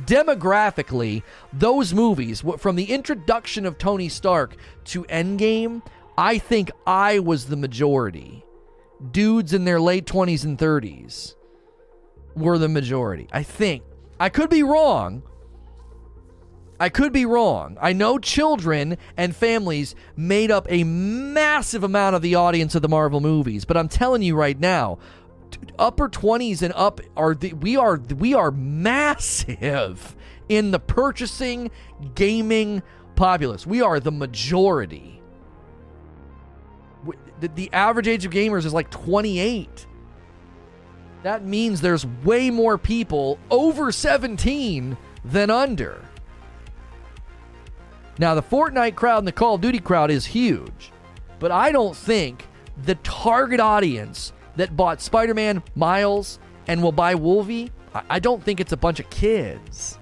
[0.00, 5.82] Demographically, those movies, from the introduction of Tony Stark to Endgame,
[6.18, 8.44] I think I was the majority.
[9.10, 11.34] Dudes in their late 20s and 30s
[12.34, 13.28] were the majority.
[13.32, 13.82] I think.
[14.18, 15.22] I could be wrong,
[16.78, 17.78] I could be wrong.
[17.80, 22.88] I know children and families made up a massive amount of the audience of the
[22.88, 24.98] Marvel movies, but I'm telling you right now,
[25.78, 30.16] upper 20s and up are the, we are we are massive
[30.48, 31.70] in the purchasing
[32.14, 32.82] gaming
[33.16, 33.66] populace.
[33.66, 35.20] We are the majority.
[37.40, 39.86] The, the average age of gamers is like 28.
[41.22, 46.04] That means there's way more people over 17 than under.
[48.18, 50.92] Now, the Fortnite crowd and the Call of Duty crowd is huge,
[51.38, 52.46] but I don't think
[52.84, 57.70] the target audience that bought Spider Man, Miles, and will buy Wolvie,
[58.10, 59.98] I don't think it's a bunch of kids.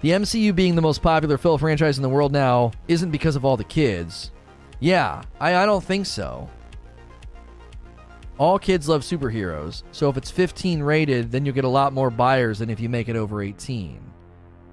[0.00, 3.44] The MCU being the most popular film franchise in the world now isn't because of
[3.44, 4.30] all the kids.
[4.78, 6.48] Yeah, I, I don't think so.
[8.38, 12.08] All kids love superheroes, so if it's 15 rated, then you'll get a lot more
[12.08, 14.00] buyers than if you make it over 18.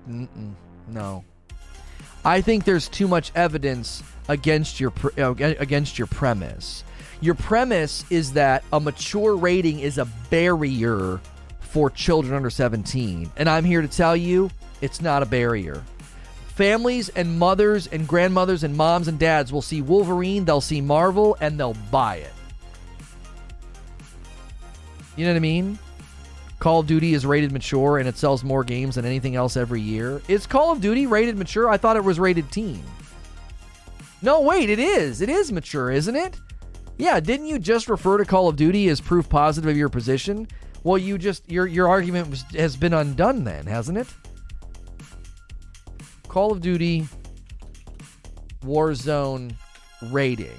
[0.09, 0.53] Mm-mm,
[0.87, 1.25] no.
[2.27, 6.83] I think there's too much evidence against your uh, against your premise.
[7.21, 11.21] Your premise is that a mature rating is a barrier
[11.61, 15.81] for children under 17, and I'm here to tell you it's not a barrier.
[16.49, 21.37] Families and mothers and grandmothers and moms and dads will see Wolverine, they'll see Marvel,
[21.39, 22.33] and they'll buy it.
[25.15, 25.79] You know what I mean?
[26.59, 29.81] Call of Duty is rated mature and it sells more games than anything else every
[29.81, 30.21] year.
[30.27, 31.69] Is Call of Duty rated mature?
[31.69, 32.83] I thought it was rated teen.
[34.21, 35.21] No, wait, it is.
[35.21, 36.39] It is mature, isn't it?
[36.97, 40.47] Yeah, didn't you just refer to Call of Duty as proof positive of your position?
[40.83, 44.07] Well, you just your your argument was, has been undone then, hasn't it?
[46.27, 47.07] Call of Duty
[48.63, 49.53] Warzone
[50.09, 50.57] rating.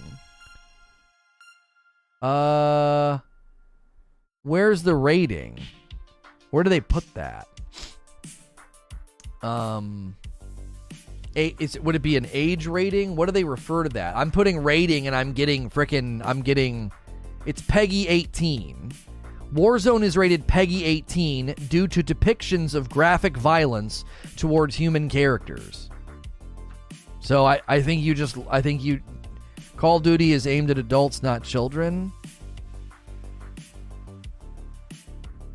[2.22, 3.18] Uh
[4.42, 5.58] Where's the rating?
[6.50, 7.48] Where do they put that?
[9.42, 10.16] Um,
[11.36, 13.16] a, is would it be an age rating?
[13.16, 14.16] What do they refer to that?
[14.16, 16.90] I'm putting rating and I'm getting freaking I'm getting
[17.46, 18.92] it's PEGI 18.
[19.54, 24.04] Warzone is rated PEGI 18 due to depictions of graphic violence
[24.36, 25.88] towards human characters.
[27.20, 29.00] So I, I think you just I think you
[29.76, 32.12] Call of Duty is aimed at adults, not children.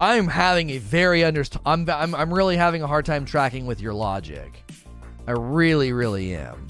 [0.04, 3.80] I'm having a very underst- I'm, I'm I'm really having a hard time tracking with
[3.80, 4.62] your logic.
[5.26, 6.68] I really really am.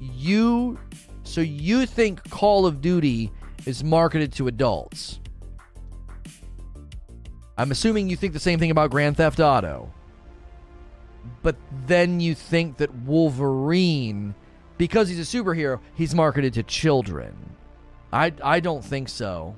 [0.00, 0.76] You
[1.22, 3.30] so you think Call of Duty
[3.64, 5.20] is marketed to adults?
[7.56, 9.92] I'm assuming you think the same thing about Grand Theft Auto.
[11.44, 11.54] But
[11.86, 14.34] then you think that Wolverine
[14.78, 17.36] because he's a superhero, he's marketed to children.
[18.12, 19.54] I I don't think so.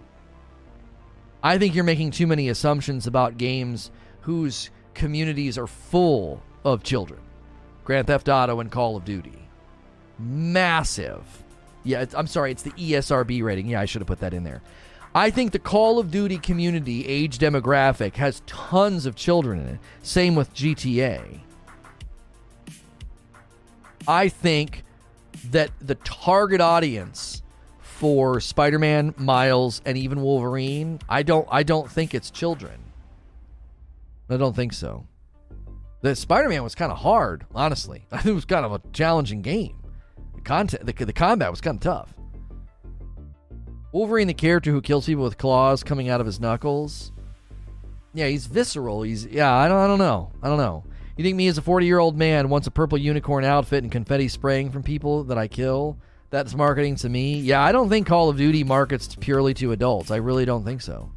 [1.43, 3.91] I think you're making too many assumptions about games
[4.23, 7.21] whose communities are full of children.
[7.85, 9.49] Grand Theft Auto and Call of Duty.
[10.19, 11.23] Massive.
[11.85, 13.69] Yeah, I'm sorry, it's the ESRB rating.
[13.69, 14.63] Yeah, I should have put that in there.
[15.15, 19.79] I think the Call of Duty community age demographic has tons of children in it.
[20.03, 21.41] Same with GTA.
[24.07, 24.85] I think
[25.51, 27.43] that the target audience
[27.99, 32.79] for Spider-Man, Miles, and even Wolverine, I don't I don't think it's children.
[34.31, 35.05] I don't think so.
[36.03, 38.07] The Spider-Man was kind of hard, honestly.
[38.13, 39.83] I think it was kind of a challenging game.
[40.37, 42.15] The content, the, the combat was kind of tough.
[43.91, 47.11] Wolverine, the character who kills people with claws coming out of his knuckles.
[48.15, 49.03] Yeah, he's visceral.
[49.03, 49.53] He's yeah.
[49.53, 49.79] I don't.
[49.79, 50.31] I don't know.
[50.41, 50.85] I don't know.
[51.17, 53.91] You think me as a 40 year old man wants a purple unicorn outfit and
[53.91, 55.99] confetti spraying from people that I kill?
[56.31, 57.41] That's marketing to me.
[57.41, 60.11] Yeah, I don't think Call of Duty markets purely to adults.
[60.11, 61.11] I really don't think so.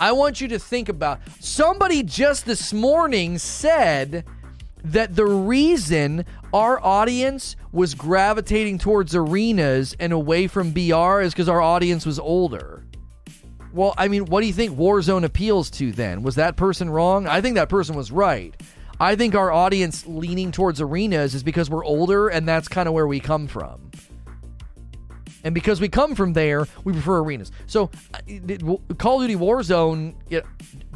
[0.00, 4.24] I want you to think about somebody just this morning said
[4.82, 11.48] that the reason our audience was gravitating towards arenas and away from BR is because
[11.48, 12.84] our audience was older.
[13.72, 16.22] Well, I mean, what do you think Warzone appeals to then?
[16.22, 17.26] Was that person wrong?
[17.26, 18.54] I think that person was right.
[19.04, 22.94] I think our audience leaning towards arenas is because we're older and that's kind of
[22.94, 23.90] where we come from.
[25.44, 27.52] And because we come from there, we prefer arenas.
[27.66, 28.20] So, uh,
[28.96, 30.14] Call of Duty Warzone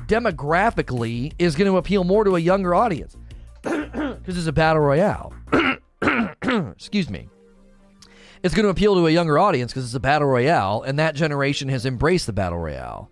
[0.07, 3.15] demographically is going to appeal more to a younger audience
[3.63, 5.35] because it's a battle royale.
[6.43, 7.29] Excuse me.
[8.43, 11.15] It's going to appeal to a younger audience because it's a battle royale, and that
[11.15, 13.11] generation has embraced the battle royale.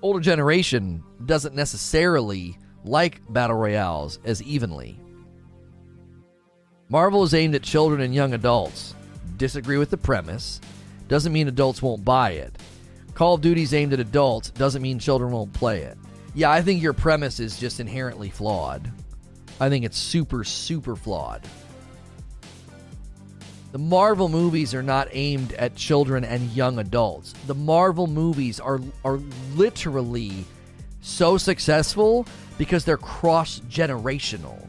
[0.00, 4.98] Older generation doesn't necessarily like battle royales as evenly.
[6.88, 8.94] Marvel is aimed at children and young adults.
[9.36, 10.60] Disagree with the premise.
[11.08, 12.56] Doesn't mean adults won't buy it.
[13.14, 14.50] Call of Duty's aimed at adults.
[14.50, 15.96] Doesn't mean children won't play it.
[16.34, 18.90] Yeah, I think your premise is just inherently flawed.
[19.60, 21.42] I think it's super, super flawed.
[23.72, 27.32] The Marvel movies are not aimed at children and young adults.
[27.46, 29.18] The Marvel movies are are
[29.54, 30.44] literally
[31.00, 32.26] so successful
[32.62, 34.64] because they're cross generational.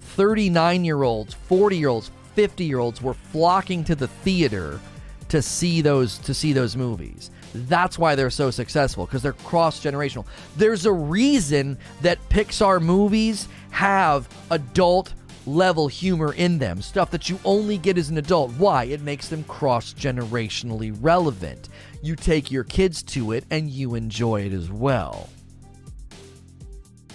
[0.00, 4.80] 39 year olds, 40 year olds, 50 year olds were flocking to the theater
[5.28, 7.30] to see those to see those movies.
[7.52, 10.24] That's why they're so successful because they're cross generational.
[10.56, 15.12] There's a reason that Pixar movies have adult
[15.44, 18.52] level humor in them, stuff that you only get as an adult.
[18.52, 18.84] Why?
[18.84, 21.68] It makes them cross generationally relevant.
[22.02, 25.28] You take your kids to it and you enjoy it as well.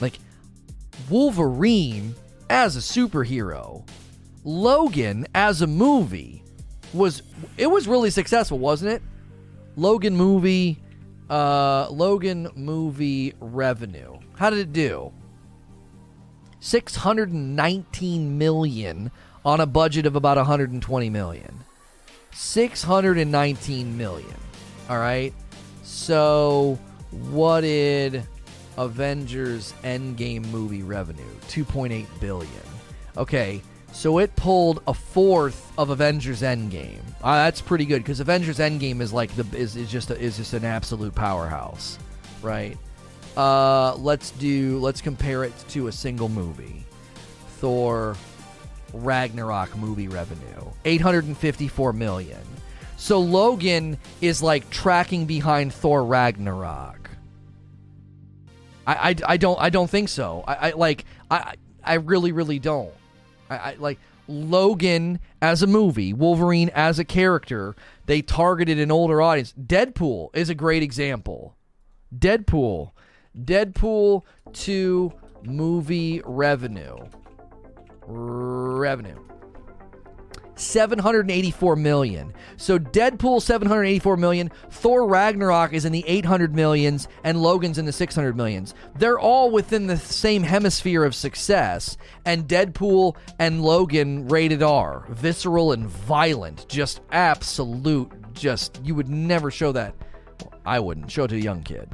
[0.02, 0.20] Like
[1.10, 2.16] Wolverine
[2.50, 3.88] as a superhero,
[4.44, 6.44] Logan as a movie
[6.94, 7.22] was
[7.58, 9.02] it was really successful, wasn't it?
[9.78, 10.80] Logan movie
[11.30, 14.18] uh Logan movie revenue.
[14.36, 15.14] How did it do?
[16.60, 19.12] 619 million
[19.44, 21.64] on a budget of about 120 million.
[22.34, 24.34] 619 million.
[24.90, 25.34] All right.
[25.84, 26.78] So,
[27.12, 28.24] what did
[28.78, 31.24] Avengers Endgame movie revenue?
[31.48, 32.52] 2.8 billion.
[33.18, 33.62] Okay.
[33.94, 37.02] So it pulled a fourth of Avengers Endgame.
[37.22, 40.38] Uh, that's pretty good because Avengers Endgame is like the is, is just a, is
[40.38, 42.00] just an absolute powerhouse,
[42.42, 42.78] right?
[43.36, 46.86] Uh, let's do let's compare it to a single movie.
[47.60, 48.16] Thor
[48.94, 52.40] Ragnarok movie revenue 854 million.
[52.98, 57.01] So Logan is like tracking behind Thor Ragnarok.
[58.88, 60.44] I, I, I don't I don't think so.
[60.48, 62.94] I, I like I I really really don't.
[63.50, 67.76] I, I like Logan as a movie, Wolverine as a character.
[68.06, 69.54] They targeted an older audience.
[69.54, 71.56] Deadpool is a great example.
[72.18, 72.92] Deadpool
[73.38, 76.98] Deadpool 2 movie revenue.
[78.06, 79.18] Revenue.
[80.62, 82.34] 784 million.
[82.58, 87.92] So Deadpool 784 million, Thor Ragnarok is in the 800 millions and Logan's in the
[87.92, 88.74] 600 millions.
[88.96, 95.72] They're all within the same hemisphere of success and Deadpool and Logan rated R, visceral
[95.72, 99.96] and violent, just absolute just you would never show that.
[100.66, 101.94] I wouldn't show it to a young kid.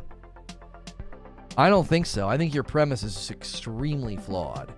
[1.58, 2.28] I don't think so.
[2.28, 4.74] I think your premise is extremely flawed.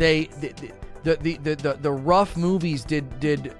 [0.00, 0.72] They, the,
[1.02, 3.54] the, the, the, the rough movies did did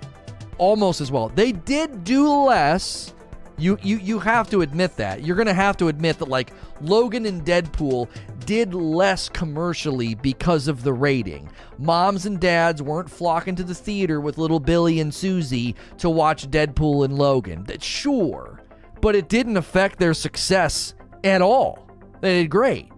[0.57, 1.29] almost as well.
[1.29, 3.15] They did do less.
[3.59, 5.23] You you you have to admit that.
[5.23, 8.09] You're gonna have to admit that like Logan and Deadpool
[8.47, 11.51] did less commercially because of the rating.
[11.79, 16.51] Moms and dads weren't flocking to the theater with little Billy and Susie to watch
[16.51, 17.65] Deadpool and Logan.
[17.65, 18.61] That sure
[19.01, 20.95] but it didn't affect their success
[21.25, 21.89] at all.
[22.21, 22.91] They did great.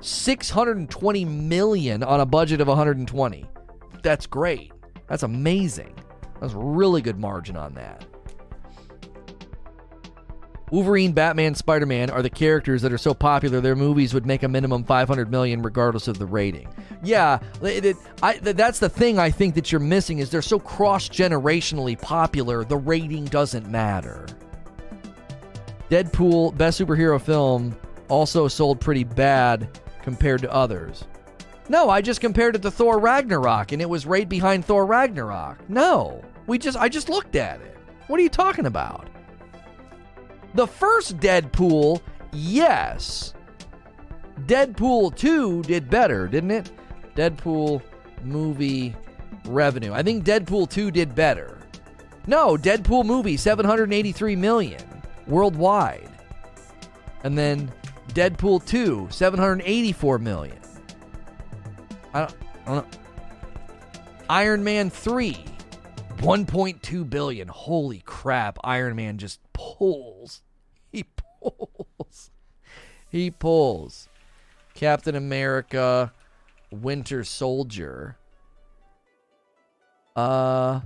[0.00, 3.46] 620 million on a budget of 120.
[4.02, 4.72] That's great.
[5.08, 5.94] That's amazing.
[6.40, 8.04] That's really good margin on that.
[10.72, 14.48] Wolverine, Batman, Spider-Man are the characters that are so popular their movies would make a
[14.48, 16.68] minimum 500 million regardless of the rating.
[17.04, 20.58] Yeah, it, it, I, that's the thing I think that you're missing is they're so
[20.58, 24.26] cross-generationally popular, the rating doesn't matter.
[25.88, 27.76] Deadpool, best superhero film,
[28.08, 29.68] also sold pretty bad
[30.06, 31.02] compared to others.
[31.68, 35.68] No, I just compared it to Thor Ragnarok and it was right behind Thor Ragnarok.
[35.68, 36.22] No.
[36.46, 37.76] We just I just looked at it.
[38.06, 39.08] What are you talking about?
[40.54, 42.00] The first Deadpool,
[42.32, 43.34] yes.
[44.42, 46.70] Deadpool 2 did better, didn't it?
[47.16, 47.82] Deadpool
[48.22, 48.94] movie
[49.46, 49.92] revenue.
[49.92, 51.58] I think Deadpool 2 did better.
[52.28, 54.84] No, Deadpool movie 783 million
[55.26, 56.08] worldwide.
[57.24, 57.72] And then
[58.16, 60.56] Deadpool 2, 784 million.
[62.14, 62.98] I don't, I don't know.
[64.30, 65.36] Iron Man 3,
[66.16, 67.46] 1.2 billion.
[67.46, 68.58] Holy crap.
[68.64, 70.40] Iron Man just pulls.
[70.90, 71.04] He
[71.42, 72.30] pulls.
[73.10, 74.08] He pulls.
[74.72, 76.10] Captain America,
[76.70, 78.16] Winter Soldier.
[80.16, 80.80] Uh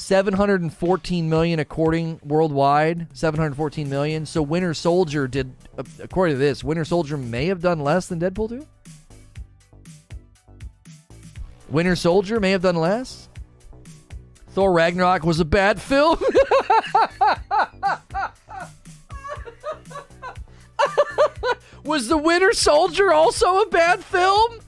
[0.00, 4.26] 714 million according worldwide 714 million.
[4.26, 8.18] So winter soldier did uh, according to this winter soldier may have done less than
[8.18, 8.66] deadpool 2
[11.68, 13.28] winter soldier may have done less?
[14.50, 16.18] Thor ragnarok was a bad film?
[21.84, 24.60] Was the winter soldier also a bad film?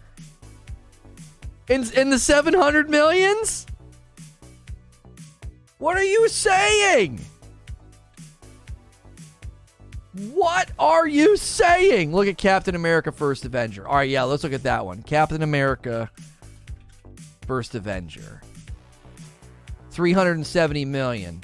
[1.68, 3.66] In, in the 700 millions
[5.82, 7.20] what are you saying?
[10.32, 12.12] What are you saying?
[12.12, 13.88] Look at Captain America First Avenger.
[13.88, 15.02] All right, yeah, let's look at that one.
[15.02, 16.08] Captain America
[17.48, 18.42] First Avenger.
[19.90, 21.42] 370 million.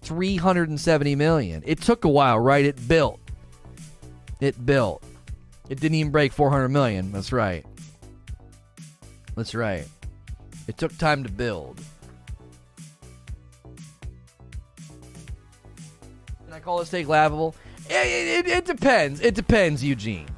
[0.00, 1.62] 370 million.
[1.64, 2.64] It took a while, right?
[2.64, 3.20] It built.
[4.40, 5.04] It built.
[5.68, 7.12] It didn't even break 400 million.
[7.12, 7.64] That's right.
[9.36, 9.86] That's right.
[10.66, 11.80] It took time to build.
[16.62, 17.54] Call a steak laughable?
[17.88, 19.20] It, it, it depends.
[19.20, 20.28] It depends, Eugene.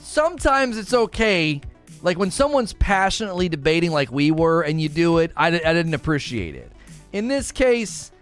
[0.00, 1.60] Sometimes it's okay.
[2.02, 5.94] Like when someone's passionately debating, like we were, and you do it, I, I didn't
[5.94, 6.70] appreciate it.
[7.12, 8.12] In this case,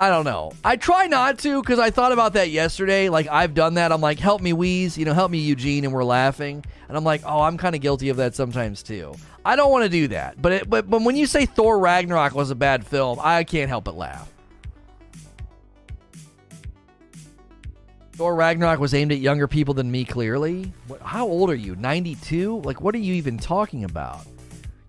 [0.00, 0.52] I don't know.
[0.64, 3.08] I try not to because I thought about that yesterday.
[3.08, 3.90] Like I've done that.
[3.90, 4.96] I'm like, help me, Wheeze.
[4.96, 6.64] You know, help me, Eugene, and we're laughing.
[6.88, 9.14] And I'm like, oh, I'm kind of guilty of that sometimes too.
[9.44, 10.40] I don't want to do that.
[10.40, 13.68] But it, but but when you say Thor Ragnarok was a bad film, I can't
[13.68, 14.32] help but laugh.
[18.18, 20.72] Thor Ragnarok was aimed at younger people than me, clearly.
[20.88, 21.76] What, how old are you?
[21.76, 22.62] 92?
[22.62, 24.26] Like, what are you even talking about?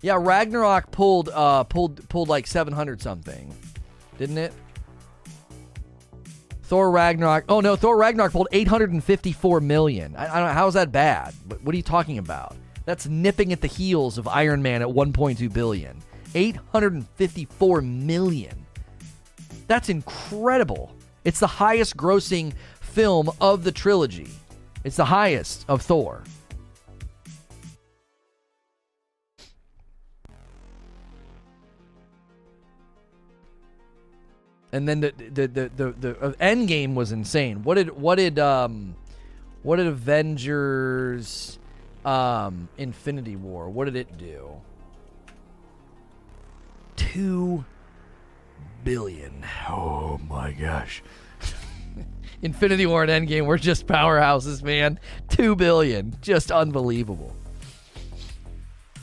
[0.02, 3.54] Yeah, Ragnarok pulled uh pulled pulled like 700 something,
[4.18, 4.52] didn't it?
[6.64, 7.44] Thor Ragnarok.
[7.48, 10.16] Oh no, Thor Ragnarok pulled 854 million.
[10.16, 11.32] I, I don't know how's that bad.
[11.46, 12.56] What, what are you talking about?
[12.84, 16.02] That's nipping at the heels of Iron Man at 1.2 billion.
[16.34, 18.66] 854 million.
[19.68, 20.92] That's incredible.
[21.24, 22.54] It's the highest grossing
[22.90, 24.28] film of the trilogy.
[24.84, 26.22] It's the highest of Thor.
[34.72, 37.64] And then the the the the, the uh, end game was insane.
[37.64, 38.94] What did what did um
[39.62, 41.58] what did Avengers
[42.04, 44.60] um Infinity War what did it do?
[46.96, 47.64] 2
[48.84, 49.44] billion.
[49.68, 51.02] Oh my gosh.
[52.42, 54.98] Infinity War and Endgame were just powerhouses, man.
[55.28, 57.34] Two billion, just unbelievable.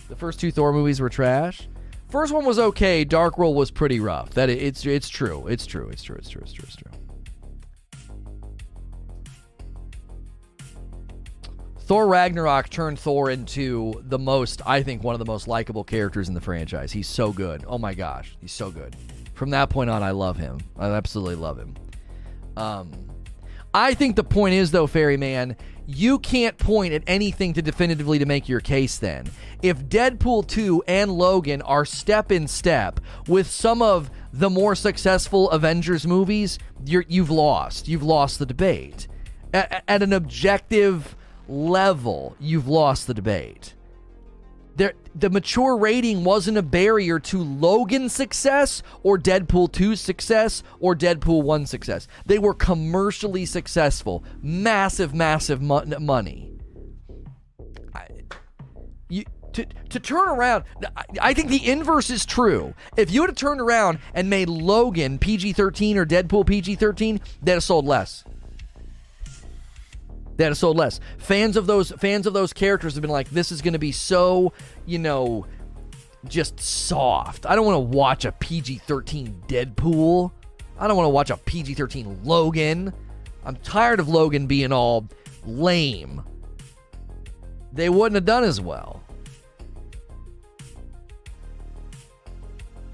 [0.10, 1.68] The first two Thor movies were trash.
[2.10, 3.04] First one was okay.
[3.04, 4.32] Dark World was pretty rough.
[4.32, 5.48] That it's it's true.
[5.48, 5.90] It's true.
[5.90, 6.16] It's true.
[6.16, 6.42] It's true.
[6.42, 6.66] It's true.
[6.66, 6.92] It's true.
[11.82, 16.28] Thor Ragnarok turned Thor into the most, I think, one of the most likable characters
[16.28, 16.92] in the franchise.
[16.92, 17.64] He's so good.
[17.66, 18.96] Oh my gosh, he's so good.
[19.36, 20.60] From that point on, I love him.
[20.78, 21.76] I absolutely love him.
[22.58, 22.92] Um,
[23.78, 28.26] I think the point is, though, Ferryman, you can't point at anything to definitively to
[28.26, 29.30] make your case then.
[29.62, 35.52] If Deadpool 2 and Logan are step in step with some of the more successful
[35.52, 37.88] Avengers movies, you have lost.
[37.88, 39.08] You've lost the debate.
[39.54, 41.16] At, at an objective
[41.48, 43.76] level, you've lost the debate
[44.78, 50.96] there the mature rating wasn't a barrier to Logan's success or Deadpool 2's success or
[50.96, 52.08] Deadpool 1's success.
[52.26, 56.52] They were commercially successful, massive, massive mo- money.
[57.96, 58.08] I,
[59.10, 59.24] you,
[59.54, 60.66] to, to turn around,
[60.96, 62.76] I, I think the inverse is true.
[62.96, 67.54] If you had turned around and made Logan PG 13 or Deadpool PG 13, they'd
[67.54, 68.24] have sold less.
[70.38, 71.00] They'd have sold less.
[71.18, 73.92] Fans of those fans of those characters have been like, this is going to be
[73.92, 74.54] so,
[74.86, 75.46] you know,
[76.26, 77.46] just soft.
[77.46, 80.32] I don't want to watch a PG 13 Deadpool.
[80.80, 82.94] I don't want to watch a PG 13 Logan.
[83.44, 85.08] I'm tired of Logan being all
[85.46, 86.24] lame.
[87.74, 89.04] They wouldn't have done as well.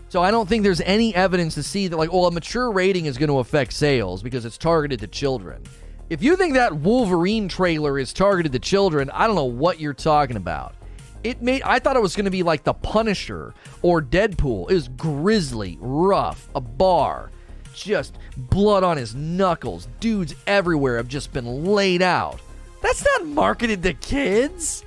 [0.09, 3.07] So I don't think there's any evidence to see that, like, well, a mature rating
[3.07, 5.63] is going to affect sales because it's targeted to children.
[6.09, 9.93] If you think that Wolverine trailer is targeted to children, I don't know what you're
[9.93, 10.75] talking about.
[11.23, 14.69] It made I thought it was going to be like The Punisher or Deadpool.
[14.69, 17.31] It was grisly, rough, a bar,
[17.73, 19.87] just blood on his knuckles.
[20.01, 22.41] Dudes everywhere have just been laid out.
[22.81, 24.83] That's not marketed to kids.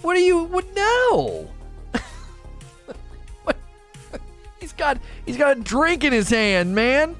[0.00, 1.50] What do you what no?
[4.60, 7.16] he's got he's got a drink in his hand, man.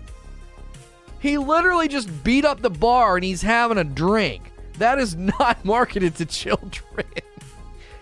[1.22, 4.50] He literally just beat up the bar and he's having a drink.
[4.78, 7.06] That is not marketed to children.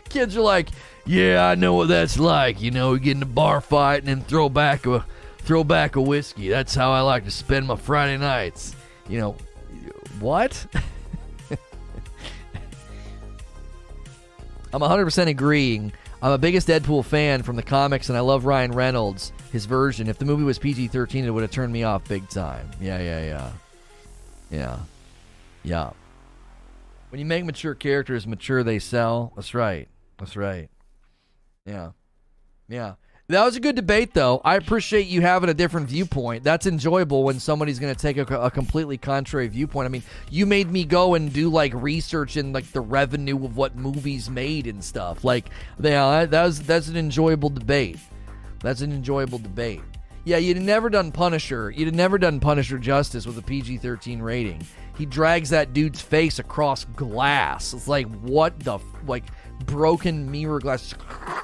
[0.08, 0.70] Kids are like,
[1.04, 2.62] yeah, I know what that's like.
[2.62, 5.04] You know, we get in a bar fight and then throw back a
[5.38, 6.48] throw back a whiskey.
[6.48, 8.74] That's how I like to spend my Friday nights.
[9.06, 9.36] You know,
[10.18, 10.66] what?
[14.72, 15.92] I'm 100% agreeing.
[16.22, 20.08] I'm a biggest Deadpool fan from the comics, and I love Ryan Reynolds, his version.
[20.08, 22.70] If the movie was PG 13, it would have turned me off big time.
[22.80, 23.50] Yeah, yeah, yeah.
[24.50, 24.78] Yeah.
[25.62, 25.90] Yeah.
[27.10, 29.32] When you make mature characters mature, they sell.
[29.34, 29.88] That's right.
[30.18, 30.68] That's right.
[31.66, 31.90] Yeah.
[32.68, 32.94] Yeah.
[33.30, 34.40] That was a good debate, though.
[34.44, 36.42] I appreciate you having a different viewpoint.
[36.42, 39.86] That's enjoyable when somebody's going to take a, a, completely contrary viewpoint.
[39.86, 43.56] I mean, you made me go and do like research in like the revenue of
[43.56, 45.22] what movies made and stuff.
[45.22, 45.48] Like,
[45.80, 47.98] yeah, that was that's an enjoyable debate.
[48.60, 49.80] That's an enjoyable debate.
[50.24, 51.70] Yeah, you'd never done Punisher.
[51.70, 54.66] You'd never done Punisher justice with a PG-13 rating.
[54.98, 57.72] He drags that dude's face across glass.
[57.72, 59.24] It's like what the like
[59.64, 60.94] broken mirror glass,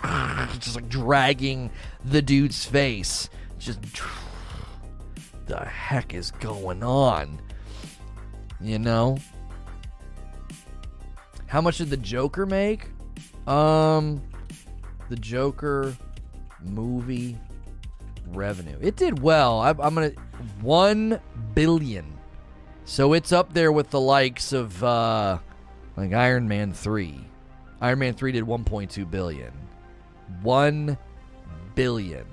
[0.59, 1.71] just like dragging
[2.05, 3.31] the dude's face.
[3.59, 3.81] Just
[5.47, 7.41] the heck is going on?
[8.61, 9.17] You know?
[11.47, 12.89] How much did the Joker make?
[13.47, 14.21] Um,
[15.09, 15.97] the Joker
[16.67, 17.39] movie
[18.29, 18.79] revenue.
[18.81, 19.61] It did well.
[19.61, 20.13] I, am gonna
[20.61, 21.21] one
[21.55, 22.13] billion.
[22.85, 25.39] So it's up there with the likes of uh,
[25.97, 27.27] like Iron Man three.
[27.81, 29.53] Iron Man 3 did 1.2 billion.
[30.43, 30.99] 1
[31.75, 32.27] billion.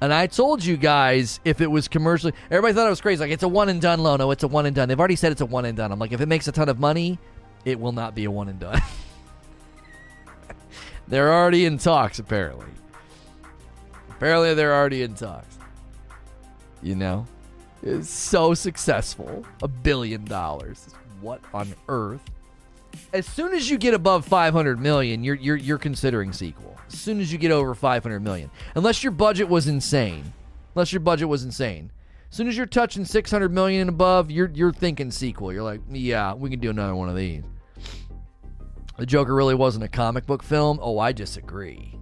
[0.00, 3.20] And I told you guys if it was commercially, everybody thought it was crazy.
[3.20, 4.30] Like it's a one and done, Lono.
[4.30, 4.88] It's a one and done.
[4.88, 5.90] They've already said it's a one and done.
[5.90, 7.18] I'm like, if it makes a ton of money,
[7.64, 8.80] it will not be a one and done.
[11.08, 12.66] they're already in talks, apparently.
[14.16, 15.58] Apparently, they're already in talks.
[16.82, 17.26] You know,
[17.82, 19.44] it's so successful.
[19.62, 20.88] A billion dollars.
[21.20, 22.20] What on earth?
[23.12, 26.76] as soon as you get above 500 million, you're you're you're considering sequel.
[26.88, 30.32] As soon as you get over 500 million, unless your budget was insane,
[30.74, 31.90] unless your budget was insane.
[32.30, 35.52] As soon as you're touching 600 million and above, you're you're thinking sequel.
[35.52, 37.44] You're like, yeah, we can do another one of these.
[38.98, 40.78] The Joker really wasn't a comic book film.
[40.80, 41.95] Oh, I disagree.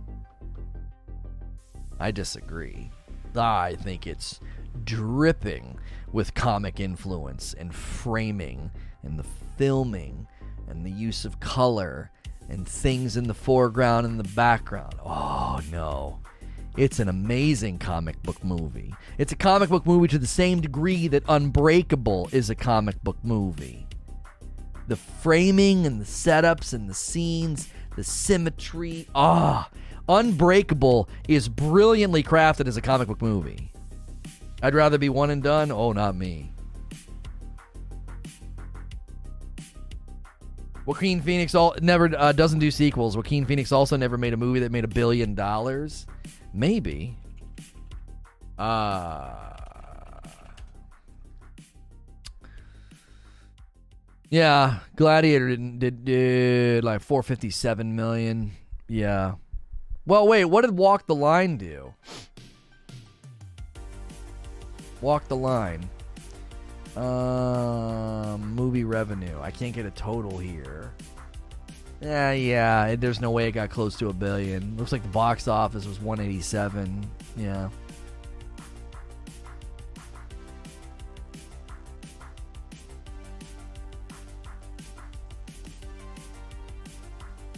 [2.05, 2.91] I disagree.
[3.35, 4.39] I think it's
[4.85, 5.79] dripping
[6.13, 8.71] with comic influence and framing
[9.03, 9.25] and the
[9.57, 10.27] filming
[10.69, 12.11] and the use of color
[12.51, 14.97] and things in the foreground and the background.
[15.03, 16.21] Oh no.
[16.77, 18.93] It's an amazing comic book movie.
[19.17, 23.17] It's a comic book movie to the same degree that Unbreakable is a comic book
[23.23, 23.87] movie.
[24.89, 29.09] The framing and the setups and the scenes, the symmetry.
[29.15, 33.71] Ah, oh, Unbreakable is brilliantly crafted as a comic book movie.
[34.63, 35.71] I'd rather be one and done.
[35.71, 36.51] Oh, not me.
[40.87, 43.17] Joaquin Phoenix all never uh, doesn't do sequels.
[43.17, 46.07] Joaquin Phoenix also never made a movie that made a billion dollars.
[46.53, 47.17] Maybe.
[48.59, 49.45] Uh
[54.31, 58.51] Yeah, Gladiator didn't did, did like 457 million.
[58.89, 59.35] Yeah.
[60.07, 61.95] Well, wait, what did Walk the Line do?
[65.01, 65.89] Walk the Line.
[66.97, 69.39] Um, movie revenue.
[69.41, 70.93] I can't get a total here.
[72.01, 72.97] Yeah, yeah.
[72.97, 74.77] There's no way it got close to a billion.
[74.77, 77.09] Looks like the box office was 187.
[77.37, 77.71] Yeah.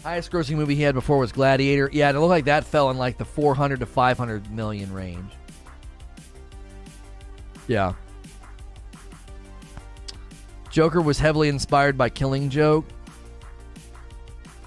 [0.07, 1.91] Highest grossing movie he had before was Gladiator.
[1.93, 5.33] Yeah, it looked like that fell in like the 400 to 500 million range.
[7.67, 7.93] Yeah.
[10.71, 12.85] Joker was heavily inspired by Killing Joke.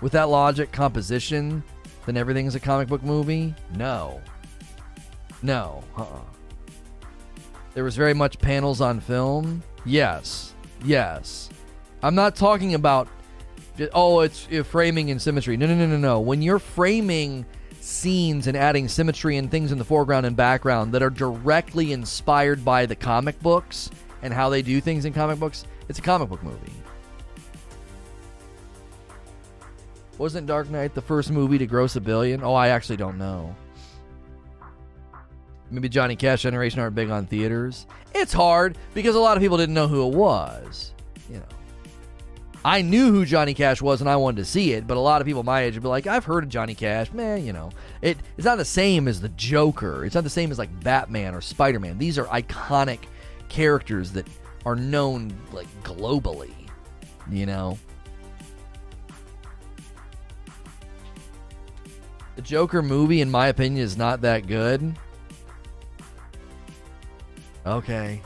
[0.02, 1.64] With that logic, composition,
[2.06, 3.56] then everything's a comic book movie?
[3.78, 4.20] No.
[5.42, 5.86] No.
[5.98, 6.20] Uh-uh.
[7.76, 9.64] There was very much panels on film?
[9.86, 10.54] Yes.
[10.84, 11.50] Yes.
[12.04, 13.08] I'm not talking about
[13.94, 15.58] oh, it's uh, framing and symmetry.
[15.58, 16.20] No, no, no, no, no.
[16.20, 17.46] When you're framing
[17.80, 22.64] scenes and adding symmetry and things in the foreground and background that are directly inspired
[22.64, 23.90] by the comic books
[24.22, 26.74] and how they do things in comic books, it's a comic book movie.
[30.18, 32.44] Wasn't Dark Knight the first movie to gross a billion?
[32.44, 33.56] Oh, I actually don't know.
[35.72, 37.86] Maybe Johnny Cash generation aren't big on theaters.
[38.14, 40.94] It's hard because a lot of people didn't know who it was.
[42.64, 45.22] I knew who Johnny Cash was and I wanted to see it, but a lot
[45.22, 47.12] of people my age would be like, I've heard of Johnny Cash.
[47.14, 47.70] Man, you know.
[48.02, 50.06] It it's not the same as the Joker.
[50.06, 51.98] It's not the same as like Batman or Spider Man.
[51.98, 53.00] These are iconic
[53.48, 54.28] characters that
[54.66, 56.54] are known like globally,
[57.32, 57.78] you know.
[62.36, 64.96] The Joker movie, in my opinion, is not that good.
[67.66, 68.22] Okay.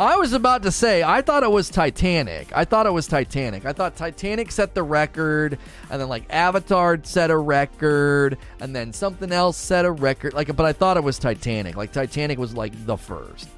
[0.00, 2.50] I was about to say, I thought it was Titanic.
[2.56, 3.66] I thought it was Titanic.
[3.66, 5.58] I thought Titanic set the record,
[5.90, 10.32] and then like Avatar set a record, and then something else set a record.
[10.32, 11.76] Like, but I thought it was Titanic.
[11.76, 13.50] Like Titanic was like the first.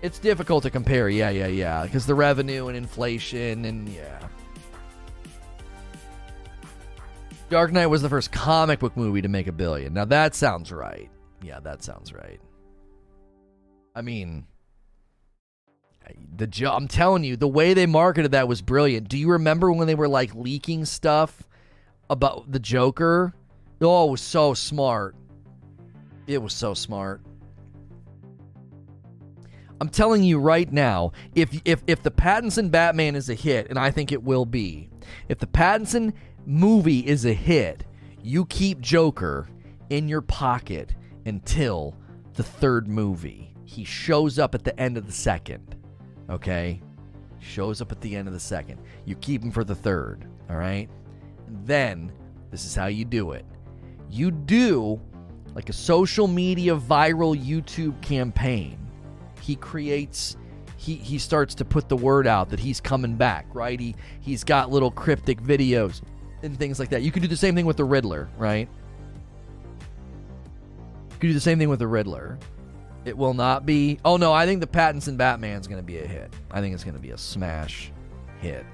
[0.00, 4.18] It's difficult to compare, yeah, yeah, yeah, because the revenue and inflation, and yeah.
[7.50, 9.94] Dark Knight was the first comic book movie to make a billion.
[9.94, 11.08] Now that sounds right.
[11.40, 12.40] Yeah, that sounds right.
[13.94, 14.44] I mean,
[16.36, 19.08] the jo- I'm telling you, the way they marketed that was brilliant.
[19.08, 21.42] Do you remember when they were like leaking stuff
[22.10, 23.34] about the Joker?
[23.80, 25.14] Oh, it was so smart.
[26.26, 27.20] It was so smart.
[29.80, 33.78] I'm telling you right now, if if if the Pattinson Batman is a hit, and
[33.78, 34.90] I think it will be,
[35.28, 36.12] if the Pattinson
[36.46, 37.84] movie is a hit,
[38.22, 39.48] you keep Joker
[39.90, 40.94] in your pocket
[41.26, 41.96] until
[42.34, 43.54] the third movie.
[43.64, 45.76] He shows up at the end of the second.
[46.32, 46.80] Okay?
[47.38, 48.80] Shows up at the end of the second.
[49.04, 50.26] You keep him for the third.
[50.50, 50.88] All right?
[51.64, 52.12] Then,
[52.50, 53.44] this is how you do it.
[54.10, 55.00] You do
[55.54, 58.78] like a social media viral YouTube campaign.
[59.40, 60.36] He creates
[60.76, 63.78] he he starts to put the word out that he's coming back, right?
[63.78, 66.02] He he's got little cryptic videos
[66.42, 67.02] and things like that.
[67.02, 68.68] You can do the same thing with the Riddler, right?
[71.10, 72.38] You can do the same thing with the Riddler.
[73.04, 73.98] It will not be.
[74.04, 76.32] Oh no, I think the Pattinson Batman's going to be a hit.
[76.50, 77.90] I think it's going to be a smash
[78.40, 78.64] hit.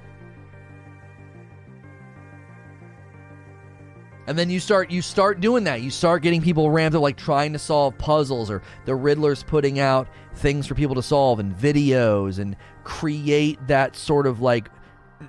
[4.27, 5.81] And then you start you start doing that.
[5.81, 9.79] You start getting people ramped up like trying to solve puzzles or the Riddler's putting
[9.79, 14.69] out things for people to solve and videos and create that sort of like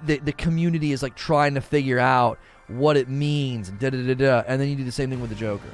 [0.05, 2.39] the the community is like trying to figure out
[2.69, 5.31] what it means da da da da and then you do the same thing with
[5.31, 5.70] the Joker.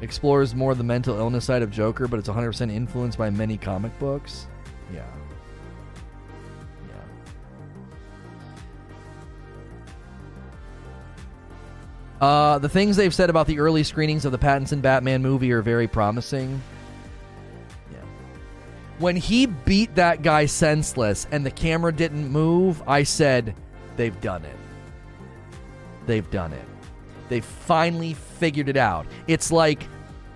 [0.00, 3.96] Explores more the mental illness side of Joker, but it's 100% influenced by many comic
[3.98, 4.46] books.
[4.92, 5.06] Yeah.
[12.20, 12.26] Yeah.
[12.26, 15.62] Uh, the things they've said about the early screenings of the Pattinson Batman movie are
[15.62, 16.60] very promising.
[17.92, 17.98] Yeah.
[18.98, 23.54] When he beat that guy senseless and the camera didn't move, I said,
[23.96, 24.56] they've done it.
[26.06, 26.66] They've done it.
[27.28, 29.06] They finally figured it out.
[29.26, 29.86] It's like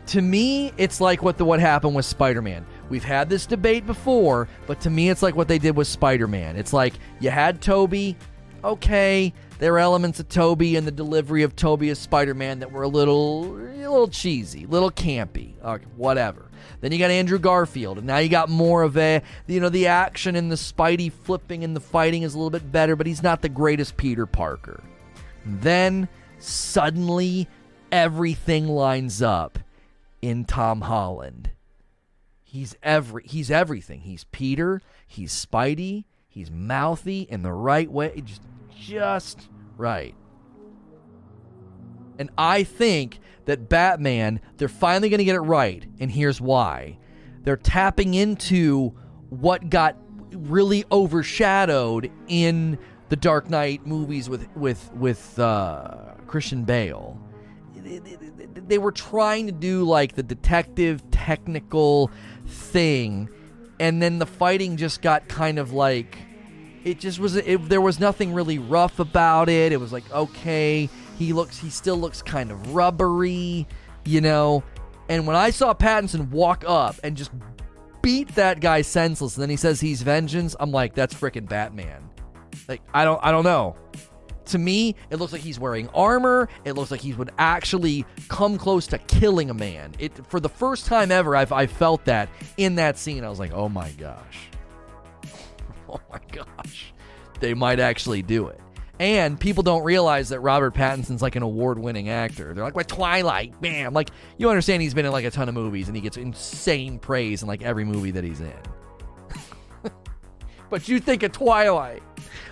[0.09, 2.65] to me, it's like what the what happened with Spider-Man.
[2.89, 6.57] We've had this debate before, but to me, it's like what they did with Spider-Man.
[6.57, 8.17] It's like you had Tobey,
[8.65, 12.85] okay, there are elements of Tobey and the delivery of Tobey as Spider-Man that were
[12.85, 16.47] a little, a little cheesy, little campy, or whatever.
[16.81, 19.89] Then you got Andrew Garfield, and now you got more of a, you know, the
[19.89, 23.23] action and the Spidey flipping and the fighting is a little bit better, but he's
[23.23, 24.83] not the greatest Peter Parker.
[25.45, 26.09] And then
[26.39, 27.49] suddenly
[27.91, 29.59] everything lines up
[30.23, 31.51] in Tom Holland.
[32.43, 34.01] He's every he's everything.
[34.01, 38.43] He's Peter, he's Spidey, he's mouthy in the right way, just
[38.75, 40.15] just right.
[42.19, 46.99] And I think that Batman, they're finally going to get it right, and here's why.
[47.45, 48.95] They're tapping into
[49.31, 49.97] what got
[50.33, 57.21] really overshadowed in the Dark Knight movies with with with uh, Christian Bale
[58.69, 62.11] they were trying to do like the detective technical
[62.47, 63.29] thing
[63.81, 66.19] and then the fighting just got kind of like
[66.85, 69.73] it just was it, there was nothing really rough about it.
[69.73, 73.67] It was like okay he looks he still looks kind of rubbery
[74.05, 74.63] you know?
[75.09, 77.31] And when i saw pattinson walk up and just
[78.03, 82.09] beat that guy senseless and then he says he's vengeance i'm like that's freaking batman.
[82.69, 83.77] Like i don't i don't know
[84.49, 86.49] to me, it looks like he's wearing armor.
[86.65, 89.93] It looks like he would actually come close to killing a man.
[89.99, 93.25] It for the first time ever, I've I felt that in that scene.
[93.25, 94.49] I was like, oh my gosh,
[95.89, 96.93] oh my gosh,
[97.41, 98.61] they might actually do it.
[99.01, 102.53] And people don't realize that Robert Pattinson's like an award-winning actor.
[102.53, 103.93] They're like, "What Twilight?" Bam!
[103.93, 106.99] Like you understand, he's been in like a ton of movies, and he gets insane
[106.99, 108.53] praise in like every movie that he's in.
[110.71, 112.03] but you think of Twilight.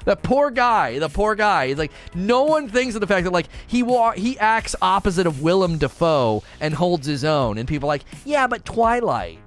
[0.07, 1.73] That poor guy, the poor guy.
[1.73, 5.43] Like no one thinks of the fact that like he wa- he acts opposite of
[5.43, 9.41] Willem Dafoe and holds his own, and people like, yeah, but Twilight.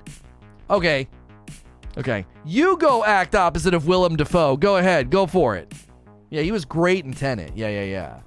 [0.70, 1.08] Okay,
[1.98, 4.58] okay, you go act opposite of Willem Dafoe.
[4.58, 5.74] Go ahead, go for it.
[6.30, 7.54] Yeah, he was great in Tenet.
[7.56, 8.20] Yeah, yeah, yeah.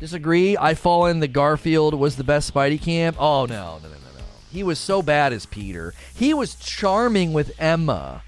[0.00, 0.56] Disagree?
[0.56, 3.16] I fall in the Garfield was the best Spidey camp.
[3.18, 4.24] Oh no, no, no, no, no.
[4.50, 5.92] He was so bad as Peter.
[6.14, 8.22] He was charming with Emma.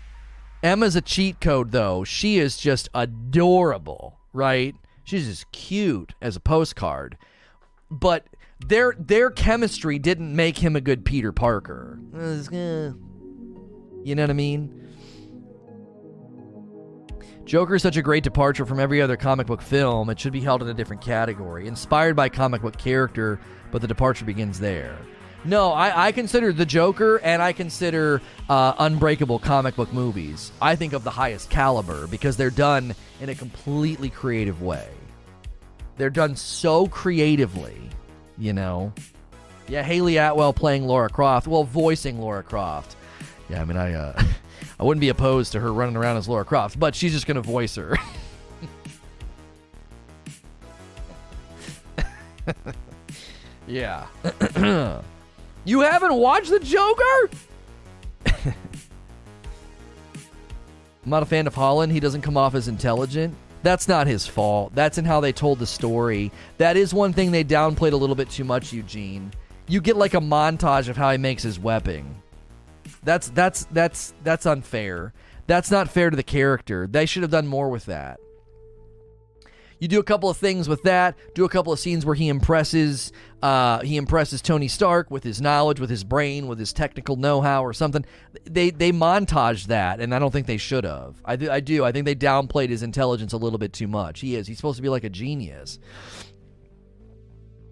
[0.63, 2.05] Emma's a cheat code though.
[2.05, 4.75] She is just adorable, right?
[5.05, 7.17] She's just cute as a postcard.
[7.91, 8.27] But
[8.65, 11.99] their their chemistry didn't make him a good Peter Parker.
[12.15, 12.93] Eh.
[14.03, 14.77] You know what I mean?
[17.45, 20.41] Joker is such a great departure from every other comic book film, it should be
[20.41, 21.67] held in a different category.
[21.67, 23.41] Inspired by comic book character,
[23.73, 24.97] but the departure begins there.
[25.45, 30.53] No, I, I consider The Joker and I consider uh, Unbreakable comic book movies.
[30.61, 34.87] I think of the highest caliber because they're done in a completely creative way.
[35.97, 37.77] They're done so creatively,
[38.37, 38.93] you know.
[39.67, 42.97] Yeah, Hayley Atwell playing Laura Croft, well, voicing Laura Croft.
[43.49, 44.23] Yeah, I mean, I uh,
[44.81, 47.37] I wouldn't be opposed to her running around as Laura Croft, but she's just going
[47.37, 47.97] to voice her.
[53.67, 54.07] yeah.
[55.65, 57.31] you haven't watched The Joker?
[58.27, 58.55] I'm
[61.05, 61.93] not a fan of Holland.
[61.93, 63.35] He doesn't come off as intelligent.
[63.63, 64.75] That's not his fault.
[64.75, 66.33] That's in how they told the story.
[66.59, 69.33] That is one thing they downplayed a little bit too much, Eugene.
[69.69, 72.23] You get like a montage of how he makes his webbing.
[73.03, 75.13] That's that's that's that's unfair.
[75.47, 76.87] That's not fair to the character.
[76.87, 78.21] They should have done more with that.
[79.81, 81.17] You do a couple of things with that.
[81.35, 85.41] Do a couple of scenes where he impresses uh, he impresses Tony Stark with his
[85.41, 88.05] knowledge, with his brain, with his technical know-how, or something.
[88.45, 91.17] They they montage that, and I don't think they should have.
[91.25, 91.85] I do, I do.
[91.85, 94.21] I think they downplayed his intelligence a little bit too much.
[94.21, 94.47] He is.
[94.47, 95.79] He's supposed to be like a genius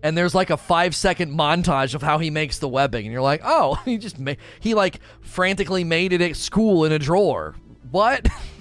[0.03, 3.21] and there's like a five second montage of how he makes the webbing and you're
[3.21, 4.17] like oh he just
[4.61, 7.57] he like frantically made it at school in a drawer
[7.91, 8.29] what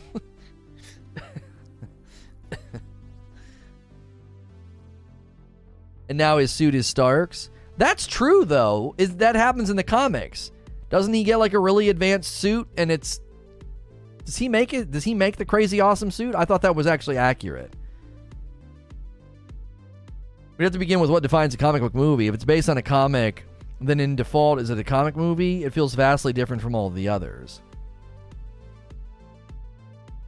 [6.10, 10.52] and now his suit is stark's that's true though is that happens in the comics
[10.90, 13.20] doesn't he get like a really advanced suit and it's
[14.26, 16.88] does he make it does he make the crazy awesome suit i thought that was
[16.88, 17.74] actually accurate
[20.58, 22.28] we have to begin with what defines a comic book movie.
[22.28, 23.46] If it's based on a comic,
[23.80, 25.64] then in default, is it a comic movie?
[25.64, 27.62] It feels vastly different from all the others.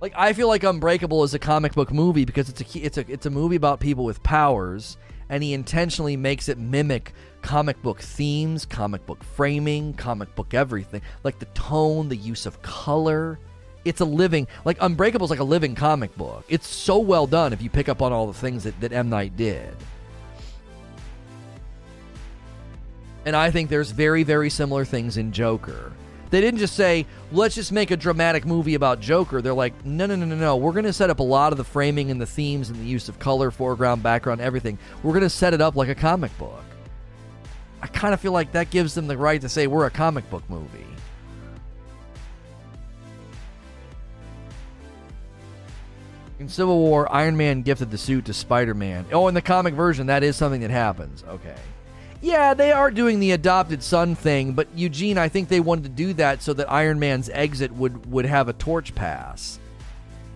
[0.02, 3.12] Like I feel like Unbreakable is a comic book movie because it's a it's a
[3.12, 4.98] it's a movie about people with powers,
[5.30, 11.02] and he intentionally makes it mimic comic book themes, comic book framing, comic book everything,
[11.24, 13.40] like the tone, the use of color.
[13.86, 16.44] It's a living like Unbreakable is like a living comic book.
[16.50, 19.10] It's so well done if you pick up on all the things that, that M
[19.10, 19.76] Night did.
[23.26, 25.92] And I think there's very, very similar things in Joker.
[26.30, 29.42] They didn't just say, let's just make a dramatic movie about Joker.
[29.42, 30.58] They're like, no, no, no, no, no.
[30.58, 32.86] We're going to set up a lot of the framing and the themes and the
[32.86, 34.78] use of color, foreground, background, everything.
[35.02, 36.64] We're going to set it up like a comic book.
[37.82, 40.30] I kind of feel like that gives them the right to say we're a comic
[40.30, 40.86] book movie.
[46.40, 49.06] In Civil War, Iron Man gifted the suit to Spider Man.
[49.12, 51.24] Oh, in the comic version, that is something that happens.
[51.28, 51.56] Okay.
[52.22, 55.90] Yeah, they are doing the adopted son thing, but Eugene, I think they wanted to
[55.90, 59.60] do that so that Iron Man's exit would would have a torch pass.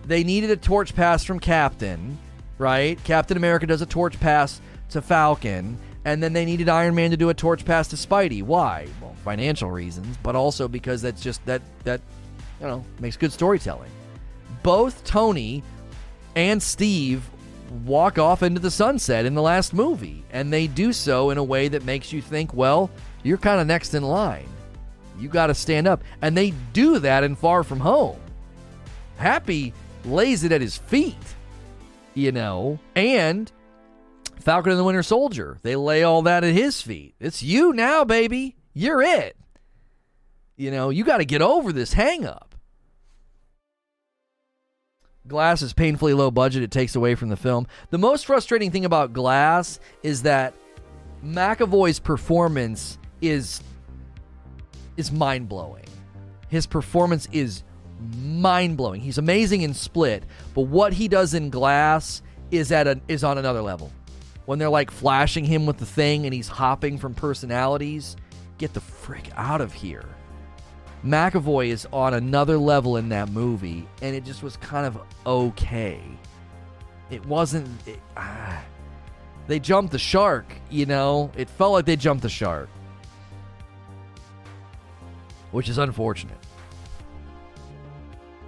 [0.06, 2.18] They needed a torch pass from Captain,
[2.56, 3.02] right?
[3.04, 7.16] Captain America does a torch pass to Falcon, and then they needed Iron Man to
[7.18, 8.42] do a torch pass to Spidey.
[8.42, 8.86] Why?
[9.02, 12.00] Well, financial reasons, but also because that's just that that
[12.60, 13.90] you know makes good storytelling.
[14.62, 15.62] Both Tony
[16.34, 17.28] and Steve
[17.84, 20.24] walk off into the sunset in the last movie.
[20.30, 22.90] And they do so in a way that makes you think, well,
[23.22, 24.48] you're kind of next in line.
[25.18, 26.02] You got to stand up.
[26.22, 28.18] And they do that in Far From Home.
[29.16, 29.72] Happy
[30.04, 31.16] lays it at his feet,
[32.14, 33.50] you know, and
[34.44, 37.14] Falcon and the Winter Soldier, they lay all that at his feet.
[37.18, 38.56] It's you now, baby.
[38.74, 39.36] You're it.
[40.56, 42.53] You know, you got to get over this hang up.
[45.26, 46.62] Glass is painfully low budget.
[46.62, 47.66] It takes away from the film.
[47.90, 50.54] The most frustrating thing about Glass is that
[51.24, 53.62] McAvoy's performance is
[54.96, 55.86] is mind blowing.
[56.48, 57.64] His performance is
[58.20, 59.00] mind blowing.
[59.00, 63.38] He's amazing in Split, but what he does in Glass is at a, is on
[63.38, 63.90] another level.
[64.44, 68.14] When they're like flashing him with the thing and he's hopping from personalities,
[68.58, 70.04] get the frick out of here.
[71.04, 76.00] McAvoy is on another level in that movie, and it just was kind of okay.
[77.10, 77.68] It wasn't.
[77.86, 78.64] It, ah,
[79.46, 81.30] they jumped the shark, you know?
[81.36, 82.68] It felt like they jumped the shark.
[85.50, 86.38] Which is unfortunate.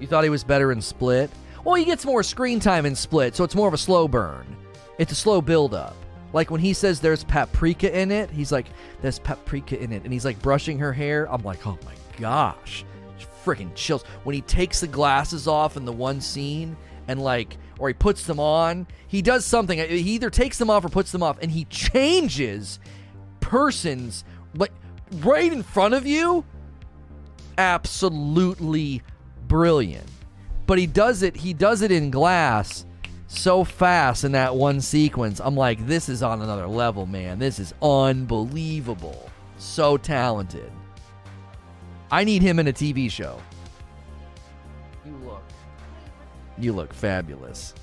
[0.01, 1.31] You thought he was better in Split?
[1.65, 4.47] Well, he gets more screen time in Split, so it's more of a slow burn.
[4.99, 5.94] It's a slow build up.
[6.33, 8.67] Like when he says there's paprika in it, he's like,
[9.02, 10.05] there's paprika in it.
[10.05, 11.31] And he's like brushing her hair.
[11.31, 12.84] I'm like, oh my gosh.
[13.44, 14.02] Freaking chills.
[14.24, 18.26] When he takes the glasses off in the one scene and like, or he puts
[18.26, 19.78] them on, he does something.
[19.78, 22.80] He either takes them off or puts them off and he changes
[23.40, 24.24] persons
[24.56, 24.72] like
[25.20, 26.44] right in front of you.
[27.56, 29.02] Absolutely
[29.46, 30.08] brilliant.
[30.66, 32.84] But he does it, he does it in glass
[33.28, 35.40] so fast in that one sequence.
[35.40, 37.38] I'm like, this is on another level, man.
[37.38, 39.30] This is unbelievable.
[39.58, 40.70] So talented.
[42.10, 43.41] I need him in a TV show.
[45.05, 45.43] You look.
[46.59, 47.75] You look fabulous.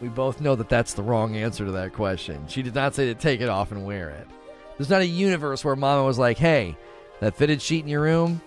[0.00, 2.46] We both know that that's the wrong answer to that question.
[2.46, 4.28] She did not say to take it off and wear it.
[4.76, 6.76] There's not a universe where mama was like, hey,
[7.18, 8.40] that fitted sheet in your room,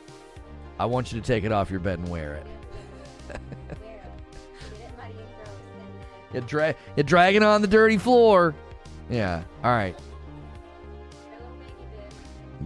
[0.80, 3.40] I want you to take it off your bed and wear it.
[6.34, 8.56] You're, dra- you're dragging on the dirty floor.
[9.10, 9.44] Yeah.
[9.62, 9.98] All right.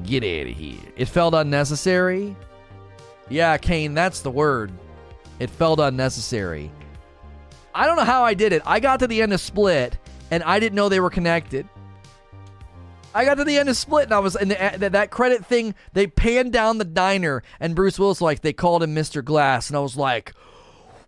[0.04, 0.80] Get out of here.
[0.96, 2.36] It felt unnecessary.
[3.30, 4.72] Yeah, Kane, that's the word.
[5.40, 6.72] It felt unnecessary.
[7.74, 8.62] I don't know how I did it.
[8.66, 9.98] I got to the end of Split
[10.32, 11.68] and I didn't know they were connected.
[13.14, 15.74] I got to the end of Split, and I was in the, that credit thing.
[15.94, 19.24] They panned down the diner, and Bruce Willis like they called him Mr.
[19.24, 20.34] Glass, and I was like,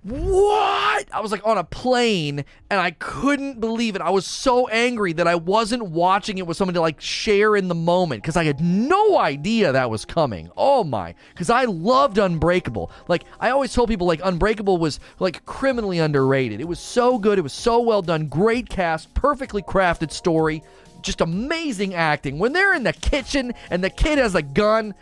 [0.04, 4.02] "What?" I was like on a plane, and I couldn't believe it.
[4.02, 7.68] I was so angry that I wasn't watching it with someone to like share in
[7.68, 10.50] the moment because I had no idea that was coming.
[10.58, 11.16] Oh my!
[11.34, 12.92] Because I loved Unbreakable.
[13.08, 16.62] Like I always told people, like Unbreakable was like criminally underrated.
[16.62, 17.40] It was so good.
[17.40, 18.28] It was so well done.
[18.28, 20.64] Great cast, perfectly crafted story
[21.02, 22.38] just amazing acting.
[22.40, 24.94] When they're in the kitchen and the kid has a gun,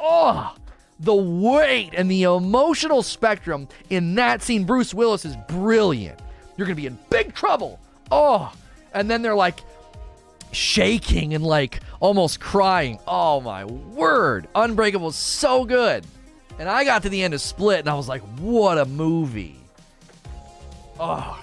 [0.00, 0.54] oh,
[1.00, 4.64] the weight and the emotional spectrum in that scene.
[4.64, 6.18] Bruce Willis is brilliant.
[6.56, 7.80] You're going to be in big trouble.
[8.10, 8.52] Oh,
[8.92, 9.60] and then they're like
[10.52, 12.98] shaking and like almost crying.
[13.06, 14.46] Oh my word.
[14.54, 16.04] Unbreakable is so good.
[16.58, 19.56] And I got to the end of Split and I was like, what a movie.
[21.00, 21.42] Oh,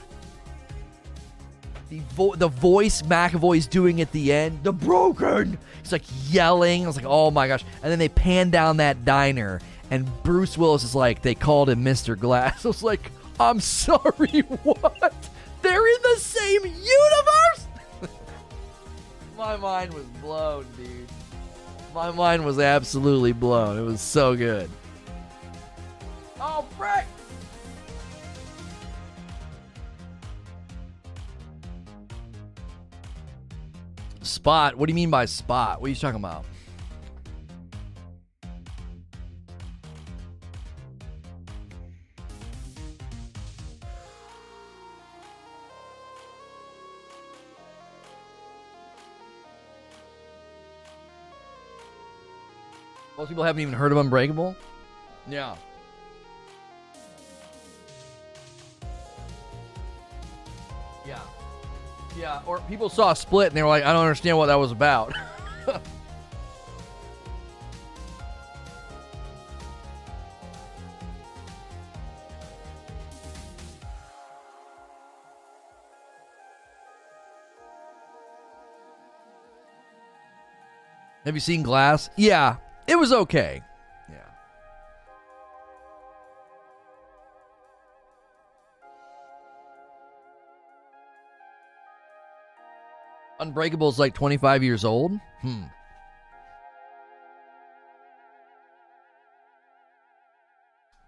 [1.89, 5.57] the vo- the voice McAvoy's doing at the end, the broken.
[5.81, 6.83] He's like yelling.
[6.83, 7.63] I was like, oh my gosh!
[7.81, 9.59] And then they pan down that diner,
[9.91, 12.17] and Bruce Willis is like, they called him Mr.
[12.17, 12.65] Glass.
[12.65, 15.29] I was like, I'm sorry, what?
[15.61, 17.67] They're in the same universe.
[19.37, 21.07] my mind was blown, dude.
[21.93, 23.77] My mind was absolutely blown.
[23.77, 24.69] It was so good.
[26.39, 27.05] Oh, frick!
[34.29, 34.75] Spot?
[34.75, 35.81] What do you mean by spot?
[35.81, 36.45] What are you talking about?
[53.17, 54.55] Most people haven't even heard of Unbreakable.
[55.27, 55.55] Yeah.
[62.19, 64.55] Yeah, or people saw a Split and they were like, I don't understand what that
[64.55, 65.15] was about.
[81.25, 82.09] Have you seen Glass?
[82.17, 83.61] Yeah, it was okay.
[93.39, 95.13] Unbreakable is like 25 years old?
[95.41, 95.63] Hmm.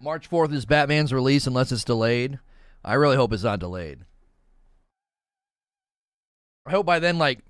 [0.00, 2.38] March 4th is Batman's release unless it's delayed.
[2.84, 4.00] I really hope it's not delayed.
[6.66, 7.40] I hope by then, like,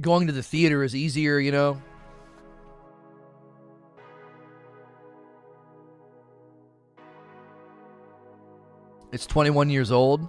[0.00, 1.80] going to the theater is easier, you know?
[9.12, 10.28] It's 21 years old.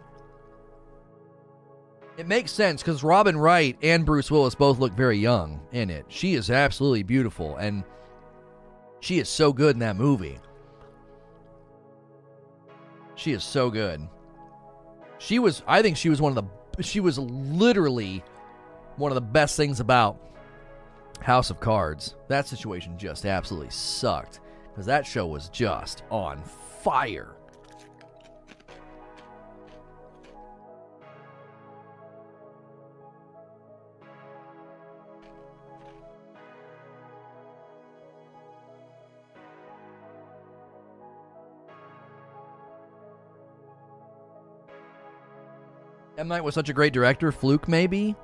[2.17, 6.05] It makes sense because Robin Wright and Bruce Willis both look very young in it.
[6.09, 7.83] She is absolutely beautiful, and
[9.01, 10.39] she is so good in that movie.
[13.13, 14.01] She is so good.
[15.19, 16.43] She was, I think she was one of
[16.75, 18.23] the, she was literally
[18.95, 20.19] one of the best things about
[21.21, 22.15] House of Cards.
[22.29, 24.39] That situation just absolutely sucked
[24.69, 26.43] because that show was just on
[26.81, 27.36] fire.
[46.17, 47.31] M Night was such a great director.
[47.31, 48.15] Fluke, maybe.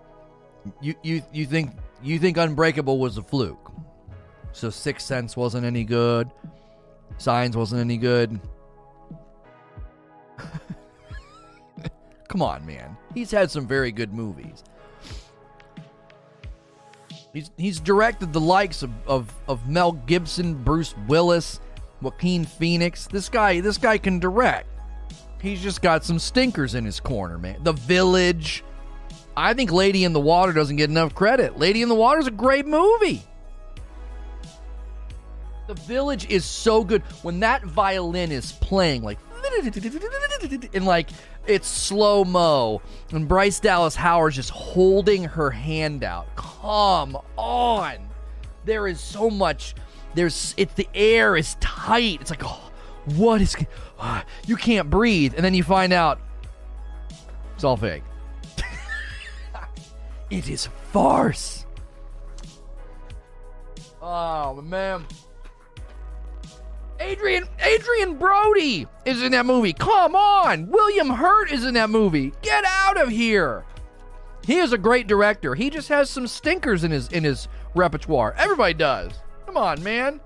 [0.81, 3.71] You you you think you think Unbreakable was a fluke?
[4.51, 6.31] So Sixth Sense wasn't any good.
[7.17, 8.39] Signs wasn't any good.
[12.27, 12.97] Come on, man.
[13.13, 14.63] He's had some very good movies.
[17.33, 21.59] He's he's directed the likes of, of, of Mel Gibson, Bruce Willis,
[22.01, 23.07] Joaquin Phoenix.
[23.07, 24.67] This guy this guy can direct.
[25.43, 27.57] He's just got some stinkers in his corner, man.
[27.63, 28.63] The Village.
[29.35, 31.59] I think Lady in the Water doesn't get enough credit.
[31.59, 33.21] Lady in the Water is a great movie.
[35.67, 37.01] The Village is so good.
[37.23, 39.19] When that violin is playing, like,
[40.73, 41.09] and like
[41.45, 42.81] it's slow mo,
[43.11, 46.33] and Bryce Dallas Howard's just holding her hand out.
[46.37, 47.97] Come on,
[48.63, 49.75] there is so much.
[50.15, 52.21] There's it's the air is tight.
[52.21, 52.71] It's like, oh,
[53.05, 53.55] what is?
[53.99, 56.19] Uh, you can't breathe, and then you find out
[57.55, 58.03] it's all fake.
[60.29, 61.65] it is farce.
[64.01, 65.05] Oh man.
[67.01, 69.73] Adrien Adrien Brody is in that movie.
[69.73, 70.69] Come on.
[70.69, 72.33] William Hurt is in that movie.
[72.41, 73.65] Get out of here.
[74.45, 75.55] He is a great director.
[75.55, 78.33] He just has some stinkers in his in his repertoire.
[78.37, 79.11] Everybody does.
[79.45, 80.19] Come on, man.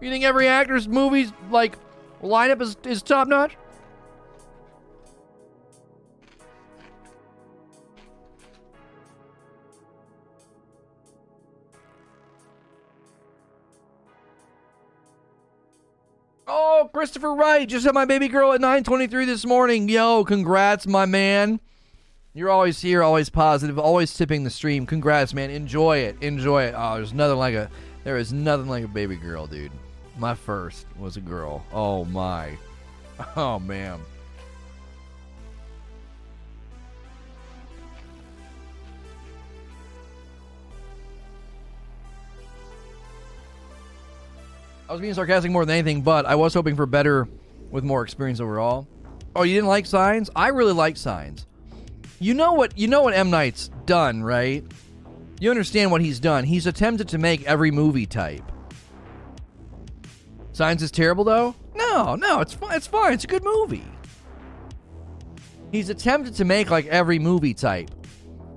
[0.00, 1.76] You think every actor's movies like
[2.22, 3.56] lineup is, is top notch?
[16.46, 19.88] Oh, Christopher Wright just had my baby girl at 9:23 this morning.
[19.88, 21.60] Yo, congrats, my man.
[22.34, 24.86] You're always here, always positive, always tipping the stream.
[24.86, 25.50] Congrats, man.
[25.50, 26.16] Enjoy it.
[26.22, 26.74] Enjoy it.
[26.76, 27.70] Oh, there's nothing like a
[28.04, 29.70] there is nothing like a baby girl, dude.
[30.22, 31.66] My first was a girl.
[31.72, 32.56] Oh my.
[33.34, 33.98] Oh man.
[44.88, 47.26] I was being sarcastic more than anything, but I was hoping for better
[47.72, 48.86] with more experience overall.
[49.34, 50.30] Oh, you didn't like Signs?
[50.36, 51.46] I really like Signs.
[52.20, 52.78] You know what?
[52.78, 54.64] You know what M Night's done, right?
[55.40, 56.44] You understand what he's done.
[56.44, 58.51] He's attempted to make every movie type.
[60.52, 61.54] Signs is terrible though?
[61.74, 62.76] No, no, it's fine.
[62.76, 63.14] It's fine.
[63.14, 63.84] It's a good movie.
[65.70, 67.90] He's attempted to make like every movie type.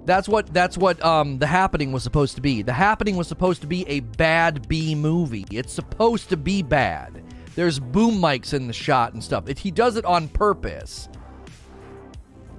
[0.06, 2.62] That's what that's what um the happening was supposed to be.
[2.62, 5.46] The happening was supposed to be a bad B movie.
[5.50, 7.24] It's supposed to be bad.
[7.56, 9.48] There's boom mics in the shot and stuff.
[9.48, 11.08] It, he does it on purpose.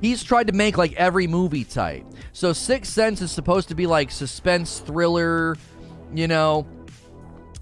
[0.00, 2.06] He's tried to make like every movie type.
[2.32, 5.56] So Sixth Sense is supposed to be like suspense thriller,
[6.14, 6.66] you know,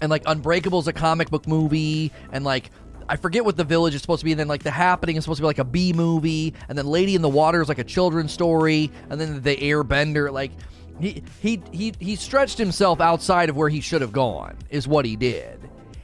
[0.01, 2.71] and like Unbreakable's a comic book movie, and like
[3.07, 5.23] I forget what the village is supposed to be, and then like the happening is
[5.23, 7.79] supposed to be like a B movie, and then Lady in the Water is like
[7.79, 10.51] a children's story, and then the Airbender, like
[10.99, 15.05] he he he he stretched himself outside of where he should have gone, is what
[15.05, 15.59] he did.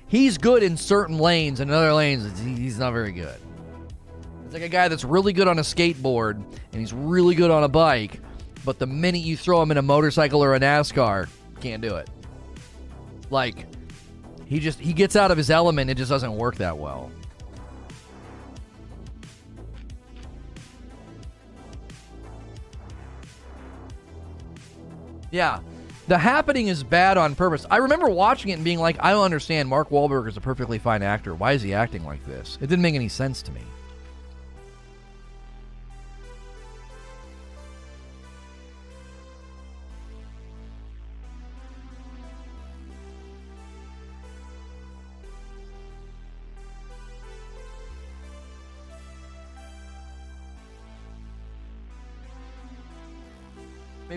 [0.08, 3.40] He's good in certain lanes, and in other lanes he's not very good.
[4.52, 7.64] It's like a guy that's really good on a skateboard and he's really good on
[7.64, 8.20] a bike,
[8.66, 11.30] but the minute you throw him in a motorcycle or a NASCAR,
[11.62, 12.10] can't do it.
[13.30, 13.66] Like
[14.52, 15.90] he just he gets out of his element.
[15.90, 17.10] It just doesn't work that well.
[25.32, 25.62] Yeah.
[26.10, 27.66] The happening is bad on purpose.
[27.72, 29.70] I remember watching it and being like, I don't understand.
[29.70, 31.34] Mark Wahlberg is a perfectly fine actor.
[31.34, 32.58] Why is he acting like this?
[32.60, 33.62] It didn't make any sense to me.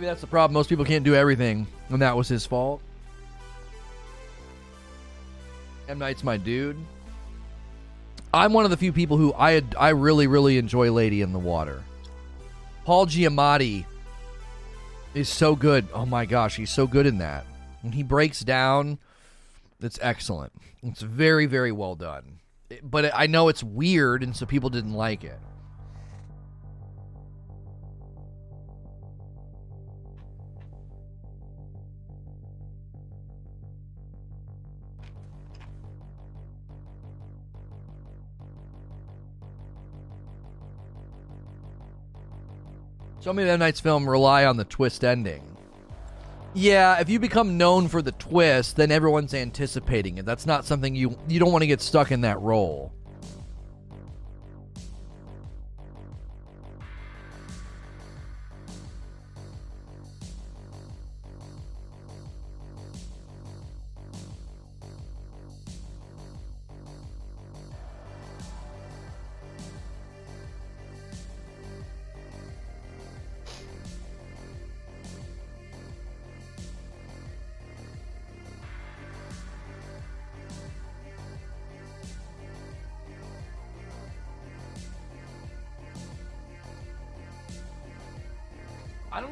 [0.05, 0.53] Maybe that's the problem.
[0.53, 2.83] Most people can't do everything, and that was his fault.
[5.89, 6.77] M Night's my dude.
[8.35, 11.39] I'm one of the few people who I I really really enjoy Lady in the
[11.39, 11.83] Water.
[12.85, 13.87] Paul Giamatti
[15.15, 15.89] is so good.
[15.95, 17.47] Oh my gosh, he's so good in that.
[17.81, 18.99] When he breaks down,
[19.81, 20.53] it's excellent.
[20.83, 22.41] It's very very well done.
[22.83, 25.39] But I know it's weird, and so people didn't like it.
[43.25, 45.57] So many of M Night's film rely on the twist ending.
[46.53, 50.27] Yeah, if you become known for the twist, then everyone's anticipating it.
[50.27, 52.93] That's not something you you don't want to get stuck in that role.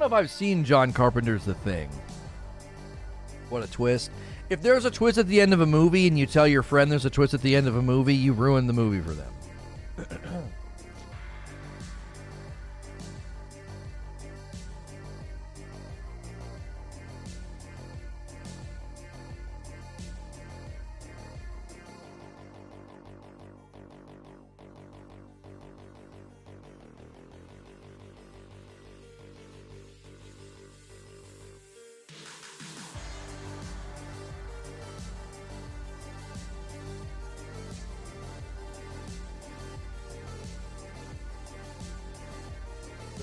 [0.02, 1.89] Know if I've seen John Carpenter's The Thing.
[3.50, 4.10] What a twist.
[4.50, 6.90] If there's a twist at the end of a movie and you tell your friend
[6.90, 9.32] there's a twist at the end of a movie, you ruin the movie for them.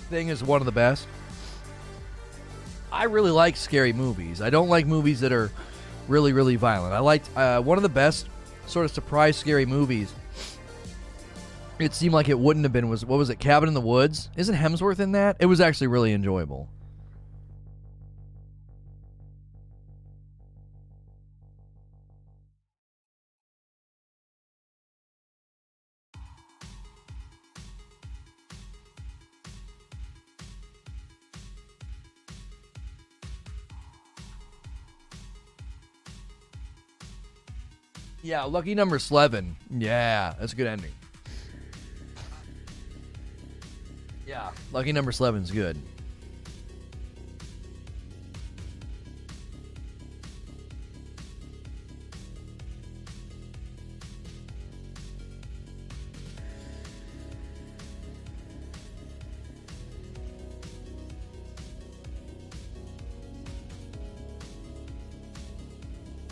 [0.09, 1.07] Thing is one of the best.
[2.91, 4.41] I really like scary movies.
[4.41, 5.51] I don't like movies that are
[6.07, 6.93] really, really violent.
[6.93, 8.27] I liked uh, one of the best
[8.65, 10.13] sort of surprise scary movies.
[11.77, 13.39] It seemed like it wouldn't have been was what was it?
[13.39, 14.29] Cabin in the Woods.
[14.35, 15.37] Isn't Hemsworth in that?
[15.39, 16.67] It was actually really enjoyable.
[38.29, 39.55] Yeah, lucky number Slevin.
[39.75, 40.91] Yeah, that's a good ending.
[44.27, 45.81] Yeah, lucky number Slevin is good.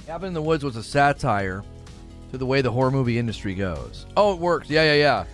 [0.06, 1.64] Cabin in the Woods was a satire
[2.32, 4.06] to the way the horror movie industry goes.
[4.16, 4.70] Oh, it works.
[4.70, 5.26] Yeah, yeah, yeah.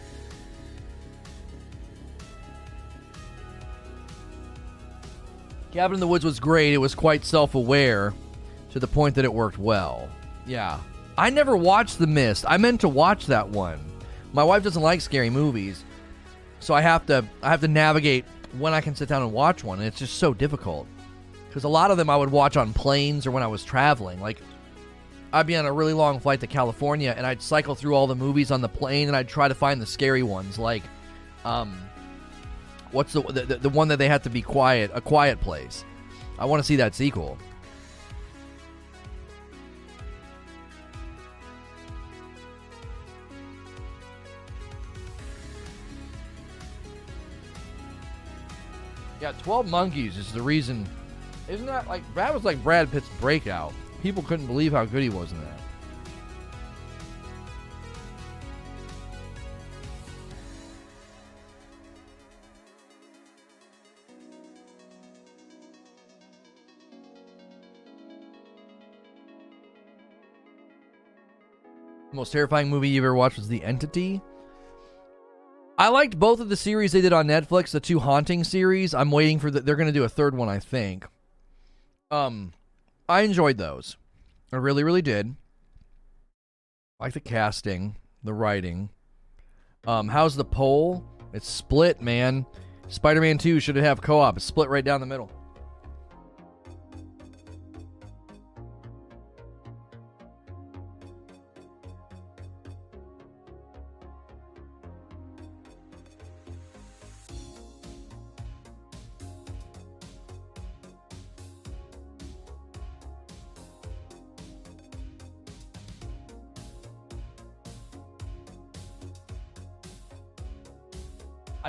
[5.72, 6.74] Cabin in the Woods was great.
[6.74, 8.14] It was quite self aware
[8.72, 10.08] to the point that it worked well.
[10.46, 10.80] Yeah.
[11.18, 12.46] I never watched The Mist.
[12.48, 13.80] I meant to watch that one.
[14.34, 15.84] My wife doesn't like scary movies,
[16.60, 18.26] so I have to I have to navigate
[18.58, 20.88] when I can sit down and watch one, and it's just so difficult.
[21.48, 24.20] Because a lot of them I would watch on planes or when I was traveling.
[24.20, 24.42] Like
[25.34, 28.16] I'd be on a really long flight to California and I'd cycle through all the
[28.16, 30.84] movies on the plane and I'd try to find the scary ones like
[31.44, 31.76] um
[32.92, 35.84] what's the the, the one that they have to be quiet, a quiet place.
[36.38, 37.40] I want to see that sequel.
[49.20, 50.88] Yeah, 12 Monkeys is the reason.
[51.48, 53.74] Isn't that like that was like Brad Pitt's breakout?
[54.04, 55.60] People couldn't believe how good he was in that.
[72.12, 74.22] Most terrifying movie you've ever watched was The Entity.
[75.80, 78.94] I liked both of the series they did on Netflix, the two haunting series.
[78.94, 81.08] I'm waiting for the, they're going to do a third one, I think.
[82.12, 82.54] Um
[83.08, 83.98] I enjoyed those.
[84.52, 85.36] I really, really did.
[87.00, 88.90] Like the casting, the writing.
[89.86, 91.04] Um, how's the poll?
[91.34, 92.46] It's split, man.
[92.88, 94.38] Spider-Man 2 should have co-op.
[94.38, 95.30] It's split right down the middle.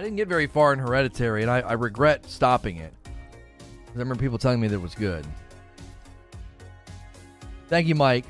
[0.05, 2.93] Didn't get very far in Hereditary, and I, I regret stopping it.
[3.07, 5.27] I remember people telling me that it was good.
[7.69, 8.27] Thank you, Mike.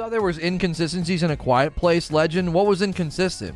[0.00, 2.54] Thought there was inconsistencies in a quiet place legend?
[2.54, 3.54] What was inconsistent?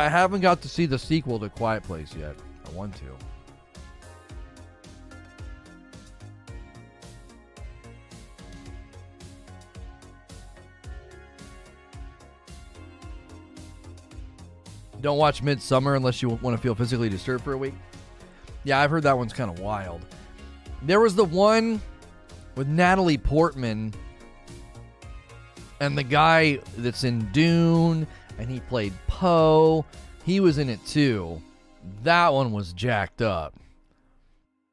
[0.00, 2.34] I haven't got to see the sequel to Quiet Place yet.
[2.66, 3.04] I want to.
[15.02, 17.74] Don't watch Midsommar unless you want to feel physically disturbed for a week.
[18.64, 20.04] Yeah, I've heard that one's kind of wild.
[20.82, 21.80] There was the one
[22.54, 23.94] with Natalie Portman
[25.80, 28.06] and the guy that's in Dune
[28.38, 29.84] and he played Poe.
[30.24, 31.42] He was in it too.
[32.04, 33.54] That one was jacked up.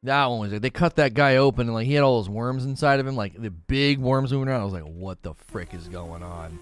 [0.04, 2.64] That one was they cut that guy open and like he had all those worms
[2.64, 4.62] inside of him, like the big worms moving around.
[4.62, 6.58] I was like, what the frick is going on?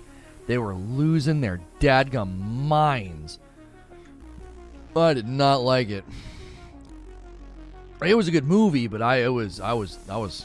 [0.48, 3.38] They were losing their dadgum minds.
[4.96, 6.06] I did not like it.
[8.04, 10.44] It was a good movie, but I it was I was I was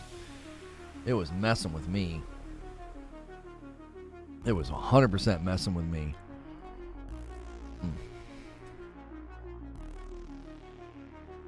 [1.06, 2.20] it was messing with me.
[4.44, 6.14] It was 100% messing with me.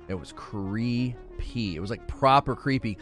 [0.08, 1.76] It was creepy.
[1.76, 2.98] It was like proper creepy.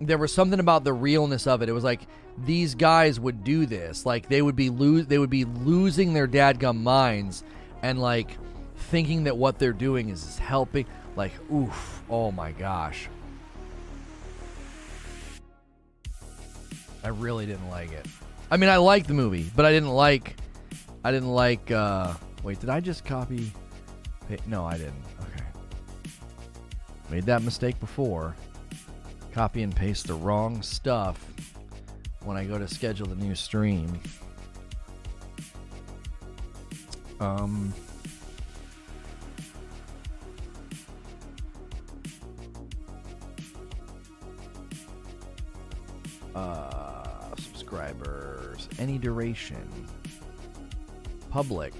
[0.00, 1.68] There was something about the realness of it.
[1.68, 2.02] It was like
[2.44, 4.06] these guys would do this.
[4.06, 7.44] Like they would be lose they would be losing their dadgum minds
[7.82, 8.36] and like
[8.76, 10.86] thinking that what they're doing is helping.
[11.16, 13.08] Like, oof, oh my gosh.
[17.02, 18.06] I really didn't like it.
[18.50, 20.36] I mean, I liked the movie, but I didn't like.
[21.04, 21.70] I didn't like.
[21.70, 23.52] uh Wait, did I just copy?
[24.46, 25.02] No, I didn't.
[27.10, 28.34] Made that mistake before.
[29.32, 31.24] Copy and paste the wrong stuff
[32.24, 34.00] when I go to schedule the new stream.
[37.20, 37.72] Um.
[46.34, 49.86] Uh, subscribers, any duration,
[51.30, 51.72] public.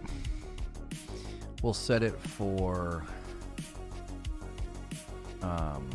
[1.63, 3.05] We'll set it for
[5.47, 5.89] um,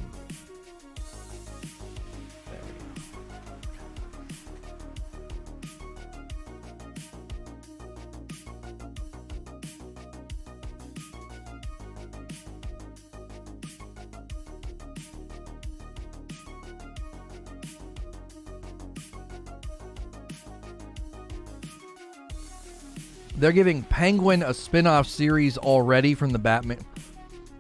[23.42, 26.78] They're giving Penguin a spin off series already from the Batman.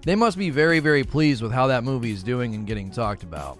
[0.04, 3.24] They must be very, very pleased with how that movie is doing and getting talked
[3.24, 3.60] about.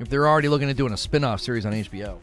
[0.00, 2.18] If they're already looking at doing a spin off series on HBO.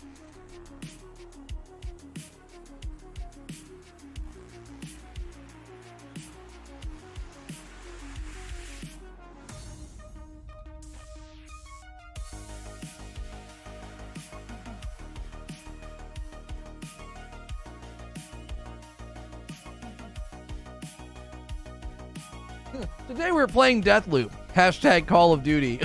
[23.57, 24.29] Playing Deathloop.
[24.53, 25.81] Hashtag Call of Duty.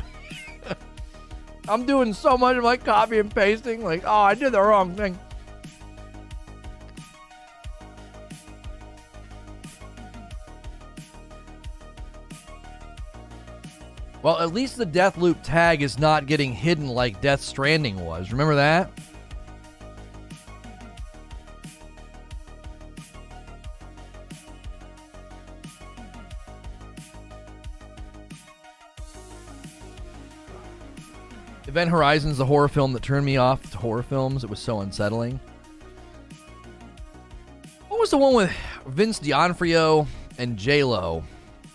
[1.71, 3.83] I'm doing so much of like copy and pasting.
[3.83, 5.19] Like, oh, I did the wrong thing.
[14.23, 18.33] Well, at least the Deathloop tag is not getting hidden like Death Stranding was.
[18.33, 18.91] Remember that?
[31.73, 34.45] Event Horizon's the horror film that turned me off to horror films.
[34.45, 35.41] It was so unsettling.
[37.89, 38.53] What was the one with
[38.87, 41.25] Vince D'Onofrio and J Lo?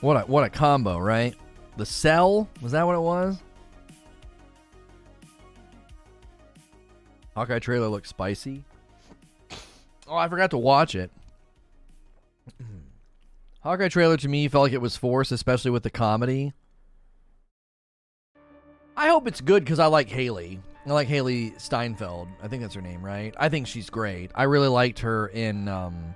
[0.01, 1.34] What a what a combo, right?
[1.77, 3.40] The Cell was that what it was?
[7.35, 8.64] Hawkeye trailer looks spicy.
[10.08, 11.09] Oh, I forgot to watch it.
[13.61, 16.53] Hawkeye trailer to me felt like it was forced, especially with the comedy.
[18.98, 20.59] I hope it's good because I like Hailee.
[20.85, 22.27] I like Hailee Steinfeld.
[22.42, 23.34] I think that's her name, right?
[23.38, 24.32] I think she's great.
[24.34, 26.16] I really liked her in um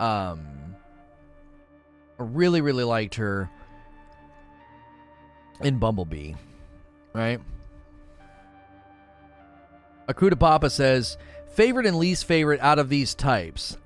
[0.00, 0.74] um
[2.18, 3.48] I really, really liked her
[5.60, 6.34] in Bumblebee.
[7.12, 7.40] Right?
[10.08, 11.16] Akuda Papa says,
[11.52, 13.76] favorite and least favorite out of these types.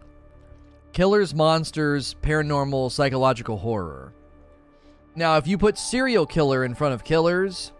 [0.92, 4.12] Killers, monsters, paranormal, psychological horror.
[5.14, 7.72] Now, if you put serial killer in front of killers,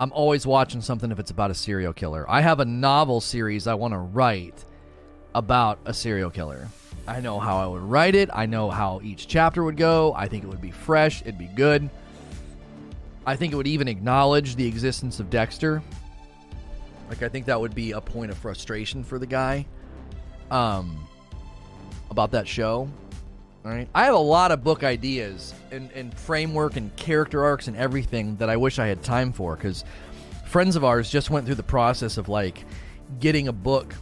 [0.00, 2.28] I'm always watching something if it's about a serial killer.
[2.28, 4.64] I have a novel series I want to write
[5.34, 6.68] about a serial killer.
[7.06, 8.30] I know how I would write it.
[8.32, 10.12] I know how each chapter would go.
[10.14, 11.22] I think it would be fresh.
[11.22, 11.88] It'd be good.
[13.26, 15.82] I think it would even acknowledge the existence of Dexter.
[17.08, 19.66] Like I think that would be a point of frustration for the guy
[20.50, 21.06] um
[22.10, 22.88] about that show.
[23.64, 23.88] Right?
[23.94, 28.36] I have a lot of book ideas and, and framework and character arcs and everything
[28.36, 29.86] that I wish I had time for because
[30.44, 32.62] friends of ours just went through the process of like
[33.20, 33.94] getting a book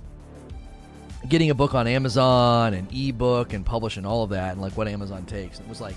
[1.29, 4.89] getting a book on Amazon and ebook and publishing all of that and like what
[4.89, 5.61] Amazon takes.
[5.61, 5.97] It was like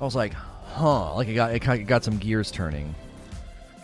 [0.00, 2.94] I was like, huh, like it got it got some gears turning.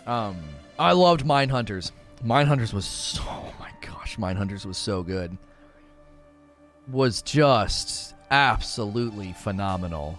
[0.07, 0.37] Um
[0.79, 1.91] I loved Mindhunters.
[2.23, 5.37] Mine Hunters was so oh my gosh, Mindhunters was so good.
[6.87, 10.17] Was just absolutely phenomenal.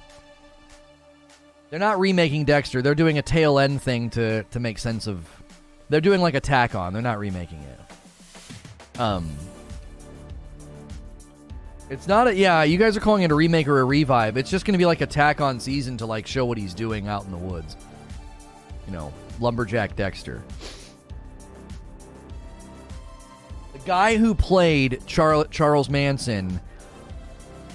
[1.70, 2.82] They're not remaking Dexter.
[2.82, 5.26] They're doing a tail end thing to to make sense of.
[5.88, 6.92] They're doing like a tack on.
[6.92, 9.00] They're not remaking it.
[9.00, 9.30] Um.
[11.88, 12.62] It's not a yeah.
[12.62, 14.36] You guys are calling it a remake or a revive.
[14.36, 16.74] It's just going to be like a tack on season to like show what he's
[16.74, 17.76] doing out in the woods.
[18.86, 20.42] You know, lumberjack Dexter.
[23.72, 26.60] The guy who played Char- Charles Manson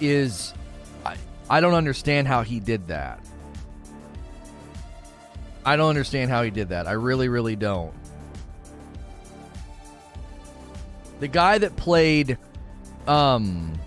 [0.02, 0.54] is
[1.06, 1.16] I,
[1.50, 3.20] I don't understand how he did that.
[5.66, 6.88] I don't understand how he did that.
[6.88, 7.94] I really, really don't.
[11.20, 12.38] The guy that played,
[13.08, 13.78] um,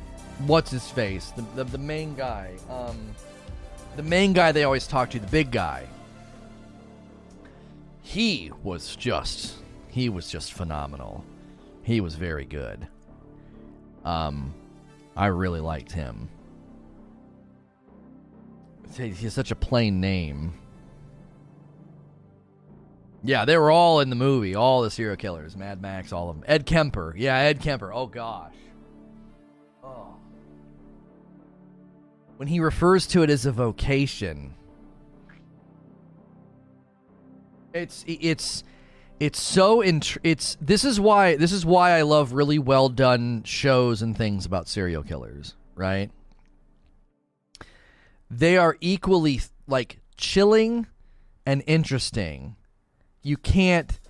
[0.47, 1.31] what's his face?
[1.31, 2.53] The, the, the main guy.
[2.69, 3.15] Um,
[3.97, 5.87] the main guy they always talk to, the big guy.
[8.03, 9.55] He was just,
[9.89, 11.25] he was just phenomenal.
[11.83, 12.87] He was very good.
[14.05, 14.53] Um,
[15.21, 16.31] I really liked him.
[18.97, 20.55] He has such a plain name.
[23.23, 24.55] Yeah, they were all in the movie.
[24.55, 26.45] All the serial killers, Mad Max, all of them.
[26.49, 27.15] Ed Kemper.
[27.19, 27.93] Yeah, Ed Kemper.
[27.93, 28.55] Oh gosh.
[29.85, 30.17] Oh.
[32.39, 34.55] When he refers to it as a vocation,
[37.75, 38.65] it's it's
[39.21, 43.43] it's so int- it's this is why this is why I love really well done
[43.45, 46.11] shows and things about serial killers, right?
[48.31, 50.87] They are equally like chilling
[51.45, 52.57] and interesting.
[53.23, 54.01] You can't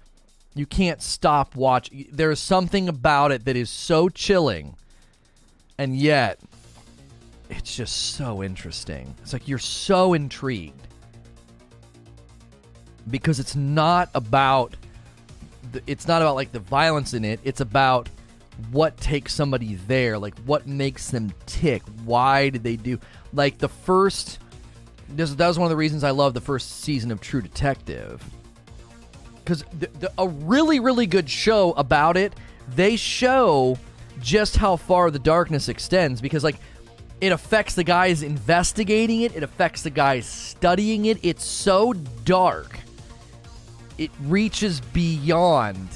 [0.54, 2.06] you can't stop watching.
[2.12, 4.76] There's something about it that is so chilling
[5.76, 6.38] and yet
[7.48, 9.12] it's just so interesting.
[9.22, 10.86] It's like you're so intrigued
[13.10, 14.76] because it's not about
[15.86, 17.40] it's not about like the violence in it.
[17.44, 18.08] It's about
[18.70, 21.82] what takes somebody there, like what makes them tick.
[22.04, 22.98] Why did they do
[23.32, 24.38] like the first?
[25.08, 28.22] This, that was one of the reasons I love the first season of True Detective
[29.38, 29.64] because
[30.18, 32.34] a really really good show about it.
[32.74, 33.78] They show
[34.20, 36.56] just how far the darkness extends because like
[37.20, 39.34] it affects the guys investigating it.
[39.34, 41.18] It affects the guys studying it.
[41.22, 41.92] It's so
[42.24, 42.78] dark
[44.00, 45.86] it reaches beyond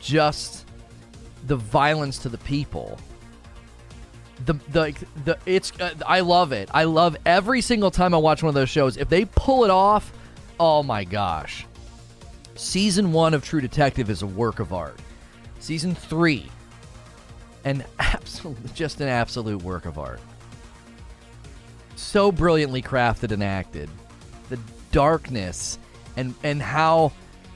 [0.00, 0.66] just
[1.46, 2.98] the violence to the people.
[4.44, 6.68] The the the it's uh, I love it.
[6.74, 8.96] I love every single time I watch one of those shows.
[8.96, 10.12] If they pull it off,
[10.58, 11.64] oh my gosh.
[12.56, 14.98] Season 1 of True Detective is a work of art.
[15.60, 16.48] Season 3
[17.64, 20.20] an absolute just an absolute work of art.
[21.94, 23.88] So brilliantly crafted and acted.
[24.48, 24.58] The
[24.90, 25.78] darkness
[26.16, 27.12] and and how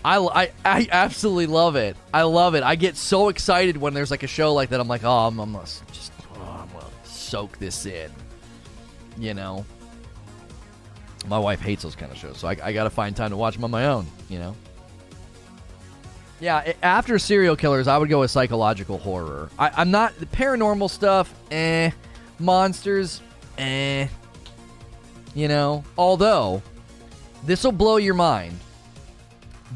[0.09, 1.95] I, I, I absolutely love it.
[2.15, 2.63] I love it.
[2.63, 4.81] I get so excited when there's like a show like that.
[4.81, 8.11] I'm like, oh, I'm, I'm just, oh, I'm gonna soak this in.
[9.19, 9.67] You know.
[11.27, 13.37] My wife hates those kind of shows, so I, I got to find time to
[13.37, 14.07] watch them on my own.
[14.31, 14.57] You know.
[16.41, 19.51] Yeah, after serial killers, I would go with psychological horror.
[19.59, 21.35] I, I'm not the paranormal stuff.
[21.51, 21.91] Eh,
[22.39, 23.21] monsters.
[23.59, 24.07] Eh.
[25.35, 25.85] You know.
[25.99, 26.63] Although,
[27.45, 28.59] this will blow your mind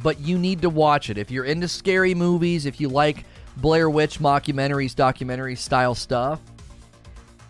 [0.03, 1.19] but you need to watch it.
[1.19, 3.25] If you're into scary movies, if you like
[3.59, 6.41] Blair Witch mockumentaries, documentary style stuff,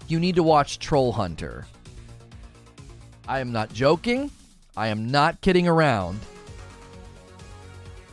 [0.08, 1.66] you need to watch Troll Hunter.
[3.28, 4.30] I am not joking.
[4.76, 6.18] I am not kidding around.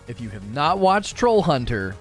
[0.08, 1.95] If you have not watched Troll Hunter,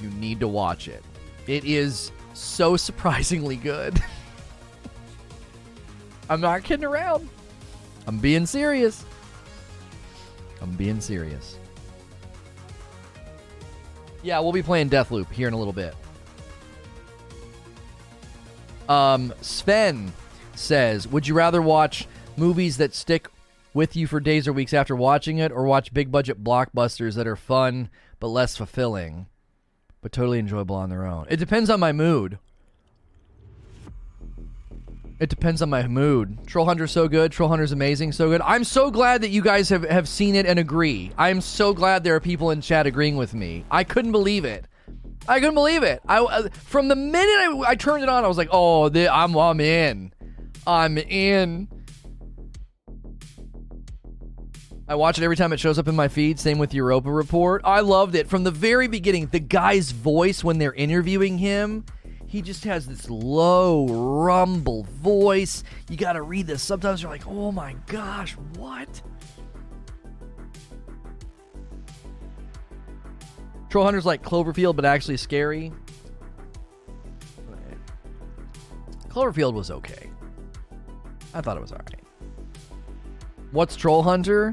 [0.00, 1.02] you need to watch it.
[1.46, 4.00] It is so surprisingly good.
[6.30, 7.28] I'm not kidding around.
[8.06, 9.04] I'm being serious.
[10.62, 11.58] I'm being serious.
[14.22, 15.94] Yeah, we'll be playing Deathloop here in a little bit.
[18.88, 20.12] Um, Sven
[20.54, 22.06] says, "Would you rather watch
[22.36, 23.28] movies that stick
[23.72, 27.26] with you for days or weeks after watching it, or watch big budget blockbusters that
[27.26, 29.26] are fun but less fulfilling,
[30.02, 32.38] but totally enjoyable on their own?" It depends on my mood.
[35.20, 36.46] It depends on my mood.
[36.46, 37.30] Troll Hunter's so good.
[37.30, 38.12] Troll Hunter's amazing.
[38.12, 38.40] So good.
[38.40, 41.12] I'm so glad that you guys have, have seen it and agree.
[41.18, 43.66] I'm so glad there are people in chat agreeing with me.
[43.70, 44.64] I couldn't believe it.
[45.28, 46.00] I couldn't believe it.
[46.08, 49.12] I uh, from the minute I, I turned it on, I was like, "Oh, the,
[49.12, 50.12] I'm I'm in,
[50.66, 51.68] I'm in."
[54.88, 56.40] I watch it every time it shows up in my feed.
[56.40, 57.60] Same with Europa Report.
[57.64, 59.26] I loved it from the very beginning.
[59.26, 61.84] The guy's voice when they're interviewing him,
[62.30, 63.88] he just has this low
[64.24, 65.64] rumble voice.
[65.88, 66.62] You got to read this.
[66.62, 69.02] Sometimes you're like, "Oh my gosh, what?"
[73.68, 75.72] Troll Hunter's like Cloverfield, but actually scary.
[79.08, 80.08] Cloverfield was okay.
[81.34, 82.04] I thought it was alright.
[83.50, 84.52] What's Troll Hunter?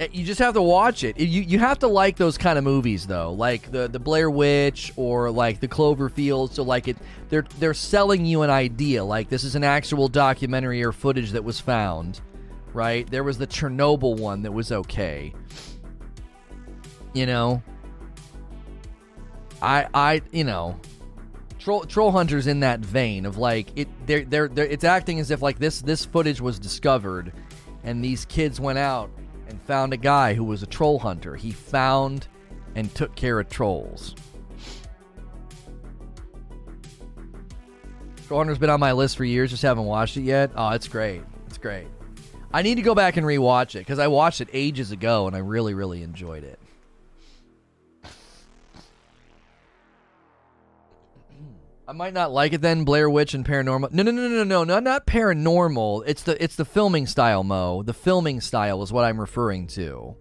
[0.00, 1.18] Eh, You just have to watch it.
[1.18, 4.92] You you have to like those kind of movies though, like the the Blair Witch
[4.96, 6.52] or like the Cloverfield.
[6.52, 6.96] So like it,
[7.28, 9.04] they're they're selling you an idea.
[9.04, 12.20] Like this is an actual documentary or footage that was found,
[12.72, 13.10] right?
[13.10, 15.32] There was the Chernobyl one that was okay.
[17.14, 17.62] You know,
[19.62, 20.78] I I you know,
[21.58, 23.88] Troll Troll Hunter's in that vein of like it.
[24.06, 27.32] They're they're, they're it's acting as if like this this footage was discovered,
[27.82, 29.10] and these kids went out
[29.56, 31.34] and found a guy who was a troll hunter.
[31.34, 32.28] He found
[32.74, 34.14] and took care of trolls.
[38.26, 40.50] Troll Hunter's been on my list for years, just haven't watched it yet.
[40.56, 41.22] Oh, it's great.
[41.46, 41.86] It's great.
[42.52, 45.34] I need to go back and rewatch it because I watched it ages ago and
[45.34, 46.60] I really, really enjoyed it.
[51.88, 53.92] I might not like it then, Blair Witch and Paranormal.
[53.92, 56.02] No, no, no, no, no, no, not paranormal.
[56.06, 57.82] It's the it's the filming style, Mo.
[57.84, 60.16] The filming style is what I'm referring to.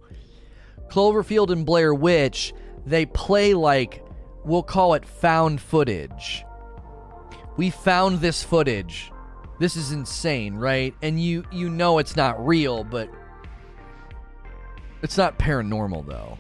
[0.90, 2.54] Cloverfield and Blair Witch,
[2.86, 4.04] they play like
[4.44, 6.46] we'll call it found footage.
[7.58, 9.12] We found this footage.
[9.60, 10.94] This is insane, right?
[11.02, 13.10] And you you know it's not real, but
[15.02, 16.38] it's not paranormal though,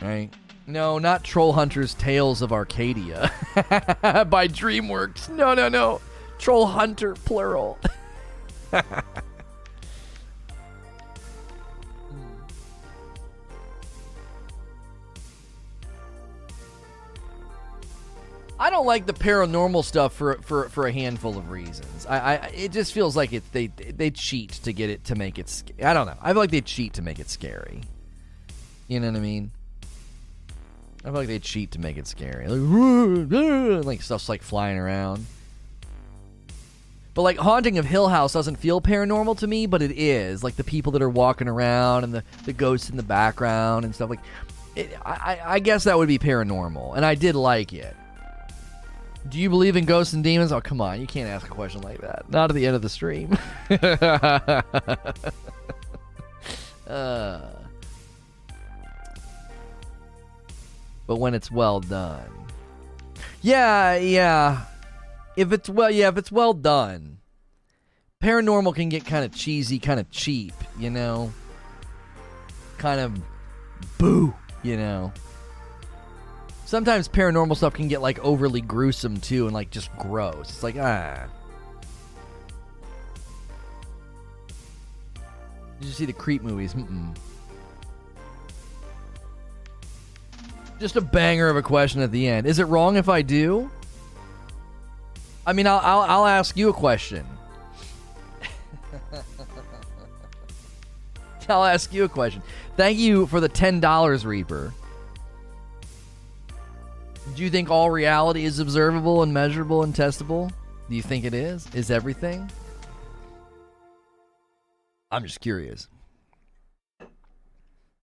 [0.00, 0.32] right?
[0.70, 5.28] No, not Troll Hunters Tales of Arcadia by DreamWorks.
[5.28, 6.00] No, no, no.
[6.38, 7.76] Troll Hunter, plural.
[18.60, 22.06] I don't like the paranormal stuff for for for a handful of reasons.
[22.06, 25.38] I, I it just feels like it they they cheat to get it to make
[25.38, 25.62] it.
[25.82, 26.16] I don't know.
[26.20, 27.80] I feel like they cheat to make it scary.
[28.86, 29.50] You know what I mean?
[31.02, 32.46] I feel like they cheat to make it scary.
[32.46, 35.26] Like, like stuff's like flying around.
[37.14, 40.44] But like Haunting of Hill House doesn't feel paranormal to me, but it is.
[40.44, 43.94] Like the people that are walking around and the, the ghosts in the background and
[43.94, 44.20] stuff like
[44.76, 47.96] it, I, I- guess that would be paranormal, and I did like it.
[49.28, 50.50] Do you believe in ghosts and demons?
[50.52, 51.00] Oh, come on.
[51.00, 52.30] You can't ask a question like that.
[52.30, 53.36] Not at the end of the stream.
[56.88, 57.40] uh,
[61.10, 62.30] but when it's well done.
[63.42, 64.66] Yeah, yeah.
[65.36, 67.18] If it's well, yeah, if it's well done.
[68.22, 71.32] Paranormal can get kind of cheesy, kind of cheap, you know?
[72.78, 73.20] Kind of
[73.98, 74.32] boo,
[74.62, 75.12] you know?
[76.64, 80.48] Sometimes paranormal stuff can get like overly gruesome too and like just gross.
[80.48, 81.26] It's like, ah.
[85.80, 86.74] Did you see the creep movies?
[86.74, 87.16] Mm-mm.
[90.80, 92.46] Just a banger of a question at the end.
[92.46, 93.70] Is it wrong if I do?
[95.46, 97.26] I mean, I'll I'll, I'll ask you a question.
[101.48, 102.42] I'll ask you a question.
[102.76, 104.72] Thank you for the ten dollars, Reaper.
[107.34, 110.50] Do you think all reality is observable and measurable and testable?
[110.88, 111.68] Do you think it is?
[111.74, 112.50] Is everything?
[115.10, 115.88] I'm just curious.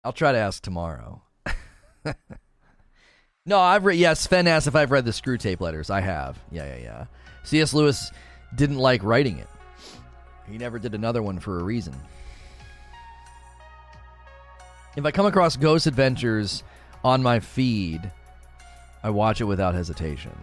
[0.04, 1.22] I'll try to ask tomorrow.
[3.46, 3.98] no, I've read.
[3.98, 5.90] Yes, Sven asked if I've read the Screwtape letters.
[5.90, 6.38] I have.
[6.50, 7.04] Yeah, yeah, yeah.
[7.44, 7.74] C.S.
[7.74, 8.10] Lewis
[8.54, 9.48] didn't like writing it.
[10.50, 11.94] He never did another one for a reason.
[14.96, 16.62] If I come across Ghost Adventures
[17.02, 18.10] on my feed,
[19.02, 20.36] I watch it without hesitation.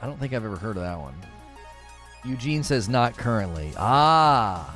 [0.00, 1.14] I don't think I've ever heard of that one.
[2.24, 3.72] Eugene says not currently.
[3.76, 4.74] Ah.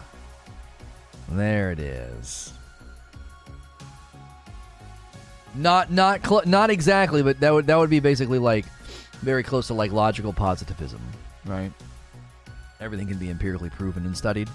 [1.29, 2.53] There it is.
[5.55, 8.65] Not not cl- not exactly, but that would that would be basically like
[9.21, 11.01] very close to like logical positivism,
[11.45, 11.73] right?
[12.81, 14.49] Everything can be empirically proven and studied.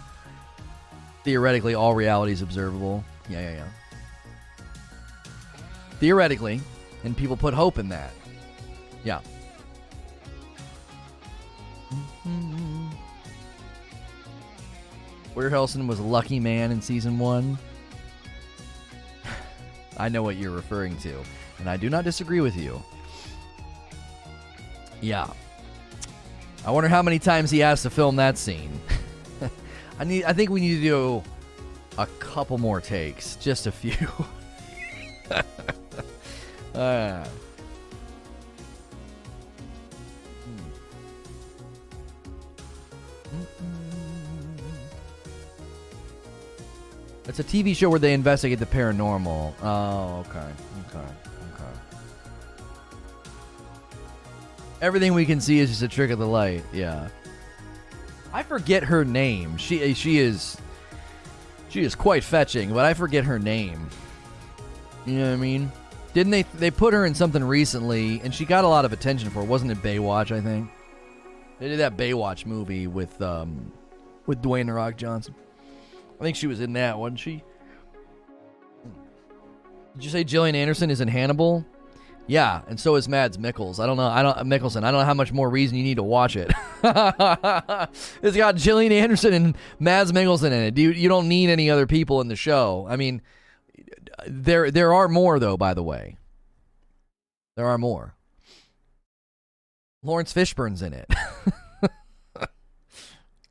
[1.24, 3.04] Theoretically, all reality is observable.
[3.30, 3.68] Yeah, yeah, yeah.
[6.00, 6.62] Theoretically,
[7.04, 8.12] and people put hope in that.
[9.04, 9.20] Yeah.
[12.28, 12.88] Mm-hmm.
[15.36, 17.58] Woody Harrelson was a lucky man in season one.
[19.98, 21.16] I know what you're referring to.
[21.60, 22.82] and I do not disagree with you.
[25.02, 25.28] Yeah.
[26.66, 28.80] I wonder how many times he has to film that scene.
[30.00, 30.24] I need.
[30.26, 31.24] I think we need to do
[31.98, 34.08] a couple more takes, just a few.
[36.76, 37.26] uh.
[47.28, 49.54] It's a TV show where they investigate the paranormal.
[49.62, 50.48] Oh, okay.
[50.88, 51.08] Okay.
[51.54, 51.72] Okay.
[54.82, 56.64] Everything we can see is just a trick of the light.
[56.72, 57.10] Yeah.
[58.32, 59.58] I forget her name.
[59.58, 60.58] She she is
[61.70, 63.90] she is quite fetching, but I forget her name.
[65.06, 65.72] You know what I mean?
[66.14, 69.30] Didn't they they put her in something recently and she got a lot of attention
[69.32, 69.46] for it.
[69.46, 70.70] Wasn't it Baywatch, I think?
[71.60, 73.74] They did that Baywatch movie with um
[74.28, 75.36] with Dwayne Rock Johnson.
[76.20, 77.44] I think she was in that, wasn't she?
[79.96, 81.66] Did you say Gillian Anderson is in Hannibal?
[82.28, 83.80] Yeah, and so is Mads Mikkels.
[83.80, 84.08] I don't know.
[84.08, 84.84] I don't Mikkelsen.
[84.84, 86.52] I don't know how much more reason you need to watch it.
[88.22, 90.78] it's got Gillian Anderson and Mads Mikkelsen in it.
[90.78, 92.86] You you don't need any other people in the show.
[92.90, 93.22] I mean,
[94.28, 95.56] there there are more though.
[95.56, 96.18] By the way,
[97.56, 98.14] there are more.
[100.04, 101.10] Laurence Fishburne's in it.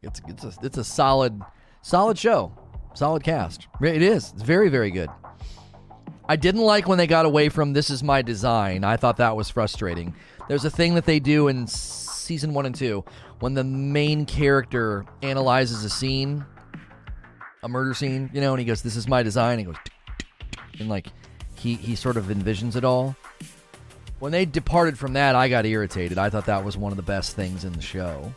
[0.03, 1.41] it's it's a, it's a solid
[1.87, 2.53] solid show,
[2.95, 3.69] solid cast.
[3.81, 4.33] It is.
[4.33, 5.09] It's very very good.
[6.29, 8.83] I didn't like when they got away from this is my design.
[8.83, 10.13] I thought that was frustrating.
[10.49, 13.05] There's a thing that they do in season 1 and 2
[13.39, 16.45] when the main character analyzes a scene,
[17.63, 19.77] a murder scene, you know, and he goes, "This is my design." And he goes
[20.81, 21.07] and like
[21.55, 23.15] he he sort of envisions it all.
[24.19, 26.19] When they departed from that, I got irritated.
[26.19, 28.35] I thought that was one of the best things in the show.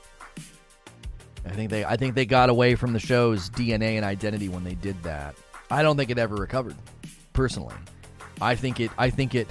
[1.45, 4.63] I think they I think they got away from the show's DNA and identity when
[4.63, 5.35] they did that.
[5.71, 6.75] I don't think it ever recovered
[7.33, 7.75] personally.
[8.41, 9.47] I think it I think it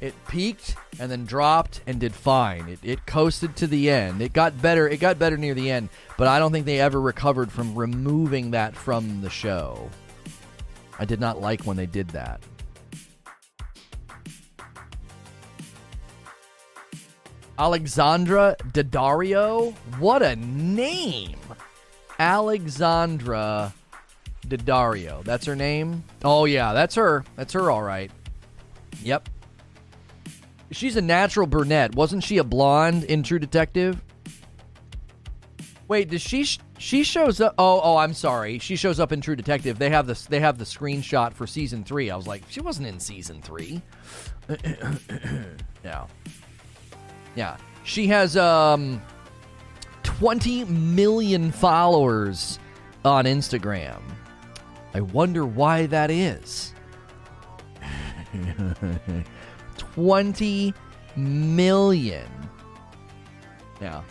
[0.00, 2.68] it peaked and then dropped and did fine.
[2.68, 4.22] It, it coasted to the end.
[4.22, 4.88] It got better.
[4.88, 8.52] It got better near the end, but I don't think they ever recovered from removing
[8.52, 9.90] that from the show.
[10.98, 12.40] I did not like when they did that.
[17.58, 19.74] Alexandra Daddario?
[19.98, 21.36] What a name!
[22.18, 23.74] Alexandra
[24.46, 25.24] Daddario.
[25.24, 26.04] That's her name?
[26.24, 27.24] Oh, yeah, that's her.
[27.36, 28.10] That's her, all right.
[29.02, 29.28] Yep.
[30.70, 31.94] She's a natural brunette.
[31.94, 34.02] Wasn't she a blonde in True Detective?
[35.88, 38.58] Wait, does she sh- she shows up Oh, oh, I'm sorry.
[38.58, 39.78] She shows up in True Detective.
[39.78, 42.10] They have this they have the screenshot for season 3.
[42.10, 43.80] I was like, she wasn't in season 3.
[45.84, 46.06] yeah.
[47.38, 47.56] Yeah.
[47.84, 49.00] She has um
[50.02, 52.58] 20 million followers
[53.04, 54.00] on Instagram.
[54.92, 56.74] I wonder why that is.
[59.78, 60.74] 20
[61.14, 62.26] million.
[63.80, 64.02] Yeah.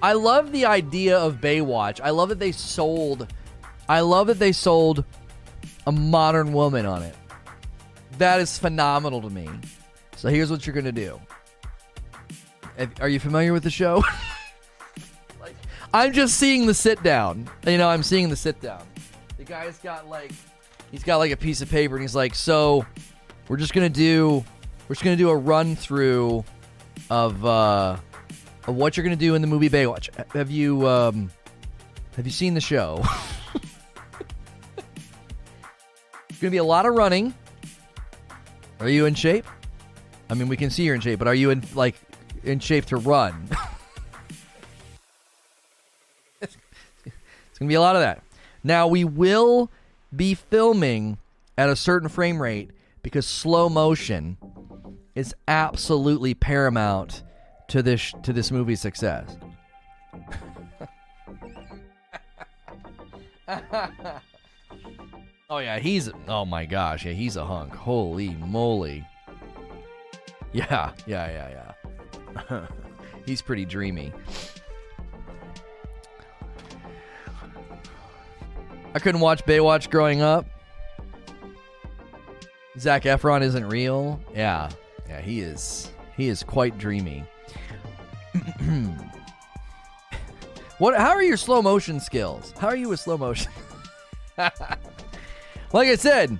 [0.00, 2.00] I love the idea of Baywatch.
[2.00, 3.26] I love that they sold
[3.88, 5.04] I love that they sold
[5.88, 7.16] a modern woman on it.
[8.18, 9.48] That is phenomenal to me.
[10.14, 11.20] So here's what you're going to do.
[13.00, 14.02] Are you familiar with the show?
[15.40, 15.56] like
[15.94, 17.48] I'm just seeing the sit down.
[17.66, 18.82] You know, I'm seeing the sit down.
[19.38, 20.32] The guy's got like
[20.90, 22.86] he's got like a piece of paper and he's like, "So,
[23.48, 24.44] we're just to do
[24.88, 26.44] we're just to do a run through
[27.10, 27.96] of uh
[28.66, 30.08] of what you're to do in the movie Baywatch.
[30.34, 31.30] Have you um,
[32.16, 33.02] have you seen the show?
[36.28, 37.34] it's to be a lot of running.
[38.80, 39.46] Are you in shape?
[40.28, 41.96] I mean, we can see you're in shape, but are you in like
[42.44, 43.48] in shape to run?
[46.40, 46.56] it's
[47.04, 47.12] going
[47.60, 48.22] to be a lot of that.
[48.64, 49.70] Now, we will
[50.14, 51.18] be filming
[51.56, 52.70] at a certain frame rate
[53.02, 54.36] because slow motion
[55.14, 57.22] is absolutely paramount
[57.68, 59.36] to this to this movie's success.
[65.50, 67.74] oh yeah, he's oh my gosh, yeah, he's a hunk.
[67.74, 69.06] Holy moly.
[70.52, 71.72] Yeah, yeah, yeah, yeah.
[73.26, 74.12] he's pretty dreamy.
[78.94, 80.46] I couldn't watch Baywatch growing up.
[82.78, 84.20] Zac Efron isn't real.
[84.34, 84.70] Yeah,
[85.08, 85.90] yeah, he is.
[86.16, 87.24] He is quite dreamy.
[90.78, 90.96] what?
[90.98, 92.54] How are your slow motion skills?
[92.58, 93.52] How are you with slow motion?
[94.38, 96.38] like I said,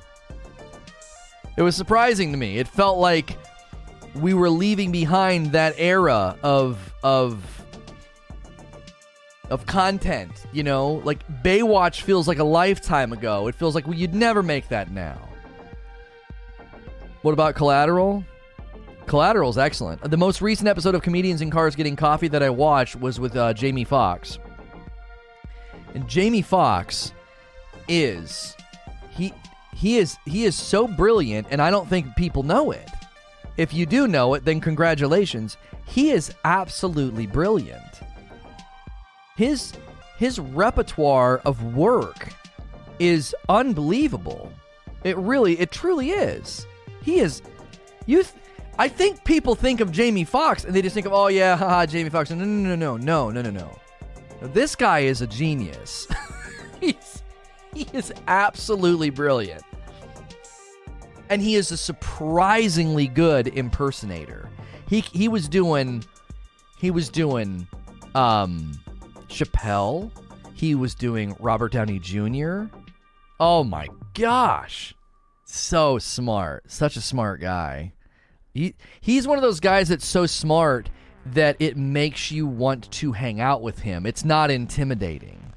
[1.56, 2.58] it was surprising to me.
[2.58, 3.36] It felt like
[4.14, 7.44] we were leaving behind that era of of
[9.50, 10.32] of content.
[10.52, 13.48] You know, like Baywatch feels like a lifetime ago.
[13.48, 15.28] It feels like well, you'd never make that now.
[17.22, 18.24] What about Collateral?
[19.06, 20.02] Collateral's excellent.
[20.10, 23.36] The most recent episode of Comedians in Cars Getting Coffee that I watched was with
[23.36, 24.38] uh, Jamie Foxx.
[25.94, 27.12] And Jamie Foxx
[27.88, 28.56] is
[29.10, 29.32] he
[29.74, 32.88] he is he is so brilliant and I don't think people know it.
[33.56, 35.56] If you do know it, then congratulations.
[35.86, 38.00] He is absolutely brilliant.
[39.36, 39.72] His
[40.16, 42.32] his repertoire of work
[42.98, 44.52] is unbelievable.
[45.04, 46.66] It really it truly is.
[47.02, 47.42] He is
[48.06, 48.34] you th-
[48.78, 51.86] I think people think of Jamie Foxx and they just think of, oh yeah, haha,
[51.86, 52.30] Jamie Foxx.
[52.30, 53.78] No, no, no, no, no, no, no, no.
[54.48, 56.08] This guy is a genius.
[56.80, 57.22] He's,
[57.74, 59.62] he is absolutely brilliant.
[61.32, 64.50] And he is a surprisingly good impersonator.
[64.86, 66.04] He he was doing
[66.78, 67.66] he was doing
[68.14, 68.78] um
[69.28, 70.10] Chappelle.
[70.52, 72.64] He was doing Robert Downey Jr.
[73.40, 74.94] Oh my gosh.
[75.46, 76.70] So smart.
[76.70, 77.94] Such a smart guy.
[78.52, 80.90] He he's one of those guys that's so smart
[81.24, 84.04] that it makes you want to hang out with him.
[84.04, 85.54] It's not intimidating.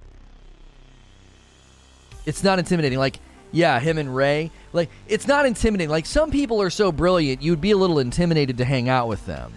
[2.26, 2.98] It's not intimidating.
[2.98, 3.20] Like,
[3.52, 4.52] yeah, him and Ray.
[4.76, 5.90] Like, it's not intimidating.
[5.90, 9.26] Like, some people are so brilliant, you'd be a little intimidated to hang out with
[9.26, 9.54] them.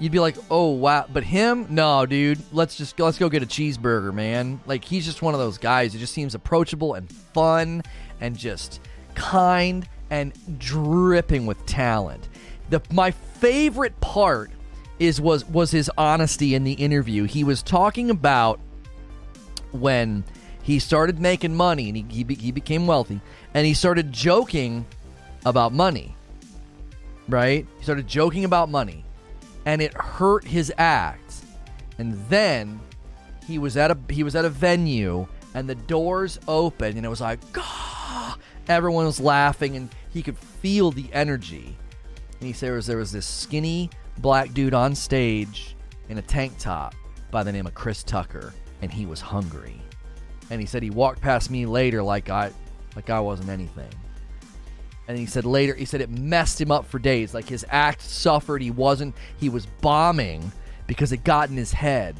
[0.00, 2.38] You'd be like, oh wow, but him, no, dude.
[2.52, 4.60] Let's just let's go get a cheeseburger, man.
[4.64, 5.94] Like, he's just one of those guys.
[5.94, 7.82] It just seems approachable and fun,
[8.20, 8.80] and just
[9.14, 12.28] kind and dripping with talent.
[12.70, 14.52] The my favorite part
[15.00, 17.24] is was was his honesty in the interview.
[17.24, 18.60] He was talking about
[19.72, 20.24] when
[20.68, 23.22] he started making money and he, he, he became wealthy
[23.54, 24.84] and he started joking
[25.46, 26.14] about money.
[27.26, 27.66] Right?
[27.78, 29.02] He started joking about money
[29.64, 31.36] and it hurt his act.
[31.96, 32.80] And then
[33.46, 37.08] he was at a he was at a venue and the doors opened and it
[37.08, 38.36] was like, Gah!
[38.68, 41.78] everyone was laughing and he could feel the energy.
[42.40, 43.88] And he said there was, there was this skinny
[44.18, 45.76] black dude on stage
[46.10, 46.94] in a tank top
[47.30, 49.80] by the name of Chris Tucker, and he was hungry.
[50.50, 52.52] And he said he walked past me later like I
[52.96, 53.90] like I wasn't anything.
[55.06, 57.32] And he said later, he said it messed him up for days.
[57.32, 58.60] Like his act suffered.
[58.60, 60.52] He wasn't, he was bombing
[60.86, 62.16] because it got in his head.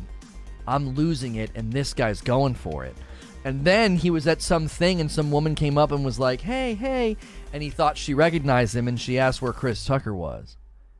[0.67, 2.97] I'm losing it, and this guy's going for it.
[3.45, 6.41] And then he was at some thing, and some woman came up and was like,
[6.41, 7.17] hey, hey.
[7.53, 10.57] And he thought she recognized him, and she asked where Chris Tucker was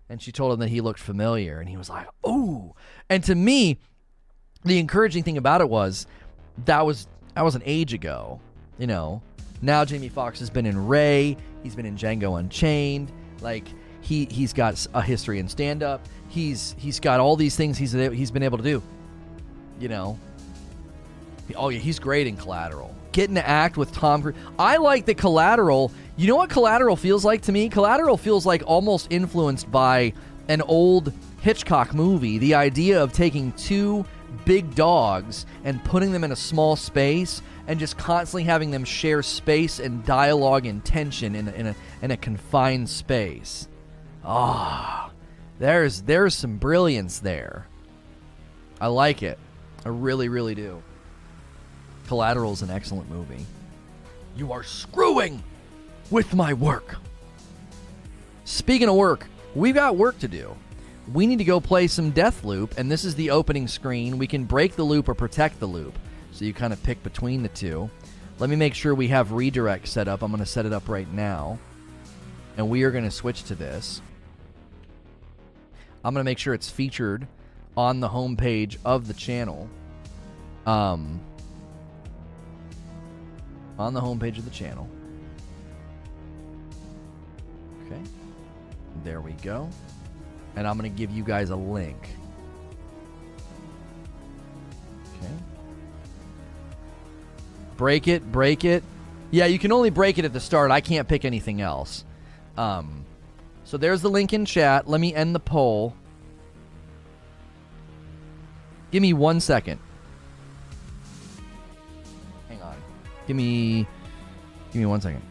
[0.09, 2.75] and she told him that he looked familiar and he was like ooh
[3.09, 3.79] and to me
[4.65, 6.07] the encouraging thing about it was
[6.65, 7.07] that was
[7.39, 8.41] that was an age ago
[8.79, 9.23] you know.
[9.63, 13.65] Now jamie foxx has been in ray he's been in django unchained like
[14.01, 17.93] he he's got a history in stand up he's he's got all these things he's
[17.93, 18.83] he's been able to do
[19.79, 20.19] you know.
[21.55, 22.93] Oh yeah he's great in collateral.
[23.13, 24.35] Getting to act with tom cruise.
[24.59, 27.69] I like the collateral you know what Collateral feels like to me?
[27.69, 30.13] Collateral feels like almost influenced by
[30.49, 32.39] an old Hitchcock movie.
[32.39, 34.05] The idea of taking two
[34.49, 39.23] big dogs and putting them in a small space and just constantly having them share
[39.23, 43.69] space and dialogue and tension in a, in a, in a confined space.
[44.25, 45.13] Ah, oh,
[45.59, 47.67] there's there's some brilliance there.
[48.81, 49.39] I like it.
[49.85, 50.83] I really, really do.
[52.07, 53.45] Collateral is an excellent movie.
[54.35, 55.43] You are screwing
[56.11, 56.97] with my work.
[58.47, 60.57] Speaking of work, we've got work to do.
[61.13, 64.19] We need to go play some Deathloop, and this is the opening screen.
[64.19, 65.99] We can break the loop or protect the loop.
[66.33, 67.91] So you kind of pick between the two.
[68.39, 70.23] Let me make sure we have redirect set up.
[70.23, 71.59] I'm going to set it up right now.
[72.57, 74.03] And we are going to switch to this.
[76.05, 77.27] I'm going to make sure it's featured
[77.77, 79.69] on the homepage of the channel.
[80.67, 81.21] Um,
[83.79, 84.89] on the homepage of the channel.
[87.87, 88.03] Okay.
[89.05, 89.71] There we go.
[90.59, 91.97] And I'm going to give you guys a link.
[95.15, 95.33] Okay.
[97.77, 98.83] Break it, break it.
[99.31, 100.73] Yeah, you can only break it at the start.
[100.73, 102.05] I can't pick anything else.
[102.57, 103.07] Um,
[103.63, 104.89] so there's the link in chat.
[104.89, 105.95] Let me end the poll.
[108.91, 109.79] Give me one second.
[112.49, 112.75] Hang on.
[113.29, 113.87] Give me
[114.73, 115.23] give me one second.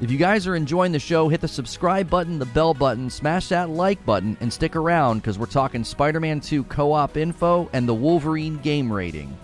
[0.00, 3.48] If you guys are enjoying the show, hit the subscribe button, the bell button, smash
[3.48, 7.68] that like button, and stick around because we're talking Spider Man 2 co op info
[7.72, 9.36] and the Wolverine game rating.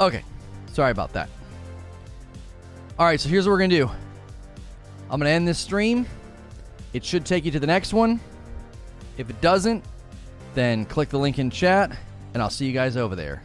[0.00, 0.24] Okay.
[0.72, 1.28] Sorry about that.
[2.98, 3.90] All right, so here's what we're going to do.
[5.10, 6.06] I'm going to end this stream.
[6.92, 8.20] It should take you to the next one.
[9.16, 9.84] If it doesn't,
[10.54, 11.96] then click the link in chat,
[12.34, 13.42] and I'll see you guys over there.